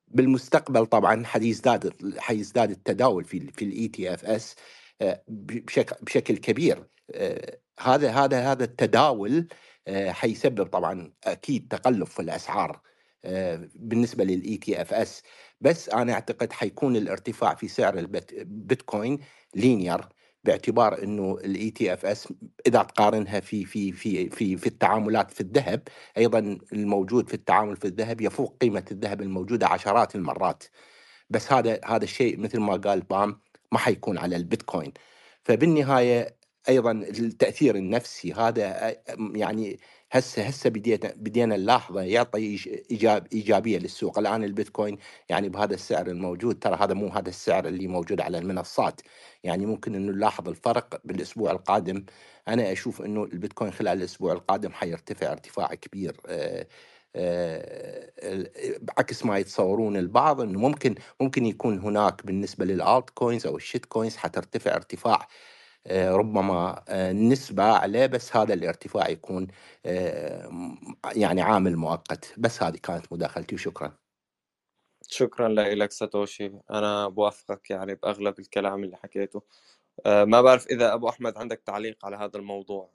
بالمستقبل 0.08 0.86
طبعا 0.86 1.26
حيزداد 1.26 1.94
حيزداد 2.18 2.72
التداول 2.72 3.24
في 3.24 3.52
في 3.52 3.66
الـ 3.66 3.88
ETFs 3.88 4.56
بشكل 5.28 5.96
بشكل 6.02 6.38
كبير. 6.38 6.88
آه، 7.12 7.60
هذا 7.80 8.12
هذا 8.12 8.52
هذا 8.52 8.64
التداول 8.64 9.48
آه، 9.88 10.12
حيسبب 10.12 10.66
طبعا 10.66 11.14
أكيد 11.24 11.68
تقلب 11.68 12.08
في 12.08 12.22
الأسعار 12.22 12.82
آه، 13.26 13.70
بالنسبة 13.76 14.24
لل 14.24 14.58
ETFs 14.58 15.24
بس 15.62 15.90
أنا 15.90 16.14
أعتقد 16.14 16.54
حيكون 16.54 16.96
الارتفاع 16.96 17.56
في 17.56 17.68
سعر 17.68 17.98
البيتكوين 17.98 19.20
linear. 19.56 20.10
باعتبار 20.46 21.04
إنه 21.04 21.38
ال 21.46 21.72
ETFs 21.72 22.34
إذا 22.68 22.84
تقارنها 22.84 23.40
في 23.40 23.66
في 23.66 23.92
في 23.92 24.30
في 24.30 24.58
في 24.58 24.68
التعاملات 24.68 25.32
في 25.32 25.42
الذهب 25.42 25.82
أيضا 26.18 26.40
الموجود 26.74 27.28
في 27.28 27.34
التعامل 27.34 27.76
في 27.78 27.86
الذهب 27.86 28.22
يفوق 28.22 28.58
قيمة 28.62 28.86
الذهب 28.92 29.22
الموجودة 29.22 29.68
عشرات 29.68 30.16
المرات. 30.16 30.64
بس 31.30 31.54
هذا 31.54 31.80
هذا 31.86 32.04
الشيء 32.04 32.40
مثل 32.40 32.60
ما 32.60 32.76
قال 32.78 33.02
بام 33.02 33.40
ما 33.72 33.78
حيكون 33.80 34.18
على 34.18 34.36
البيتكوين. 34.36 34.94
فبالنهاية 35.44 36.38
أيضا 36.70 36.92
التأثير 36.92 37.76
النفسي 37.76 38.34
هذا 38.34 38.96
يعني 39.36 39.80
هسه 40.12 40.44
هسه 40.44 40.70
بدينا 40.70 41.14
بدينا 41.16 41.56
نلاحظه 41.58 42.02
يعطي 42.02 42.60
ايجاب 42.92 43.28
إيجابية 43.34 43.78
للسوق. 43.78 44.20
الآن 44.20 44.44
البيتكوين 44.44 44.98
يعني 45.30 45.50
بهذا 45.50 45.74
السعر 45.74 46.08
الموجود 46.08 46.60
ترى 46.60 46.76
هذا 46.76 46.94
مو 46.94 47.08
هذا 47.08 47.30
السعر 47.30 47.68
اللي 47.68 47.88
موجود 47.88 48.22
على 48.22 48.38
المنصات. 48.38 49.02
يعني 49.44 49.66
ممكن 49.66 49.96
إنه 49.96 50.12
نلاحظ 50.12 50.50
الفرق 50.50 51.02
بالأسبوع 51.06 51.52
القادم. 51.52 52.06
أنا 52.48 52.72
أشوف 52.72 53.02
إنه 53.02 53.24
البيتكوين 53.24 53.72
خلال 53.72 53.98
الأسبوع 53.98 54.34
القادم 54.34 54.72
حيرتفع 54.72 55.32
ارتفاع 55.32 55.68
كبير 55.76 56.22
آه 56.28 56.68
عكس 58.98 59.26
ما 59.26 59.38
يتصورون 59.38 59.98
البعض 59.98 60.42
إنه 60.42 60.60
ممكن 60.60 60.96
ممكن 61.22 61.46
يكون 61.46 61.80
هناك 61.80 62.26
بالنسبة 62.26 62.66
لل 62.66 63.10
altcoins 63.10 63.46
أو 63.48 63.58
ال 63.58 63.86
shitcoins 63.86 64.16
حترتفع 64.18 64.76
ارتفاع 64.76 65.28
ربما 65.92 66.84
نسبة 67.14 67.64
عليه 67.64 68.06
بس 68.06 68.36
هذا 68.36 68.54
الارتفاع 68.54 69.10
يكون 69.10 69.48
يعني 71.16 71.42
عامل 71.42 71.76
مؤقت. 71.76 72.34
بس 72.38 72.64
هذه 72.64 72.78
كانت 72.78 73.14
مداخلتي. 73.14 73.56
وشكرا 73.56 73.98
شكرا 75.08 75.48
لك 75.50 75.92
ساتوشي. 75.92 76.52
أنا 76.72 77.08
بوافقك 77.08 77.70
يعني 77.70 77.96
بأغلب 77.96 78.40
الكلام 78.40 78.84
اللي 78.84 78.98
حكيته. 78.98 79.42
ما 80.06 80.42
بعرف 80.42 80.68
إذا 80.68 80.94
أبو 80.94 81.10
أحمد 81.10 81.38
عندك 81.38 81.62
تعليق 81.66 82.06
على 82.06 82.16
هذا 82.16 82.38
الموضوع. 82.38 82.90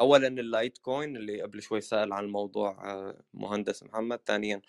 أولا 0.00 0.28
اللايت 0.28 0.78
كوين 0.78 1.16
اللي 1.16 1.42
قبل 1.42 1.62
شوي 1.62 1.80
سأل 1.80 2.12
عن 2.12 2.24
الموضوع 2.24 2.76
مهندس 3.34 3.82
محمد. 3.82 4.20
ثانيا 4.26 4.62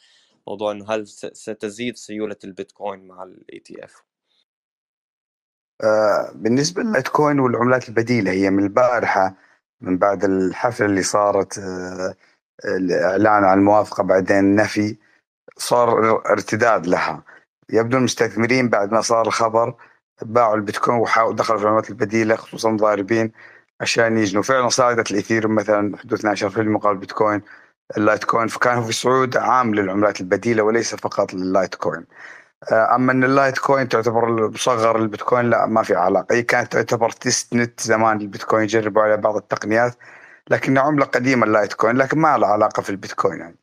موضوع 0.48 0.72
أنه 0.72 0.86
هل 0.92 1.08
ستزيد 1.08 1.98
سيولة 1.98 2.36
البيتكوين 2.44 3.08
مع 3.08 3.24
ال 3.24 3.60
ETF 3.60 4.04
آه، 5.82 6.32
بالنسبة 6.36 6.84
للبيتكوين 6.84 7.40
والعملات 7.40 7.90
البديلة 7.90 8.32
هي 8.32 8.50
من 8.50 8.64
البارحة 8.64 9.36
من 9.82 9.98
بعد 9.98 10.24
الحفلة 10.24 10.86
اللي 10.86 11.04
صارت 11.04 11.58
آه، 11.60 12.16
الإعلان 12.66 13.44
عن 13.44 13.58
الموافقة 13.60 14.04
بعدين 14.04 14.56
نفي 14.56 14.98
صار 15.58 16.22
ارتداد 16.32 16.88
لها. 16.88 17.24
يبدو 17.70 17.98
المستثمرين 17.98 18.70
بعد 18.70 18.92
ما 18.92 19.02
صار 19.02 19.28
الخبر 19.28 19.76
باعوا 20.22 20.56
البيتكوين 20.56 20.98
وحاولوا 20.98 21.36
دخلوا 21.36 21.60
في 21.60 21.66
العملات 21.66 21.90
البديلة 21.90 22.36
خصوصا 22.36 22.72
ضاربين 22.76 23.32
عشان 23.82 24.18
يجنوا. 24.18 24.44
فعلا 24.44 24.70
صعدت 24.70 25.12
الاثيريوم 25.12 25.56
مثلا 25.56 25.98
حدود 25.98 26.20
12% 26.20 26.58
مقابل 26.58 26.96
البيتكوين 26.96 27.42
اللايت 27.98 28.24
كوين 28.24 28.48
فكان 28.48 28.84
في 28.84 28.92
صعود 28.94 29.38
عام 29.38 29.76
للعملات 29.76 30.22
البديلة 30.22 30.64
وليس 30.64 30.96
فقط 30.96 31.34
لللايت 31.34 31.76
كوين 31.76 32.00
آه، 32.02 32.06
أما 32.72 33.12
إن 33.12 33.24
اللايت 33.24 33.58
كوين 33.58 33.88
تعتبر 33.90 34.50
مصغر 34.50 34.96
البيتكوين 34.96 35.50
لا 35.50 35.66
ما 35.66 35.84
في 35.84 35.96
علاقة. 35.96 36.36
هي 36.36 36.44
كانت 36.44 36.72
تعتبر 36.74 37.10
testnet 37.10 37.80
زمان 37.82 38.22
البيتكوين 38.22 38.68
جربوا 38.68 39.02
على 39.02 39.18
بعض 39.18 39.36
التقنيات 39.36 39.96
لكنها 40.50 40.84
عملة 40.84 41.06
قديمة 41.06 41.46
اللايت 41.46 41.74
كوين 41.74 41.98
لكن 41.98 42.20
ما 42.20 42.38
لها 42.38 42.50
علاقة 42.50 42.82
في 42.82 42.90
البيتكوين 42.90 43.40
يعني. 43.40 43.58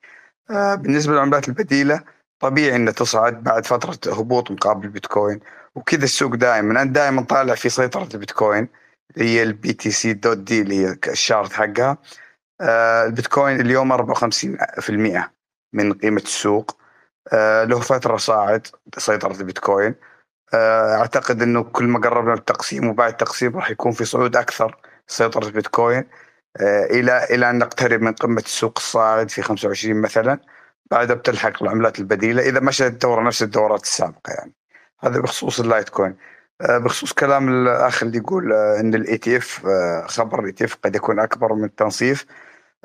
آه، 0.51 0.75
بالنسبة 0.75 1.13
للعملات 1.13 1.49
البديلة 1.49 2.03
طبيعي 2.41 2.77
إنها 2.77 2.93
تصعد 2.93 3.43
بعد 3.43 3.67
فترة 3.67 4.13
هبوط 4.15 4.51
مقابل 4.51 4.85
البيتكوين 4.85 5.41
وكذا 5.75 6.05
السوق 6.05 6.35
دائما. 6.35 6.71
أنا 6.83 6.93
دائما 6.93 7.23
طالع 7.23 7.55
في 7.55 7.69
سيطرة 7.69 8.09
البيتكوين 8.15 8.69
اللي 9.17 9.29
هي 9.29 9.43
ال 9.43 9.73
BTC.D 9.73 10.63
اللي 10.63 10.87
هي 10.87 10.97
ال 11.09 11.16
chart 11.16 11.53
حقها. 11.53 11.99
آه، 12.61 13.05
البيتكوين 13.07 13.61
اليوم 13.61 13.93
54% 13.93 15.33
من 15.73 15.93
قيمة 15.93 16.21
السوق. 16.21 16.71
آه، 16.71 16.80
له 17.65 17.81
فترة 17.81 18.17
صاعد 18.17 18.67
سيطرة 18.99 19.33
البيتكوين. 19.41 19.95
آه، 20.55 20.95
أعتقد 20.97 21.43
إنه 21.43 21.63
كل 21.63 21.85
ما 21.85 21.99
قربنا 22.01 22.35
التقسيم 22.35 22.89
وبعد 22.89 23.11
التقسيم 23.13 23.57
راح 23.57 23.71
يكون 23.71 23.93
في 23.93 24.05
صعود 24.05 24.37
أكثر 24.37 24.77
سيطرة 25.07 25.47
البيتكوين. 25.47 26.09
آه، 26.61 26.85
إلى 26.85 27.25
إلى 27.31 27.51
أن 27.51 27.59
نقترب 27.59 28.01
من 28.03 28.13
قمة 28.13 28.41
السوق 28.41 28.79
الصاعد 28.79 29.31
في 29.31 29.43
25 29.43 30.01
مثلا 30.01 30.39
بعدها 30.91 31.17
بتلحق 31.17 31.63
العملات 31.63 31.99
البديلة. 31.99 32.43
إذا 32.43 32.61
مشت 32.61 32.83
الدورة 32.83 33.23
نفس 33.23 33.43
الدورات 33.43 33.83
السابقة 33.83 34.33
يعني. 34.33 34.53
هذا 35.01 35.21
بخصوص 35.21 35.61
اللايت 35.61 35.89
كوين 35.89 36.17
بخصوص 36.61 37.13
كلام 37.13 37.49
الأخ 37.49 38.03
اللي 38.03 38.19
يقول 38.19 38.53
إن 38.53 38.95
ال 38.95 39.19
ETF 39.19 39.67
خبر 40.07 40.41
ال 40.41 40.53
ETF 40.53 40.77
قد 40.85 40.97
يكون 40.97 41.21
أكبر 41.21 41.55
من 41.55 41.65
التنصيف. 41.65 42.27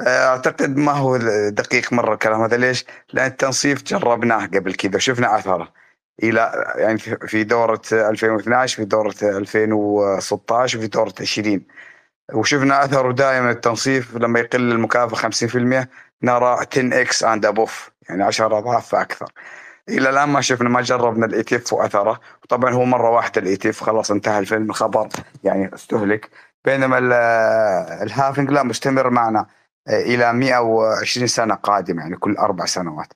أعتقد 0.02 0.78
ما 0.78 0.92
هو 0.92 1.18
دقيق 1.50 1.94
مرة 1.94 2.14
الكلام 2.14 2.42
هذا. 2.42 2.58
ليش؟ 2.58 2.86
لأن 3.14 3.28
التنصيف 3.28 3.84
جربناه 3.84 4.46
قبل 4.46 4.74
كذا 4.74 4.96
وشفنا 4.96 5.38
أثره. 5.38 5.74
إلى 6.24 6.74
يعني 6.76 6.98
في 7.28 7.44
دورة 7.44 7.82
2012 7.92 8.76
في 8.76 8.86
دورة 8.86 9.16
2016 9.24 10.78
وفي 10.78 10.88
دورة 10.88 11.14
20 11.22 11.62
وشفنا 12.34 12.86
أثره 12.86 13.12
دائما 13.12 13.52
التنصيف. 13.52 14.16
لما 14.16 14.40
يقل 14.40 14.72
المكافأة 14.72 15.30
50% 15.30 15.88
نرى 16.24 16.46
10 16.46 17.02
X 17.02 17.24
and 17.24 17.46
above 17.46 17.92
يعني 18.10 18.24
10 18.24 18.58
أضعاف 18.58 18.88
فاكثر 18.88 19.32
إلى 19.90 20.10
الآن 20.10 20.30
ما 20.30 20.42
شفنا 20.42 20.70
ما 20.70 20.82
جربنا 20.82 21.26
ال 21.26 21.44
ETF 21.44 21.74
وأثره. 21.74 22.20
وطبعا 22.44 22.74
هو 22.74 22.86
مرة 22.86 23.10
واحدة 23.10 23.42
ال 23.42 23.56
ETF 23.58 23.84
خلاص 23.84 24.12
انتهى 24.12 24.40
الفيلم 24.40 24.70
الخبر 24.70 25.10
يعني 25.44 25.76
استهلك. 25.76 26.30
بينما 26.66 26.98
ال 28.04 28.10
halving 28.10 28.52
لا 28.52 28.64
مستمر 28.64 29.10
معنا. 29.10 29.46
إلى 29.90 30.34
120 30.34 31.28
سنة 31.28 31.56
قادمة 31.56 32.02
يعني 32.02 32.16
كل 32.16 32.38
أربع 32.38 32.66
سنوات. 32.66 33.14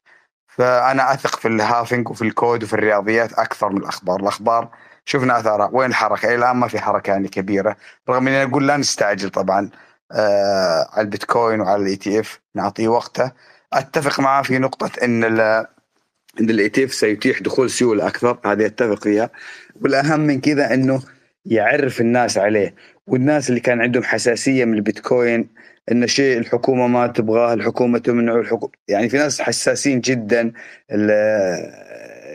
فأنا 0.47 1.13
أثق 1.13 1.39
في 1.39 1.47
ال 1.47 1.55
halving 1.55 2.09
وفي 2.09 2.21
الكود 2.21 2.63
وفي 2.63 2.73
الرياضيات 2.73 3.33
أكثر 3.33 3.69
من 3.69 3.77
الأخبار. 3.77 4.19
الأخبار 4.19 4.69
شفنا 5.05 5.39
اثارها 5.39 5.69
وين 5.73 5.89
الحركة؟ 5.89 6.27
إلى 6.27 6.35
الآن 6.35 6.55
ما 6.55 6.67
في 6.67 6.79
حركة 6.79 7.11
يعني 7.11 7.27
كبيرة. 7.27 7.75
رغم 8.09 8.27
إني 8.27 8.43
أقول 8.43 8.67
لا 8.67 8.77
نستعجل 8.77 9.29
طبعا 9.29 9.69
آه 10.11 10.89
على 10.93 11.01
البيتكوين 11.01 11.61
وعلى 11.61 11.81
ال 11.81 11.95
ETF 11.95 12.39
نعطيه 12.55 12.87
وقته. 12.87 13.31
أتفق 13.73 14.19
معاه 14.19 14.41
في 14.41 14.57
نقطة 14.57 14.91
إن 15.03 15.23
إن 15.23 16.49
ال 16.49 16.69
ETF 16.69 16.93
سيتيح 16.93 17.41
دخول 17.41 17.69
سيوله 17.69 18.07
أكثر. 18.07 18.37
هذه 18.45 18.65
أتفق 18.65 19.03
فيها. 19.03 19.29
والأهم 19.81 20.19
من 20.19 20.41
كذا 20.41 20.73
إنه 20.73 21.01
يعرف 21.45 22.01
الناس 22.01 22.37
عليه. 22.37 22.75
والناس 23.09 23.49
اللي 23.49 23.59
كان 23.59 23.81
عندهم 23.81 24.03
حساسية 24.03 24.65
من 24.65 24.73
البيتكوين 24.73 25.49
ان 25.91 26.07
شيء 26.07 26.37
الحكومة 26.37 26.87
ما 26.87 27.07
تبغاه 27.07 27.53
الحكومة 27.53 27.99
تمنعه 27.99 28.39
الحكومة 28.39 28.71
يعني 28.87 29.09
في 29.09 29.17
ناس 29.17 29.41
حساسين 29.41 30.01
جدا 30.01 30.51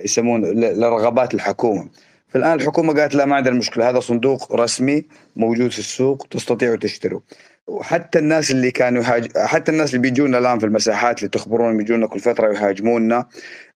يسمون 0.05 0.45
لرغبات 0.61 1.35
الحكومة. 1.35 1.89
فالآن 2.29 2.53
الحكومة 2.53 2.95
قالت 3.01 3.15
لا 3.15 3.25
ما 3.25 3.37
عندنا 3.37 3.55
مشكلة 3.55 3.91
هذا 3.91 4.01
صندوق 4.01 4.53
رسمي 4.53 5.05
موجود 5.37 5.71
في 5.71 5.79
السوق 5.79 6.27
تستطيعوا 6.31 6.77
تشتروا. 6.77 7.21
وحتى 7.67 8.19
الناس 8.19 8.51
اللي 8.51 8.71
كانوا 8.71 9.03
يهاج... 9.03 9.39
حتى 9.39 9.73
الناس 9.73 9.95
اللي 9.95 10.03
بيجونا 10.03 10.39
الآن 10.39 10.59
في 10.59 10.67
المساحات 10.67 11.19
اللي 11.19 11.29
تخبرون 11.29 11.77
بيجونا 11.77 12.07
كل 12.07 12.21
فترة 12.21 12.53
يهاجمونا 12.53 13.27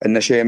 إن 0.07 0.21
شيء 0.21 0.45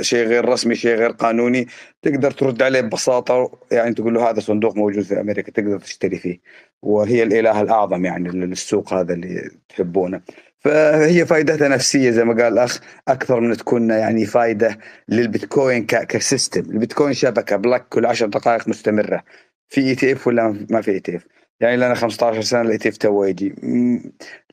شيء 0.00 0.26
غير 0.26 0.48
رسمي 0.48 0.74
شيء 0.74 0.96
غير 0.96 1.10
قانوني 1.10 1.66
تقدر 2.02 2.30
ترد 2.30 2.62
عليه 2.62 2.80
ببساطة. 2.80 3.58
يعني 3.72 3.94
تقول 3.94 4.14
له 4.14 4.30
هذا 4.30 4.40
صندوق 4.40 4.76
موجود 4.76 5.02
في 5.02 5.20
أمريكا 5.20 5.52
تقدر 5.52 5.78
تشتري 5.78 6.18
فيه. 6.18 6.40
وهي 6.82 7.22
الإله 7.22 7.60
الأعظم 7.60 8.04
يعني 8.04 8.28
للسوق 8.28 8.92
هذا 8.92 9.14
اللي 9.14 9.50
تحبونه. 9.68 10.20
فهي 10.60 11.26
فائدتها 11.26 11.68
نفسية 11.68 12.10
زي 12.10 12.24
ما 12.24 12.42
قال 12.42 12.52
الاخ 12.52 12.80
أكثر 13.08 13.40
من 13.40 13.56
تكون 13.56 13.90
يعني 13.90 14.26
فائده 14.26 14.78
للبيتكوين 15.08 15.86
ك 15.86 15.95
system. 15.95 16.60
البيتكوين 16.60 17.12
شبكة 17.12 17.56
block 17.56 17.88
كل 17.88 18.06
10 18.06 18.26
دقائق 18.26 18.68
مستمرة. 18.68 19.24
في 19.68 19.80
إي 19.80 19.94
تي 19.94 20.12
إف 20.12 20.26
ولا 20.26 20.66
ما 20.70 20.80
في 20.80 20.90
إي 20.90 21.00
تي 21.00 21.16
إف؟ 21.16 21.26
يعني 21.62 21.76
لنا 21.76 21.94
15 21.94 22.40
سنة 22.42 22.60
ال 22.60 22.78
ETF 22.78 22.96
تو 22.96 23.24
يجي 23.24 23.54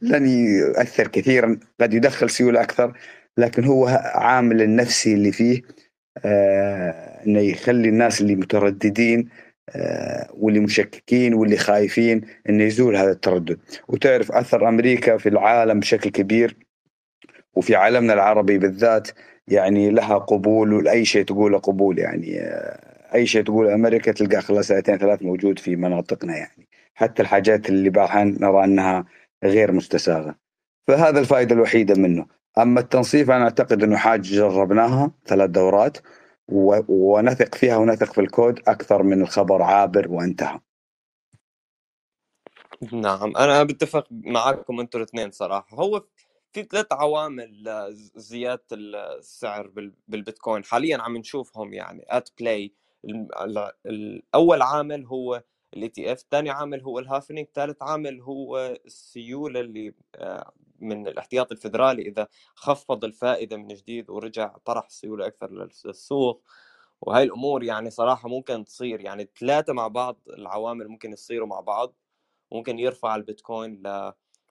لن 0.02 0.28
يؤثر 0.28 1.08
كثيرا 1.08 1.60
قد 1.82 1.94
يدخل 1.94 2.30
سيولة 2.30 2.62
أكثر 2.62 2.94
لكن 3.38 3.64
هو 3.64 3.88
عامل 4.16 4.62
النفسي 4.62 5.14
اللي 5.14 5.32
فيه 5.32 5.62
آه 6.26 7.26
إنه 7.28 7.40
يخلي 7.40 7.90
الناس 7.90 8.22
اللي 8.22 8.36
مترددين 8.36 9.30
آه 9.70 10.30
واللي 10.34 10.60
مشككين 10.60 11.34
واللي 11.34 11.58
خايفين 11.58 12.22
إنه 12.50 12.64
يزول 12.64 12.96
هذا 12.96 13.12
التردد. 13.12 13.60
وتعرف 13.88 14.32
أثر 14.32 14.70
أمريكا 14.70 15.18
في 15.18 15.30
العالم 15.30 15.80
بشكل 15.80 16.10
كبير 16.10 16.58
وفي 17.56 17.76
عالمنا 17.76 18.14
العربي 18.14 18.58
بالذات 18.58 19.08
يعني 19.48 19.90
لها 19.90 20.18
قبول 20.18 20.74
ولاي 20.74 21.06
شيء 21.06 21.26
تقوله 21.26 21.58
قبول 21.58 22.00
يعني 22.00 22.40
آه، 22.42 22.90
أي 23.16 23.26
شيء 23.26 23.44
تقول 23.44 23.70
أمريكا 23.70 24.12
تلقاه 24.12 24.40
خلال 24.40 24.66
سنتين 24.66 24.98
ثلاث 24.98 25.24
موجود 25.24 25.60
في 25.60 25.76
مناطقنا 25.76 26.38
يعني. 26.38 26.69
حتى 27.00 27.22
الحاجات 27.22 27.70
اللي 27.70 27.90
بعضها 27.90 28.24
نرى 28.24 28.64
أنها 28.64 29.06
غير 29.44 29.72
مستساغة. 29.72 30.36
فهذا 30.88 31.20
الفائدة 31.20 31.56
الوحيدة 31.56 31.96
منه. 31.96 32.26
أما 32.58 32.80
التنصيف 32.80 33.32
أنا 33.32 33.44
أعتقد 33.44 33.84
أنه 33.84 33.98
حاجة 33.98 34.22
جربناها 34.22 35.12
ثلاث 35.26 35.50
دورات 35.50 35.98
و... 36.48 36.80
ونثق 36.88 37.56
فيها 37.56 37.78
ونثق 37.78 38.14
في 38.14 38.22
الكود 38.22 38.60
أكثر 38.68 39.04
من 39.04 39.22
الخبر 39.22 39.62
عابر 39.62 40.12
وانتهى. 40.12 40.60
نعم 42.94 43.38
أنا 43.38 43.64
بتفق 43.64 44.08
معاكم 44.12 44.80
أنتم 44.80 45.00
الاثنين 45.00 45.32
صراحة. 45.32 45.78
هو 45.78 46.04
في 46.54 46.64
ثلاث 46.64 46.88
عوامل 46.92 47.64
زيادة 48.16 48.66
السعر 48.74 49.72
بالبيتكوين 50.08 50.64
حاليا 50.64 50.98
عم 50.98 51.18
نشوفهم 51.18 51.74
يعني 51.74 52.06
at 52.10 52.30
play 52.40 52.74
الأول 53.86 54.62
عامل 54.62 55.06
هو 55.06 55.44
ال 55.74 55.90
ETF 55.90 56.26
ثاني 56.32 56.50
عامل 56.50 56.82
هو 56.82 57.00
ال 57.00 57.06
halving 57.06 57.48
ثالث 57.56 57.84
عامل 57.84 58.22
هو 58.22 58.78
السيولة 58.86 59.60
اللي 59.60 59.94
آه، 60.16 60.52
من 60.80 61.08
الاحتياطي 61.08 61.54
الفدرالي 61.56 62.02
إذا 62.02 62.28
خفض 62.56 63.06
الفائدة 63.06 63.58
من 63.58 63.68
جديد 63.68 64.10
ورجع 64.10 64.58
طرح 64.66 64.86
السيوله 64.86 65.28
أكثر 65.28 65.52
للسوق. 65.86 66.44
وهي 67.02 67.24
الأمور 67.24 67.64
يعني 67.64 67.90
صراحة 67.90 68.30
ممكن 68.30 68.66
تصير 68.66 69.02
يعني 69.02 69.30
ثلاثة 69.40 69.74
مع 69.74 69.88
بعض 69.88 70.20
العوامل 70.30 70.88
ممكن 70.88 71.12
يصيروا 71.14 71.48
مع 71.48 71.60
بعض 71.60 71.96
ممكن 72.52 72.80
يرفع 72.80 73.16
البيتكوين 73.16 73.84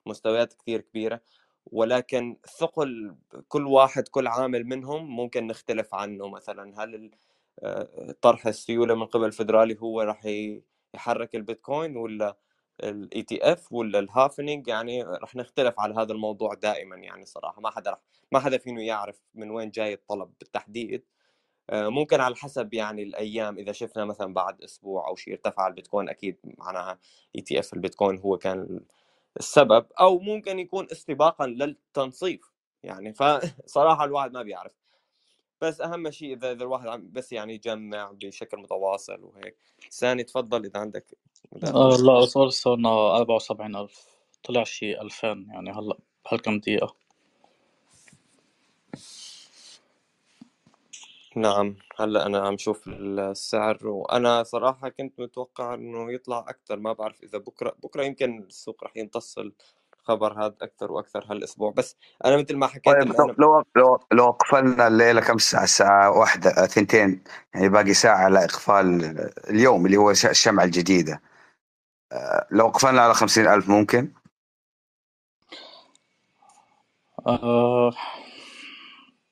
لمستويات 0.05 0.53
كثير 0.53 0.81
كبيرة. 0.81 1.21
ولكن 1.65 2.37
ثقل 2.59 3.15
كل 3.47 3.67
واحد 3.67 4.07
كل 4.07 4.27
عامل 4.27 4.65
منهم 4.65 5.15
ممكن 5.15 5.47
نختلف 5.47 5.95
عنه 5.95 6.27
مثلا. 6.29 6.83
هل 6.83 7.11
آه، 7.63 8.15
طرح 8.21 8.47
السيولة 8.47 8.95
من 8.95 9.05
قبل 9.05 9.25
الفدرالي 9.25 9.77
هو 9.81 10.01
راح 10.01 10.25
يحرك 10.93 11.35
البيتكوين 11.35 11.97
ولا 11.97 12.37
ال 12.83 13.23
ETF 13.23 13.73
ولا 13.73 13.99
ال 13.99 14.07
halving 14.07 14.67
يعني 14.67 15.03
رح 15.03 15.35
نختلف 15.35 15.79
على 15.79 15.95
هذا 15.95 16.13
الموضوع 16.13 16.53
دائما 16.53 16.95
يعني 16.95 17.25
صراحة. 17.25 17.61
ما 17.61 17.69
حدا 17.71 17.91
رح 17.91 17.99
ما 18.31 18.39
حدا 18.39 18.57
فينه 18.57 18.81
يعرف 18.83 19.21
من 19.35 19.51
وين 19.51 19.71
جاي 19.71 19.93
الطلب 19.93 20.33
بالتحديد. 20.39 21.03
آه، 21.69 21.89
ممكن 21.89 22.21
على 22.21 22.35
حسب 22.35 22.73
يعني 22.73 23.03
الأيام 23.03 23.57
إذا 23.57 23.71
شفنا 23.71 24.05
مثلا 24.05 24.33
بعد 24.33 24.61
أسبوع 24.63 25.07
أو 25.07 25.15
شيء 25.15 25.33
ارتفع 25.33 25.67
البيتكوين 25.67 26.09
أكيد 26.09 26.37
معناها 26.59 26.99
ETF 27.35 27.73
البيتكوين 27.73 28.17
هو 28.19 28.37
كان 28.37 28.81
السبب. 29.39 29.85
أو 30.01 30.19
ممكن 30.19 30.59
يكون 30.59 30.87
استباقا 30.91 31.47
للتنصيف 31.47 32.53
يعني 32.83 33.13
فصراحه 33.13 34.05
الواحد 34.09 34.33
ما 34.33 34.43
بيعرف. 34.43 34.71
بس 35.61 35.81
أهم 35.81 36.11
شيء 36.11 36.33
إذا 36.33 36.51
إذا 36.51 36.63
الواحد 36.63 36.87
عم 36.87 37.09
بس 37.11 37.31
يعني 37.31 37.53
يجمع 37.53 38.11
بشكل 38.11 38.57
متواصل 38.57 39.23
وهيك. 39.23 39.55
ثاني 39.91 40.23
تفضل 40.23 40.65
إذا 40.65 40.79
عندك 40.79 41.05
آه 41.63 41.97
لا 41.97 42.25
صار 42.25 42.49
صرنا 42.49 42.89
74000 42.89 44.07
طلع 44.43 44.63
شيء 44.63 45.01
2000 45.01 45.27
يعني 45.27 45.71
هلأ 45.71 45.97
بهالكم 46.25 46.59
دقيقة. 46.59 46.95
نعم 51.35 51.75
هلأ 51.99 52.25
أنا 52.25 52.39
عم 52.39 52.57
شوف 52.57 52.87
السعر. 52.87 53.87
وأنا 53.87 54.43
صراحة 54.43 54.89
كنت 54.89 55.19
متوقع 55.19 55.73
إنه 55.73 56.13
يطلع 56.13 56.39
أكثر 56.39 56.79
ما 56.79 56.93
بعرف 56.93 57.23
إذا 57.23 57.37
بكرة 57.37 57.75
بكرة 57.83 58.03
يمكن 58.03 58.39
السوق 58.39 58.83
رح 58.83 58.97
يمتص 58.97 59.39
الخبر 60.09 60.45
هذا 60.45 60.55
أكثر 60.61 60.91
وأكثر 60.91 61.25
هالأسبوع. 61.29 61.71
بس 61.71 61.95
أنا 62.25 62.37
مثل 62.37 62.55
ما 62.55 62.67
حكيت 62.67 62.85
طيب 62.85 63.13
لو, 63.19 63.33
لو 63.37 63.63
لو 63.75 63.99
لو 64.11 64.31
قفلنا 64.31 64.87
الليلة 64.87 65.21
كم 65.21 65.37
ساعة؟ 65.37 65.63
الساعة 65.63 66.17
واحدة 66.19 66.49
ثنتين. 66.67 67.23
يعني 67.53 67.69
باقي 67.69 67.93
ساعة 67.93 68.17
على 68.17 68.45
إقفال 68.45 69.15
اليوم 69.49 69.85
اللي 69.85 69.97
هو 69.97 70.11
الشمعة 70.11 70.63
الجديدة. 70.63 71.21
آه، 72.11 72.47
لو 72.51 72.67
قفلنا 72.67 73.01
على 73.01 73.13
خمسين 73.13 73.47
ألف 73.47 73.69
ممكن؟ 73.69 74.13
آه. 77.27 77.91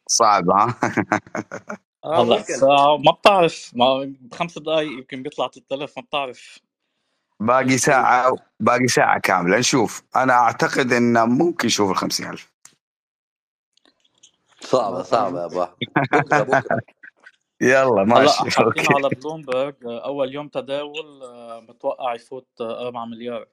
صعب 0.08 0.50
ها؟ 0.50 0.76
آه 2.06 2.42
ساعة 2.42 2.98
ما 2.98 3.12
بتعرف. 3.12 3.72
ما 3.76 4.16
بخمس 4.22 4.60
دقائق 4.60 4.92
يمكن 4.92 5.24
بيطلع 5.24 5.48
3000 5.48 5.98
ما 5.98 6.04
بتعرف. 6.04 6.60
باقي 7.40 7.78
ساعة 7.78 8.36
باقي 8.60 8.88
ساعة 8.88 9.20
كاملة. 9.20 9.58
نشوف. 9.58 10.04
أنا 10.16 10.34
أعتقد 10.34 10.94
إنه 10.94 11.26
ممكن 11.26 11.68
نشوف 11.68 11.92
الخمسين 11.92 12.30
ألف. 12.30 12.52
صعبة 14.62 15.04
صعبة 15.04 15.40
يا 15.40 15.46
أبو 15.46 15.66
بكرة 16.12 16.44
بكرة. 16.44 16.80
يلا 17.62 18.04
ماشي 18.04 18.44
على 18.96 19.10
بلومبرج 19.10 19.76
أول 19.86 20.34
يوم 20.34 20.48
تداول 20.48 21.24
آه، 21.24 21.60
متوقع 21.70 22.16
يفوت 22.16 22.48
4 22.62 23.06
مليار. 23.06 23.46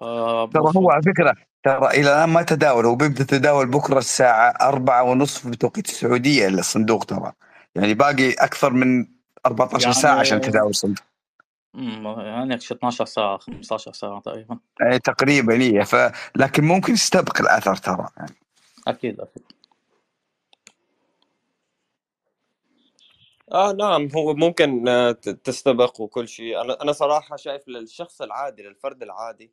ترى 0.00 0.72
هو 0.76 0.90
على 0.90 1.02
فكرة 1.02 1.34
ترى 1.62 1.86
إلى 1.86 2.00
الآن 2.00 2.28
ما 2.28 2.42
تداول. 2.42 2.86
هو 2.86 2.94
بيبدأ 2.94 3.24
تداول 3.24 3.66
بكرة 3.66 3.98
الساعة 3.98 4.54
أربعة 4.60 5.02
ونصف 5.02 5.46
بتوقيت 5.46 5.88
السعودية 5.88 6.48
الصندوق 6.48 7.04
ترى. 7.04 7.32
يعني 7.74 7.94
باقي 7.94 8.32
أكثر 8.32 8.72
من 8.72 9.06
14 9.46 9.82
يعني... 9.82 9.94
ساعة 9.94 10.18
عشان 10.20 10.40
تداول 10.40 10.70
الصندوق 10.70 11.07
يعني 11.78 12.54
12 12.54 13.04
ساعة 13.04 13.38
15 13.38 13.92
ساعة 13.92 14.20
تقريبا. 14.20 14.58
يعني 14.80 14.98
تقريبا 14.98 15.62
هي 15.62 15.84
ف... 15.84 15.94
لكن 16.36 16.64
ممكن 16.64 16.92
يستبق 16.92 17.40
الأثر 17.40 17.76
ترى 17.76 18.08
يعني. 18.16 18.34
أكيد 18.88 19.20
أكيد. 19.20 19.42
آه 23.52 23.72
نعم 23.72 24.08
هو 24.16 24.34
ممكن 24.34 24.88
آه، 24.88 25.12
تستبق 25.44 26.00
وكل 26.00 26.28
شيء 26.28 26.60
أنا 26.60 26.82
أنا 26.82 26.92
صراحة 26.92 27.36
شايف 27.36 27.68
للشخص 27.68 28.22
العادي 28.22 28.62
للفرد 28.62 29.02
العادي 29.02 29.52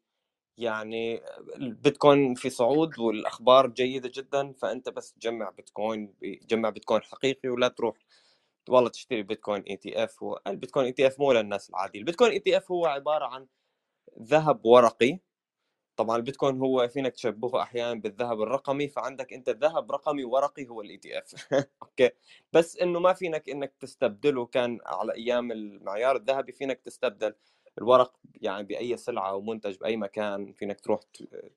يعني 0.58 1.22
البيتكوين 1.56 2.36
في 2.36 2.50
صعود 2.50 3.00
والأخبار 3.00 3.68
جيدة 3.68 4.12
جدا 4.16 4.54
فأنت 4.54 4.90
بس 4.90 5.14
تجمع 5.14 5.50
بيتكوين 5.50 6.14
جمع 6.24 6.70
بيتكوين 6.70 7.02
حقيقي 7.02 7.50
ولا 7.50 7.68
تروح 7.68 7.96
والله 8.70 8.90
تشتري 8.90 9.24
بيتكوين 9.24 9.62
ETF 9.62 10.18
البيتكوين 10.48 10.86
ETF 10.86 11.20
مو 11.20 11.32
للناس 11.34 11.70
العادية. 11.70 12.00
البيتكوين 12.00 12.32
ETF 12.32 12.72
هو 12.72 12.86
عبارة 12.86 13.26
عن 13.26 13.48
ذهب 14.22 14.66
ورقي. 14.66 15.20
طبعا 15.98 16.18
البيتكوين 16.18 16.60
هو 16.62 16.88
فينك 16.88 17.14
تشبهه 17.14 17.62
أحيانا 17.64 18.02
بالذهب 18.02 18.42
الرقمي 18.42 18.88
فعندك 18.90 19.34
أنت 19.34 19.50
ذهب 19.50 19.92
رقمي 19.92 20.24
ورقي 20.24 20.68
هو 20.70 20.82
ال 20.82 20.98
ETF. 20.98 21.36
okay؟ 21.84 22.10
بس 22.54 22.78
إنه 22.78 23.00
ما 23.00 23.14
فينك 23.14 23.50
انك 23.50 23.74
تستبدله. 23.80 24.46
كان 24.46 24.80
على 24.86 25.14
أيام 25.16 25.52
المعيار 25.52 26.16
الذهبي 26.16 26.52
فينك 26.52 26.82
تستبدل 26.82 27.36
الورق 27.80 28.14
يعني 28.42 28.64
بأي 28.64 28.98
سلعة 28.98 29.30
أو 29.30 29.42
منتج 29.42 29.78
بأي 29.78 29.98
مكان. 29.98 30.54
فينك 30.54 30.82
تروح 30.82 31.00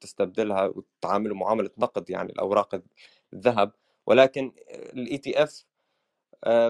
تستبدلها 0.01 0.67
وتعامله 0.67 1.35
معاملة 1.35 1.71
نقد 1.79 2.11
يعني 2.11 2.33
الاوراق 2.33 2.83
الذهب. 3.35 3.73
ولكن 4.07 4.53
ال 4.71 5.19
ETF 5.19 5.65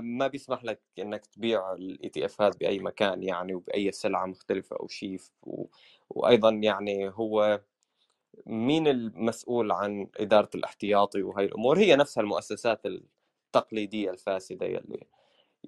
ما 0.01 0.27
بيسمح 0.27 0.65
لك 0.65 0.81
إنك 0.99 1.27
تبيع 1.27 1.73
ال 1.72 2.09
ETF 2.09 2.43
بأي 2.43 2.78
مكان 2.78 3.23
يعني 3.23 3.55
وبأي 3.55 3.93
سلعة 3.93 4.27
مختلفة 4.27 4.77
أو 4.77 4.89
شيء 4.89 5.20
و... 5.43 5.66
وأيضا 6.11 6.51
يعني 6.51 7.09
هو 7.15 7.61
مين 8.47 8.89
المسؤول 8.89 9.73
عن 9.73 10.09
إدارة 10.16 10.51
الاحتياطي 10.55 11.23
وهي 11.23 11.45
الأمور؟ 11.45 11.78
هي 11.78 11.97
نفسها 11.97 12.23
المؤسسات 12.23 12.82
التقليدية 12.86 14.11
الفاسدة 14.11 14.66
يلي 14.66 15.07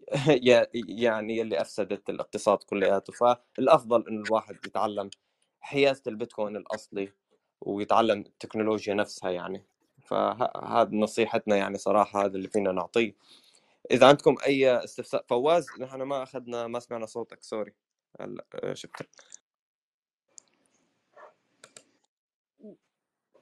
يعني 0.88 1.42
اللي 1.42 1.60
أفسدت 1.60 2.10
الاقتصاد 2.10 2.58
كلياته. 2.58 3.12
فالأفضل 3.12 4.08
انه 4.08 4.22
الواحد 4.26 4.56
يتعلم 4.66 5.10
حيازة 5.60 6.02
البيتكوين 6.06 6.56
الأصلي 6.56 7.12
ويتعلم 7.60 8.20
التكنولوجيا 8.20 8.94
نفسها 8.94 9.30
يعني. 9.30 9.64
فهذا 10.04 10.90
نصيحتنا 10.92 11.56
يعني 11.56 11.78
صراحة 11.78 12.24
هذا 12.24 12.36
اللي 12.36 12.48
فينا 12.48 12.72
نعطيه. 12.72 13.14
إذا 13.90 14.06
عندكم 14.06 14.36
أي 14.46 14.84
استفسار 14.84 15.22
فواز 15.28 15.66
نحن 15.80 16.02
ما 16.02 16.22
أخذنا 16.22 16.66
ما 16.66 16.80
سمعنا 16.80 17.06
صوتك 17.06 17.42
sorry. 17.42 17.74
هلأ 18.20 18.44
آه، 18.54 18.74
شكرا 18.74 19.06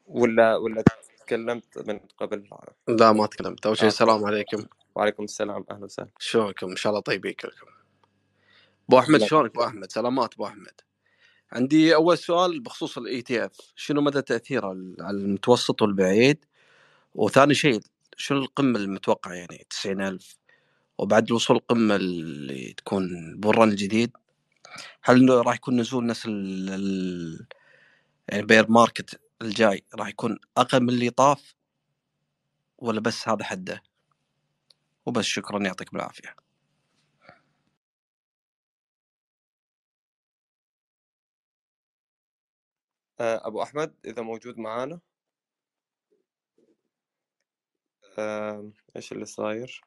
ولا 0.07 0.57
ولا 0.57 0.85
تكلمت 1.21 1.89
من 1.89 1.99
قبل؟ 1.99 2.51
لا 2.89 3.13
ما 3.13 3.27
تكلمت. 3.27 3.67
أول 3.67 3.77
شيء 3.77 3.85
آه. 3.85 3.89
السلام 3.89 4.25
عليكم. 4.25 4.67
وعليكم 4.95 5.25
السلام 5.25 5.65
أهلا 5.71 5.85
وسهلا. 5.85 6.11
شلونكم؟ 6.19 6.71
إن 6.71 6.77
شاء 6.77 6.91
الله 6.91 7.01
طيبين 7.01 7.33
كلكم. 7.33 7.67
أبو 8.89 8.99
أحمد 8.99 9.23
شلونك 9.23 9.51
أبو 9.51 9.65
أحمد؟ 9.65 9.93
سلامات 9.93 10.35
أبو 10.35 10.47
أحمد. 10.47 10.81
عندي 11.53 11.95
أول 11.95 12.19
سؤال 12.19 12.61
بخصوص 12.61 12.99
ال 12.99 13.23
ETF 13.23 13.73
شنو 13.77 14.01
مدى 14.01 14.23
تأثيره 14.23 14.67
على 15.01 15.17
المتوسط 15.17 15.83
والبعيد؟ 15.83 16.45
وثاني 17.15 17.55
شيء 17.55 17.81
شنو 18.19 18.39
القمة 18.39 18.79
المتوقعة 18.79 19.33
يعني؟ 19.33 19.67
90000 19.71 20.39
وبعد 20.99 21.27
الوصول 21.29 21.57
القمة 21.57 21.97
اللي 21.97 22.75
تكون 22.77 23.09
ب 23.41 23.44
bull 23.44 23.58
run 23.58 23.69
الجديد 23.69 24.17
هل 25.03 25.29
راح 25.31 25.55
يكون 25.55 25.81
نزول 25.81 26.07
نفس 26.07 26.27
ال 26.27 27.47
يعني 28.29 28.43
bear 28.43 28.71
market 28.71 29.21
الجاي 29.43 29.85
راح 29.95 30.09
يكون 30.09 30.39
أقل 30.57 30.81
من 30.83 30.89
اللي 30.89 31.11
طاف؟ 31.11 31.55
ولا 32.79 33.01
بس 33.01 33.29
هذا 33.29 33.45
حده؟ 33.45 33.83
وبس 35.07 35.25
شكرا 35.25 35.59
يعطيكم 35.63 35.97
العافيه 35.97 36.35
آه، 43.21 43.47
أبو 43.47 43.63
أحمد 43.63 43.95
إذا 44.05 44.23
موجود 44.23 44.59
معانا 44.59 45.01
آه، 48.05 48.07
إيش 48.97 49.13
اللي 49.13 49.25
صاير؟ 49.25 49.85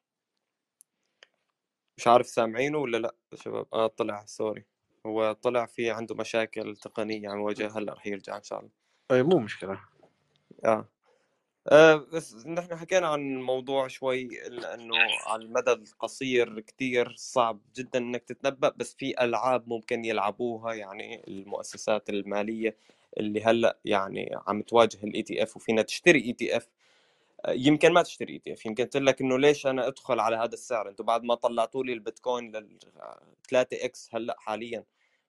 مش 1.98 2.08
عارف 2.08 2.28
سامعينه 2.28 2.78
ولا 2.78 2.98
لأ 2.98 3.16
يا 3.32 3.38
شباب؟ 3.38 3.66
آه 3.74 3.88
طلع 3.88 4.26
sorry. 4.26 4.66
هو 5.06 5.32
طلع 5.34 5.66
في 5.66 5.92
عنده 5.92 6.16
مشاكل 6.16 6.76
تقنية 6.76 7.30
عم 7.30 7.40
يواجهها 7.40 7.78
هلأ 7.78 7.94
رح 7.94 8.08
يرجع 8.08 8.38
إن 8.38 8.44
شاء 8.44 8.60
الله. 8.60 8.72
إي 9.12 9.24
مو 9.24 9.40
مشكلة. 9.40 9.80
آه. 10.66 10.90
آه، 11.68 11.96
بس 11.96 12.48
نحن 12.48 12.76
حكينا 12.76 13.08
عن 13.08 13.20
الموضوع 13.20 13.88
شوي 13.88 14.28
لأنه 14.48 14.96
على 15.28 15.44
المدى 15.44 15.72
القصير 15.72 16.60
كتير 16.60 17.14
صعب 17.18 17.60
جدا 17.76 18.00
إنك 18.00 18.24
تتنبأ 18.24 18.70
بس 18.70 18.96
في 18.96 19.24
ألعاب 19.24 19.68
ممكن 19.70 20.06
يلعبوها 20.06 20.74
يعني 20.74 21.24
المؤسسات 21.28 22.10
المالية 22.10 22.76
اللي 23.18 23.44
هلأ 23.44 23.78
يعني 23.86 24.36
عم 24.48 24.62
تواجه 24.62 24.98
ال 25.04 25.24
ETF 25.24 25.56
وفينا 25.56 25.82
تشتري 25.82 26.24
ETF 26.26 26.68
يمكن 27.48 27.94
ما 27.94 28.02
تشتري 28.02 28.34
ETF 28.34 28.66
يمكن 28.66 28.90
تقول 28.90 29.06
لك 29.06 29.22
إنه 29.22 29.40
ليش 29.40 29.68
أنا 29.68 29.88
أدخل 29.88 30.20
على 30.20 30.36
هذا 30.36 30.54
السعر؟ 30.54 30.90
أنتم 30.90 31.06
بعد 31.06 31.24
ما 31.24 31.36
طلعتوا 31.36 31.84
لي 31.84 31.94
البيتكوين 31.94 32.56
لل 32.56 32.80
3 33.50 33.86
x 33.86 34.10
هلأ 34.14 34.36
حاليا 34.40 34.86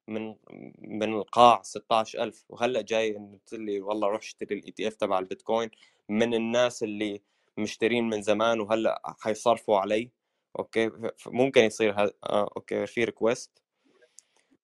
من 0.08 0.36
من 0.78 1.12
القاع 1.14 1.62
16000 1.62 2.44
وهلأ 2.48 2.82
جاي 2.82 3.16
إنه 3.16 3.38
تقول 3.46 3.60
لي 3.66 3.80
والله 3.80 4.08
روح 4.08 4.20
اشتري 4.20 4.54
ال 4.54 4.72
ETF 4.72 4.94
تبع 4.94 5.18
البيتكوين 5.18 5.70
من 6.08 6.34
الناس 6.34 6.82
اللي 6.82 7.22
مشترين 7.58 8.08
من 8.08 8.22
زمان 8.22 8.60
وهلأ 8.60 9.02
حيصرفوا 9.20 9.78
علي. 9.78 10.10
okay؟ 10.58 10.90
ممكن 11.26 11.60
يصير 11.64 12.02
هذا 12.02 12.12
آه 12.24 12.50
okay 12.56 12.86
في 12.86 13.04
request 13.04 13.62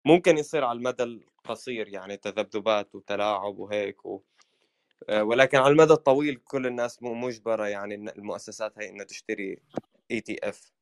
ممكن 0.04 0.38
يصير 0.38 0.64
على 0.64 0.76
المدى 0.76 1.02
القصير 1.02 1.88
يعني 1.88 2.16
تذبذبات 2.16 2.94
وتلاعب 2.94 3.58
وهيك 3.58 4.06
و... 4.06 4.22
آه، 5.08 5.22
ولكن 5.24 5.58
على 5.58 5.72
المدى 5.72 5.92
الطويل 5.92 6.36
كل 6.44 6.66
الناس 6.66 7.02
مو 7.02 7.14
مجبرة 7.14 7.66
يعني 7.68 7.94
المؤسسات 7.94 8.72
هي 8.78 8.88
إنها 8.88 9.04
تشتري 9.04 9.62
ETF 10.10 10.72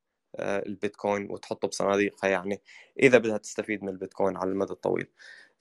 البيتكوين 0.41 1.31
وتحطه 1.31 1.69
بصناديقها 1.69 2.31
يعني 2.31 2.63
إذا 3.03 3.19
بدها 3.19 3.39
تستفيد 3.39 3.83
من 3.83 3.89
البيتكوين 3.89 4.37
على 4.37 4.51
المدى 4.51 4.73
الطويل. 4.73 5.07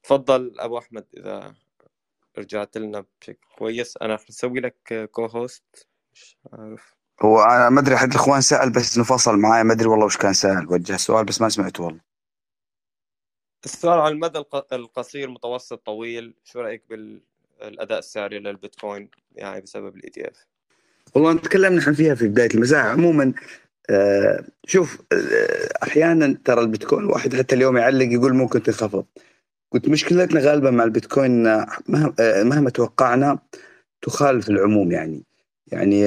تفضل 0.04 0.60
أبو 0.60 0.78
أحمد 0.78 1.06
إذا 1.18 1.56
رجعت 2.38 2.78
لنا 2.78 3.06
بشكل 3.22 3.48
كويس. 3.58 3.98
أنا 3.98 4.16
رح 4.16 4.26
أسوي 4.30 4.60
لك 4.60 5.10
co-host 5.12 5.88
مش 6.14 6.38
عارف. 6.54 6.96
هو 7.22 7.42
أنا 7.44 7.70
ما 7.70 7.80
أدري 7.82 7.96
احد 7.96 8.10
الإخوان 8.10 8.42
سأل 8.42 8.72
بس 8.72 8.96
إنه 8.96 9.06
فصل 9.06 9.38
معي 9.38 9.64
ما 9.64 9.74
أدري 9.74 9.88
والله 9.88 10.06
وش 10.06 10.18
كان 10.18 10.34
سأل. 10.34 10.74
وجه 10.74 10.98
سؤال 10.98 11.26
بس 11.26 11.42
ما 11.42 11.50
سمعته 11.50 11.84
والله. 11.84 12.02
السؤال 13.66 14.00
على 14.00 14.14
المدى 14.14 14.40
الق- 14.40 14.74
القصير 14.74 15.30
متوسط 15.30 15.86
طويل 15.86 16.36
شو 16.44 16.62
رأيك 16.62 16.84
بالاداء 17.70 18.00
السعري 18.00 18.40
للبيتكوين 18.40 19.10
يعني 19.36 19.62
بسبب 19.62 19.96
ال 19.96 20.10
ETF 20.10 20.48
والله 21.16 21.34
تكلمنا 21.38 21.80
إحنا 21.80 21.94
فيها 21.94 22.16
في 22.16 22.28
بداية 22.28 22.50
المساحة 22.54 22.86
عموما 22.86 23.34
آه 23.90 24.44
شوف 24.68 25.02
آه 25.12 25.70
أحيانا 25.84 26.38
ترى 26.46 26.62
البيتكوين 26.62 27.04
الواحد 27.04 27.36
حتى 27.36 27.56
اليوم 27.56 27.78
يعلق 27.78 28.14
يقول 28.14 28.34
ممكن 28.34 28.64
تنخفض. 28.64 29.06
قلت 29.72 29.90
مشكلتنا 29.90 30.42
غالبا 30.42 30.72
مع 30.72 30.84
البيتكوين 30.84 31.48
آه، 31.48 31.68
مهما, 32.44 32.70
توقعنا 32.70 33.40
تخالف 34.02 34.50
العموم 34.50 34.92
يعني. 34.92 35.24
يعني 35.68 36.02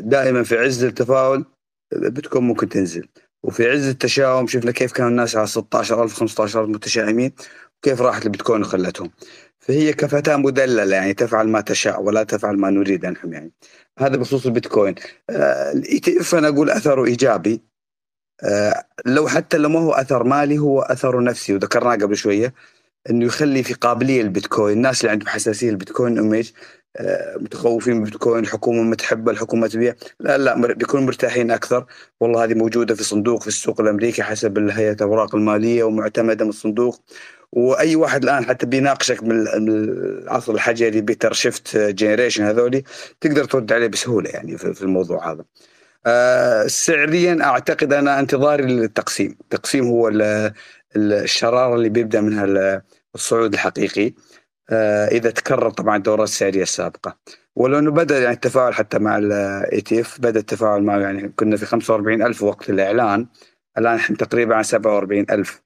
دائما 0.00 0.42
في 0.42 0.58
عز 0.58 0.84
التفاؤل 0.84 1.44
البيتكوين 1.92 2.44
ممكن 2.44 2.68
تنزل. 2.68 3.08
وفي 3.44 3.70
عز 3.70 3.88
التشاؤم 3.88 4.46
شفنا 4.46 4.72
كيف 4.72 4.92
كانوا 4.92 5.10
الناس 5.10 5.36
على 5.36 5.46
16000 5.46 6.14
15000 6.14 6.68
متشائمين 6.68 7.32
وكيف 7.78 8.00
راحت 8.02 8.26
البيتكوين 8.26 8.60
وخلتهم. 8.62 9.10
فهي 9.60 9.92
كفتاة 9.92 10.36
مدللة 10.36 10.96
يعني 10.96 11.14
تفعل 11.14 11.48
ما 11.48 11.60
تشاء 11.60 12.02
ولا 12.02 12.22
تفعل 12.22 12.56
ما 12.56 12.70
نريد 12.70 13.06
نحن 13.06 13.32
يعني. 13.32 13.52
هذا 13.98 14.16
بخصوص 14.16 14.46
البيتكوين. 14.46 14.94
ال 15.30 15.98
ETF 16.00 16.34
أنا 16.34 16.48
أقول 16.48 16.70
أثره 16.70 17.04
إيجابي. 17.04 17.62
آه 18.44 18.84
لو 19.06 19.28
حتى 19.28 19.56
لو 19.58 19.68
ما 19.68 19.80
هو 19.80 19.92
أثر 19.92 20.24
مالي 20.24 20.58
هو 20.58 20.80
اثره 20.82 21.20
نفسي. 21.20 21.54
وذكرناه 21.54 21.96
قبل 21.96 22.16
شوية 22.16 22.54
إنه 23.10 23.24
يخلي 23.26 23.62
في 23.62 23.74
قابلية 23.74 24.22
للبيتكوين 24.22 24.76
الناس 24.76 25.00
اللي 25.00 25.12
عندهم 25.12 25.28
حساسية 25.28 25.70
للبيتكوين 25.70 26.18
image 26.18 26.50
آه 26.50 26.83
متخوفين 27.36 27.94
من 27.94 28.00
البيتكوين 28.00 28.44
الحكومة 28.44 28.82
ما 28.82 28.94
تحبه 28.96 29.32
الحكومة 29.32 29.66
تبيع. 29.66 29.94
لا 30.20 30.38
لا 30.38 30.72
بيكونوا 30.72 31.06
مرتاحين 31.06 31.50
أكثر. 31.50 31.86
والله 32.20 32.44
هذه 32.44 32.54
موجودة 32.54 32.94
في 32.94 33.04
صندوق 33.04 33.42
في 33.42 33.48
السوق 33.48 33.80
الأمريكي 33.80 34.22
حسب 34.22 34.58
هيئه 34.58 34.92
الأوراق 34.92 35.34
المالية 35.34 35.84
ومعتمدة 35.84 36.44
من 36.44 36.50
الصندوق. 36.50 37.00
وأي 37.52 37.96
واحد 37.96 38.22
الآن 38.22 38.44
حتى 38.44 38.66
بيناقشك 38.66 39.22
من 39.22 39.30
ال- 39.30 39.62
من 39.62 39.68
العصر 40.22 40.52
الحجري 40.52 41.00
بيتر 41.00 41.32
شيف 41.32 41.76
generation 41.76 42.44
هذولي 42.44 42.84
تقدر 43.20 43.44
ترد 43.44 43.72
عليه 43.72 43.86
بسهولة 43.86 44.30
يعني 44.30 44.58
في 44.58 44.82
الموضوع 44.82 45.32
هذا. 45.32 45.44
آه، 46.06 46.66
سعريا 46.66 47.38
أعتقد 47.42 47.92
أنا 47.92 48.20
انتظاري 48.20 48.64
للتقسيم، 48.64 49.36
التقسيم 49.40 49.84
هو 49.86 50.08
ال- 50.08 50.22
ال- 50.96 51.12
الشرارة 51.12 51.74
اللي 51.74 51.88
بيبدأ 51.88 52.20
منها 52.20 52.44
ال- 52.44 52.82
الصعود 53.14 53.52
الحقيقي. 53.52 54.06
آه، 54.06 54.12
إذا 55.12 55.30
تكرر 55.30 55.70
طبعا 55.70 55.96
الدورات 55.96 56.28
السعريه 56.28 56.62
السابقة. 56.62 57.18
ولو 57.56 57.78
انه 57.78 57.90
بدأ 57.90 58.18
يعني 58.18 58.34
التفاعل 58.34 58.74
حتى 58.74 58.98
مع 58.98 59.18
ال 59.18 59.80
ETF 59.80 60.20
بدأ 60.20 60.40
التفاعل 60.40 60.82
معه 60.82 60.98
يعني 60.98 61.28
كنا 61.28 61.56
في 61.56 61.66
45000 61.66 62.42
وقت 62.42 62.70
الإعلان. 62.70 63.26
الآن 63.78 63.94
إحنا 63.94 64.16
تقريبا 64.16 64.54
على 64.54 64.64
47000 64.64 65.62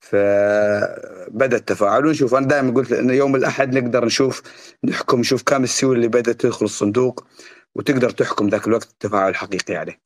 فبدأ 0.00 1.56
التفاعل. 1.56 2.06
ونشوف 2.06 2.34
أنا 2.34 2.46
دائما 2.48 2.74
قلت 2.74 2.92
انه 2.92 3.12
يوم 3.12 3.36
الأحد 3.36 3.78
نقدر 3.78 4.04
نشوف 4.04 4.42
نحكم 4.84 5.20
نشوف 5.20 5.42
كم 5.42 5.62
السيولة 5.62 5.96
اللي 5.96 6.08
بدأت 6.08 6.40
تدخل 6.40 6.64
الصندوق 6.64 7.26
وتقدر 7.74 8.10
تحكم 8.10 8.48
ذاك 8.48 8.66
الوقت 8.66 8.90
التفاعل 8.90 9.30
الحقيقي 9.30 9.74
عليه. 9.76 10.00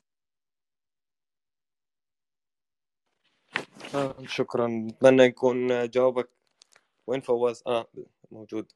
آه 3.95 4.15
شكرا. 4.27 4.89
أتمنى 4.91 5.23
يكون 5.23 5.89
جوابك. 5.91 6.29
وين 7.07 7.21
فواز؟ 7.21 7.63
آه. 7.67 7.87
موجود. 8.31 8.73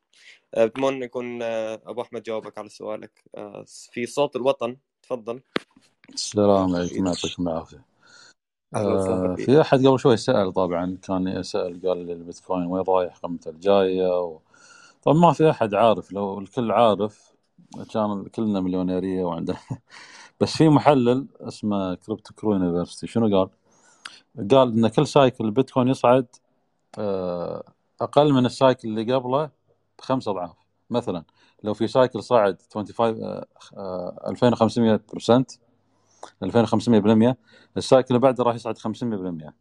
آه، 0.55 0.65
اتمنى 0.65 1.05
يكون 1.05 1.43
آه، 1.43 1.83
أبو 1.87 2.03
أحمد 2.03 2.23
جاوبك 2.23 2.59
على 2.59 2.69
سؤالك. 2.69 3.25
آه، 3.35 3.65
في 3.93 4.07
صوت 4.07 4.37
الوطن. 4.37 4.77
تفضل. 5.03 5.41
السلام 6.15 6.77
عليكم 6.77 7.07
يعطيكم 7.07 7.49
العافية. 7.49 7.85
آه 8.75 9.35
في 9.35 9.61
أحد 9.61 9.87
قبل 9.87 9.99
شوي 9.99 10.17
سأل 10.17 10.53
طبعا 10.53 10.99
كان 11.03 11.29
يسأل 11.29 11.81
قال 11.87 12.11
البيتكوين 12.11 12.67
وين 12.67 12.85
رايح 12.89 13.17
قيمته 13.17 13.49
الجاية 13.49 14.21
و... 14.21 14.41
طبعا 15.03 15.19
ما 15.19 15.33
في 15.33 15.51
أحد 15.51 15.75
عارف 15.75 16.13
لو 16.13 16.39
الكل 16.39 16.73
عارف 16.73 17.35
كان 17.93 18.25
كلنا 18.25 18.61
مليونيرية 18.61 19.25
وعندنا. 19.25 19.59
بس 20.41 20.57
في 20.57 20.69
محلل 20.69 21.27
اسمه 21.41 21.95
Crypto 21.95 22.35
Crew 22.35 22.53
University 22.53 23.07
شنو 23.07 23.39
قال؟ 23.39 23.49
قال 24.51 24.73
إن 24.73 24.89
كل 24.89 25.07
cycle 25.07 25.45
البيتكوين 25.45 25.89
يصعد 25.89 26.27
آه، 26.99 27.65
أقل 28.01 28.33
من 28.33 28.47
ال 28.47 28.54
cycle 28.54 28.89
اللي 28.89 29.15
قبله 29.15 29.51
بخمس 29.99 30.29
أضعاف 30.29 30.57
مثلا 30.91 31.25
لو 31.63 31.75
في 31.75 31.87
cycle 31.89 32.23
صعد 32.23 32.63
25 32.75 33.25
آه، 33.25 33.47
آه، 33.77 34.25
2500% 34.29 35.47
2500% 36.43 37.37
ال 37.77 37.82
cycle 37.82 38.07
اللي 38.11 38.19
بعده 38.21 38.45
راح 38.45 38.55
يصعد 38.55 38.79
500% 38.79 39.55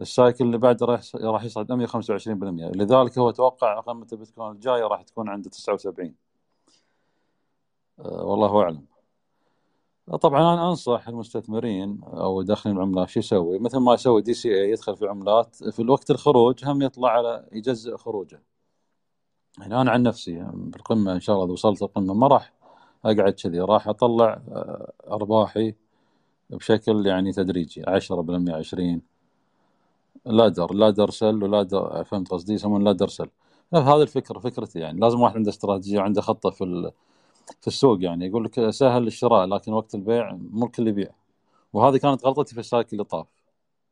ال 0.00 0.07
cycle 0.07 0.44
اللي 0.44 0.58
بعده 0.58 0.86
راح 0.86 1.00
راح 1.16 1.44
يصعد 1.44 1.72
125% 1.72 2.70
لذلك 2.74 3.18
هو 3.18 3.30
توقع 3.30 3.80
قيمه 3.80 4.06
البيتكوين 4.12 4.52
الجايه 4.52 4.82
راح 4.82 5.02
تكون 5.02 5.28
عند 5.28 5.48
79 5.48 6.14
آه، 7.98 8.24
والله 8.24 8.62
أعلم. 8.62 8.89
طبعا 10.16 10.54
أنا 10.54 10.68
أنصح 10.68 11.08
المستثمرين 11.08 12.00
أو 12.04 12.42
داخلين 12.42 12.76
العملات 12.76 13.08
شو 13.08 13.20
يسوي؟ 13.20 13.58
مثل 13.58 13.78
ما 13.78 13.94
يسوي 13.94 14.22
DCA 14.22 14.70
يدخل 14.70 14.96
في 14.96 15.06
عملات 15.08 15.56
في 15.56 15.82
الوقت 15.82 16.10
الخروج 16.10 16.64
هم 16.64 16.82
يطلع 16.82 17.10
على 17.10 17.48
يجزئ 17.52 17.96
خروجه. 17.96 18.42
يعني 19.58 19.80
أنا 19.80 19.90
عن 19.90 20.02
نفسي 20.02 20.46
بالقمة 20.54 21.12
إن 21.12 21.20
شاء 21.20 21.34
الله 21.36 21.44
إذا 21.46 21.52
وصلت 21.52 21.82
القمة 21.82 22.14
ما 22.14 22.26
راح 22.26 22.52
أقعد 23.04 23.32
كذي 23.32 23.60
راح 23.60 23.88
أطلع 23.88 24.42
آه، 24.48 24.92
أرباحي 25.10 25.74
بشكل 26.50 27.06
يعني 27.06 27.32
تدريجي 27.32 27.82
10% 27.88 28.54
20 28.54 29.02
ladder 30.26 30.74
ladder 30.74 31.10
sell 31.10 31.42
و 31.44 31.53
ladder 31.53 32.04
فهمت 32.04 32.28
قصدي؟ 32.30 32.54
يسمون 32.54 32.84
ladder 32.84 33.08
sell 33.08 33.28
هذه 33.74 34.02
الفكرة 34.02 34.38
فكرتي 34.38 34.78
يعني 34.78 35.00
لازم 35.00 35.20
واحد 35.20 35.36
عنده 35.36 35.50
استراتيجية 35.50 35.98
وعنده 35.98 36.20
خطة 36.20 36.50
في 36.50 36.92
في 37.60 37.66
السوق 37.66 38.02
يعني 38.02 38.26
يقول 38.26 38.44
لك 38.44 38.70
سهل 38.70 39.06
الشراء 39.06 39.46
لكن 39.46 39.72
وقت 39.72 39.94
البيع 39.94 40.32
مو 40.50 40.66
الكل 40.66 40.88
يبيع. 40.88 41.10
وهذه 41.72 41.96
كانت 41.96 42.26
غلطتي 42.26 42.54
في 42.54 42.60
ال 42.60 42.65
cycle 42.65 42.88
اللي 42.92 43.04
طاف 43.04 43.26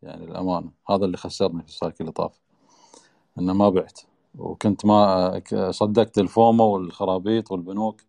يعني 0.02 0.24
الامانه 0.24 0.70
هذا 0.90 1.04
اللي 1.04 1.16
خسرني 1.16 1.62
في 1.62 1.68
ال 1.68 1.73
cycle 1.73 1.96
اللي 2.00 2.12
طاف 2.12 2.40
إنه 3.38 3.52
ما 3.52 3.68
بعت. 3.70 4.00
وكنت 4.38 4.86
ما 4.86 5.42
صدقت 5.70 6.18
الفومو 6.18 6.64
والخرابيط 6.64 7.52
والبنوك 7.52 8.00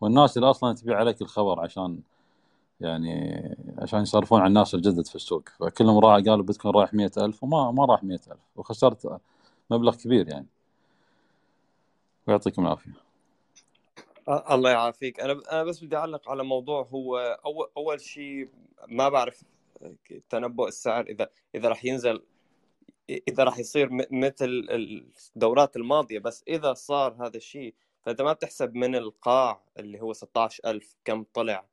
والناس 0.00 0.36
اللي 0.36 0.50
أصلا 0.50 0.74
تبيع 0.74 0.96
عليك 0.98 1.22
الخبر 1.22 1.60
عشان 1.60 2.00
يعني 2.80 3.42
عشان 3.78 4.02
يصرفون 4.02 4.40
على 4.40 4.48
الناس 4.48 4.74
الجدد 4.74 5.06
في 5.06 5.14
السوق. 5.16 5.48
فكلهم 5.60 5.98
راح 5.98 6.14
قالوا 6.14 6.44
بيتكوين 6.44 6.74
رايح 6.74 6.94
مئة 6.94 7.24
ألف 7.24 7.44
وما 7.44 7.70
ما 7.70 7.84
راح 7.84 8.04
مئة 8.04 8.20
ألف 8.32 8.40
وخسرت 8.56 9.20
مبلغ 9.70 9.94
كبير 9.96 10.28
يعني. 10.28 10.46
ويعطيكم 12.28 12.62
العافية. 12.62 13.09
الله 14.30 14.70
يعافيك. 14.70 15.20
أنا 15.20 15.40
أنا 15.52 15.64
بس 15.64 15.84
بدي 15.84 15.96
أعلق 15.96 16.30
على 16.30 16.44
موضوع 16.44 16.82
هو 16.82 17.18
اول 17.44 17.66
أول 17.76 18.00
شيء 18.00 18.48
ما 18.88 19.08
بعرف 19.08 19.42
تنبؤ 20.30 20.68
السعر 20.68 21.06
إذا 21.06 21.28
إذا 21.54 21.68
راح 21.68 21.84
ينزل 21.84 22.22
إذا 23.28 23.44
راح 23.44 23.58
يصير 23.58 23.88
مثل 24.10 24.66
الدورات 25.36 25.76
الماضية. 25.76 26.18
بس 26.18 26.44
إذا 26.48 26.74
صار 26.74 27.26
هذا 27.26 27.36
الشيء 27.36 27.74
فانت 28.02 28.22
ما 28.22 28.32
بتحسب 28.32 28.74
من 28.74 28.96
القاع 28.96 29.62
اللي 29.78 30.00
هو 30.00 30.12
16000 30.12 30.96
كم 31.04 31.24
طلع 31.34 31.66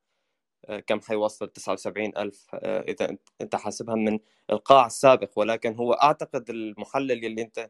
كم 0.88 1.02
حيوصل؟ 1.02 1.48
79000 1.54 2.48
آه، 2.54 2.82
إذا 2.82 3.18
أنت 3.42 3.56
حاسبها 3.56 3.96
من 3.96 4.20
القاع 4.52 4.86
السابق. 4.86 5.32
ولكن 5.40 5.76
هو 5.76 5.94
أعتقد 5.94 6.50
المحلل 6.50 7.26
اللي 7.26 7.42
أنت 7.42 7.70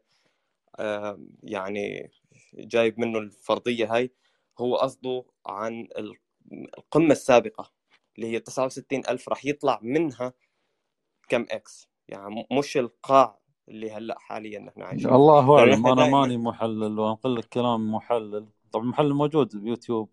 يعني 1.44 2.12
جايب 2.54 3.00
منه 3.00 3.20
الفرضية 3.20 3.96
هاي 3.96 4.12
هو 4.60 4.76
قصده 4.76 5.24
عن 5.46 5.88
ال- 5.98 6.16
القمة 6.78 7.12
السابقة 7.12 7.72
اللي 8.16 8.28
هي 8.28 8.40
69000 8.40 9.30
راح 9.30 9.46
يطلع 9.46 9.80
منها 9.82 10.34
كم 11.30 11.46
x 11.52 11.88
يعني 12.08 12.48
مش 12.52 12.78
القاع 12.78 13.40
اللي 13.70 13.92
هلأ 13.92 14.20
حاليا 14.20 14.60
نحن 14.60 14.82
عايشين. 14.82 15.14
الله 15.14 15.66
نحن 15.66 15.86
أنا 15.88 15.96
دائما 15.96 16.22
ماني 16.22 16.38
محلل 16.38 17.00
وأنقل 17.00 17.36
لك 17.36 17.46
كلام 17.46 17.92
محلل. 17.92 18.46
طبعا 18.72 18.84
المحلل 18.86 19.14
موجود 19.14 19.58
بيوتيوب 19.58 20.10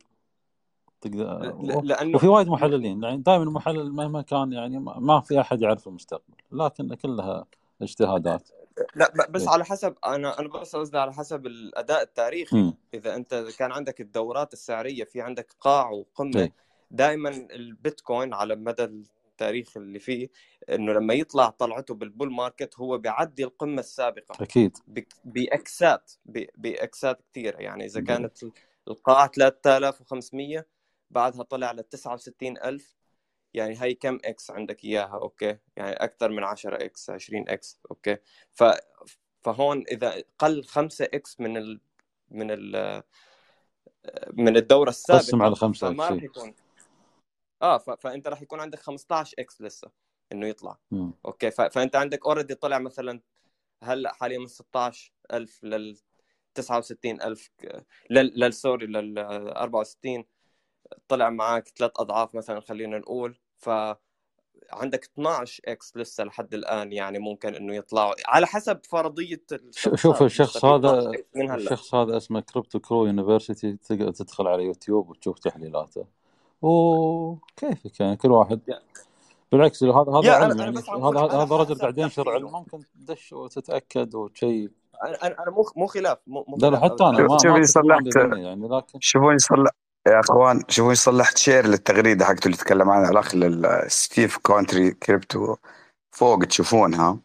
تقدر 1.01 1.25
ل- 1.63 1.87
لأنه 1.89 2.17
وفي 2.17 2.29
وايد 2.29 2.49
محللين. 2.49 3.03
يعني 3.03 3.17
دائما 3.17 3.43
المحلل 3.43 3.93
مهما 3.93 4.23
كان 4.23 4.53
يعني 4.53 4.79
ما 4.79 5.21
في 5.21 5.41
أحد 5.41 5.63
يعرف 5.63 5.89
المستقبل 5.89 6.35
لكن 6.53 6.95
كلها 6.95 7.47
اجتهادات. 7.83 8.49
لا 8.95 9.31
بس 9.31 9.43
إيه. 9.43 9.49
على 9.49 9.65
حسب 9.65 9.95
أنا 10.07 10.41
أنا 10.41 10.49
بس 10.49 10.77
قصدي 10.77 10.99
على 10.99 11.13
حسب 11.13 11.47
الأداء 11.47 12.03
التاريخي. 12.03 12.57
امم 12.57 12.75
إذا 12.95 13.15
أنت 13.15 13.35
كان 13.59 13.73
عندك 13.73 14.01
الدورات 14.01 14.53
السعرية 14.53 15.05
في 15.05 15.21
عندك 15.21 15.55
قاع 15.61 15.91
وقمة 15.91 16.41
اي 16.41 16.53
دائما 16.91 17.29
البيتكوين 17.31 18.35
على 18.35 18.57
مدى 18.57 18.85
التاريخ 18.85 19.77
اللي 19.77 19.99
فيه 19.99 20.29
إنه 20.71 20.93
لما 20.93 21.15
يطلع 21.15 21.51
طلعته 21.51 21.95
بال 21.95 22.07
bull 22.07 22.33
market 22.33 22.79
هو 22.79 22.99
بيعدي 22.99 23.45
القمة 23.45 23.81
السابقة. 23.81 24.43
أكيد. 24.43 24.77
بإكسات 25.25 26.13
بإكسات 26.57 27.23
كثيره 27.31 27.57
يعني 27.57 27.85
إذا 27.85 28.01
كانت 28.01 28.39
القاع 28.89 29.27
3500 29.27 30.67
بعدها 31.11 31.43
طلع 31.43 31.73
ل 31.73 31.83
69000 31.83 32.97
يعني 33.55 33.83
هي 33.83 33.95
كم 33.95 34.19
x 34.25 34.51
عندك 34.51 34.85
إياها 34.85 35.19
okay؟ 35.23 35.59
يعني 35.77 35.93
أكثر 35.93 36.31
من 36.31 36.45
10 36.45 36.85
إكس 36.85 37.11
20 37.11 37.49
إكس 37.49 37.81
okay؟ 37.91 38.17
ف 38.53 38.65
فهون 39.45 39.85
إذا 39.91 40.23
قل 40.39 40.65
5 40.65 41.05
x 41.05 41.41
من 41.41 41.57
ال 41.57 41.81
من 42.31 42.51
ال 42.51 43.03
من 44.33 44.57
الدورة 44.57 44.91
قسم 44.91 45.13
السابقه 45.13 45.45
على 45.45 45.55
خمسة 45.55 45.89
فما 45.93 46.05
راح 46.05 46.13
x 46.13 46.23
يكون. 46.23 46.55
آه 47.63 47.79
ف... 47.79 47.91
فأنت 47.91 48.29
راح 48.29 48.43
يكون 48.43 48.61
عندك 48.61 48.79
15 48.79 49.35
x 49.39 49.63
لسه 49.63 49.91
إنه 50.33 50.47
يطلع 50.47 50.79
مم. 50.91 51.13
okay؟ 51.27 51.51
ف... 51.51 51.61
فأنت 51.61 51.97
عندك 51.97 52.27
already 52.27 52.55
طلع 52.55 52.79
مثلا 52.79 53.21
هلأ 53.83 54.13
حاليا 54.13 54.39
من 54.39 54.47
16000 54.47 55.65
لل 55.65 55.99
69000 56.55 57.51
ك- 57.59 57.87
لل 58.11 58.33
لل 58.41 58.55
sorry 58.55 58.87
لل 58.87 59.19
64 59.19 60.25
طلع 61.09 61.31
معك 61.31 61.69
ثلاث 61.69 61.91
أضعاف 61.97 62.35
مثلا 62.35 62.61
خلينا 62.61 62.99
نقول. 62.99 63.39
ف 63.65 63.71
عندك 64.73 65.05
12 65.05 65.63
x 65.65 65.97
لسه 65.97 66.25
لحد 66.25 66.55
الآن 66.55 66.93
يعني 66.93 67.19
ممكن 67.19 67.55
إنه 67.55 67.75
يطلعوا. 67.75 68.15
على 68.27 68.47
حسب 68.47 68.81
فرضية 68.85 69.43
شوف 69.95 70.23
الشخص 70.23 70.65
هذا 70.65 70.89
هذا 70.89 70.99
12 70.99 71.15
إكس 71.15 71.25
من 71.35 71.51
هلأ. 71.51 71.57
الشخص 71.57 71.95
هذا 71.95 72.17
اسمه 72.17 72.41
كريبتو 72.41 72.81
كرو 72.81 73.07
يونيفرسيتي 73.07 73.73
تقدر 73.73 74.11
تدخل 74.11 74.47
على 74.47 74.65
يوتيوب 74.65 75.11
وتشوف 75.11 75.39
تحليلاته. 75.39 76.05
وكيفك 76.63 78.01
يعني؟ 78.01 78.17
كل 78.17 78.31
واحد. 78.31 78.61
بالعكس 79.53 79.85
هذا 79.85 80.13
هذا 80.13 80.33
علم 80.33 80.61
يعني. 80.61 80.79
هذا 80.79 81.21
هذا 81.21 81.57
رجل 81.57 81.75
قاعد 81.75 81.99
ينشر 81.99 82.31
علم 82.31 82.53
ممكن 82.53 82.81
تدش 82.95 83.33
وتتأكد 83.33 84.15
وتشيك 84.15 84.73
أنا 85.05 85.27
أنا 85.27 85.43
أنا 85.43 85.51
مو 85.51 85.65
مو 85.77 85.87
خلاف 85.87 86.19
مو 86.27 86.45
مو 86.49 86.57
لا 86.57 86.81
حتى 86.81 87.05
أنا 87.05 87.19
ما 87.19 87.37
بس 87.37 87.43
شوف 87.43 87.53
ما 87.53 87.63
شوفي 87.63 87.79
اتفق 87.79 87.85
معه 87.85 88.01
صلحت 88.03 88.19
100% 88.19 88.37
يعني 88.37 88.69
لكن 88.69 88.99
شوفوني 89.01 89.39
صلح 89.39 89.71
يا 90.07 90.21
أخوان 90.21 90.63
شوفوني 90.69 90.95
صلحت 90.95 91.39
شير 91.39 91.67
للتغريدة 91.67 92.25
حقته 92.25 92.47
اللي 92.47 92.57
تكلم 92.57 92.91
عنها 92.91 93.11
الاخ 93.11 93.35
لل- 93.35 93.85
ستيف 93.91 94.37
كونتري 94.39 94.91
كريبتو 94.91 95.57
فوق 96.11 96.45
تشوفونها. 96.45 97.19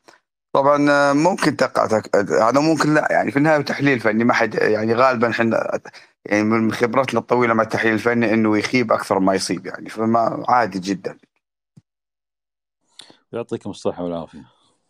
طبعا 0.53 0.91
آه، 0.91 1.13
ممكن 1.13 1.55
تقع 1.57 1.87
تك... 1.87 2.15
هذا 2.15 2.59
ممكن 2.59 2.93
لا 2.93 3.07
يعني 3.11 3.31
في 3.31 3.37
النهاية 3.37 3.61
تحليل 3.61 3.99
فني 3.99 4.23
ما 4.23 4.33
حد 4.33 4.55
يعني 4.55 4.93
غالبا 4.93 5.29
إحنا 5.29 5.79
يعني 6.25 6.43
من 6.43 6.71
خبرتنا 6.71 7.19
الطويلة 7.19 7.53
مع 7.53 7.63
التحليل 7.63 7.93
الفني 7.93 8.33
إنه 8.33 8.57
يخيب 8.57 8.91
أكثر 8.91 9.19
ما 9.19 9.33
يصيب 9.33 9.65
يعني 9.65 9.89
فما 9.89 10.45
عادي 10.49 10.79
جدا. 10.79 11.17
يعطيكم 13.33 13.69
الصحة 13.69 14.03
والعافية. 14.03 14.45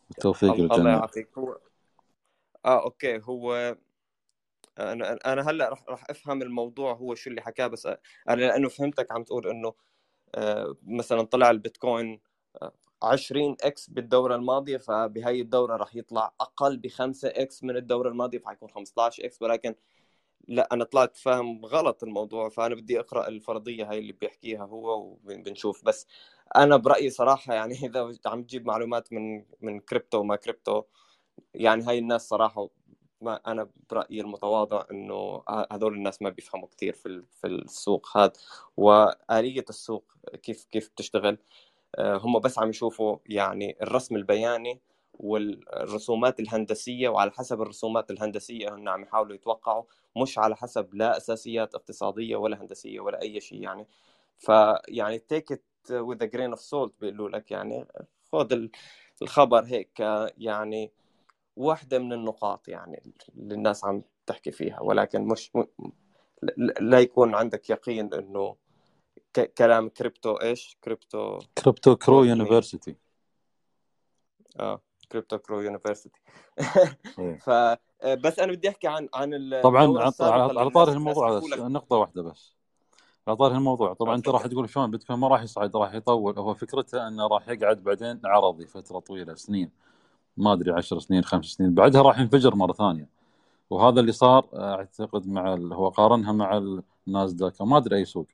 والتوفيق 0.09 0.51
الله 0.51 0.75
للجميع. 0.75 0.93
يعافيك. 0.97 1.29
هو 1.37 1.57
آه 2.65 2.83
أوكي. 2.83 3.21
هو 3.23 3.75
أنا 4.79 5.19
أنا 5.25 5.49
هلأ 5.49 5.69
راح 5.69 5.83
راح 5.89 6.09
أفهم 6.09 6.41
الموضوع 6.41 6.93
هو 6.93 7.15
شو 7.15 7.29
اللي 7.29 7.41
حكاه 7.41 7.67
بس 7.67 7.85
أنا 8.29 8.41
لأنه 8.41 8.69
فهمتك 8.69 9.11
عم 9.11 9.23
تقول 9.23 9.47
إنه 9.47 9.73
آه، 10.35 10.75
مثلا 10.83 11.21
طلع 11.23 11.51
البيتكوين 11.51 12.21
آه، 12.61 12.73
20 13.03 13.55
x 13.63 13.89
بالدورة 13.89 14.35
الماضية 14.35 14.77
فبهي 14.77 15.41
الدورة 15.41 15.77
راح 15.77 15.95
يطلع 15.95 16.33
أقل 16.41 16.77
ب 16.77 16.87
5 16.87 17.29
x 17.29 17.63
من 17.63 17.77
الدورة 17.77 18.09
الماضية 18.09 18.39
فحيكون 18.39 18.69
15 18.69 19.25
x 19.25 19.41
ولكن 19.41 19.75
لأ 20.47 20.69
أنا 20.73 20.83
طلعت 20.83 21.17
فاهم 21.17 21.65
غلط 21.65 22.03
الموضوع 22.03 22.49
فأنا 22.49 22.75
بدي 22.75 22.99
أقرأ 22.99 23.27
الفرضية 23.27 23.91
هاي 23.91 23.99
اللي 23.99 24.13
بيحكيها 24.13 24.63
هو 24.65 25.01
وبنشوف 25.01 25.85
بس 25.85 26.07
أنا 26.55 26.77
برأيي 26.77 27.09
صراحة 27.09 27.53
يعني 27.53 27.75
إذا 27.85 28.17
عم 28.25 28.43
تجيب 28.43 28.65
معلومات 28.67 29.13
من 29.13 29.45
من 29.61 29.79
كريبتو 29.79 30.19
وما 30.19 30.35
كريبتو 30.35 30.83
يعني 31.53 31.83
هاي 31.83 31.99
الناس 31.99 32.29
صراحة 32.29 32.69
ما 33.21 33.41
أنا 33.47 33.69
برأيي 33.89 34.21
المتواضع 34.21 34.83
إنه 34.91 35.43
هذول 35.71 35.93
الناس 35.93 36.21
ما 36.21 36.29
بيفهموا 36.29 36.67
كثير 36.67 36.93
في 36.93 37.23
في 37.41 37.47
السوق 37.47 38.17
هذا. 38.17 38.33
وآلية 38.77 39.65
السوق 39.69 40.03
كيف 40.43 40.65
كيف 40.65 40.89
بتشتغل؟ 40.89 41.37
آه، 41.95 42.17
هم 42.17 42.39
بس 42.39 42.59
عم 42.59 42.69
يشوفوا 42.69 43.17
يعني 43.25 43.77
الرسم 43.81 44.15
البياني 44.15 44.81
والرسومات 45.13 46.39
الهندسية 46.39 47.09
وعلى 47.09 47.31
حسب 47.31 47.61
الرسومات 47.61 48.11
الهندسية 48.11 48.75
هن 48.75 48.87
عم 48.87 49.03
يحاولوا 49.03 49.35
يتوقعوا 49.35 49.83
مش 50.17 50.39
على 50.39 50.55
حسب 50.55 50.95
لا 50.95 51.17
أساسيات 51.17 51.75
اقتصادية 51.75 52.35
ولا 52.35 52.61
هندسية 52.61 52.99
ولا 52.99 53.21
أي 53.21 53.39
شيء 53.41 53.61
يعني. 53.61 53.87
فيعني 54.37 55.21
it 55.33 55.55
with 55.89 56.21
a 56.21 56.27
grain 56.27 56.53
of 56.57 56.59
salt 56.61 56.91
بيقولوا 57.01 57.29
لك 57.29 57.51
يعني. 57.51 57.85
خذ 58.31 58.53
ال- 58.53 58.71
الخبر 59.21 59.63
هيك 59.63 59.89
ك- 59.95 60.33
يعني 60.37 60.91
واحدة 61.59 61.99
من 61.99 62.13
النقاط 62.13 62.67
يعني 62.67 63.13
اللي 63.37 63.55
الناس 63.55 63.85
عم 63.85 64.03
تحكي 64.25 64.51
فيها 64.51 64.81
ولكن 64.81 65.27
مش 65.27 65.55
م... 65.55 65.63
لا 66.79 66.99
يكون 66.99 67.35
عندك 67.35 67.69
يقين 67.69 68.13
إنه 68.13 68.55
ك... 69.33 69.53
كلام 69.53 69.89
كريبتو 69.89 70.33
إيش؟ 70.35 70.77
crypto 70.83 71.39
Crypto 71.63 71.95
Crew 71.95 72.23
University. 72.23 72.95
آه 74.59 74.81
Crypto 75.11 75.37
Crew 75.37 75.61
University. 75.61 76.21
إيه. 77.19 77.37
ف 77.45 77.49
بس 78.05 78.39
أنا 78.39 78.51
بدي 78.51 78.69
أحكي 78.69 78.87
عن 78.87 79.09
عن 79.13 79.59
طبعا 79.63 79.81
على 79.81 80.67
الناس 80.67 80.89
الموضوع 80.89 81.29
لك. 81.29 81.59
نقطة 81.59 81.95
واحدة 81.95 82.21
بس. 82.23 82.55
على 83.27 83.37
طاري 83.37 83.57
الموضوع 83.57 83.93
طبعا 83.93 84.15
أنت 84.15 84.29
راح 84.29 84.47
تقول 84.47 84.69
شلون؟ 84.69 84.91
بيتكوين 84.91 85.19
ما 85.19 85.27
راح 85.27 85.43
يصعد 85.43 85.75
راح 85.75 85.93
يطول. 85.93 86.39
هو 86.39 86.53
فكرته 86.53 87.07
إنه 87.07 87.27
راح 87.27 87.49
يقعد 87.49 87.83
بعدين 87.83 88.21
عرضي 88.25 88.67
فترة 88.67 88.99
طويلة 88.99 89.35
سنين. 89.35 89.88
ما 90.39 90.53
أدري 90.53 90.71
10 90.71 90.99
سنين 90.99 91.23
خمس 91.23 91.45
سنين. 91.45 91.73
بعدها 91.73 92.01
راح 92.01 92.19
ينفجر 92.19 92.55
مرة 92.55 92.73
ثانية. 92.73 93.09
وهذا 93.69 93.99
اللي 93.99 94.11
صار 94.11 94.49
أعتقد 94.53 95.27
مع 95.27 95.53
ال... 95.53 95.73
هو 95.73 95.89
قارنها 95.89 96.31
مع 96.31 96.79
النازداك 97.07 97.61
ما 97.61 97.77
أدري 97.77 97.95
أي 97.95 98.05
سوق. 98.05 98.27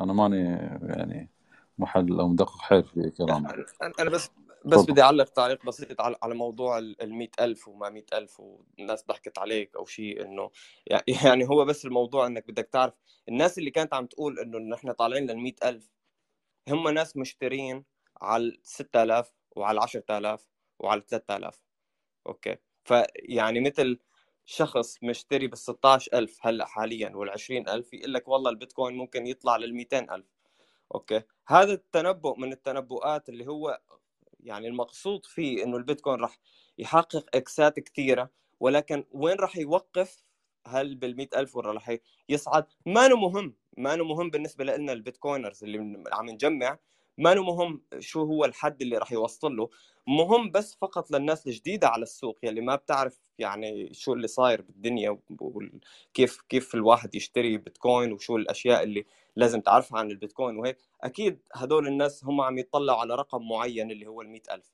أنا 0.00 0.12
ماني 0.12 0.42
يعني 0.82 1.30
محلل 1.78 2.20
أو 2.20 2.28
مدقق 2.28 2.58
حيل 2.58 2.82
في 2.82 3.10
كلامه. 3.10 3.54
أنا 4.00 4.10
بس 4.10 4.30
بس 4.64 4.84
بدي 4.84 5.02
أعلق 5.02 5.28
تعليق 5.28 5.66
بسيط 5.66 6.00
على 6.00 6.16
على 6.22 6.34
موضوع 6.34 6.78
ال 6.78 7.14
100000 7.14 7.68
وما 7.68 7.90
100000 7.90 8.40
والناس 8.40 9.06
ضحكت 9.06 9.38
عليك 9.38 9.76
أو 9.76 9.86
شيء 9.86 10.22
إنه 10.24 10.50
يعني 11.24 11.48
هو 11.48 11.64
بس 11.64 11.84
الموضوع 11.84 12.26
إنك 12.26 12.48
بدك 12.48 12.68
تعرف 12.72 12.94
الناس 13.28 13.58
اللي 13.58 13.70
كانت 13.70 13.94
عم 13.94 14.06
تقول 14.06 14.38
إنه 14.38 14.58
نحن 14.58 14.92
طالعين 14.92 15.30
لل 15.30 15.38
100000 15.38 15.90
هم 16.68 16.88
ناس 16.88 17.16
مشترين 17.16 17.84
على 18.22 18.58
6000 18.62 19.32
وعلى 19.56 19.80
10000 19.80 20.48
وعلى 20.78 21.02
3000 21.08 21.62
okay. 22.26 22.56
فيعني 22.84 23.60
مثل 23.60 23.98
شخص 24.44 24.98
مشتري 25.04 25.46
بال 25.46 25.58
16000 25.58 26.38
هلأ 26.46 26.66
حاليا 26.66 27.10
وال 27.16 27.30
20000 27.30 27.94
يقول 27.94 28.14
لك 28.14 28.28
والله 28.28 28.50
البيتكوين 28.50 28.96
ممكن 28.96 29.26
يطلع 29.26 29.56
لل 29.56 29.74
200000 29.74 30.26
okay. 30.94 31.22
هذا 31.48 31.72
التنبؤ 31.72 32.36
من 32.40 32.52
التنبؤات 32.52 33.28
اللي 33.28 33.46
هو 33.46 33.80
يعني 34.40 34.68
المقصود 34.68 35.26
فيه 35.26 35.64
إنه 35.64 35.76
البيتكوين 35.76 36.20
راح 36.20 36.38
يحقق 36.78 37.26
إكسات 37.36 37.80
كثيرة 37.80 38.30
ولكن 38.60 39.04
وين 39.12 39.36
راح 39.36 39.56
يوقف 39.56 40.22
هل 40.66 40.94
بال 40.94 41.34
ألف 41.36 41.56
ولا 41.56 41.72
راح 41.72 41.96
يصعد. 42.28 42.66
ما 42.86 43.08
مهم. 43.08 43.54
ما 43.76 43.96
مهم 43.96 44.30
بالنسبة 44.30 44.64
لنا 44.64 44.92
البيتكوينرز 44.92 45.64
اللي 45.64 46.04
عم 46.12 46.30
نجمع. 46.30 46.78
ما 47.18 47.34
مهم 47.34 47.82
شو 47.98 48.22
هو 48.24 48.44
الحد 48.44 48.82
اللي 48.82 48.98
راح 48.98 49.12
يوصل 49.12 49.56
له. 49.56 49.70
مهم 50.08 50.50
بس 50.50 50.74
فقط 50.76 51.10
للناس 51.10 51.46
الجديدة 51.46 51.88
على 51.88 52.02
السوق 52.02 52.38
يلي 52.42 52.60
ما 52.60 52.76
بتعرف 52.76 53.20
يعني 53.38 53.94
شو 53.94 54.12
اللي 54.12 54.26
صاير 54.28 54.62
بالدنيا 54.62 55.18
وكيف 55.30 56.40
كيف 56.48 56.74
الواحد 56.74 57.14
يشتري 57.14 57.56
بيتكوين 57.58 58.12
وشو 58.12 58.36
الأشياء 58.36 58.82
اللي 58.82 59.04
لازم 59.36 59.60
تعرفها 59.60 59.98
عن 59.98 60.10
البيتكوين 60.10 60.56
وهيك. 60.56 60.78
أكيد 61.02 61.40
هدول 61.54 61.86
الناس 61.88 62.24
هم 62.24 62.40
عم 62.40 62.58
يطلعوا 62.58 63.00
على 63.00 63.14
رقم 63.14 63.48
معين 63.48 63.90
اللي 63.90 64.06
هو 64.06 64.22
ال 64.22 64.50
ألف. 64.52 64.72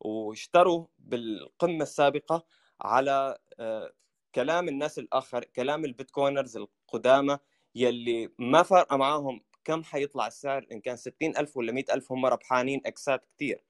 واشتروا 0.00 0.86
بالقمة 0.98 1.82
السابقة 1.82 2.44
على 2.80 3.38
آه، 3.60 3.92
كلام 4.34 4.68
الناس 4.68 4.98
الآخر 4.98 5.44
كلام 5.44 5.84
البيتكوينرز 5.84 6.56
القدامى 6.56 7.38
يلي 7.74 8.30
ما 8.38 8.62
فرق 8.62 8.94
معاهم 8.94 9.40
كم 9.68 9.84
حيطلع 9.84 10.26
السعر؟ 10.26 10.66
إن 10.72 10.80
كان 10.80 10.96
60000 10.96 11.56
ولا 11.56 11.72
100000 11.72 12.12
هم 12.12 12.26
ربحانين 12.26 12.80
إكسات 12.86 13.26
كثير 13.26 13.64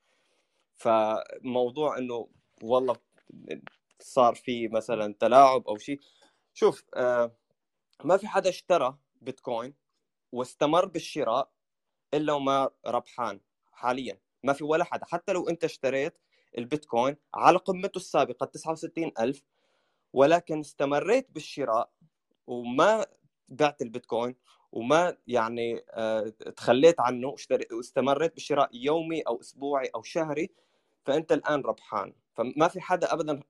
فموضوع 0.76 1.98
إنه 1.98 2.28
والله 2.62 2.96
صار 4.00 4.34
في 4.34 4.68
مثلا 4.68 5.14
تلاعب 5.20 5.68
أو 5.68 5.78
شيء. 5.78 6.00
شوف 6.54 6.84
آه 6.94 7.36
ما 8.04 8.16
في 8.16 8.28
حدا 8.28 8.50
اشترى 8.50 8.98
بيتكوين 9.20 9.74
واستمر 10.32 10.86
بالشراء 10.86 11.50
إلا 12.14 12.32
وما 12.32 12.70
ربحان 12.86 13.40
حاليا. 13.72 14.20
ما 14.44 14.52
في 14.52 14.64
ولا 14.64 14.84
حدا. 14.84 15.06
حتى 15.06 15.32
لو 15.32 15.48
أنت 15.48 15.64
اشتريت 15.64 16.18
البيتكوين 16.58 17.16
على 17.34 17.58
قمته 17.58 17.98
السابقة 17.98 18.46
69000 18.46 19.42
ولكن 20.12 20.60
استمريت 20.60 21.30
بالشراء 21.30 21.90
وما 22.46 23.06
بعت 23.48 23.82
البيتكوين 23.82 24.36
وما 24.72 25.16
يعني 25.26 25.84
آه، 25.90 26.28
تخليت 26.56 27.00
عنه 27.00 27.34
واستمريت 27.72 28.34
بالشراء 28.34 28.70
يومي 28.72 29.20
أو 29.22 29.40
أسبوعي 29.40 29.90
أو 29.94 30.02
شهري 30.02 30.50
فأنت 31.04 31.32
الآن 31.32 31.60
ربحان. 31.60 32.14
فما 32.34 32.68
في 32.68 32.80
حدا 32.80 33.12
ابدا 33.12 33.40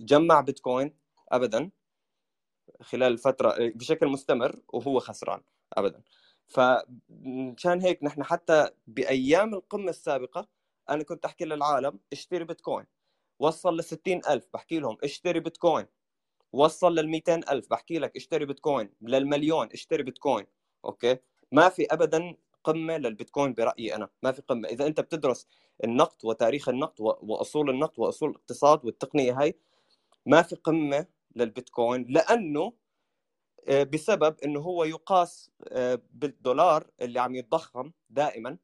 جمع 0.00 0.40
بيتكوين 0.40 0.94
ابدا 1.32 1.70
خلال 2.82 3.12
الفترة 3.12 3.54
بشكل 3.58 4.06
مستمر 4.08 4.60
وهو 4.68 5.00
خسران 5.00 5.40
ابدا. 5.72 6.02
فمشان 6.48 7.80
هيك 7.80 8.04
نحن 8.04 8.22
حتى 8.24 8.70
بأيام 8.86 9.54
القمة 9.54 9.90
السابقة 9.90 10.48
أنا 10.90 11.02
كنت 11.02 11.24
أحكي 11.24 11.44
للعالم 11.44 11.98
اشتري 12.12 12.44
بيتكوين. 12.44 12.86
وصل 13.38 13.76
ل 13.76 13.82
ألف 14.30 14.48
بحكي 14.54 14.78
لهم 14.78 14.98
اشتري 15.04 15.40
بيتكوين. 15.40 15.86
وصل 16.52 16.94
لل 16.94 17.22
ألف 17.28 17.70
بحكي 17.70 17.98
لك 17.98 18.16
اشتري 18.16 18.44
بيتكوين. 18.46 18.90
للمليون 19.02 19.68
اشتري 19.72 20.02
بيتكوين. 20.02 20.46
أوكي؟ 20.84 21.16
ما 21.52 21.68
في 21.68 21.86
ابدا 21.86 22.36
قمة 22.64 22.96
للبيتكوين 22.96 23.54
برأيي 23.54 23.94
أنا. 23.94 24.08
ما 24.22 24.32
في 24.32 24.42
قمة. 24.42 24.68
إذا 24.68 24.86
أنت 24.86 25.00
بتدرس 25.00 25.46
النقد 25.84 26.24
وتاريخ 26.24 26.68
النقد 26.68 26.94
وأصول 27.00 27.70
النقد 27.70 27.98
وأصول 27.98 28.30
الاقتصاد 28.30 28.84
والتقنية 28.84 29.40
هاي 29.40 29.54
ما 30.26 30.42
في 30.42 30.56
قمة 30.56 31.06
للبيتكوين 31.36 32.06
لأنه 32.08 32.72
آه، 33.68 33.82
بسبب 33.82 34.36
إنه 34.44 34.60
هو 34.60 34.84
يقاس 34.84 35.50
آه، 35.68 36.00
بالدولار 36.12 36.86
اللي 37.00 37.20
عم 37.20 37.34
يتضخم 37.34 37.92
دائما 38.10 38.58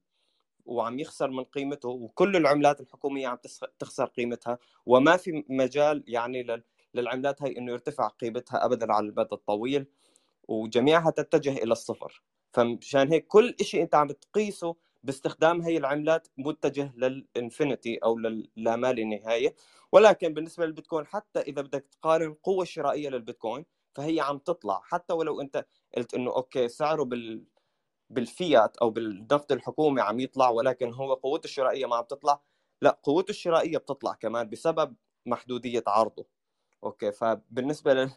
وعم 0.66 0.98
يخسر 0.98 1.30
من 1.30 1.44
قيمته 1.44 1.88
وكل 1.88 2.36
العملات 2.36 2.80
الحكومية 2.80 3.28
عم 3.28 3.38
تخسر 3.78 4.04
قيمتها 4.04 4.58
وما 4.86 5.16
في 5.16 5.44
مجال 5.48 6.04
يعني 6.06 6.62
للعملات 6.94 7.42
هاي 7.42 7.58
إنه 7.58 7.72
يرتفع 7.72 8.08
قيمتها 8.08 8.64
ابدا 8.64 8.92
على 8.92 9.06
المدى 9.08 9.28
الطويل. 9.32 9.86
وجميعها 10.48 11.10
تتجه 11.10 11.52
إلى 11.52 11.72
الصفر. 11.72 12.22
فمشان 12.52 13.12
هيك 13.12 13.26
كل 13.26 13.54
شيء 13.62 13.82
أنت 13.82 13.94
عم 13.94 14.08
تقيسه 14.08 14.76
باستخدام 15.02 15.62
هي 15.62 15.76
العملات 15.76 16.28
متجه 16.38 16.92
للإنفينيتي 16.96 17.96
أو 17.98 18.18
للا 18.18 18.76
ما 18.76 18.92
نهايه 18.92 19.54
ولكن 19.92 20.34
بالنسبة 20.34 20.66
للبيتكوين 20.66 21.06
حتى 21.06 21.40
إذا 21.40 21.62
بدك 21.62 21.86
تقارن 21.92 22.26
القوه 22.26 22.62
الشرائيه 22.62 23.08
للبيتكوين 23.08 23.64
فهي 23.94 24.20
عم 24.20 24.38
تطلع. 24.38 24.80
حتى 24.84 25.12
ولو 25.14 25.40
أنت 25.40 25.66
قلت 25.96 26.14
إنه 26.14 26.30
okay 26.36 26.68
سعره 26.68 27.02
بال 27.04 27.44
بالفيات 28.10 28.76
أو 28.76 28.90
بالنقد 28.90 29.52
الحكومي 29.52 30.00
عم 30.00 30.20
يطلع 30.20 30.50
ولكن 30.50 30.92
هو 30.94 31.14
قوته 31.14 31.44
الشرائية 31.44 31.86
ما 31.86 31.96
عم 31.96 32.04
تطلع 32.04 32.40
لا 32.82 33.00
قوته 33.02 33.30
الشرائية 33.30 33.78
بتطلع 33.78 34.12
كمان 34.14 34.50
بسبب 34.50 34.96
محدودية 35.26 35.84
عرضه. 35.86 36.26
okay 36.84 37.12
فبالنسبة 37.12 37.94
لل 37.94 38.10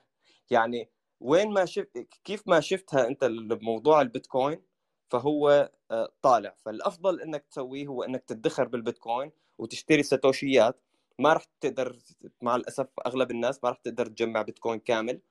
يعني 0.52 0.90
وين 1.22 1.54
ما 1.54 1.66
شفت 1.66 1.98
كيف 2.24 2.48
ما 2.48 2.60
شفتها 2.60 3.08
أنت 3.08 3.24
بموضوع 3.26 4.02
البيتكوين 4.02 4.62
فهو 5.10 5.72
آه، 5.92 6.10
طالع. 6.22 6.56
فالأفضل 6.66 7.22
إنك 7.22 7.46
تسويه 7.52 7.88
هو 7.88 8.04
إنك 8.04 8.24
تدخر 8.24 8.68
بالبيتكوين 8.68 9.32
وتشتري 9.58 10.04
ساتوشيات. 10.04 10.80
ما 11.20 11.34
راح 11.34 11.44
تقدر 11.62 11.98
مع 12.42 12.56
الأسف 12.56 12.88
أغلب 13.06 13.32
الناس 13.32 13.64
ما 13.64 13.70
راح 13.70 13.78
تقدر 13.78 14.08
تجمع 14.08 14.42
بيتكوين 14.42 14.80
كامل. 14.80 15.22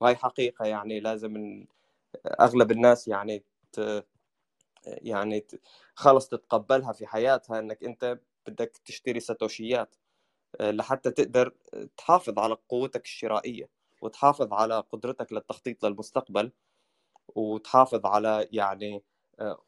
وهي 0.00 0.16
حقيقة 0.16 0.64
يعني 0.64 1.00
لازم 1.00 1.64
أغلب 2.40 2.70
الناس 2.72 3.08
يعني 3.08 3.44
ت... 3.72 4.04
يعني 4.86 5.46
خلص 5.94 6.28
تتقبلها 6.28 6.92
في 6.92 7.06
حياتها 7.06 7.58
إنك 7.58 7.84
أنت 7.84 8.18
بدك 8.46 8.72
تشتري 8.84 9.20
ساتوشيات 9.20 9.96
آه، 10.60 10.70
لحتى 10.70 11.10
تقدر 11.10 11.54
تحافظ 11.96 12.38
على 12.38 12.56
قوتك 12.68 13.04
الشرائية. 13.04 13.68
وتحافظ 14.02 14.52
على 14.52 14.80
قدرتك 14.80 15.32
للتخطيط 15.32 15.84
للمستقبل 15.84 16.52
وتحافظ 17.28 18.06
على 18.06 18.48
يعني 18.52 19.04
آه، 19.40 19.62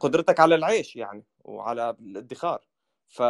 قدرتك 0.00 0.40
على 0.40 0.54
العيش 0.54 0.96
يعني 0.96 1.24
وعلى 1.44 1.90
الادخار. 1.90 2.60
ف 3.08 3.22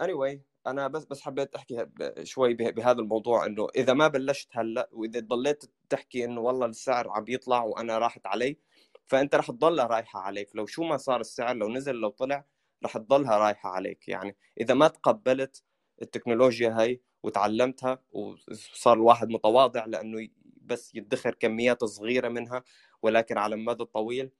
anyway 0.00 0.38
أنا 0.66 0.88
بس 0.88 1.04
بس 1.04 1.20
حبيت 1.22 1.54
أحكي 1.54 1.86
شوي 2.22 2.54
بهذا 2.54 3.00
الموضوع 3.00 3.46
إنه 3.46 3.68
إذا 3.76 3.92
ما 3.92 4.08
بلشت 4.08 4.48
هلأ 4.52 4.88
وإذا 4.92 5.20
ضليت 5.20 5.64
تحكي 5.88 6.24
إنه 6.24 6.40
والله 6.40 6.66
السعر 6.66 7.10
عم 7.10 7.24
يطلع 7.28 7.62
وأنا 7.64 7.98
راحت 7.98 8.26
علي 8.26 8.58
فأنت 9.06 9.34
رح 9.34 9.46
تضلها 9.46 9.86
رايحة 9.86 10.20
عليك. 10.20 10.56
لو 10.56 10.66
شو 10.66 10.84
ما 10.84 10.96
صار 10.96 11.20
السعر 11.20 11.56
لو 11.56 11.68
نزل 11.68 11.94
لو 11.94 12.10
طلع 12.10 12.44
رح 12.84 12.98
تضلها 12.98 13.38
رايحة 13.38 13.70
عليك. 13.70 14.08
يعني 14.08 14.36
إذا 14.60 14.74
ما 14.74 14.88
تقبلت 14.88 15.62
التكنولوجيا 16.02 16.70
هاي 16.80 17.00
وتعلمتها 17.26 17.98
وصار 18.12 18.94
الواحد 18.96 19.28
متواضع 19.28 19.84
لأنه 19.84 20.28
بس 20.62 20.94
يدخر 20.94 21.34
كميات 21.34 21.84
صغيرة 21.84 22.28
منها 22.28 22.62
ولكن 23.02 23.38
على 23.38 23.54
المدى 23.54 23.82
الطويل. 23.82 24.30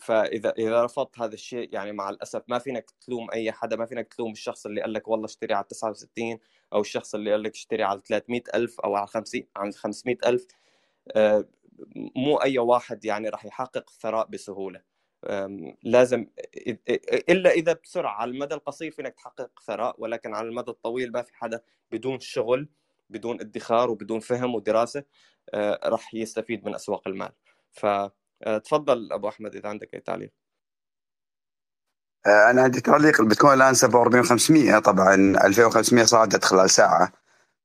فإذا 0.00 0.50
إذا 0.58 0.84
رفضت 0.84 1.20
هذا 1.20 1.34
الشيء 1.34 1.74
يعني 1.74 1.92
مع 1.92 2.10
الأسف 2.10 2.42
ما 2.48 2.58
فينك 2.58 2.90
تلوم 3.06 3.30
أي 3.32 3.52
حدا 3.52 3.76
ما 3.76 3.86
فينك 3.86 4.14
تلوم 4.14 4.32
الشخص 4.32 4.66
اللي 4.66 4.80
قال 4.82 4.92
لك 4.92 5.08
والله 5.08 5.24
اشتري 5.26 5.54
على 5.54 5.64
69 5.70 6.38
أو 6.72 6.80
الشخص 6.80 7.14
اللي 7.14 7.32
قال 7.32 7.42
لك 7.42 7.52
اشتري 7.52 7.82
على 7.82 8.00
300 8.06 8.42
ألف 8.54 8.80
أو 8.80 8.94
على 8.94 9.06
50 9.06 9.42
على 9.56 9.72
500 9.72 10.16
ألف 10.26 10.46
آه، 11.16 11.48
مو 12.16 12.36
أي 12.36 12.58
واحد 12.58 13.04
يعني 13.04 13.28
راح 13.28 13.44
يحقق 13.46 13.90
ثراء 13.90 14.26
بسهولة. 14.26 14.82
لازم 15.82 16.26
إلا 17.28 17.50
إذا 17.50 17.72
بسرعة 17.72 18.12
على 18.12 18.30
المدى 18.30 18.54
القصير 18.54 18.90
فينك 18.90 19.14
تحقق 19.14 19.50
ثراء 19.66 19.94
ولكن 19.98 20.34
على 20.34 20.48
المدى 20.48 20.70
الطويل 20.70 21.12
ما 21.12 21.22
في 21.22 21.34
حدا 21.34 21.60
بدون 21.92 22.20
شغل 22.20 22.68
بدون 23.10 23.40
ادخار 23.40 23.90
وبدون 23.90 24.20
فهم 24.20 24.54
ودراسة 24.54 25.04
آه، 25.54 25.80
راح 25.84 26.14
يستفيد 26.14 26.64
من 26.66 26.74
أسواق 26.74 27.08
المال. 27.08 27.32
فتفضل 27.72 29.12
أبو 29.12 29.28
أحمد 29.28 29.56
إذا 29.56 29.68
عندك 29.68 29.94
أي 29.94 30.00
تعليق. 30.00 30.32
آه، 32.26 32.50
أنا 32.50 32.62
عندي 32.62 32.80
تعليق. 32.80 33.20
البيتكوين 33.20 33.54
الآن 33.54 33.74
47500 33.74 34.78
طبعا 34.78 35.14
2500 35.14 36.04
صعدت 36.04 36.44
خلال 36.44 36.70
ساعة 36.70 37.12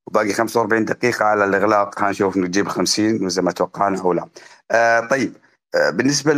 وباقي 0.07 0.33
45 0.33 0.85
دقيقة 0.85 1.25
على 1.25 1.45
الإغلاق. 1.45 1.95
خلينا 1.95 2.11
نشوف 2.11 2.37
نجيب 2.37 2.67
50 2.67 3.29
زي 3.29 3.41
ما 3.41 3.51
توقعنا 3.51 4.01
أو 4.01 4.13
لا. 4.13 4.29
آه 4.71 4.99
طيب. 4.99 5.33
آه 5.75 5.89
بالنسبة 5.89 6.33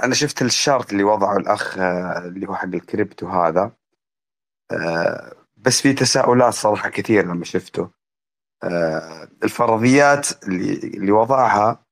أنا 0.00 0.14
شفت 0.14 0.42
ال 0.42 0.50
chart 0.50 0.92
اللي 0.92 1.04
وضعه 1.04 1.36
الأخ 1.36 1.78
آه، 1.78 2.18
اللي 2.18 2.48
هو 2.48 2.54
حق 2.54 2.64
الكريبتو 2.64 3.28
هذا. 3.28 3.72
آه، 4.72 5.34
بس 5.56 5.80
في 5.82 5.92
تساؤلات 5.92 6.54
صراحة 6.54 6.88
كثير 6.90 7.26
لما 7.26 7.44
شفته. 7.44 7.90
آه، 8.64 9.28
الفرضيات 9.44 10.44
اللي 10.44 10.72
اللي 10.74 11.12
وضعها 11.12 11.84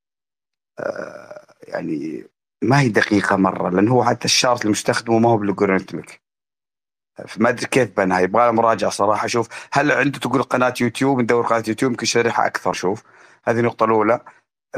يعني 1.69 2.25
ما 2.63 2.81
هي 2.81 2.89
دقيقة 2.89 3.37
مرة 3.37 3.71
لأن 3.71 3.89
هو 3.89 4.05
حتى 4.05 4.25
ال 4.25 4.32
chart 4.32 4.65
المستخدمه 4.65 5.19
ما 5.19 5.29
هو 5.29 5.37
بال 5.37 5.50
algorithmic 5.50 6.23
ما 7.37 7.49
أدري 7.49 7.67
كيف 7.67 7.97
بنها 7.97 8.21
يبغى 8.21 8.47
له 8.47 8.53
مراجعة 8.53 8.91
صراحة. 8.91 9.27
شوف 9.27 9.49
هل 9.73 9.93
عنده 9.93 10.19
تقول 10.19 10.43
قناة 10.43 10.75
يوتيوب 10.81 11.21
ندور 11.21 11.47
قناة 11.47 11.65
يوتيوب 11.69 11.93
يمكن 11.93 12.07
شريحة 12.07 12.47
أكثر. 12.47 12.73
شوف 12.73 13.03
هذه 13.45 13.59
النقطه 13.61 13.85
الأولى. 13.85 14.21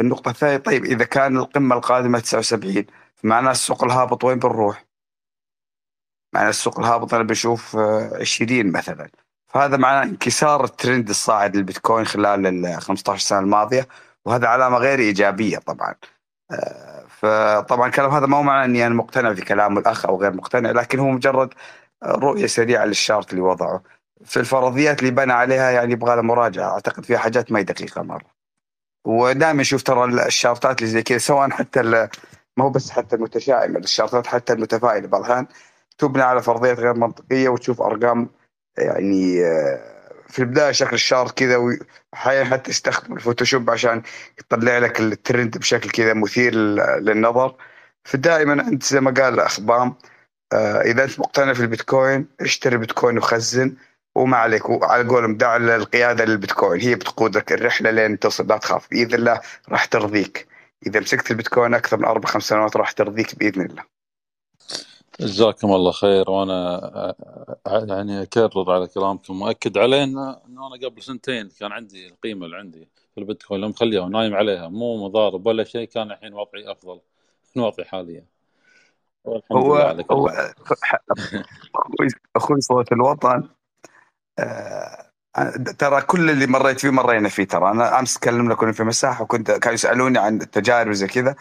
النقطة 0.01 0.31
الثانية 0.31 0.57
طيب 0.57 0.85
إذا 0.85 1.05
كان 1.05 1.37
القمة 1.37 1.77
القادمة 1.77 2.19
79 2.19 2.87
معناه 3.23 3.51
السوق 3.51 3.85
الهابط 3.85 4.25
وين 4.25 4.39
بنروح؟ 4.39 4.85
معناه 6.35 6.51
السوق 6.51 6.79
الهابط 6.81 7.15
أنا 7.15 7.23
بشوف 7.23 7.77
آه، 7.77 8.11
20 8.21 8.73
مثلا. 8.73 9.11
فهذا 9.47 9.77
معناه 9.77 10.03
انكسار 10.03 10.65
الترند 10.65 11.09
الصاعد 11.09 11.57
للبيتكوين 11.57 12.05
خلال 12.05 12.47
ال 12.67 12.81
15 12.83 13.21
سنة 13.21 13.39
الماضية 13.39 13.89
وهذا 14.25 14.47
علامة 14.49 14.79
غير 14.79 14.99
إيجابية 14.99 15.59
طبعا. 15.59 15.95
آه، 16.53 17.05
فطبعا 17.09 17.87
الكلام 17.87 18.11
هذا 18.11 18.27
ما 18.27 18.37
هو 18.37 18.43
معناه 18.43 18.65
إني 18.65 18.87
أنا 18.87 18.95
مقتنع 18.95 19.35
في 19.35 19.43
كلام 19.43 19.79
الأخ 19.79 20.07
أو 20.07 20.21
غير 20.23 20.33
مقتنع 20.33 20.71
لكن 20.71 20.99
هو 20.99 21.11
مجرد 21.11 21.55
رؤية 22.05 22.47
سريعة 22.47 22.85
للشارت 22.85 23.31
اللي 23.31 23.43
وضعه. 23.43 23.83
في 24.25 24.37
الفرضيات 24.41 25.01
اللي 25.01 25.11
بنى 25.11 25.33
عليها 25.33 25.71
يعني 25.71 25.93
يبغى 25.93 26.15
لها 26.15 26.23
مراجعة 26.23 26.71
أعتقد 26.71 27.05
فيها 27.05 27.19
حاجات 27.19 27.53
ما 27.53 27.59
هي 27.59 27.65
دقيقة 27.65 28.03
مرة. 28.03 28.33
ودائما 29.07 29.63
أشوف 29.63 29.83
ترى 29.83 30.05
الشارتات 30.27 30.79
اللي 30.83 30.91
زي 30.93 31.03
كذا 31.03 31.19
سواء 31.19 31.51
حتى 31.51 32.09
ما 32.57 32.65
هو 32.65 32.71
بس 32.71 32.91
حتى 32.91 33.17
المتشائمه 33.17 33.79
الشارتات 33.79 34.27
حتى 34.27 34.53
المتفائلة 34.53 35.07
بعض 35.09 35.25
الاحيان 35.25 35.47
تبنى 35.99 36.23
على 36.23 36.43
فرضيات 36.43 36.79
غير 36.81 36.95
منطقية 36.95 37.49
وتشوف 37.49 37.83
أرقام 37.83 38.29
يعني 38.79 39.45
آه، 39.47 39.93
في 40.29 40.39
البداية 40.39 40.73
شكل 40.73 40.95
ال 40.95 41.02
chart 41.02 41.39
كذا 41.39 41.57
واحيانا 41.57 42.51
حتى 42.51 42.71
يستخدم 42.71 43.15
الفوتوشوب 43.17 43.71
عشان 43.71 44.03
يطلع 44.41 44.79
لك 44.79 45.01
الترند 45.01 45.59
بشكل 45.59 45.91
كذا 45.91 46.15
مثير 46.15 46.55
لل- 46.55 47.05
للنظر. 47.05 47.55
فدائما 48.05 48.53
أنت 48.53 48.83
زي 48.83 49.01
ما 49.01 49.11
قال 49.11 49.35
الاخ 49.35 49.61
بام 49.61 49.95
آه، 50.53 50.81
إذا 50.83 51.05
أنت 51.05 51.21
مقتنع 51.21 51.53
في 51.53 51.61
البيتكوين 51.61 52.27
اشتري 52.41 52.77
بيتكوين 52.77 53.19
وخزن 53.19 53.75
وما 54.15 54.37
عليك 54.37 54.69
وعلى 54.69 55.09
قولهم 55.09 55.37
دع 55.37 55.57
القيادة 55.57 56.25
للبيتكوين 56.25 56.81
هي 56.81 56.95
بتقودك 56.95 57.53
الرحلة 57.53 57.91
لين 57.91 58.19
تصل 58.19 58.47
لا 58.47 58.57
تخاف 58.59 58.89
بإذن 58.91 59.15
الله 59.15 59.41
راح 59.69 59.85
ترضيك. 59.85 60.52
إذا 60.87 61.01
مسكت 61.01 61.31
البيتكوين 61.31 61.75
أكثر 61.75 61.97
من 61.97 62.05
أربع 62.05 62.29
خمس 62.29 62.43
سنوات 62.43 62.77
راح 62.77 62.93
ترضيك 62.93 63.39
بإذن 63.39 63.67
الله. 63.67 63.85
جزاكم 65.21 65.73
الله 65.73 65.93
خير. 65.93 66.31
وأنا 66.31 67.15
يعني 67.67 68.23
أكرر 68.23 68.73
على 68.73 68.87
كلامكم. 68.87 69.43
وأكد 69.43 69.79
عليه 69.79 70.05
ان 70.05 70.19
إن 70.19 70.59
أنا 70.59 70.89
قبل 70.89 71.03
سنتين 71.03 71.49
كان 71.61 71.73
عندي 71.73 72.09
القيمة 72.09 72.47
اللي 72.47 72.57
عندي 72.57 72.89
في 73.15 73.21
البيتكوين 73.21 73.61
لو 73.61 73.69
مخليها 73.69 74.01
ونايم 74.01 74.35
عليها. 74.35 74.69
مو 74.69 75.05
مضارب 75.07 75.47
ولا 75.47 75.65
شيء 75.65 75.89
كان 75.89 76.11
الحين 76.11 76.35
وضعي 76.35 76.73
أفضل. 76.73 77.01
من 77.57 77.63
وضعي 77.63 77.87
حاليا. 77.87 78.27
هو 79.53 79.97
هو 80.11 80.29
أخوي 82.37 82.61
صوت 82.61 82.93
الوطن. 82.93 83.49
آه، 84.39 85.12
ترى 85.79 86.03
كل 86.03 86.31
اللي 86.31 86.47
مريت 86.47 86.81
فيه 86.81 86.91
مرينا 86.91 87.29
فيه 87.29 87.45
ترى. 87.45 87.71
أنا 87.71 87.99
أمس 87.99 88.15
تكلمنا 88.15 88.55
كنا 88.55 88.73
في 88.73 88.85
مساحه 88.85 89.23
وكنت 89.23 89.51
كانوا 89.51 89.75
يسألوني 89.75 90.19
عن 90.19 90.43
التجارب 90.43 90.93
زي 90.93 91.07
كذا. 91.07 91.35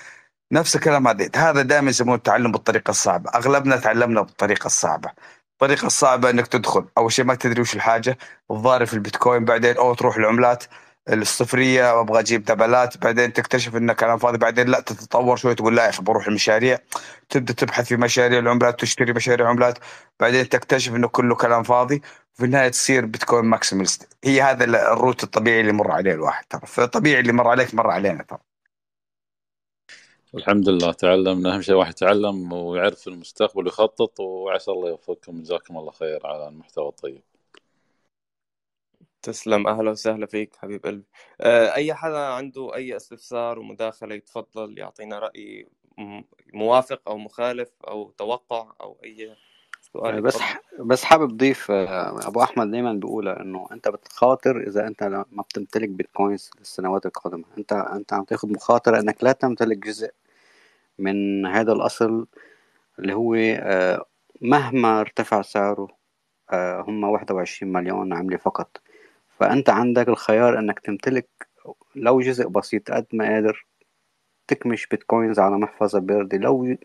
نفس 0.52 0.76
الكلام 0.76 1.08
هذا. 1.08 1.30
هذا 1.36 1.62
دائما 1.62 1.90
يسمونه 1.90 2.16
التعلم 2.16 2.52
بالطريقة 2.52 2.92
الصعبة. 2.92 3.30
أغلبنا 3.36 3.78
تعلمنا 3.78 4.22
بالطريقة 4.22 4.66
الصعبة. 4.66 5.12
الطريقة 5.54 5.88
الصعبة 5.88 6.30
إنك 6.30 6.48
تدخل. 6.48 6.86
أول 6.98 7.12
شيء 7.12 7.26
ما 7.26 7.36
تدري 7.36 7.62
وش 7.62 7.76
الحاجة. 7.76 8.18
تضارب 8.50 8.88
في 8.88 8.94
البيتكوين 8.94 9.46
بعدين 9.46 9.78
أو 9.78 9.94
تروح 9.94 10.16
العملات. 10.18 10.64
الصفريه 11.14 11.98
وابغى 11.98 12.20
أجيب 12.20 12.44
double 12.44 12.84
ات. 12.84 12.98
بعدين 12.98 13.34
تكتشف 13.34 13.76
انه 13.76 13.94
كلام 13.94 14.18
فاضي. 14.18 14.38
بعدين 14.38 14.68
لا 14.68 14.80
تتطور 14.80 15.36
شوي 15.36 15.56
تقول 15.56 15.76
لا 15.76 15.84
يا 15.84 15.90
أخي 15.90 16.04
بروح 16.04 16.28
المشاريع. 16.28 16.80
تبدأ 17.30 17.54
تبحث 17.54 17.88
في 17.88 17.98
مشاريع 17.98 18.40
العملات 18.40 18.80
تشتري 18.80 19.14
مشاريع 19.14 19.50
عملات. 19.50 19.78
بعدين 20.20 20.50
تكتشف 20.50 20.96
انه 20.96 21.08
كله 21.08 21.36
كلام 21.36 21.64
فاضي. 21.64 22.02
في 22.34 22.46
النهاية 22.46 22.70
تصير 22.70 23.06
بيتكوين 23.06 23.46
maximalist 23.46 24.18
هي 24.24 24.42
هذا 24.42 24.64
ال- 24.64 24.76
ال 24.76 24.84
route 24.84 25.24
الطبيعي 25.24 25.62
اللي 25.62 25.72
مر 25.72 25.92
عليه 25.92 26.14
الواحد 26.14 26.46
ترى. 26.50 26.62
فطبيعي 26.66 27.20
اللي 27.20 27.34
مر 27.34 27.48
عليك 27.48 27.76
مر 27.76 27.90
علينا 27.92 28.24
ترى. 28.24 28.40
الحمد 30.36 30.70
لله. 30.70 30.92
تعلمنا. 30.92 31.56
أهم 31.56 31.62
شيء 31.62 31.76
واحد 31.76 31.92
يتعلم 31.92 32.54
ويعرف 32.54 33.08
المستقبل 33.08 33.66
ويخطط. 33.66 34.20
وعسى 34.20 34.72
الله 34.72 34.90
يوفقكم. 34.90 35.42
جزاكم 35.42 35.78
الله 35.78 35.92
خير 35.92 36.28
على 36.28 36.48
المحتوى 36.48 36.90
الطيب. 36.90 37.22
تسلم 39.24 39.68
أهلا 39.68 39.92
وسهلا 39.92 40.26
فيك 40.26 40.56
حبيب 40.56 40.86
قلبي. 40.86 41.04
آه، 41.42 41.74
أي 41.76 41.94
حدا 41.94 42.18
عنده 42.20 42.76
أي 42.76 42.96
استفسار 42.96 43.60
ومداخلة 43.60 44.16
يتفضل 44.16 44.78
يعطينا 44.80 45.20
رأي 45.20 45.68
م- 45.98 46.22
موافق 46.54 47.02
أو 47.08 47.18
مخالف 47.18 47.70
أو 47.88 48.12
توقع 48.18 48.74
أو 48.82 48.98
أي 49.04 49.36
سؤال 49.82 50.22
بس 50.22 50.36
يتفضل. 50.36 50.86
بس 50.86 51.04
حابب 51.04 51.38
ضيف 51.38 51.72
آه، 51.72 52.28
أبو 52.28 52.44
أحمد 52.44 52.72
دايما 52.72 52.94
بيقولها 52.94 53.42
إنه 53.42 53.68
أنت 53.72 53.88
بتخاطر 53.88 54.68
إذا 54.68 54.88
أنت 54.88 55.04
ما 55.32 55.42
بتمتلك 55.44 55.90
بيتكوينز 55.90 56.52
للسنوات 56.60 57.06
القادمة. 57.06 57.44
أنت 57.58 57.74
أنت 57.74 58.14
عم 58.14 58.24
تاخذ 58.24 58.50
مخاطرة 58.52 59.00
إنك 59.00 59.24
لا 59.24 59.32
تمتلك 59.32 59.78
جزء 59.78 60.12
من 61.00 61.46
هذا 61.46 61.72
الأصل 61.74 62.28
اللي 63.00 63.14
هو 63.14 63.36
آه، 63.36 64.06
مهما 64.42 65.00
ارتفع 65.02 65.42
سعره 65.42 65.88
آه، 66.52 66.82
هم 66.82 67.04
21 67.04 67.74
مليون 67.74 68.14
عملة 68.14 68.38
فقط. 68.38 68.78
فأنت 69.42 69.70
عندك 69.70 70.10
الخيار 70.10 70.60
إنك 70.60 70.80
تمتلك 70.80 71.28
لو 71.96 72.22
جزء 72.22 72.48
بسيط 72.48 72.92
قد 72.92 73.06
ما 73.14 73.26
قادر 73.34 73.66
تكمش 74.48 74.88
بيتكوينز 74.88 75.40
على 75.40 75.58
محفظة 75.58 76.00
باردة 76.00 76.38
لو 76.38 76.78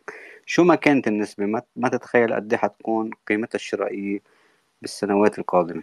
شو 0.47 0.65
ما 0.65 0.75
كانت 0.75 1.09
النسبة 1.09 1.63
ما, 1.77 1.89
تتخيل 1.89 2.35
قد 2.35 2.53
إيه 2.53 2.61
حتكون 2.61 3.11
قيمتها 3.29 3.57
الشرائية 3.57 4.21
بالسنوات 4.83 5.39
القادمة. 5.39 5.83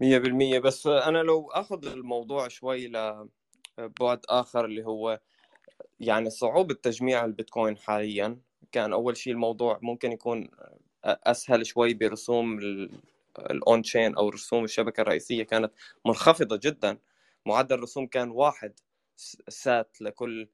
مية 0.00 0.18
بالمية. 0.18 0.58
بس 0.58 0.86
أنا 0.86 1.18
لو 1.18 1.50
أخذ 1.50 1.86
الموضوع 1.86 2.48
شوي 2.48 2.88
لبعد 2.88 4.20
آخر 4.28 4.64
اللي 4.64 4.84
هو 4.84 5.20
يعني 6.00 6.30
صعوبة 6.30 6.74
تجميع 6.74 7.24
البيتكوين 7.24 7.76
حاليا. 7.76 8.38
كان 8.72 8.92
أول 8.92 9.16
شيء 9.16 9.32
الموضوع 9.32 9.78
ممكن 9.82 10.12
يكون 10.12 10.48
أسهل 11.04 11.66
شوي 11.66 11.94
برسوم 11.94 12.60
الأون 13.38 13.82
تشين 13.82 14.16
أو 14.16 14.28
رسوم 14.28 14.64
الشبكة 14.64 15.00
الرئيسية 15.00 15.42
كانت 15.42 15.72
منخفضة 16.06 16.60
جدا. 16.62 16.98
معدل 17.46 17.74
الرسوم 17.76 18.06
كان 18.06 18.30
واحد 18.30 18.80
سات 19.48 19.96
لكل 20.00 20.48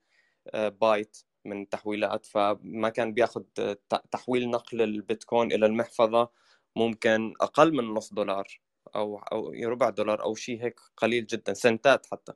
آه، 0.49 0.69
بايت 0.69 1.17
من 1.45 1.69
تحويلات 1.69 2.27
فما 2.27 2.89
كان 2.89 3.13
بياخد 3.13 3.47
آه، 3.59 3.77
تحويل 4.13 4.51
نقل 4.51 4.83
البيتكوين 4.83 5.53
إلى 5.53 5.67
المحفظة 5.67 6.31
ممكن 6.77 7.35
أقل 7.41 7.73
من 7.75 7.85
نص 7.85 8.13
دولار 8.15 8.61
أو 8.97 9.19
أو 9.19 9.53
ربع 9.65 9.91
دولار 9.91 10.23
أو 10.23 10.35
شيء 10.35 10.63
هيك 10.65 10.81
قليل 10.97 11.27
جدا 11.27 11.55
سنتات 11.55 12.07
حتى. 12.07 12.33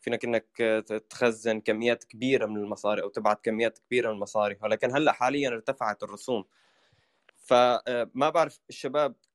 فينك 0.00 0.24
إنك 0.24 0.46
تخزن 1.10 1.60
كميات 1.60 2.04
كبيرة 2.04 2.46
من 2.46 2.56
المصاري 2.56 3.02
أو 3.02 3.08
تبعت 3.08 3.44
كميات 3.44 3.78
كبيرة 3.78 4.08
من 4.08 4.14
المصاري. 4.14 4.58
ولكن 4.62 4.96
هلأ 4.96 5.12
حاليا 5.12 5.48
ارتفعت 5.48 6.02
الرسوم. 6.02 6.44
فما 7.36 8.30
بعرف 8.30 8.60
الشباب 8.70 9.10
آه، 9.12 9.33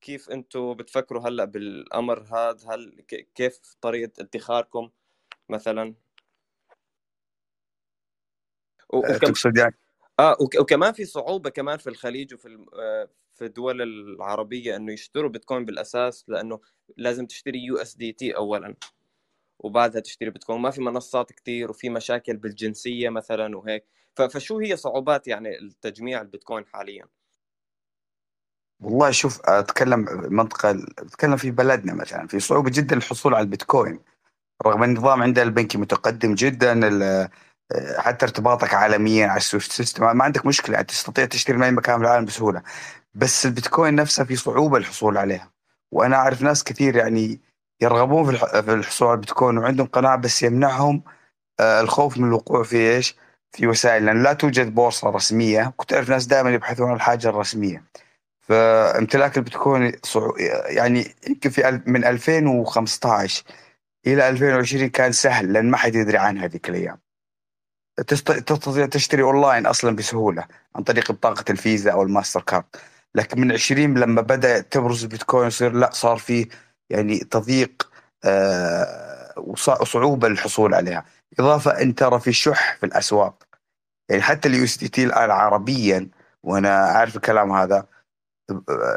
كيف 0.00 0.30
أنتم 0.30 0.74
بتفكروا 0.74 1.28
هلأ 1.28 1.44
بالأمر 1.44 2.22
هذا؟ 2.22 2.74
هل 2.74 3.04
كيف 3.34 3.60
طريقة 3.80 4.12
ادخاركم 4.20 4.90
مثلا؟ 5.48 5.94
آه، 8.94 9.18
تقصد 9.18 9.56
يعني؟ 9.56 9.74
آه 10.20 10.36
وك- 10.40 10.60
وكمان 10.60 10.92
في 10.92 11.04
صعوبة 11.04 11.50
كمان 11.50 11.78
في 11.78 11.86
الخليج 11.90 12.34
وفي 12.34 12.66
آه، 12.74 13.08
في 13.32 13.44
الدول 13.44 13.82
العربية 13.82 14.76
إنه 14.76 14.92
يشتروا 14.92 15.30
بيتكوين 15.30 15.64
بالأساس 15.64 16.24
لأنه 16.28 16.60
لازم 16.96 17.26
تشتري 17.26 17.58
USDT 17.58 18.36
اولا 18.36 18.74
وبعدها 19.58 20.00
تشتري 20.00 20.30
بيتكوين. 20.30 20.60
ما 20.60 20.70
في 20.70 20.80
منصات 20.80 21.32
كتير 21.32 21.70
وفي 21.70 21.90
مشاكل 21.90 22.36
بالجنسية 22.36 23.08
مثلا 23.08 23.56
وهيك. 23.58 23.84
ف- 24.16 24.22
فشو 24.22 24.58
هي 24.58 24.76
صعوبات 24.76 25.28
يعني 25.28 25.58
التجميع 25.58 26.20
البيتكوين 26.20 26.66
حاليا؟ 26.66 27.06
والله 28.80 29.10
شوف 29.10 29.40
أتكلم 29.44 30.06
منطقة 30.30 30.70
أتكلم 30.98 31.36
في 31.36 31.50
بلدنا 31.50 31.94
مثلا 31.94 32.26
في 32.26 32.40
صعوبة 32.40 32.70
جدا 32.70 32.96
الحصول 32.96 33.34
على 33.34 33.42
البيتكوين. 33.42 33.98
رغم 34.66 34.84
النظام 34.84 35.22
عندنا 35.22 35.42
البنكي 35.44 35.78
متقدم 35.78 36.34
جدا 36.34 36.88
ال- 36.88 37.28
حتى 37.98 38.24
ارتباطك 38.26 38.74
عالميا 38.74 39.26
على 39.26 39.36
ال 39.36 39.42
SWIFT 39.42 39.72
system 39.72 40.16
ما 40.16 40.24
عندك 40.24 40.46
مشكلة 40.46 40.82
تستطيع 40.82 41.24
تشتري 41.24 41.56
من 41.56 41.62
أي 41.62 41.70
مكان 41.70 41.98
في 41.98 42.04
العالم 42.04 42.24
بسهولة. 42.24 42.62
بس 43.14 43.46
البيتكوين 43.46 43.94
نفسها 43.94 44.24
في 44.24 44.36
صعوبة 44.36 44.76
الحصول 44.76 45.18
عليها. 45.18 45.50
وأنا 45.92 46.16
أعرف 46.16 46.42
ناس 46.42 46.64
كثير 46.64 46.96
يعني 46.96 47.40
يرغبون 47.80 48.36
في 48.36 48.72
الحصول 48.72 49.08
على 49.08 49.14
البيتكوين 49.14 49.58
وعندهم 49.58 49.86
قناعة 49.86 50.16
بس 50.16 50.42
يمنعهم 50.42 51.02
آه، 51.60 51.80
الخوف 51.80 52.18
من 52.18 52.28
الوقوع 52.28 52.62
في 52.62 52.76
إيش؟ 52.76 53.16
في 53.52 53.66
وسائل. 53.66 54.06
لأن 54.06 54.22
لا 54.22 54.32
توجد 54.32 54.74
بورصة 54.74 55.10
رسمية. 55.10 55.72
كنت 55.76 55.92
أعرف 55.92 56.08
ناس 56.10 56.26
دائما 56.26 56.50
يبحثون 56.50 56.88
عن 56.88 56.96
الحاجة 56.96 57.28
الرسمية. 57.28 57.84
فامتلاك 58.50 59.36
البيتكوين. 59.38 59.92
يعني 60.66 61.14
يمكن 61.28 61.50
في 61.50 61.80
من 61.86 62.04
2015 62.04 63.44
إلى 64.06 64.28
2020 64.28 64.88
كان 64.88 65.12
سهل 65.12 65.52
لأن 65.52 65.70
ما 65.70 65.76
حد 65.76 65.94
يدري 65.94 66.18
عنها 66.18 66.44
هذيك 66.44 66.68
الأيام. 66.68 66.98
تست... 68.06 68.30
تستطيع 68.32 68.86
تشتري 68.86 69.22
أونلاين 69.22 69.66
أصلا 69.66 69.96
بسهولة 69.96 70.44
عن 70.76 70.82
طريق 70.82 71.12
بطاقة 71.12 71.44
الفيزا 71.50 71.92
أو 71.92 72.02
الماستر 72.02 72.42
كارد. 72.42 72.64
لكن 73.14 73.40
من 73.40 73.52
20 73.52 73.98
لما 73.98 74.20
بدأ 74.22 74.60
تبرز 74.60 75.02
البيتكوين 75.02 75.46
يصير 75.46 75.72
لا 75.72 75.90
صار 75.92 76.16
في 76.18 76.48
يعني 76.90 77.18
تضييق 77.18 77.90
آه 78.24 79.34
وص- 79.36 79.80
وصعوبة 79.80 80.28
للحصول 80.28 80.74
عليها. 80.74 81.04
إضافة 81.38 81.82
إن 81.82 81.94
ترى 81.94 82.20
في 82.20 82.32
شح 82.32 82.76
في 82.76 82.86
الأسواق. 82.86 83.42
يعني 84.08 84.22
حتى 84.22 84.48
ال 84.48 84.64
USDT 84.64 85.04
الآن 85.04 85.30
عربيا 85.30 86.08
وأنا 86.42 86.90
أعرف 86.96 87.16
الكلام 87.16 87.52
هذا 87.52 87.86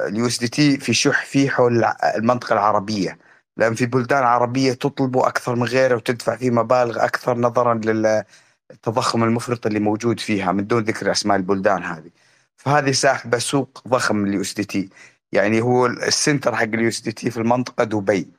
ال 0.07 0.27
USDT 0.27 0.77
في 0.77 0.93
شح 0.93 1.25
فيه 1.25 1.49
حول 1.49 1.83
المنطقة 2.15 2.53
العربية. 2.53 3.17
لأن 3.57 3.75
في 3.75 3.85
بلدان 3.85 4.23
عربية 4.23 4.73
تطلبه 4.73 5.27
أكثر 5.27 5.55
من 5.55 5.63
غيره 5.63 5.95
وتدفع 5.95 6.35
فيه 6.35 6.51
مبالغ 6.51 7.05
أكثر 7.05 7.37
نظرا 7.37 7.73
للتضخم 7.73 9.23
المفرط 9.23 9.65
اللي 9.65 9.79
موجود 9.79 10.19
فيها 10.19 10.51
من 10.51 10.67
دون 10.67 10.83
ذكر 10.83 11.11
أسماء 11.11 11.37
البلدان 11.37 11.83
هذه. 11.83 12.09
فهذه 12.57 12.91
ساحبة 12.91 13.37
سوق 13.37 13.83
ضخم 13.87 14.25
لل 14.25 14.41
USDT. 14.41 14.89
يعني 15.31 15.61
هو 15.61 15.85
ال 15.85 15.95
center 15.95 16.55
حق 16.55 16.63
ال 16.63 16.87
USDT 16.87 17.31
في 17.31 17.37
المنطقة 17.37 17.83
دبي. 17.83 18.31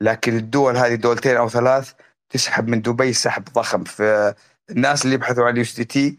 لكن 0.00 0.36
الدول 0.36 0.76
هذه 0.76 0.94
دولتين 0.94 1.36
أو 1.36 1.48
ثلاث 1.48 1.92
تسحب 2.30 2.68
من 2.68 2.82
دبي 2.82 3.12
سحب 3.12 3.44
ضخم. 3.44 3.84
فالناس 3.84 5.04
اللي 5.04 5.14
يبحثوا 5.14 5.44
عن 5.44 5.52
ال 5.52 5.62
USDT 5.62 6.18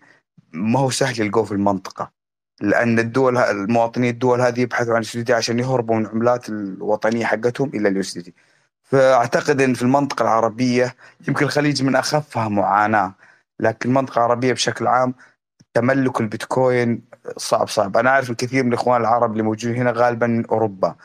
ما 0.53 0.79
هو 0.79 0.89
سهل 0.89 1.21
يلقوه 1.21 1.43
في 1.43 1.51
المنطقة. 1.51 2.20
لأن 2.61 2.99
الدول 2.99 3.37
المواطنين 3.37 4.09
الدول 4.09 4.41
هذه 4.41 4.59
يبحثوا 4.59 4.95
عن 4.95 5.03
ال 5.15 5.25
U 5.25 5.35
عشان 5.35 5.59
يهربوا 5.59 5.95
من 5.95 6.05
العملات 6.05 6.49
الوطنية 6.49 7.25
حقتهم 7.25 7.69
إلى 7.73 7.89
ال 7.89 7.96
U 7.96 8.03
فأعتقد 8.83 9.61
إن 9.61 9.73
في 9.73 9.81
المنطقة 9.81 10.23
العربية 10.23 10.95
يمكن 11.27 11.45
الخليج 11.45 11.83
من 11.83 11.95
أخفها 11.95 12.47
معاناة 12.47 13.13
لكن 13.59 13.89
المنطقة 13.89 14.17
العربية 14.17 14.53
بشكل 14.53 14.87
عام 14.87 15.13
تملك 15.73 16.21
البيتكوين 16.21 17.01
صعب 17.37 17.67
صعب. 17.67 17.97
أنا 17.97 18.09
أعرف 18.09 18.29
الكثير 18.29 18.63
من 18.63 18.69
الإخوان 18.69 19.01
العرب 19.01 19.31
اللي 19.31 19.43
موجودين 19.43 19.75
هنا 19.75 19.91
غالبا 19.91 20.27
من 20.27 20.45
أوروبا. 20.45 20.95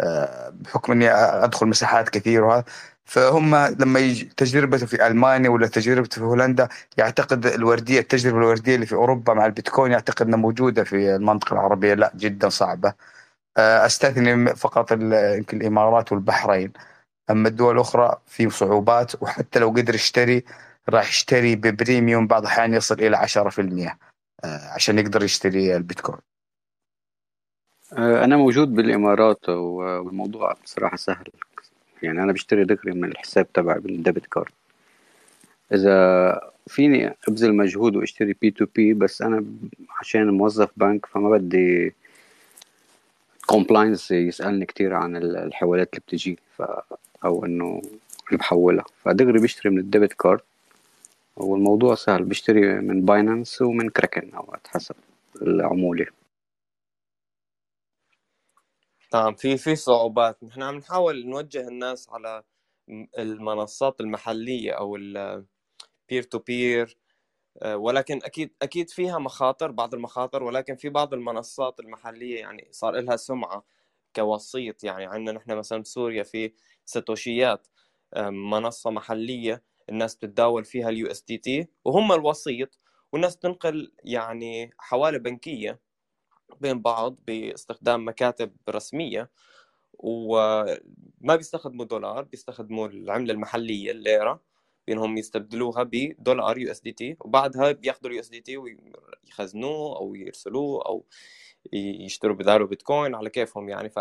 آه، 0.00 0.50
بحكم 0.50 0.92
إني 0.92 1.10
أدخل 1.14 1.66
مساحات 1.66 2.08
كثير 2.08 2.44
وهذا 2.44 2.64
فهم 3.06 3.56
لما 3.56 4.00
يجي 4.00 4.24
تجربته 4.24 4.86
في 4.86 5.06
ألمانيا 5.06 5.50
ولا 5.50 5.66
تجربته 5.66 6.14
في 6.16 6.24
هولندا 6.24 6.68
يعتقد 6.98 7.46
الوردية 7.46 8.00
التجربة 8.00 8.38
الوردية 8.38 8.74
اللي 8.74 8.86
في 8.86 8.94
أوروبا 8.94 9.34
مع 9.34 9.46
البيتكوين 9.46 9.92
يعتقد 9.92 10.26
إنها 10.26 10.38
موجودة 10.38 10.84
في 10.84 11.16
المنطقة 11.16 11.54
العربية. 11.54 11.94
لا 11.94 12.12
جدا 12.16 12.48
صعبة. 12.48 12.94
آه، 13.56 13.86
أستثني 13.86 14.46
فقط 14.56 14.92
يمكن 14.92 15.60
الإمارات 15.60 16.12
والبحرين. 16.12 16.72
أما 17.30 17.48
الدول 17.48 17.74
الأخرى 17.74 18.16
في 18.26 18.50
صعوبات 18.50 19.22
وحتى 19.22 19.58
لو 19.58 19.70
قدر 19.70 19.94
يشتري 19.94 20.44
راح 20.88 21.08
يشتري 21.08 21.56
ب 21.56 21.65
premium 21.65 22.26
بعض 22.26 22.42
الأحيان 22.42 22.74
يصل 22.74 22.94
إلى 22.94 23.16
10% 23.16 23.98
آه، 24.44 24.70
عشان 24.74 24.98
يقدر 24.98 25.22
يشتري 25.22 25.76
البيتكوين. 25.76 26.18
آه، 27.92 28.24
أنا 28.24 28.36
موجود 28.36 28.74
بالإمارات 28.74 29.48
والموضوع 29.48 30.52
بصراحة 30.64 30.96
سهل. 30.96 31.30
يعني 32.06 32.22
أنا 32.22 32.32
بشتري 32.32 32.64
دغري 32.64 32.92
من 32.92 33.04
الحساب 33.04 33.52
تبعي 33.52 33.80
بال 33.80 33.93
debit 33.93 34.26
card. 34.26 34.52
إذا 35.72 36.40
فيني 36.66 37.14
أبذل 37.28 37.54
مجهود 37.54 37.96
وأشتري 37.96 38.36
P2P 38.42 38.94
بس 38.94 39.22
أنا 39.22 39.44
عشان 40.00 40.30
موظف 40.30 40.70
بنك 40.76 41.06
فما 41.06 41.30
بدي 41.30 41.94
compliance 43.46 44.10
يسألني 44.10 44.66
كتير 44.66 44.94
عن 44.94 45.16
الحوالات 45.16 45.88
اللي 45.90 46.02
بتجي 46.06 46.38
ف 46.56 46.62
أو 47.24 47.44
إنه 47.44 47.82
اللي 48.26 48.38
بحولها. 48.38 48.84
فدغري 49.04 49.40
بشتري 49.40 49.70
من 49.70 49.78
ال 49.78 49.84
debit 49.84 50.12
card 50.12 50.40
والموضوع 51.36 51.94
سهل. 51.94 52.24
بشتري 52.24 52.74
من 52.74 53.04
Binance 53.04 53.62
ومن 53.62 53.88
كراكن 53.90 54.30
أوقات 54.34 54.66
حسب 54.66 54.94
العمولة. 55.42 56.06
تمام 59.16 59.34
في 59.34 59.56
في 59.56 59.76
صعوبات. 59.76 60.44
نحن 60.44 60.62
عم 60.62 60.74
نحاول 60.76 61.26
نوجه 61.26 61.68
الناس 61.68 62.08
على 62.10 62.42
المنصات 63.18 64.00
المحلية 64.00 64.72
أو 64.72 64.96
ال 64.96 65.08
peer 65.08 65.58
to 66.30 66.38
peer 66.38 66.98
ولكن 67.66 68.20
أكيد 68.24 68.54
أكيد 68.62 68.90
فيها 68.90 69.18
مخاطر 69.18 69.70
بعض 69.72 69.94
المخاطر 69.94 70.42
ولكن 70.44 70.76
في 70.76 70.88
بعض 70.88 71.14
المنصات 71.14 71.80
المحلية 71.80 72.40
يعني 72.40 72.68
صار 72.72 73.00
لها 73.00 73.16
سمعة 73.16 73.64
كوسيط. 74.16 74.84
يعني 74.84 75.06
عندنا 75.06 75.38
نحن 75.38 75.52
مثلا 75.58 75.82
بسوريا 75.82 76.22
في 76.22 76.52
ساتوشيات 76.84 77.68
منصة 78.50 78.90
محلية 78.90 79.64
الناس 79.90 80.16
بتتداول 80.16 80.64
فيها 80.64 80.88
ال 80.90 81.06
USDT 81.12 81.68
وهم 81.84 82.12
الوسيط 82.12 82.80
والناس 83.12 83.38
تنقل 83.38 83.92
يعني 84.04 84.70
حوالة 84.78 85.18
بنكية. 85.18 85.80
بين 86.60 86.82
بعض 86.82 87.16
باستخدام 87.26 88.08
مكاتب 88.08 88.56
رسمية 88.70 89.30
وما 89.94 91.36
بيستخدموا 91.36 91.84
دولار 91.84 92.22
بيستخدموا 92.24 92.88
العملة 92.88 93.32
المحلية 93.32 93.90
الليرة 93.90 94.42
بينهم 94.86 95.16
يستبدلوها 95.18 95.82
بدولار 95.82 96.58
USDT 96.58 97.16
وبعدها 97.20 97.72
بياخذوا 97.72 98.10
ال 98.10 98.20
USDT 98.20 98.56
ويخزنوه 98.56 99.96
أو 99.96 100.14
يرسلوه 100.14 100.86
أو 100.86 101.06
يشتروا 101.72 102.36
بداله 102.36 102.66
بيتكوين 102.66 103.14
على 103.14 103.30
كيفهم 103.30 103.68
يعني. 103.68 103.90
ف 103.90 103.98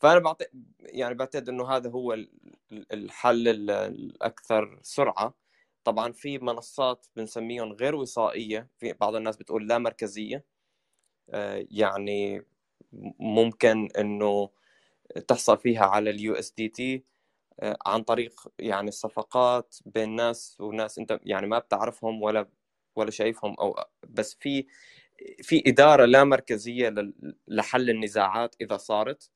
فأنا 0.00 0.18
بعتقد 0.18 0.64
يعني 0.80 1.14
بعتقد 1.14 1.48
إنه 1.48 1.68
هذا 1.70 1.90
هو 1.90 2.16
الحل 2.72 3.48
الأكثر 3.48 4.78
سرعة. 4.82 5.34
طبعا 5.84 6.12
في 6.12 6.38
منصات 6.38 7.06
بنسميهم 7.16 7.72
غير 7.72 7.94
وصائية 7.94 8.68
في 8.78 8.92
بعض 8.92 9.14
الناس 9.14 9.36
بتقول 9.36 9.68
لا 9.68 9.78
مركزية 9.78 10.44
يعني 11.70 12.42
ممكن 13.20 13.88
إنه 13.98 14.50
تحصل 15.28 15.58
فيها 15.58 15.86
على 15.86 16.10
ال 16.10 16.34
USDT 16.34 17.04
عن 17.86 18.02
طريق 18.02 18.48
يعني 18.58 18.88
الصفقات 18.88 19.76
بين 19.86 20.16
ناس 20.16 20.58
وناس 20.60 20.98
أنت 20.98 21.20
يعني 21.24 21.46
ما 21.46 21.58
بتعرفهم 21.58 22.22
ولا 22.22 22.48
ولا 22.96 23.10
شايفهم 23.10 23.54
أو 23.60 23.76
بس 24.08 24.36
في 24.40 24.66
في 25.42 25.62
إدارة 25.66 26.04
لا 26.06 26.24
مركزية 26.24 26.94
لحل 27.48 27.90
النزاعات 27.90 28.56
إذا 28.60 28.76
صارت. 28.76 29.30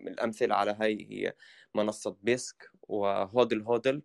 الأمثلة 0.00 0.54
على 0.54 0.76
هاي 0.80 1.06
هي 1.10 1.34
منصة 1.74 2.16
بيسك 2.22 2.70
وهودل 2.82 3.62
هودل 3.62 4.02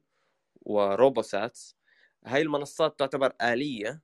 وروبوساتس. 0.62 1.78
هاي 2.26 2.42
المنصات 2.42 3.00
تعتبر 3.00 3.34
آلية 3.42 4.02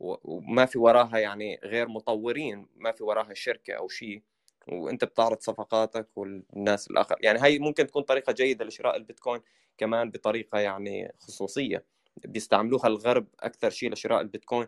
وما 0.00 0.66
في 0.66 0.78
وراها 0.78 1.18
يعني 1.18 1.60
غير 1.64 1.88
مطورين 1.88 2.66
ما 2.76 2.92
في 2.92 3.04
وراها 3.04 3.34
شركة 3.34 3.74
أو 3.74 3.88
شيء 3.88 4.22
وأنت 4.68 5.04
بتعرض 5.04 5.40
صفقاتك 5.40 6.08
والناس 6.16 6.90
الآخر. 6.90 7.16
يعني 7.20 7.38
هاي 7.38 7.58
ممكن 7.58 7.86
تكون 7.86 8.02
طريقة 8.02 8.32
جيدة 8.32 8.64
لشراء 8.64 8.96
البيتكوين 8.96 9.40
كمان 9.78 10.10
بطريقة 10.10 10.58
يعني 10.58 11.12
خصوصية. 11.18 11.84
بيستعملوها 12.24 12.86
الغرب 12.86 13.26
أكثر 13.40 13.70
شيء 13.70 13.92
لشراء 13.92 14.20
البيتكوين 14.20 14.66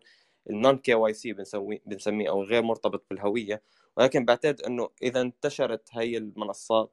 ال 0.51 0.79
non-KYC 0.79 1.33
بنسميه 1.87 2.29
أو 2.31 2.43
غير 2.43 2.63
مرتبط 2.63 3.07
بالهوية. 3.11 3.63
ولكن 3.97 4.25
بعتقد 4.25 4.61
إنه 4.63 4.89
إذا 5.03 5.21
انتشرت 5.21 5.89
هي 5.93 6.17
المنصات 6.17 6.93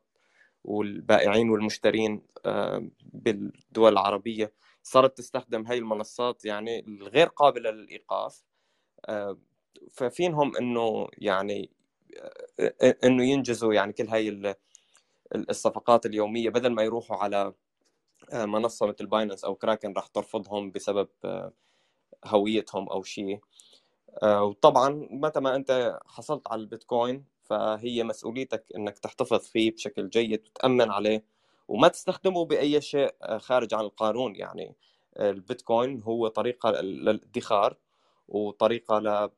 والبائعين 0.63 1.49
والمشترين 1.49 2.21
آه، 2.45 2.87
بالدول 3.01 3.93
العربية 3.93 4.53
صارت 4.85 5.19
تستخدم 5.19 5.67
هاي 5.67 5.79
المنصات 5.79 6.45
يعني 6.45 6.79
الغير 6.87 7.27
قابلة 7.27 7.71
للإيقاف. 7.71 8.43
آه، 9.05 9.39
ففينهم 9.91 10.57
إنه 10.57 11.07
يعني 11.19 11.71
آه، 12.59 12.95
إنه 13.03 13.23
ينجزوا 13.25 13.73
يعني 13.73 13.93
كل 13.93 14.07
هاي 14.09 14.55
الصفقات 15.35 16.05
اليومية 16.05 16.49
بدل 16.49 16.69
ما 16.69 16.83
يروحوا 16.83 17.17
على 17.17 17.53
منصة 18.33 18.87
مثل 18.87 19.07
باينانس 19.07 19.45
أو 19.45 19.55
كراكن 19.55 19.93
راح 19.93 20.07
ترفضهم 20.07 20.71
بسبب 20.71 21.09
هويتهم 22.25 22.89
أو 22.89 23.03
شيء 23.03 23.39
وطبعا 24.23 25.07
متى 25.11 25.39
ما 25.39 25.55
أنت 25.55 25.99
حصلت 26.07 26.47
على 26.51 26.61
البيتكوين 26.61 27.25
فهي 27.43 28.03
مسؤوليتك 28.03 28.65
إنك 28.75 28.99
تحتفظ 28.99 29.39
فيه 29.47 29.71
بشكل 29.71 30.09
جيد 30.09 30.41
وتأمن 30.47 30.91
عليه. 30.91 31.25
وما 31.67 31.87
تستخدمه 31.87 32.45
بأي 32.45 32.81
شيء 32.81 33.15
خارج 33.37 33.73
عن 33.73 33.85
القانون. 33.85 34.35
يعني 34.35 34.75
البيتكوين 35.19 36.01
هو 36.01 36.27
طريقة 36.27 36.71
للادخار 36.71 37.77
وطريقة 38.27 38.99
ل 38.99 39.29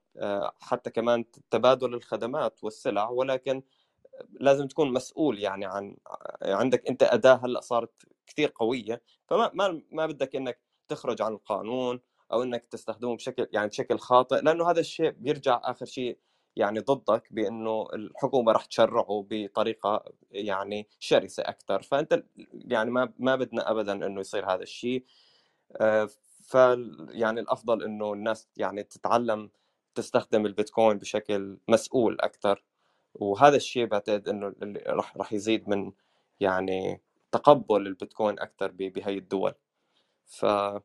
حتى 0.62 0.90
كمان 0.90 1.26
تبادل 1.52 1.94
الخدمات 1.94 2.64
والسلع 2.64 3.10
ولكن 3.10 3.64
لازم 4.40 4.68
تكون 4.68 4.94
مسؤول 4.94 5.40
يعني 5.40 5.66
عن 5.66 5.98
عندك 6.44 6.88
أنت 6.90 7.04
أداة 7.04 7.36
هلأ 7.46 7.62
صارت 7.62 7.92
كثير 8.28 8.52
قوية. 8.56 9.02
فما 9.28 9.52
ما 9.54 9.82
ما 9.92 10.06
بدك 10.08 10.36
إنك 10.36 10.60
تخرج 10.90 11.22
عن 11.22 11.34
القانون 11.34 12.02
أو 12.34 12.44
إنك 12.44 12.66
تستخدمه 12.66 13.16
بشكل 13.16 13.48
يعني 13.54 13.68
بشكل 13.68 14.00
خاطئ 14.00 14.42
لأنه 14.42 14.72
هذا 14.72 14.80
الشيء 14.80 15.10
بيرجع 15.12 15.62
آخر 15.64 15.86
شيء 15.86 16.20
يعني 16.58 16.80
ضدك 16.80 17.34
بأنه 17.34 17.88
الحكومة 17.94 18.52
راح 18.52 18.66
تشرعه 18.66 19.26
بطريقة 19.30 20.06
يعني 20.32 20.88
شرسة 21.00 21.44
أكثر 21.44 21.82
فأنت 21.82 22.24
يعني 22.54 22.92
ما 22.92 23.14
ما 23.20 23.36
بدنا 23.36 23.72
ابدا 23.72 23.94
إنه 23.94 24.20
يصير 24.22 24.46
هذا 24.54 24.64
الشيء. 24.64 25.06
آه، 25.82 26.10
ف 26.44 26.56
يعني 27.10 27.40
الأفضل 27.40 27.84
إنه 27.84 28.14
الناس 28.14 28.50
يعني 28.58 28.84
تتعلم 28.84 29.50
تستخدم 29.96 30.46
البيتكوين 30.46 30.98
بشكل 30.98 31.60
مسؤول 31.68 32.18
أكثر 32.22 32.64
وهذا 33.16 33.56
الشيء 33.58 33.86
بعتقد 33.86 34.30
إنه 34.30 34.56
راح 34.88 35.18
راح 35.18 35.34
يزيد 35.34 35.70
من 35.70 35.92
يعني 36.40 37.02
تقبل 37.32 37.88
البيتكوين 37.88 38.40
أكثر 38.40 38.72
بهي 38.72 39.18
الدول. 39.18 39.54
ف 40.26 40.46
آه، 40.46 40.82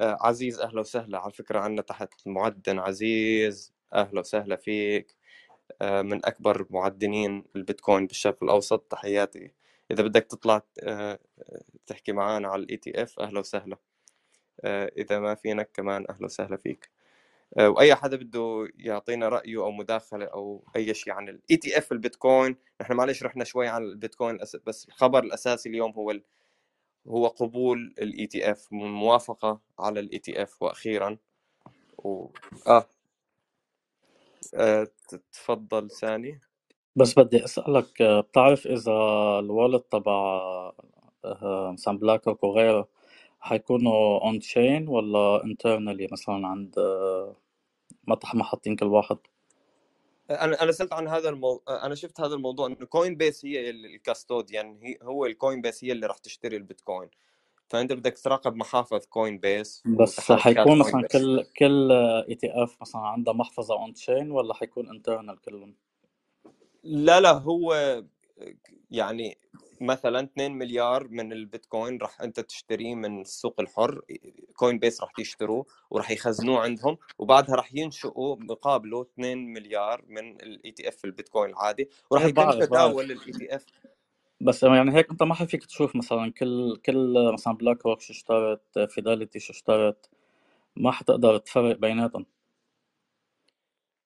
عزيز 0.00 0.60
أهلا 0.60 0.80
وسهلا. 0.80 1.18
على 1.18 1.32
فكرة 1.32 1.58
عنا 1.60 1.82
تحت 1.82 2.10
معدن 2.26 2.78
عزيز. 2.78 3.72
أهلا 3.94 4.20
وسهلا 4.20 4.56
فيك. 4.56 5.16
آه، 5.82 6.02
من 6.02 6.26
أكبر 6.26 6.66
معدنين 6.70 7.44
البيتكوين 7.56 8.06
بالشرق 8.06 8.42
الأوسط. 8.44 8.80
تحياتي. 8.90 9.52
إذا 9.90 10.02
بدك 10.02 10.24
تطلع 10.26 10.62
آه، 10.82 11.18
تحكي 11.86 12.12
معنا 12.12 12.48
على 12.48 12.62
ال 12.62 12.76
ETF 12.76 13.20
أهلا 13.20 13.40
وسهلا. 13.40 13.76
آه، 14.60 14.92
إذا 14.98 15.18
ما 15.18 15.34
فينك 15.34 15.70
كمان 15.74 16.06
أهلا 16.10 16.24
وسهلا 16.24 16.56
فيك. 16.56 16.90
وأي 17.58 17.94
حدا 17.94 18.16
بده 18.16 18.68
يعطينا 18.76 19.28
رأيه 19.28 19.56
أو 19.56 19.70
مداخلة 19.70 20.24
أو 20.26 20.64
أي 20.76 20.94
شيء 20.94 21.12
عن 21.12 21.28
ال 21.28 21.56
ETF 21.56 21.92
البيتكوين. 21.92 22.56
نحن 22.80 22.92
معلش 22.92 23.22
رحنا 23.22 23.44
شوي 23.44 23.68
عن 23.68 23.82
البيتكوين 23.82 24.38
بس 24.66 24.88
الخبر 24.88 25.24
الأساسي 25.24 25.68
اليوم 25.68 25.92
هو 25.92 26.20
هو 27.08 27.26
قبول 27.26 27.94
ال 27.98 28.26
ETF. 28.26 28.68
موافقة 28.72 29.60
على 29.78 30.00
ال 30.00 30.18
ETF 30.18 30.62
وأخيرا. 30.62 31.18
و... 31.98 32.26
آه. 32.66 32.91
آه، 34.54 34.88
تفضل 35.32 35.90
ثاني. 35.90 36.40
بس 36.96 37.18
بدي 37.18 37.44
أسألك 37.44 38.02
آه، 38.02 38.20
بتعرف 38.20 38.66
إذا 38.66 38.92
ال 39.38 39.44
wallet 39.44 39.80
تبع 39.80 40.12
آه، 41.24 41.72
مثلا 41.72 41.98
Black 41.98 42.44
وغيره 42.44 42.88
حيكونوا 43.40 44.20
on-chain 44.24 44.88
ولا 44.88 45.44
internally 45.44 46.08
مثلا 46.12 46.46
عند 46.46 46.78
آه، 46.78 47.36
مطرح 48.06 48.34
ما 48.34 48.44
حاطين 48.44 48.76
كل 48.76 48.86
واحد؟ 48.86 49.18
أنا 50.30 50.62
أنا 50.62 50.72
سألت 50.72 50.92
عن 50.92 51.08
هذا 51.08 51.28
الموضوع 51.28 51.62
أنا 51.86 51.94
شفت 51.94 52.20
هذا 52.20 52.34
الموضوع 52.34 52.66
إنه 52.66 52.74
Coinbase 52.74 53.44
هي 53.44 53.70
ال 53.70 53.81
custodian 53.81 54.78
هي 54.82 54.98
هو 55.02 55.26
ال 55.26 55.60
Coinbase 55.60 55.84
هي 55.84 55.92
اللي 55.92 56.06
راح 56.06 56.18
تشتري 56.18 56.56
البيتكوين. 56.56 57.08
فأنت 57.70 57.92
بدك 57.92 58.18
تراقب 58.18 58.56
محافظ 58.56 59.06
Coinbase 59.06 59.82
بس 59.86 60.32
حيكون 60.32 60.78
مثلا 60.78 61.02
كل 61.02 61.44
كل 61.58 61.92
ETF 62.28 62.76
مثلا 62.80 63.00
عندها 63.00 63.34
محفظة 63.34 63.74
on-chain 63.74 64.30
ولا 64.30 64.54
حيكون 64.54 64.88
internal 64.88 65.40
كلهم؟ 65.40 65.74
لا 66.84 67.20
لا 67.20 67.32
هو 67.32 68.02
يعني 68.90 69.38
مثلا 69.80 70.20
2 70.20 70.52
مليار 70.52 71.08
من 71.08 71.32
البيتكوين 71.32 71.98
راح 71.98 72.20
أنت 72.20 72.40
تشتريه 72.40 72.94
من 72.94 73.20
السوق 73.20 73.60
الحر 73.60 74.00
Coinbase 74.56 75.00
راح 75.00 75.12
تشتروه 75.12 75.66
وراح 75.90 76.10
يخزنوه 76.10 76.60
عندهم 76.60 76.98
وبعدها 77.18 77.54
راح 77.54 77.74
ينشئوا 77.74 78.36
مقابله 78.36 79.02
2 79.02 79.38
مليار 79.38 80.04
من 80.08 80.40
ال 80.42 80.70
ETF 80.72 81.04
البيتكوين 81.04 81.50
العادي 81.50 81.88
وراح 82.10 82.22
إيه 82.22 82.30
يتم 82.30 82.50
تداول 82.60 83.12
ال 83.12 83.32
ETF 83.32 83.66
بس 84.42 84.62
يعني 84.62 84.94
هيك 84.94 85.10
انت 85.10 85.22
ما 85.22 85.34
حفيك 85.34 85.64
تشوف 85.64 85.96
مثلا 85.96 86.32
كل 86.32 86.76
كل 86.86 87.32
مثلا 87.32 87.56
BlackRock 87.56 88.00
شو 88.00 88.12
اشترت 88.12 88.78
Fidelity 88.78 89.38
شو 89.38 89.52
اشترت 89.52 90.10
ما 90.76 90.90
حتقدر 90.90 91.38
تفرق 91.38 91.76
بيناتهم. 91.76 92.26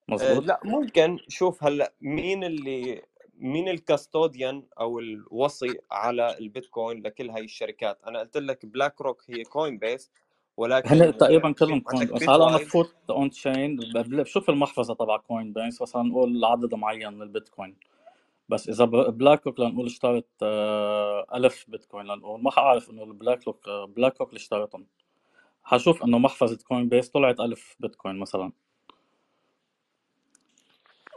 آه، 0.09 0.13
مزبوط 0.13 0.43
لا 0.45 0.59
ممكن. 0.63 1.17
شوف 1.27 1.63
هلأ 1.63 1.93
مين 2.01 2.43
اللي 2.43 3.01
مين 3.39 3.69
ال 3.69 3.78
custodian 3.78 4.63
أو 4.79 4.99
الوصي 4.99 5.79
على 5.91 6.37
البيتكوين 6.37 7.03
لكل 7.03 7.29
هاي 7.29 7.43
الشركات؟ 7.43 7.99
أنا 8.07 8.19
قلت 8.19 8.37
لك 8.37 8.65
BlackRock 8.65 9.23
هي 9.27 9.43
Coinbase 9.43 10.11
ولكن 10.57 10.89
هن 10.89 11.17
تقريبا 11.17 11.51
كلهم 11.51 11.79
Coin 11.79 12.01
عندك 12.01 12.15
بس 12.15 12.23
هلأ 12.23 12.35
أنا 12.35 12.45
وإذا 12.45 12.67
بفوت 12.67 12.95
on-chain 13.09 13.75
بشوف 13.95 14.49
المحفظة 14.49 14.93
تبع 14.93 15.17
Coinbase 15.17 15.81
مثلا 15.81 16.03
نقول 16.03 16.45
عدد 16.45 16.75
معين 16.75 17.13
من 17.13 17.21
البيتكوين 17.21 17.75
بس 18.49 18.69
إذا 18.69 18.85
BlackRock 18.85 19.59
لنقول 19.59 19.85
اشترت 19.85 20.27
آه، 20.43 21.27
ألف 21.35 21.65
بيتكوين 21.69 22.05
لنقول 22.05 22.43
ما 22.43 22.51
حعرف 22.51 22.89
إنه 22.89 23.03
ال 23.03 23.10
Black 23.10 23.47
آه، 23.67 23.85
BlackRock 23.85 24.29
اللي 24.29 24.37
اشترتهم 24.39 24.87
حشوف 25.63 26.03
إنه 26.03 26.17
محفظة 26.19 26.57
Coinbase 26.67 27.09
طلعت 27.09 27.39
ألف 27.39 27.75
بيتكوين 27.79 28.15
مثلا. 28.19 28.51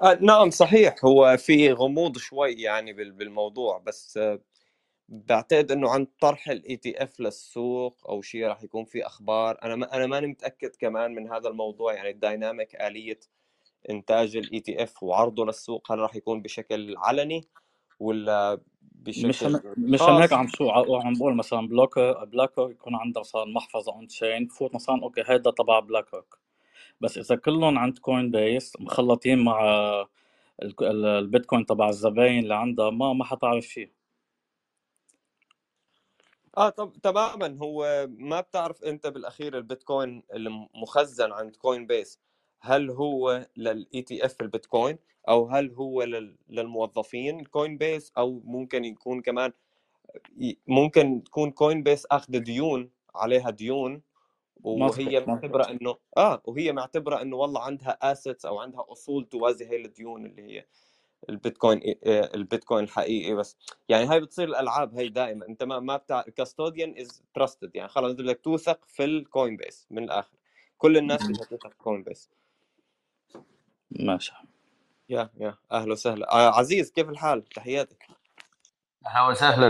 آه 0.02 0.18
نعم 0.20 0.50
صحيح. 0.50 0.94
هو 1.04 1.36
في 1.36 1.72
غموض 1.72 2.18
شوي 2.18 2.52
يعني 2.52 2.92
بال- 2.92 3.12
بالموضوع 3.12 3.78
بس 3.78 4.16
آه، 4.16 4.40
بعتقد 5.08 5.72
إنه 5.72 5.90
عن 5.90 6.06
طرح 6.20 6.48
ال 6.50 6.76
ETF 6.76 7.20
للسوق 7.20 7.96
أو 8.10 8.22
شيء 8.22 8.46
راح 8.46 8.62
يكون 8.62 8.84
في 8.84 9.06
أخبار 9.06 9.58
أنا 9.62 9.76
ما 9.76 9.96
أنا 9.96 10.06
ماني 10.06 10.26
متأكد 10.26 10.76
كمان 10.76 11.14
من 11.14 11.32
هذا 11.32 11.48
الموضوع 11.48 11.94
يعني 11.94 12.10
ال 12.10 12.19
dynamic 12.19 12.76
آلية 12.76 13.20
إنتاج 13.90 14.36
ال 14.36 14.60
ETF 14.60 15.02
وعرضه 15.02 15.44
للسوق 15.46 15.92
هل 15.92 15.98
راح 15.98 16.16
يكون 16.16 16.42
بشكل 16.42 16.94
علني 16.98 17.48
ولا 18.00 18.60
بشكل 18.82 19.60
مشان 19.78 20.14
هيك 20.20 20.32
خاص؟ 20.32 20.32
عم 20.32 20.48
شو 20.48 20.70
عم 20.70 21.12
بقول 21.18 21.36
مثلا 21.36 21.68
Black 21.68 21.98
BlackRock 22.00 22.70
يكون 22.70 22.94
عندها 22.94 23.20
مثلا 23.20 23.44
محفظة 23.44 23.92
on-chain 23.92 24.48
فوت 24.48 24.74
مثلا 24.74 25.02
okay 25.02 25.22
هيدا 25.26 25.50
تبع 25.50 25.80
BlackRock 25.80 26.38
بس 27.00 27.18
إذا 27.18 27.36
كلهم 27.36 27.78
عند 27.78 27.98
Coinbase 27.98 28.74
مخلطين 28.80 29.38
مع 29.44 29.60
ال- 30.62 30.74
ال- 30.82 31.06
البيتكوين 31.06 31.66
تبع 31.66 31.88
الزباين 31.88 32.38
اللي 32.42 32.54
عندها 32.54 32.90
ما 32.90 33.12
ما 33.12 33.24
حتعرف 33.24 33.64
شيء. 33.64 33.92
آه 36.58 36.68
طب 36.70 36.92
تماما. 37.02 37.58
هو 37.62 38.06
ما 38.10 38.40
بتعرف 38.40 38.84
أنت 38.84 39.06
بالأخير 39.06 39.58
البيتكوين 39.58 40.22
اللي 40.34 40.50
مخزن 40.74 41.32
عند 41.32 41.56
Coinbase 41.56 42.20
هل 42.60 42.90
هو 42.90 43.46
لل 43.56 44.02
ETF 44.02 44.42
البيتكوين 44.42 44.98
أو 45.28 45.46
هل 45.48 45.72
هو 45.74 46.02
لل- 46.02 46.36
للموظفين 46.48 47.44
Coinbase 47.44 48.12
أو 48.18 48.40
ممكن 48.44 48.84
يكون 48.84 49.22
كمان 49.22 49.52
ممكن 50.66 51.24
تكون 51.24 51.50
Coinbase 51.50 52.06
أخذ 52.10 52.38
ديون 52.38 52.90
عليها 53.14 53.50
ديون 53.50 54.02
وهي 54.64 55.20
معتبرة 55.26 55.70
إنه 55.70 55.96
آه 56.16 56.42
وهي 56.46 56.72
معتبرة 56.72 57.22
إنه 57.22 57.36
والله 57.36 57.62
عندها 57.62 57.98
assets 58.12 58.46
أو 58.46 58.58
عندها 58.58 58.86
أصول 58.88 59.24
توازي 59.28 59.66
هي 59.66 59.76
الديون 59.76 60.26
اللي 60.26 60.42
هي 60.42 60.66
البيتكوين 61.30 61.80
آه، 62.06 62.30
البيتكوين 62.34 62.84
الحقيقي 62.84 63.34
بس. 63.34 63.56
يعني 63.88 64.06
هاي 64.06 64.20
بتصير 64.20 64.48
الألعاب 64.48 64.94
هي 64.94 65.08
دائما. 65.08 65.46
أنت 65.48 65.62
ما 65.62 65.80
ما 65.80 65.96
بتاع 65.96 66.22
custodian 66.22 66.94
is 66.98 67.22
trusted 67.34 67.76
يعني 67.76 67.88
خلص 67.88 68.12
بدك 68.14 68.40
توثق 68.44 68.84
في 68.86 69.04
ال 69.04 69.56
Coinbase 69.56 69.86
من 69.90 70.04
الآخر. 70.04 70.38
كل 70.78 70.96
الناس 70.96 71.26
بدها 71.28 71.44
توثق 71.44 71.68
في 71.70 71.78
Coinbase 71.78 72.30
ماشي. 73.90 74.32
يا 75.08 75.30
يا 75.40 75.54
أهلا 75.72 75.92
وسهلا. 75.92 76.32
آه 76.32 76.58
عزيز 76.58 76.90
كيف 76.90 77.08
الحال؟ 77.08 77.44
تحياتي 77.44 77.96
أهلا 79.06 79.28
وسهلا. 79.28 79.68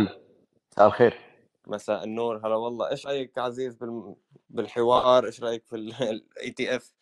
مساء 0.73 0.87
الخير. 0.87 1.19
مساء 1.67 2.05
النور. 2.05 2.47
هلا 2.47 2.55
والله 2.55 2.91
إيش 2.91 3.07
رأيك 3.07 3.39
عزيز 3.39 3.75
بال... 3.75 4.15
بالحوار؟ 4.51 5.27
إيش 5.27 5.43
رأيك 5.43 5.67
في 5.67 5.77
ال 5.77 6.51
ETF 6.51 6.95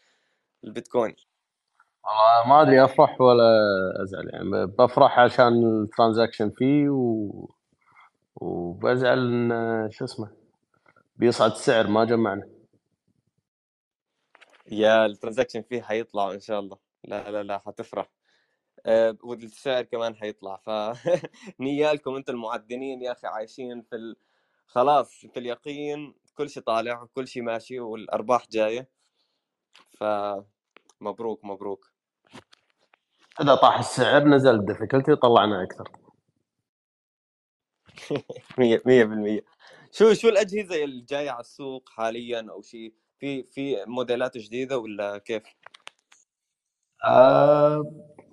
البيتكوين؟ 0.65 1.17
والله 2.05 2.49
ما 2.49 2.63
أدري 2.63 2.85
أفرح 2.85 3.21
ولا 3.21 3.53
أزعل 4.03 4.29
يعني 4.33 4.67
بفرح 4.67 5.19
عشان 5.19 5.83
ال 5.83 5.88
transaction 5.88 6.51
fee 6.51 6.89
و... 6.89 7.49
وبزعل 8.37 9.19
إن 9.19 9.91
شو 9.91 10.05
اسمه 10.05 10.31
بيصعد 11.17 11.51
السعر 11.51 11.87
ما 11.87 12.05
جمعنا. 12.05 12.49
يا 14.71 15.07
ال 15.07 15.11
transaction 15.11 15.63
fee 15.63 15.83
حيطلع 15.83 16.33
إن 16.33 16.41
شاء 16.41 16.61
الله. 16.61 16.88
لا 17.05 17.31
لا 17.31 17.43
لا 17.43 17.59
حتفرح. 17.59 18.11
آه، 18.87 19.17
والسعر 19.23 19.83
كمان 19.83 20.17
حيطلع 20.17 20.57
فنيالكم 20.57 22.15
أنتم 22.17 22.33
المعدنين 22.35 23.03
يا 23.03 23.13
أخي 23.13 23.27
عايشين 23.27 23.83
في 23.83 23.97
ال... 23.97 24.17
خلاص 24.67 25.27
في 25.27 25.39
اليقين 25.41 26.15
كل 26.35 26.51
شيء 26.51 26.63
طالع 26.63 27.03
وكل 27.03 27.29
شيء 27.29 27.43
ماشي 27.43 27.81
والأرباح 27.81 28.49
جاية. 28.49 28.89
فمبروك 30.01 31.45
مبروك 31.45 31.91
إذا 33.41 33.55
طاح 33.55 33.79
السعر 33.79 34.25
نزل 34.25 34.55
ال 34.55 34.60
difficulty 34.60 35.17
طلعنا 35.17 35.63
أكثر. 35.63 35.91
100% 38.59 39.45
شو 39.93 40.15
شو 40.15 40.29
الأجهزة 40.29 40.85
اللي 40.85 41.05
جاية 41.09 41.31
على 41.31 41.41
السوق 41.41 41.89
حاليا 41.89 42.47
أو 42.51 42.63
شيء 42.63 42.95
في 43.19 43.43
في 43.43 43.85
موديلات 43.87 44.39
جديدة 44.39 44.79
ولا 44.79 45.19
كيف؟ 45.19 45.43
أه 47.05 47.93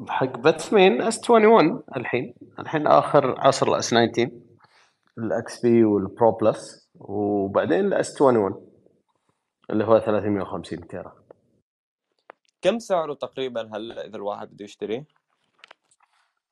حق 0.09 0.37
Bitmain 0.37 1.01
S21 1.01 1.83
الحين. 1.97 2.33
الحين 2.59 2.87
آخر 2.87 3.39
عصر 3.39 3.67
ال 3.67 3.73
S19 3.73 3.89
ال 3.89 4.31
XP 5.17 5.83
وال 5.83 6.02
Pro 6.02 6.31
Plus 6.31 6.89
وبعدين 6.95 7.79
ال 7.79 8.21
S21 8.21 8.67
اللي 9.69 9.83
هو 9.83 9.99
350 9.99 10.87
tera. 10.87 11.15
كم 12.61 12.79
سعره 12.79 13.13
تقريبا 13.13 13.75
هلا 13.75 14.05
إذا 14.05 14.15
الواحد 14.15 14.49
بده 14.49 14.65
يشتريه؟ 14.65 15.05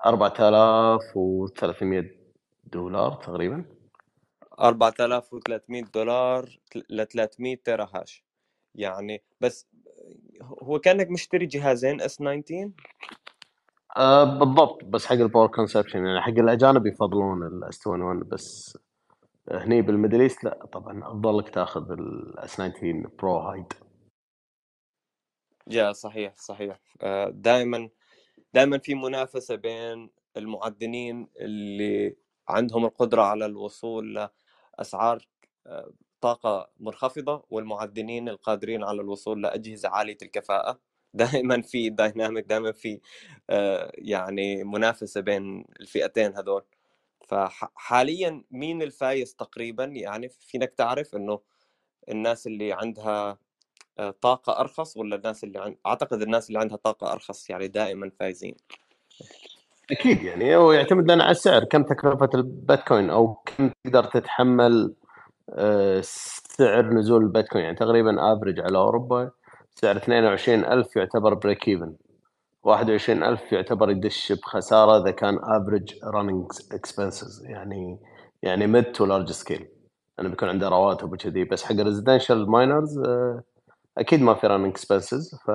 4300 0.05 2.09
دولار 2.63 3.13
تقريبا. 3.13 3.65
4300 4.61 5.83
دولار 5.83 6.59
ل 6.89 7.05
300 7.05 7.55
tera 7.55 7.89
hash. 7.93 8.25
يعني 8.75 9.23
بس 9.41 9.67
هو 10.63 10.79
كأنك 10.79 11.09
مشتري 11.09 11.45
جهازين 11.45 12.01
S19 12.01 12.71
أه 13.97 14.23
بالضبط 14.23 14.83
بس 14.83 15.05
حق 15.05 15.15
ال 15.15 15.21
power 15.21 15.47
consumption 15.47 16.05
يعني 16.05 16.21
حق 16.21 16.29
الأجانب 16.29 16.85
يفضلون 16.87 17.43
ال 17.47 17.87
S21 17.87 18.29
بس 18.29 18.77
هني 19.51 19.81
بال 19.81 19.91
Middle 19.91 20.21
East 20.21 20.43
لا 20.43 20.65
طبعا 20.65 21.07
افضل 21.07 21.37
لك 21.37 21.49
تاخذ 21.49 21.91
ال 21.91 22.53
S19 22.55 23.09
Pro 23.19 23.37
Hyd 23.37 23.73
يا 25.67 25.91
صحيح 25.93 26.35
صحيح. 26.35 26.79
دائما 27.29 27.89
دائما 28.53 28.77
في 28.77 28.95
منافسة 28.95 29.55
بين 29.55 30.09
المعدنين 30.37 31.27
اللي 31.39 32.15
عندهم 32.49 32.85
القدرة 32.85 33.21
على 33.21 33.45
الوصول 33.45 34.29
لأسعار 34.79 35.27
آه، 35.67 35.91
طاقة 36.23 36.69
منخفضة 36.79 37.45
والمعدنين 37.49 38.29
القادرين 38.29 38.83
على 38.83 39.01
الوصول 39.01 39.43
لأجهزة 39.43 39.89
عالية 39.89 40.17
الكفاءة. 40.21 40.79
دائما 41.13 41.61
في 41.61 41.89
dynamic 41.89 42.45
دائما 42.45 42.71
في 42.71 42.99
آه، 43.49 43.91
يعني 43.97 44.63
منافسة 44.63 45.21
بين 45.21 45.65
الفئتين 45.79 46.37
هذول. 46.37 46.63
فحاليا 47.27 48.43
مين 48.51 48.81
الفايز 48.81 49.35
تقريبا؟ 49.35 49.83
يعني 49.83 50.29
فينك 50.29 50.73
تعرف 50.77 51.15
إنه 51.15 51.39
الناس 52.09 52.47
اللي 52.47 52.73
عندها 52.73 53.37
آه، 53.99 54.15
طاقة 54.21 54.59
أرخص 54.59 54.97
ولا 54.97 55.15
الناس 55.15 55.43
اللي 55.43 55.59
عند... 55.59 55.77
أعتقد 55.85 56.21
الناس 56.21 56.47
اللي 56.47 56.59
عندها 56.59 56.77
طاقة 56.77 57.13
أرخص 57.13 57.49
يعني 57.49 57.67
دائما 57.67 58.11
فايزين. 58.19 58.55
أكيد 59.91 60.23
يعني 60.23 60.55
هو 60.55 60.71
يعتمد 60.71 61.11
لنا 61.11 61.23
على 61.23 61.31
السعر. 61.31 61.63
كم 61.63 61.83
تكلفة 61.83 62.29
البيتكوين 62.33 63.09
أو 63.09 63.33
كم 63.33 63.71
تقدر 63.83 64.03
تتحمل 64.03 64.95
سعر 66.01 66.93
نزول 66.93 67.23
البيتكوين 67.23 67.63
يعني 67.63 67.75
تقريبا 67.77 68.33
average 68.33 68.59
على 68.59 68.77
أوروبا 68.77 69.31
سعر 69.75 69.97
22000 69.97 70.97
يعتبر 70.97 71.33
break 71.33 71.67
even 71.67 71.93
21000 72.63 73.51
يعتبر 73.53 73.89
يدش 73.89 74.31
بخسارة 74.31 75.01
إذا 75.01 75.11
كان 75.11 75.39
average 75.43 75.93
running 76.03 76.45
expenses 76.71 77.45
يعني 77.45 77.99
يعني 78.43 78.67
mid 78.67 78.83
to 78.83 79.05
large 79.05 79.31
scale 79.31 79.67
أنا 80.19 80.29
بيكون 80.29 80.49
عنده 80.49 80.69
رواتب 80.69 81.13
وكذي. 81.13 81.43
بس 81.43 81.63
حق 81.63 81.71
ال 81.71 81.78
residential 81.78 82.51
miners 82.51 83.01
أكيد 83.97 84.21
ما 84.21 84.33
في 84.33 84.47
running 84.47 84.71
expenses 84.71 85.35
ف 85.45 85.51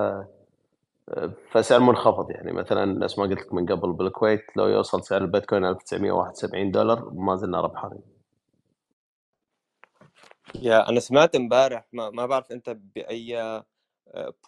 فسعر 1.50 1.80
منخفض. 1.80 2.30
يعني 2.30 2.52
مثلا 2.52 2.84
نفس 2.84 3.18
ما 3.18 3.24
قلت 3.24 3.40
لك 3.40 3.54
من 3.54 3.66
قبل 3.66 3.92
بالكويت 3.92 4.42
لو 4.56 4.66
يوصل 4.66 5.04
سعر 5.04 5.20
البيتكوين 5.22 5.64
1971 5.64 6.70
دولار 6.70 7.10
ما 7.12 7.36
زلنا 7.36 7.60
ربحانين. 7.60 8.17
yeah 10.54 10.88
أنا 10.88 11.00
سمعت 11.00 11.34
امبارح 11.36 11.86
ما, 11.92 12.10
ما 12.10 12.26
بعرف 12.26 12.52
أنت 12.52 12.70
بأي 12.70 13.62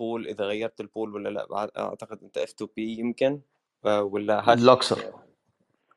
pool 0.01 0.27
إذا 0.29 0.45
غيرت 0.45 0.81
ال 0.81 0.88
pool 0.88 1.15
ولا 1.15 1.29
لأ 1.29 1.71
أعتقد 1.79 2.23
أنت 2.23 2.39
F2P 2.39 2.99
يمكن 2.99 3.41
آه، 3.87 4.03
ولا 4.03 4.51
hash 4.51 4.61
Luxor 4.63 5.15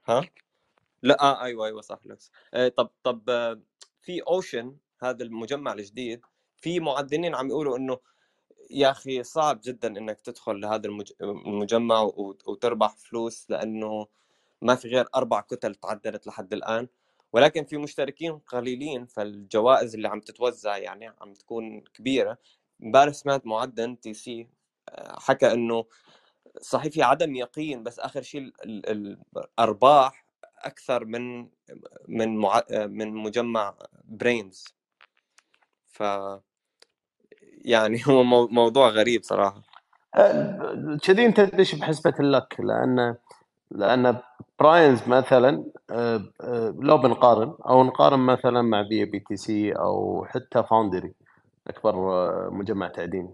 ها 0.06 0.22
لأ 1.04 1.22
آه 1.24 1.44
أيوه 1.44 1.68
أيوه 1.68 1.82
صح 1.82 2.00
لوكس 2.06 2.32
آه 2.54 2.68
طب 2.68 2.90
طب 3.04 3.30
آه، 3.30 3.62
في 4.02 4.22
Ocean 4.22 4.78
هذا 5.04 5.24
المجمع 5.24 5.74
الجديد 5.74 6.22
في 6.58 6.80
معدنين 6.80 7.36
عم 7.36 7.50
يقولوا 7.50 7.78
إنه 7.78 8.00
يا 8.72 8.92
أخي 8.92 9.24
صعب 9.24 9.62
جدا 9.64 9.88
إنك 9.88 10.22
تدخل 10.22 10.62
لهذا 10.62 10.88
المج- 10.88 11.14
المجمع 11.22 12.02
وت- 12.02 12.48
وتربح 12.48 12.96
فلوس 12.98 13.52
لأنه 13.52 14.08
ما 14.62 14.76
في 14.76 14.88
غير 14.88 15.08
أربع 15.16 15.42
كتل 15.42 15.76
تعدلت 15.76 16.28
لحد 16.28 16.54
الآن. 16.54 16.88
ولكن 17.34 17.64
في 17.66 17.78
مشتركين 17.78 18.40
قليلين 18.40 19.06
فالجوائز 19.06 19.96
اللي 19.96 20.08
عم 20.08 20.20
تتوزع 20.20 20.78
يعني 20.78 21.08
عم 21.22 21.34
تكون 21.34 21.82
كبيرة. 21.82 22.38
امبارح 22.84 23.14
سمعت 23.14 23.46
معدن 23.46 24.00
تي 24.00 24.14
سي 24.14 24.48
آه، 24.90 25.20
حكى 25.20 25.52
إنه 25.54 25.86
صحيح 26.62 26.94
في 26.94 27.04
عدم 27.04 27.36
يقين 27.36 27.84
بس 27.84 28.00
آخر 28.00 28.22
شيء 28.22 28.42
ال- 28.42 28.90
ال- 28.90 29.22
الارباح 29.38 30.26
أكثر 30.58 31.06
من 31.06 31.50
من 32.08 32.38
مع... 32.38 32.64
من 32.72 33.14
مجمع 33.14 33.76
Braiins 34.06 34.66
ف 35.88 36.04
يعني 37.66 38.02
هو 38.08 38.24
مو- 38.24 38.48
موضوع 38.48 38.90
غريب 38.90 39.24
صراحة. 39.24 39.62
آه، 40.16 40.98
كذي 41.04 41.26
أنت 41.26 41.42
تدش 41.42 41.76
بحسبة 41.76 42.14
ال 42.20 42.27
luck 42.27 42.56
لأن 42.60 43.16
لأن 43.74 44.18
Braiins 44.60 45.08
مثلا 45.08 45.64
آه، 45.92 46.22
آه، 46.42 46.76
لو 46.80 46.98
بنقارن 46.98 47.54
أو 47.66 47.84
نقارن 47.84 48.20
مثلا 48.20 48.62
مع 48.62 48.88
ViaBTC 48.90 49.72
أو 49.72 50.26
حتى 50.26 50.64
Foundry 50.64 51.14
أكبر 51.68 51.96
آه، 51.96 52.50
مجمع 52.52 52.88
تعديني. 52.88 53.30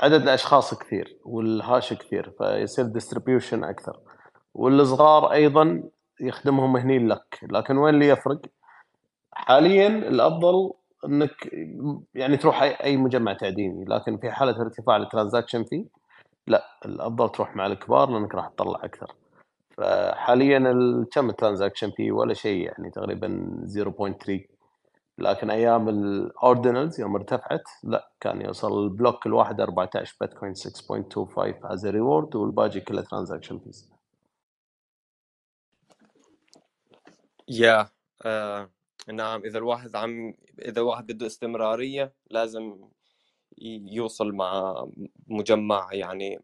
عدد 0.00 0.22
الأشخاص 0.22 0.74
كثير 0.74 1.16
وال 1.24 1.47
hash 1.47 1.92
كثير 1.92 2.32
فيصير 2.38 2.84
distribution 2.84 3.64
أكثر. 3.64 3.98
والصغار 4.54 5.32
أيضا 5.32 5.82
يخدمهم 6.20 6.76
هني 6.76 6.96
ال 6.96 7.03
luck. 7.03 7.38
لكن 7.42 7.76
وين 7.76 7.94
اللي 7.94 8.08
يفرق؟ 8.08 8.40
حاليا 9.32 9.88
الأفضل 9.88 10.70
إنك 11.04 11.50
يعني 12.14 12.36
تروح 12.36 12.62
أي 12.62 12.96
مجمع 12.96 13.32
تعديني. 13.32 13.84
لكن 13.84 14.16
في 14.18 14.30
حالة 14.30 14.60
ارتفاع 14.60 14.96
ال 14.96 15.02
transaction 15.02 15.64
fee 15.64 15.84
لا 16.48 16.64
الأفضل 16.86 17.30
تروح 17.30 17.56
مع 17.56 17.66
الكبار 17.66 18.10
لأنك 18.10 18.36
راح 18.36 18.48
تطلع 18.48 18.84
أكثر. 18.84 19.14
فحاليا 19.78 20.58
ال- 20.58 21.06
كم 21.12 21.30
ال 21.30 21.35
transaction 21.35 21.92
fee 21.92 22.12
ولا 22.12 22.34
شيء 22.34 22.64
يعني 22.66 22.90
تقريبا 22.90 23.50
0.3 23.66 24.48
لكن 25.18 25.50
أيام 25.50 25.88
ال 25.88 26.00
Ordinals 26.00 27.00
يوم 27.00 27.16
ارتفعت 27.16 27.64
لا 27.84 28.10
كان 28.20 28.42
يوصل 28.42 28.84
ال 28.84 28.91
block 28.91 29.26
الواحد 29.26 29.60
14 29.62 30.16
بيتكوين 30.20 30.54
6.25 30.54 31.72
as 31.72 31.86
reward 31.86 32.36
والباقي 32.36 32.80
كله 32.80 33.02
transaction 33.02 33.58
fees 33.60 33.90
yeah 37.48 37.90
نعم 39.08 39.42
إذا 39.44 39.58
الواحد 39.58 39.96
عم 39.96 40.34
إذا 40.58 40.80
الواحد 40.82 41.06
بده 41.06 41.26
استمرارية 41.26 42.14
لازم 42.30 42.88
يوصل 43.58 44.32
مع 44.32 44.86
مجمع 45.28 45.88
يعني 45.92 46.40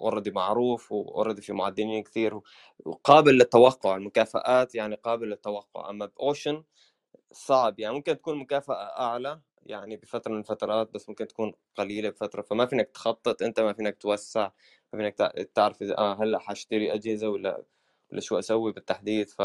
already 0.00 0.30
معروف 0.30 0.92
و 0.92 0.98
already 0.98 1.42
في 1.42 1.52
معدنين 1.52 2.02
كثير 2.02 2.40
وقابل 2.86 3.34
للتوقع. 3.34 3.96
المكافآت 3.96 4.74
يعني 4.74 4.94
قابل 4.96 5.28
للتوقع. 5.30 5.90
أما 5.90 6.06
ب 6.06 6.16
Ocean 6.16 6.64
صعب 7.32 7.80
يعني 7.80 7.94
ممكن 7.94 8.16
تكون 8.18 8.36
مكافأة 8.38 8.74
أعلى 9.00 9.40
يعني 9.66 9.96
بفترة 9.96 10.32
من 10.32 10.38
الفترات 10.40 10.90
بس 10.94 11.08
ممكن 11.08 11.28
تكون 11.28 11.52
قليلة 11.76 12.10
بفترة. 12.10 12.42
فما 12.42 12.66
فينك 12.66 12.88
تخطط 12.90 13.42
أنت 13.42 13.60
ما 13.60 13.72
فينك 13.72 13.96
توسع 13.98 14.50
ما 14.92 14.98
فينك 15.00 15.14
تع- 15.14 15.32
تعرف 15.54 15.82
إذا 15.82 15.98
آه 15.98 16.14
هلأ 16.24 16.38
حأشتري 16.38 16.94
أجهزة 16.94 17.28
ولا 17.28 17.62
ولا 18.12 18.20
شو 18.20 18.38
أسوي 18.38 18.72
بالتحديد. 18.72 19.30
ف 19.30 19.42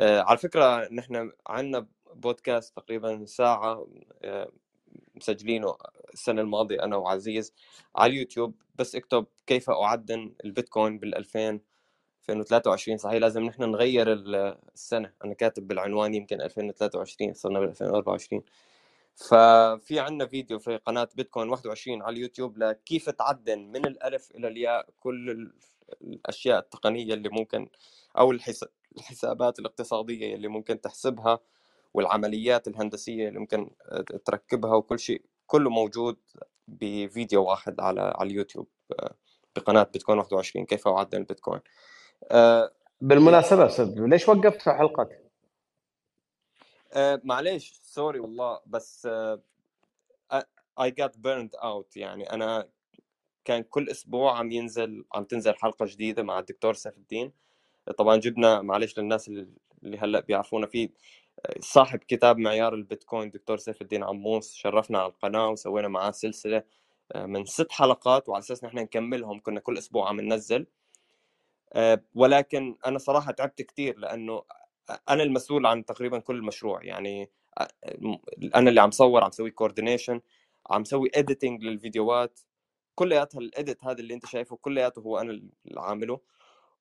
آه 0.00 0.20
على 0.22 0.38
فكرة 0.38 0.88
نحن 0.92 1.32
عندنا 1.46 1.86
بودكاست 2.14 2.76
تقريبا 2.76 3.24
ساعة 3.26 3.86
آه 4.24 4.52
مسجلينه 5.16 5.76
السنة 6.14 6.40
الماضية 6.42 6.82
أنا 6.84 6.96
وعزيز 6.96 7.52
على 7.96 8.12
اليوتيوب. 8.12 8.54
بس 8.74 8.96
اكتب 8.96 9.26
كيف 9.46 9.70
اعدن 9.70 10.34
البيتكوين 10.44 10.98
بال 10.98 11.14
2000 11.16 11.60
2023 12.30 12.98
صحيح 12.98 13.14
لازم 13.20 13.42
نحن 13.44 13.62
نغير 13.62 14.12
ال- 14.12 14.58
السنة. 14.74 15.12
أنا 15.24 15.34
كاتب 15.34 15.68
بالعنوان 15.68 16.14
يمكن 16.14 16.40
2023 16.40 17.34
صرنا 17.34 17.60
بال 17.60 17.68
2024 17.68 18.42
ففي 19.16 20.00
عندنا 20.00 20.26
فيديو 20.26 20.58
في 20.58 20.76
قناة 20.76 21.08
بيتكوين 21.16 21.48
21 21.48 22.02
على 22.02 22.16
اليوتيوب 22.16 22.58
لكيف 22.58 23.10
تعدن 23.10 23.58
من 23.58 23.86
الألف 23.86 24.30
إلى 24.30 24.48
الياء 24.48 24.88
كل 25.00 25.30
ال- 25.30 25.52
الأشياء 26.02 26.58
التقنية 26.58 27.14
اللي 27.14 27.28
ممكن 27.28 27.68
أو 28.18 28.30
الحس- 28.32 28.64
الحسابات 28.96 29.58
الاقتصادية 29.58 30.34
اللي 30.34 30.48
ممكن 30.48 30.80
تحسبها. 30.80 31.38
والعمليات 31.94 32.68
الهندسية 32.68 33.28
اللي 33.28 33.38
ممكن 33.38 33.70
تركبها 34.24 34.74
وكل 34.74 34.98
شيء 34.98 35.22
كله 35.46 35.70
موجود 35.70 36.16
بفيديو 36.68 37.44
واحد 37.44 37.80
على 37.80 38.00
على 38.00 38.30
اليوتيوب 38.30 38.68
آه، 39.00 39.14
بقناة 39.56 39.82
بيتكوين 39.82 40.18
21 40.18 40.66
كيف 40.66 40.88
اعدن 40.88 41.18
البيتكوين؟ 41.18 41.60
آه، 42.30 42.72
بالمناسبة 43.00 43.68
سب 43.68 43.98
ليش 43.98 44.28
وقفت 44.28 44.62
في 44.62 44.70
حلقات؟ 44.70 45.32
آه، 46.92 47.20
معليش 47.24 47.80
sorry 47.82 48.18
والله 48.18 48.60
بس 48.66 49.06
آه، 49.06 49.40
I 50.80 50.90
got 50.90 51.12
burned 51.26 51.54
out. 51.62 51.96
يعني 51.96 52.32
أنا 52.32 52.68
كان 53.44 53.62
كل 53.62 53.88
أسبوع 53.88 54.38
عم 54.38 54.52
ينزل 54.52 55.04
عم 55.14 55.24
تنزل 55.24 55.54
حلقة 55.54 55.86
جديدة 55.86 56.22
مع 56.22 56.38
الدكتور 56.38 56.74
سيف 56.74 56.96
الدين. 56.96 57.32
طبعا 57.98 58.16
جبنا 58.16 58.62
معلش 58.62 58.98
للناس 58.98 59.28
اللي 59.28 59.98
هلأ 59.98 60.20
بيعرفونا 60.20 60.66
فيه 60.66 60.88
صاحب 61.60 61.98
كتاب 61.98 62.38
معيار 62.38 62.74
البيتكوين 62.74 63.30
دكتور 63.30 63.56
سيف 63.58 63.82
الدين 63.82 64.04
عموس 64.04 64.54
شرفنا 64.54 64.98
على 64.98 65.08
القناة 65.08 65.48
وسوينا 65.50 65.88
معاه 65.88 66.10
سلسلة 66.10 66.62
آه، 67.12 67.26
من 67.26 67.44
ست 67.44 67.72
حلقات 67.72 68.28
وعلى 68.28 68.40
أساس 68.42 68.64
نحن 68.64 68.78
نكملهم 68.78 69.40
كنا 69.40 69.60
كل 69.60 69.78
أسبوع 69.78 70.08
عم 70.08 70.20
ننزل. 70.20 70.66
آه، 71.72 72.02
ولكن 72.14 72.76
أنا 72.86 72.98
صراحة 72.98 73.32
تعبت 73.32 73.62
كثير 73.62 73.98
لأنه 73.98 74.42
أنا 75.08 75.22
المسؤول 75.22 75.66
عن 75.66 75.84
تقريبا 75.84 76.18
كل 76.18 76.36
المشروع 76.36 76.84
يعني 76.84 77.30
أنا 78.54 78.70
اللي 78.70 78.80
عم 78.80 78.90
صور 78.90 79.24
عم 79.24 79.30
سوي 79.30 79.50
coordination 79.50 80.20
عم 80.70 80.84
سوي 80.84 81.10
editing 81.14 81.62
للفيديوهات 81.64 82.40
كلياتها 82.94 83.38
ال 83.38 83.47
edit 83.47 83.84
هذا 83.84 84.00
اللي 84.00 84.14
أنت 84.14 84.26
شايفه 84.26 84.56
كلياته 84.56 85.00
هو 85.00 85.18
أنا 85.18 85.32
اللي 85.32 85.80
عامله 85.80 86.20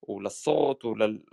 وللصوت 0.01 0.85
ولل 0.85 1.23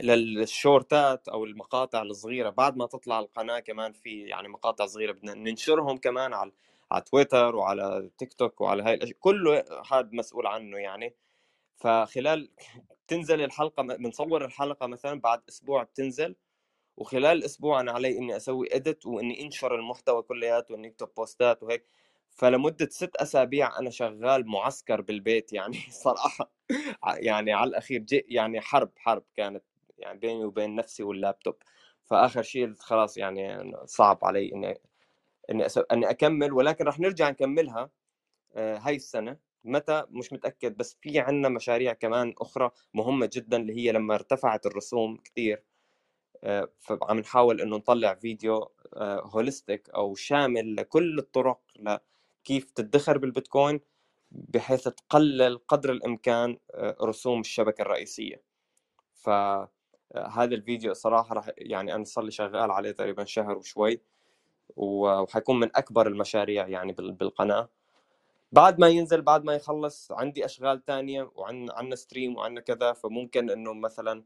للشورتات 0.00 1.28
أو 1.28 1.44
المقاطع 1.44 2.02
الصغيرة. 2.02 2.50
بعد 2.50 2.76
ما 2.76 2.86
تطلع 2.86 3.18
القناة 3.20 3.58
كمان 3.60 3.92
في 3.92 4.20
يعني 4.22 4.48
مقاطع 4.48 4.86
صغيرة 4.86 5.12
بدنا 5.12 5.34
ننشرهم 5.34 5.96
كمان 5.98 6.34
على 6.34 6.52
على 6.92 7.02
تويتر 7.02 7.56
وعلى 7.56 8.10
تيك 8.18 8.32
توك 8.34 8.60
وعلى 8.60 8.82
هاي 8.82 8.94
الأشياء. 8.94 9.16
كله 9.20 9.64
هذا 9.92 10.08
مسؤول 10.12 10.46
عنه 10.46 10.78
يعني. 10.78 11.14
فخلال 11.76 12.50
تنزل 13.08 13.42
الحلقة 13.42 13.82
بنصور 13.82 14.44
الحلقة 14.44 14.86
مثلا 14.86 15.20
بعد 15.20 15.42
أسبوع 15.48 15.82
بتنزل. 15.82 16.36
وخلال 16.96 17.38
الأسبوع 17.38 17.80
أنا 17.80 17.92
علي 17.92 18.18
إني 18.18 18.36
أسوي 18.36 18.68
اديت 18.76 19.06
وإني 19.06 19.42
أنشر 19.42 19.74
المحتوى 19.74 20.22
كلياته 20.22 20.74
وإني 20.74 20.88
أكتب 20.88 21.08
بوستات 21.16 21.62
وهيك. 21.62 21.86
فلمدة 22.30 22.88
ست 22.90 23.16
أسابيع 23.16 23.78
أنا 23.80 23.90
شغال 23.90 24.48
معسكر 24.48 25.00
بالبيت 25.00 25.52
يعني 25.52 25.78
صراحة. 26.04 26.52
يعني 27.18 27.52
على 27.52 27.70
الأخير 27.70 28.04
يعني 28.12 28.60
حرب 28.60 28.90
حرب 28.98 29.24
كانت. 29.36 29.64
يعني 30.02 30.18
بيني 30.18 30.44
وبين 30.44 30.74
نفسي 30.76 31.02
واللابتوب 31.02 31.56
فآخر 32.04 32.42
شيء 32.42 32.74
خلاص 32.74 33.16
يعني 33.16 33.72
صعب 33.86 34.18
علي 34.22 34.52
إني 34.54 34.80
إني. 35.50 35.66
إني 35.92 36.10
أكمل 36.10 36.52
ولكن 36.52 36.84
رح 36.84 37.00
نرجع 37.00 37.30
نكملها 37.30 37.90
آه، 38.54 38.78
هاي 38.78 38.96
السنة. 38.96 39.38
متى؟ 39.64 40.04
مش 40.10 40.32
متأكد 40.32 40.76
بس 40.76 40.98
في 41.02 41.20
عندنا 41.20 41.48
مشاريع 41.48 41.92
كمان 41.92 42.34
أخرى 42.38 42.70
مهمة 42.94 43.30
جدا 43.32 43.56
اللي 43.56 43.76
هي 43.76 43.92
لما 43.92 44.14
ارتفعت 44.14 44.66
الرسوم 44.66 45.16
كثير 45.16 45.62
آه، 46.44 46.68
فعم 46.80 47.18
نحاول 47.18 47.60
إنه 47.60 47.76
نطلع 47.76 48.14
فيديو 48.14 48.72
هوليستيك 48.96 49.90
آه، 49.90 49.96
أو 49.96 50.14
شامل 50.14 50.76
لكل 50.76 51.18
الطرق 51.18 51.60
لكيف 51.76 52.70
تدخر 52.70 53.18
بالبيتكوين 53.18 53.80
بحيث 54.30 54.88
تقلل 54.88 55.58
قدر 55.68 55.92
الإمكان 55.92 56.58
رسوم 57.02 57.40
الشبكة 57.40 57.82
الرئيسية. 57.82 58.42
فهذا 60.14 60.54
الفيديو 60.54 60.94
صراحة 60.94 61.34
راح 61.34 61.50
يعني 61.58 61.94
أنا 61.94 62.04
صار 62.04 62.24
لي 62.24 62.30
شغال 62.30 62.70
عليه 62.70 62.90
تقريبا 62.90 63.24
شهر 63.24 63.58
وشوي 63.58 64.00
وحيكون 64.76 65.60
من 65.60 65.70
أكبر 65.76 66.06
المشاريع 66.06 66.68
يعني 66.68 66.92
بالقناة. 66.92 67.68
بعد 68.52 68.78
ما 68.78 68.88
ينزل 68.88 69.22
بعد 69.22 69.44
ما 69.44 69.54
يخلص 69.54 70.12
عندي 70.12 70.44
أشغال 70.44 70.84
تانية 70.84 71.30
وعن 71.34 71.70
عندنا 71.70 71.96
ستريم 71.96 72.36
وعندنا 72.36 72.60
كذا 72.60 72.92
فممكن 72.92 73.50
إنه 73.50 73.74
مثلا 73.74 74.24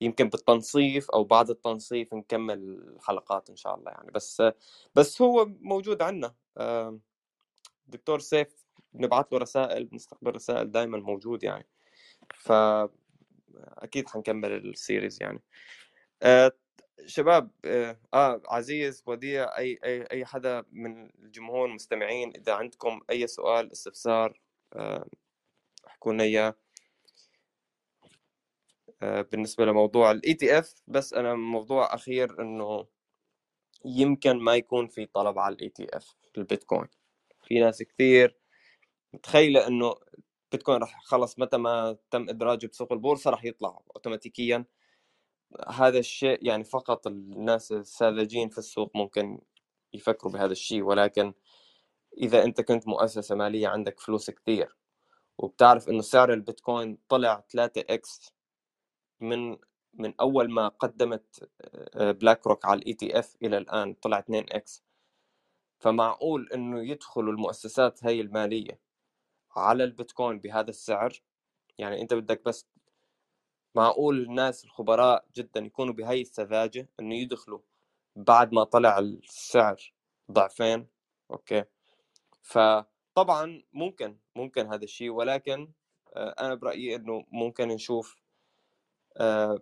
يمكن 0.00 0.28
بالتنصيف 0.28 1.10
أو 1.10 1.24
بعد 1.24 1.50
التنصيف 1.50 2.14
نكمل 2.14 2.58
الحلقات 2.58 3.50
إن 3.50 3.56
شاء 3.56 3.74
الله 3.74 3.90
يعني. 3.90 4.10
بس 4.10 4.42
بس 4.94 5.22
هو 5.22 5.46
موجود 5.60 6.02
عندنا 6.02 6.34
دكتور 7.86 8.18
سيف 8.18 8.66
بنبعث 8.92 9.32
له 9.32 9.38
رسائل 9.38 9.84
بنستقبل 9.84 10.34
رسائل 10.34 10.70
دائما 10.70 10.98
موجود 10.98 11.44
يعني. 11.44 11.66
ف 12.34 12.52
أكيد 13.58 14.08
حنكمل 14.08 14.52
ال 14.52 14.62
series 14.62 15.22
يعني. 15.22 15.42
آه 16.22 16.52
شباب 17.06 17.50
آه, 17.64 18.00
آه 18.14 18.42
عزيز 18.48 19.02
وديع 19.06 19.58
أي 19.58 19.78
أي 19.84 20.02
أي 20.02 20.24
حدا 20.26 20.64
من 20.72 21.10
الجمهور 21.24 21.68
المستمعين 21.68 22.32
إذا 22.36 22.52
عندكم 22.54 23.00
أي 23.10 23.26
سؤال 23.26 23.72
استفسار 23.72 24.40
آه 24.74 25.06
احكوا 25.86 26.12
لنا 26.12 26.24
إياه. 26.24 26.54
بالنسبة 29.02 29.64
لموضوع 29.64 30.10
ال 30.10 30.34
ETF 30.34 30.74
بس 30.86 31.14
أنا 31.14 31.34
موضوع 31.34 31.94
أخير 31.94 32.42
إنه 32.42 32.86
يمكن 33.84 34.38
ما 34.38 34.56
يكون 34.56 34.88
في 34.88 35.06
طلب 35.06 35.38
على 35.38 35.54
ال 35.54 35.68
ETF 35.68 36.14
البيتكوين. 36.38 36.88
في 37.42 37.60
ناس 37.60 37.82
كثير 37.82 38.36
متخيلة 39.12 39.66
إنه 39.66 39.94
بيتكوين 40.52 40.78
راح 40.78 41.02
خلص 41.04 41.38
متى 41.38 41.56
ما 41.56 41.96
تم 42.10 42.28
إدراجه 42.28 42.66
بسوق 42.66 42.92
البورصة 42.92 43.30
راح 43.30 43.44
يطلع 43.44 43.80
اوتوماتيكيا. 43.96 44.64
هذا 45.68 45.98
الشيء 45.98 46.46
يعني 46.46 46.64
فقط 46.64 47.06
الناس 47.06 47.72
الساذجين 47.72 48.48
في 48.48 48.58
السوق 48.58 48.90
ممكن 48.96 49.40
يفكروا 49.92 50.32
بهذا 50.32 50.52
الشيء 50.52 50.82
ولكن 50.82 51.34
إذا 52.18 52.44
أنت 52.44 52.60
كنت 52.60 52.88
مؤسسة 52.88 53.34
مالية 53.34 53.68
عندك 53.68 54.00
فلوس 54.00 54.30
كثير 54.30 54.76
وبتعرف 55.38 55.88
إنه 55.88 56.02
سعر 56.02 56.32
البيتكوين 56.32 56.98
طلع 57.08 57.44
3 57.50 57.84
x 57.90 58.32
من 59.20 59.56
من 59.94 60.14
أول 60.20 60.50
ما 60.50 60.68
قدمت 60.68 61.50
BlackRock 61.96 62.64
على 62.64 62.78
ال 62.78 62.94
ETF 62.94 63.36
إلى 63.42 63.58
الآن 63.58 63.94
طلع 63.94 64.18
2 64.18 64.46
x 64.52 64.84
فمعقول 65.78 66.48
إنه 66.54 66.88
يدخلوا 66.90 67.32
المؤسسات 67.32 68.04
هاي 68.04 68.20
المالية. 68.20 68.80
على 69.56 69.84
البيتكوين 69.84 70.38
بهذا 70.38 70.70
السعر؟ 70.70 71.22
يعني 71.78 72.02
أنت 72.02 72.14
بدك 72.14 72.44
بس 72.44 72.66
معقول 73.74 74.22
الناس 74.22 74.64
الخبراء 74.64 75.24
جدا 75.36 75.60
يكونوا 75.60 75.94
بهاي 75.94 76.20
السذاجة 76.20 76.88
إنه 77.00 77.14
يدخلوا 77.14 77.60
بعد 78.16 78.52
ما 78.52 78.64
طلع 78.64 78.98
السعر 78.98 79.92
ضعفين؟ 80.32 80.86
أوكي. 81.30 81.64
فطبعا 82.42 83.62
ممكن 83.72 84.16
ممكن 84.36 84.66
هذا 84.66 84.84
الشيء 84.84 85.10
ولكن 85.10 85.72
آه، 86.16 86.34
أنا 86.40 86.54
برأيي 86.54 86.96
إنه 86.96 87.24
ممكن 87.32 87.68
نشوف 87.68 88.16
آه، 89.16 89.60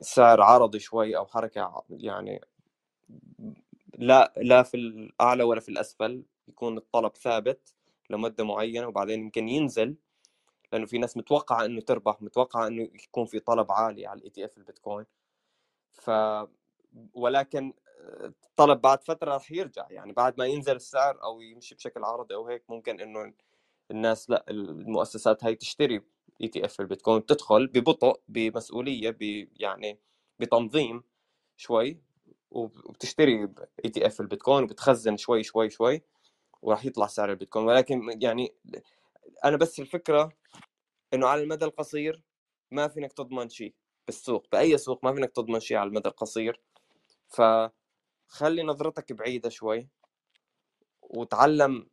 سعر 0.00 0.42
عرضي 0.42 0.78
شوي 0.78 1.16
أو 1.16 1.26
حركة 1.26 1.84
يعني 1.90 2.40
لا 3.98 4.32
لا 4.36 4.62
في 4.62 4.76
الأعلى 4.76 5.42
ولا 5.44 5.60
في 5.60 5.68
الأسفل 5.68 6.24
يكون 6.48 6.78
الطلب 6.78 7.16
ثابت. 7.16 7.74
لمدة 8.10 8.44
معينة 8.44 8.86
وبعدين 8.88 9.20
يمكن 9.20 9.48
ينزل 9.48 9.96
لأنه 10.72 10.86
في 10.86 10.98
ناس 10.98 11.16
متوقعة 11.16 11.64
إنه 11.64 11.80
تربح 11.80 12.22
متوقعة 12.22 12.66
إنه 12.66 12.82
يكون 12.82 13.26
في 13.26 13.40
طلب 13.40 13.72
عالي 13.72 14.06
على 14.06 14.18
ال 14.18 14.30
ETF 14.30 14.58
البيتكوين. 14.58 15.06
ف 15.92 16.10
ولكن 17.14 17.72
الطلب 18.24 18.80
بعد 18.80 19.04
فترة 19.04 19.32
راح 19.34 19.52
يرجع 19.52 19.86
يعني 19.90 20.12
بعد 20.12 20.38
ما 20.38 20.46
ينزل 20.46 20.76
السعر 20.76 21.22
أو 21.24 21.40
يمشي 21.40 21.74
بشكل 21.74 22.04
عرضي 22.04 22.34
أو 22.34 22.46
هيك 22.46 22.64
ممكن 22.70 23.00
إنه 23.00 23.32
الناس 23.90 24.30
لأ 24.30 24.44
المؤسسات 24.50 25.44
هاي 25.44 25.54
تشتري 25.54 26.00
ETF 26.42 26.80
البيتكوين 26.80 27.26
تدخل 27.26 27.66
ببطء 27.66 28.20
بمسؤولية 28.28 29.10
ب 29.10 29.48
يعني 29.56 29.98
بتنظيم 30.40 31.02
شوي 31.56 32.00
وبتشتري 32.50 33.48
ETF 33.84 34.20
البيتكوين 34.20 34.64
وبتخزن 34.64 35.16
شوي 35.16 35.42
شوي 35.42 35.70
شوي. 35.70 36.02
وراح 36.62 36.84
يطلع 36.84 37.06
سعر 37.06 37.30
البيتكوين. 37.30 37.66
ولكن 37.66 38.18
يعني 38.22 38.54
أنا 39.44 39.56
بس 39.56 39.80
الفكرة 39.80 40.32
إنه 41.14 41.26
على 41.26 41.42
المدى 41.42 41.64
القصير 41.64 42.22
ما 42.70 42.88
فينك 42.88 43.12
تضمن 43.12 43.48
شيء 43.48 43.74
بالسوق. 44.06 44.46
بأي 44.52 44.78
سوق 44.78 45.04
ما 45.04 45.14
فينك 45.14 45.30
تضمن 45.30 45.60
شيء 45.60 45.76
على 45.76 45.88
المدى 45.88 46.08
القصير. 46.08 46.60
فخلي 47.28 48.62
نظرتك 48.62 49.12
بعيدة 49.12 49.48
شوي 49.48 49.88
وتعلم 51.02 51.88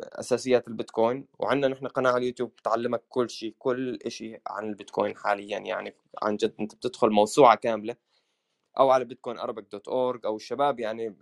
أساسيات 0.00 0.68
البيتكوين. 0.68 1.26
وعندنا 1.38 1.74
نحن 1.74 1.86
قناة 1.86 2.10
على 2.10 2.18
اليوتيوب 2.18 2.50
بتعلمك 2.50 3.02
كل 3.08 3.30
شيء 3.30 3.54
كل 3.58 3.98
شيء 4.08 4.40
عن 4.46 4.68
البيتكوين 4.68 5.16
حاليا. 5.16 5.58
يعني 5.58 5.94
عن 6.22 6.36
جد 6.36 6.54
أنت 6.60 6.74
بتدخل 6.74 7.10
موسوعة 7.10 7.56
كاملة 7.56 7.96
أو 8.78 8.90
على 8.90 9.04
Bitcoin 9.04 9.36
dot 9.72 9.88
org 9.88 10.26
أو 10.26 10.36
الشباب 10.36 10.80
يعني 10.80 11.16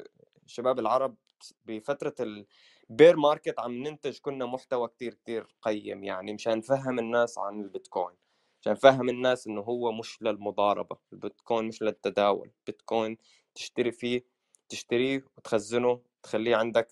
شباب 0.47 0.79
العرب 0.79 1.17
بفترة 1.65 2.45
ال 2.95 2.99
bear 2.99 3.17
market 3.17 3.61
عم 3.61 3.73
ننتج 3.73 4.19
كنا 4.19 4.47
محتوى 4.47 4.89
كتير 4.89 5.15
كتير 5.15 5.47
قيم 5.63 6.05
يعني 6.05 6.33
مشان 6.33 6.59
نفهم 6.59 6.99
الناس 6.99 7.39
عن 7.39 7.61
البيتكوين. 7.61 8.17
عشان 8.61 8.73
نفهم 8.73 9.09
الناس 9.09 9.47
إنه 9.47 9.61
هو 9.61 9.93
مش 9.93 10.23
للمضاربة. 10.23 10.97
البيتكوين 11.13 11.65
مش 11.65 11.83
للتداول. 11.83 12.51
بيتكوين 12.67 13.19
تشتري 13.55 13.93
فيه 13.93 14.25
تشتريه 14.69 15.25
وتخزنه 15.37 16.01
تخليه 16.23 16.57
عندك 16.57 16.89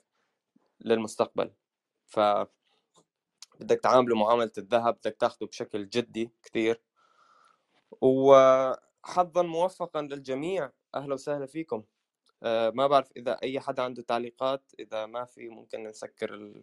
للمستقبل. 0.80 1.52
ف 2.06 2.20
بدك 3.60 3.80
تعامله 3.82 4.16
معاملة 4.16 4.52
الذهب 4.58 4.94
بدك 4.94 5.16
تاخده 5.20 5.46
بشكل 5.46 5.88
جدي 5.88 6.30
كثير 6.42 6.82
وحظا 8.00 9.42
موفقا 9.42 10.02
للجميع. 10.02 10.70
أهلا 10.94 11.14
وسهلا 11.14 11.46
فيكم. 11.46 11.82
ما 12.74 12.86
بعرف 12.86 13.12
إذا 13.16 13.32
أي 13.42 13.60
حدا 13.60 13.82
عنده 13.82 14.02
تعليقات 14.02 14.72
إذا 14.80 15.06
ما 15.06 15.24
في 15.24 15.48
ممكن 15.48 15.84
نسكر 15.84 16.54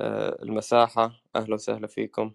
آه، 0.00 0.42
المساحة. 0.42 1.12
أهلا 1.36 1.54
وسهلا 1.54 1.86
فيكم. 1.86 2.34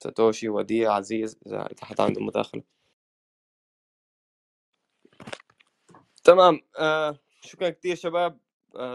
ساتوشي 0.00 0.48
وديع 0.48 0.92
عزيز 0.94 1.38
إذا 1.46 1.68
حدا 1.82 2.02
عنده 2.04 2.22
مداخلة. 2.22 2.62
تمام. 6.24 6.60
آه، 6.78 7.18
شكرا 7.42 7.70
كثير 7.70 7.96
شباب. 7.96 8.40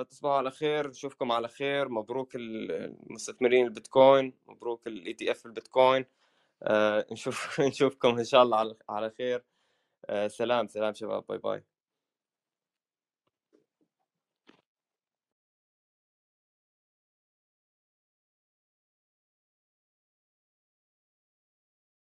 تصبحوا 0.10 0.36
على 0.36 0.52
خير. 0.52 0.90
نشوفكم 0.90 1.32
على 1.32 1.48
خير. 1.48 1.90
مبروك 1.90 2.36
المستثمرين 2.36 3.66
البيتكوين. 3.66 4.34
مبروك 4.48 4.88
ال 4.88 5.14
ETF 5.14 5.46
البيتكوين. 5.46 6.06
نشوف 7.14 7.62
نشوفكم 7.62 8.18
إن 8.20 8.26
شاء 8.26 8.44
الله 8.44 8.78
على 8.90 9.10
خير. 9.12 9.46
سلام 10.28 10.68
سلام 10.68 10.94
شباب. 10.94 11.26
bye 11.28 11.38
bye. 11.38 11.64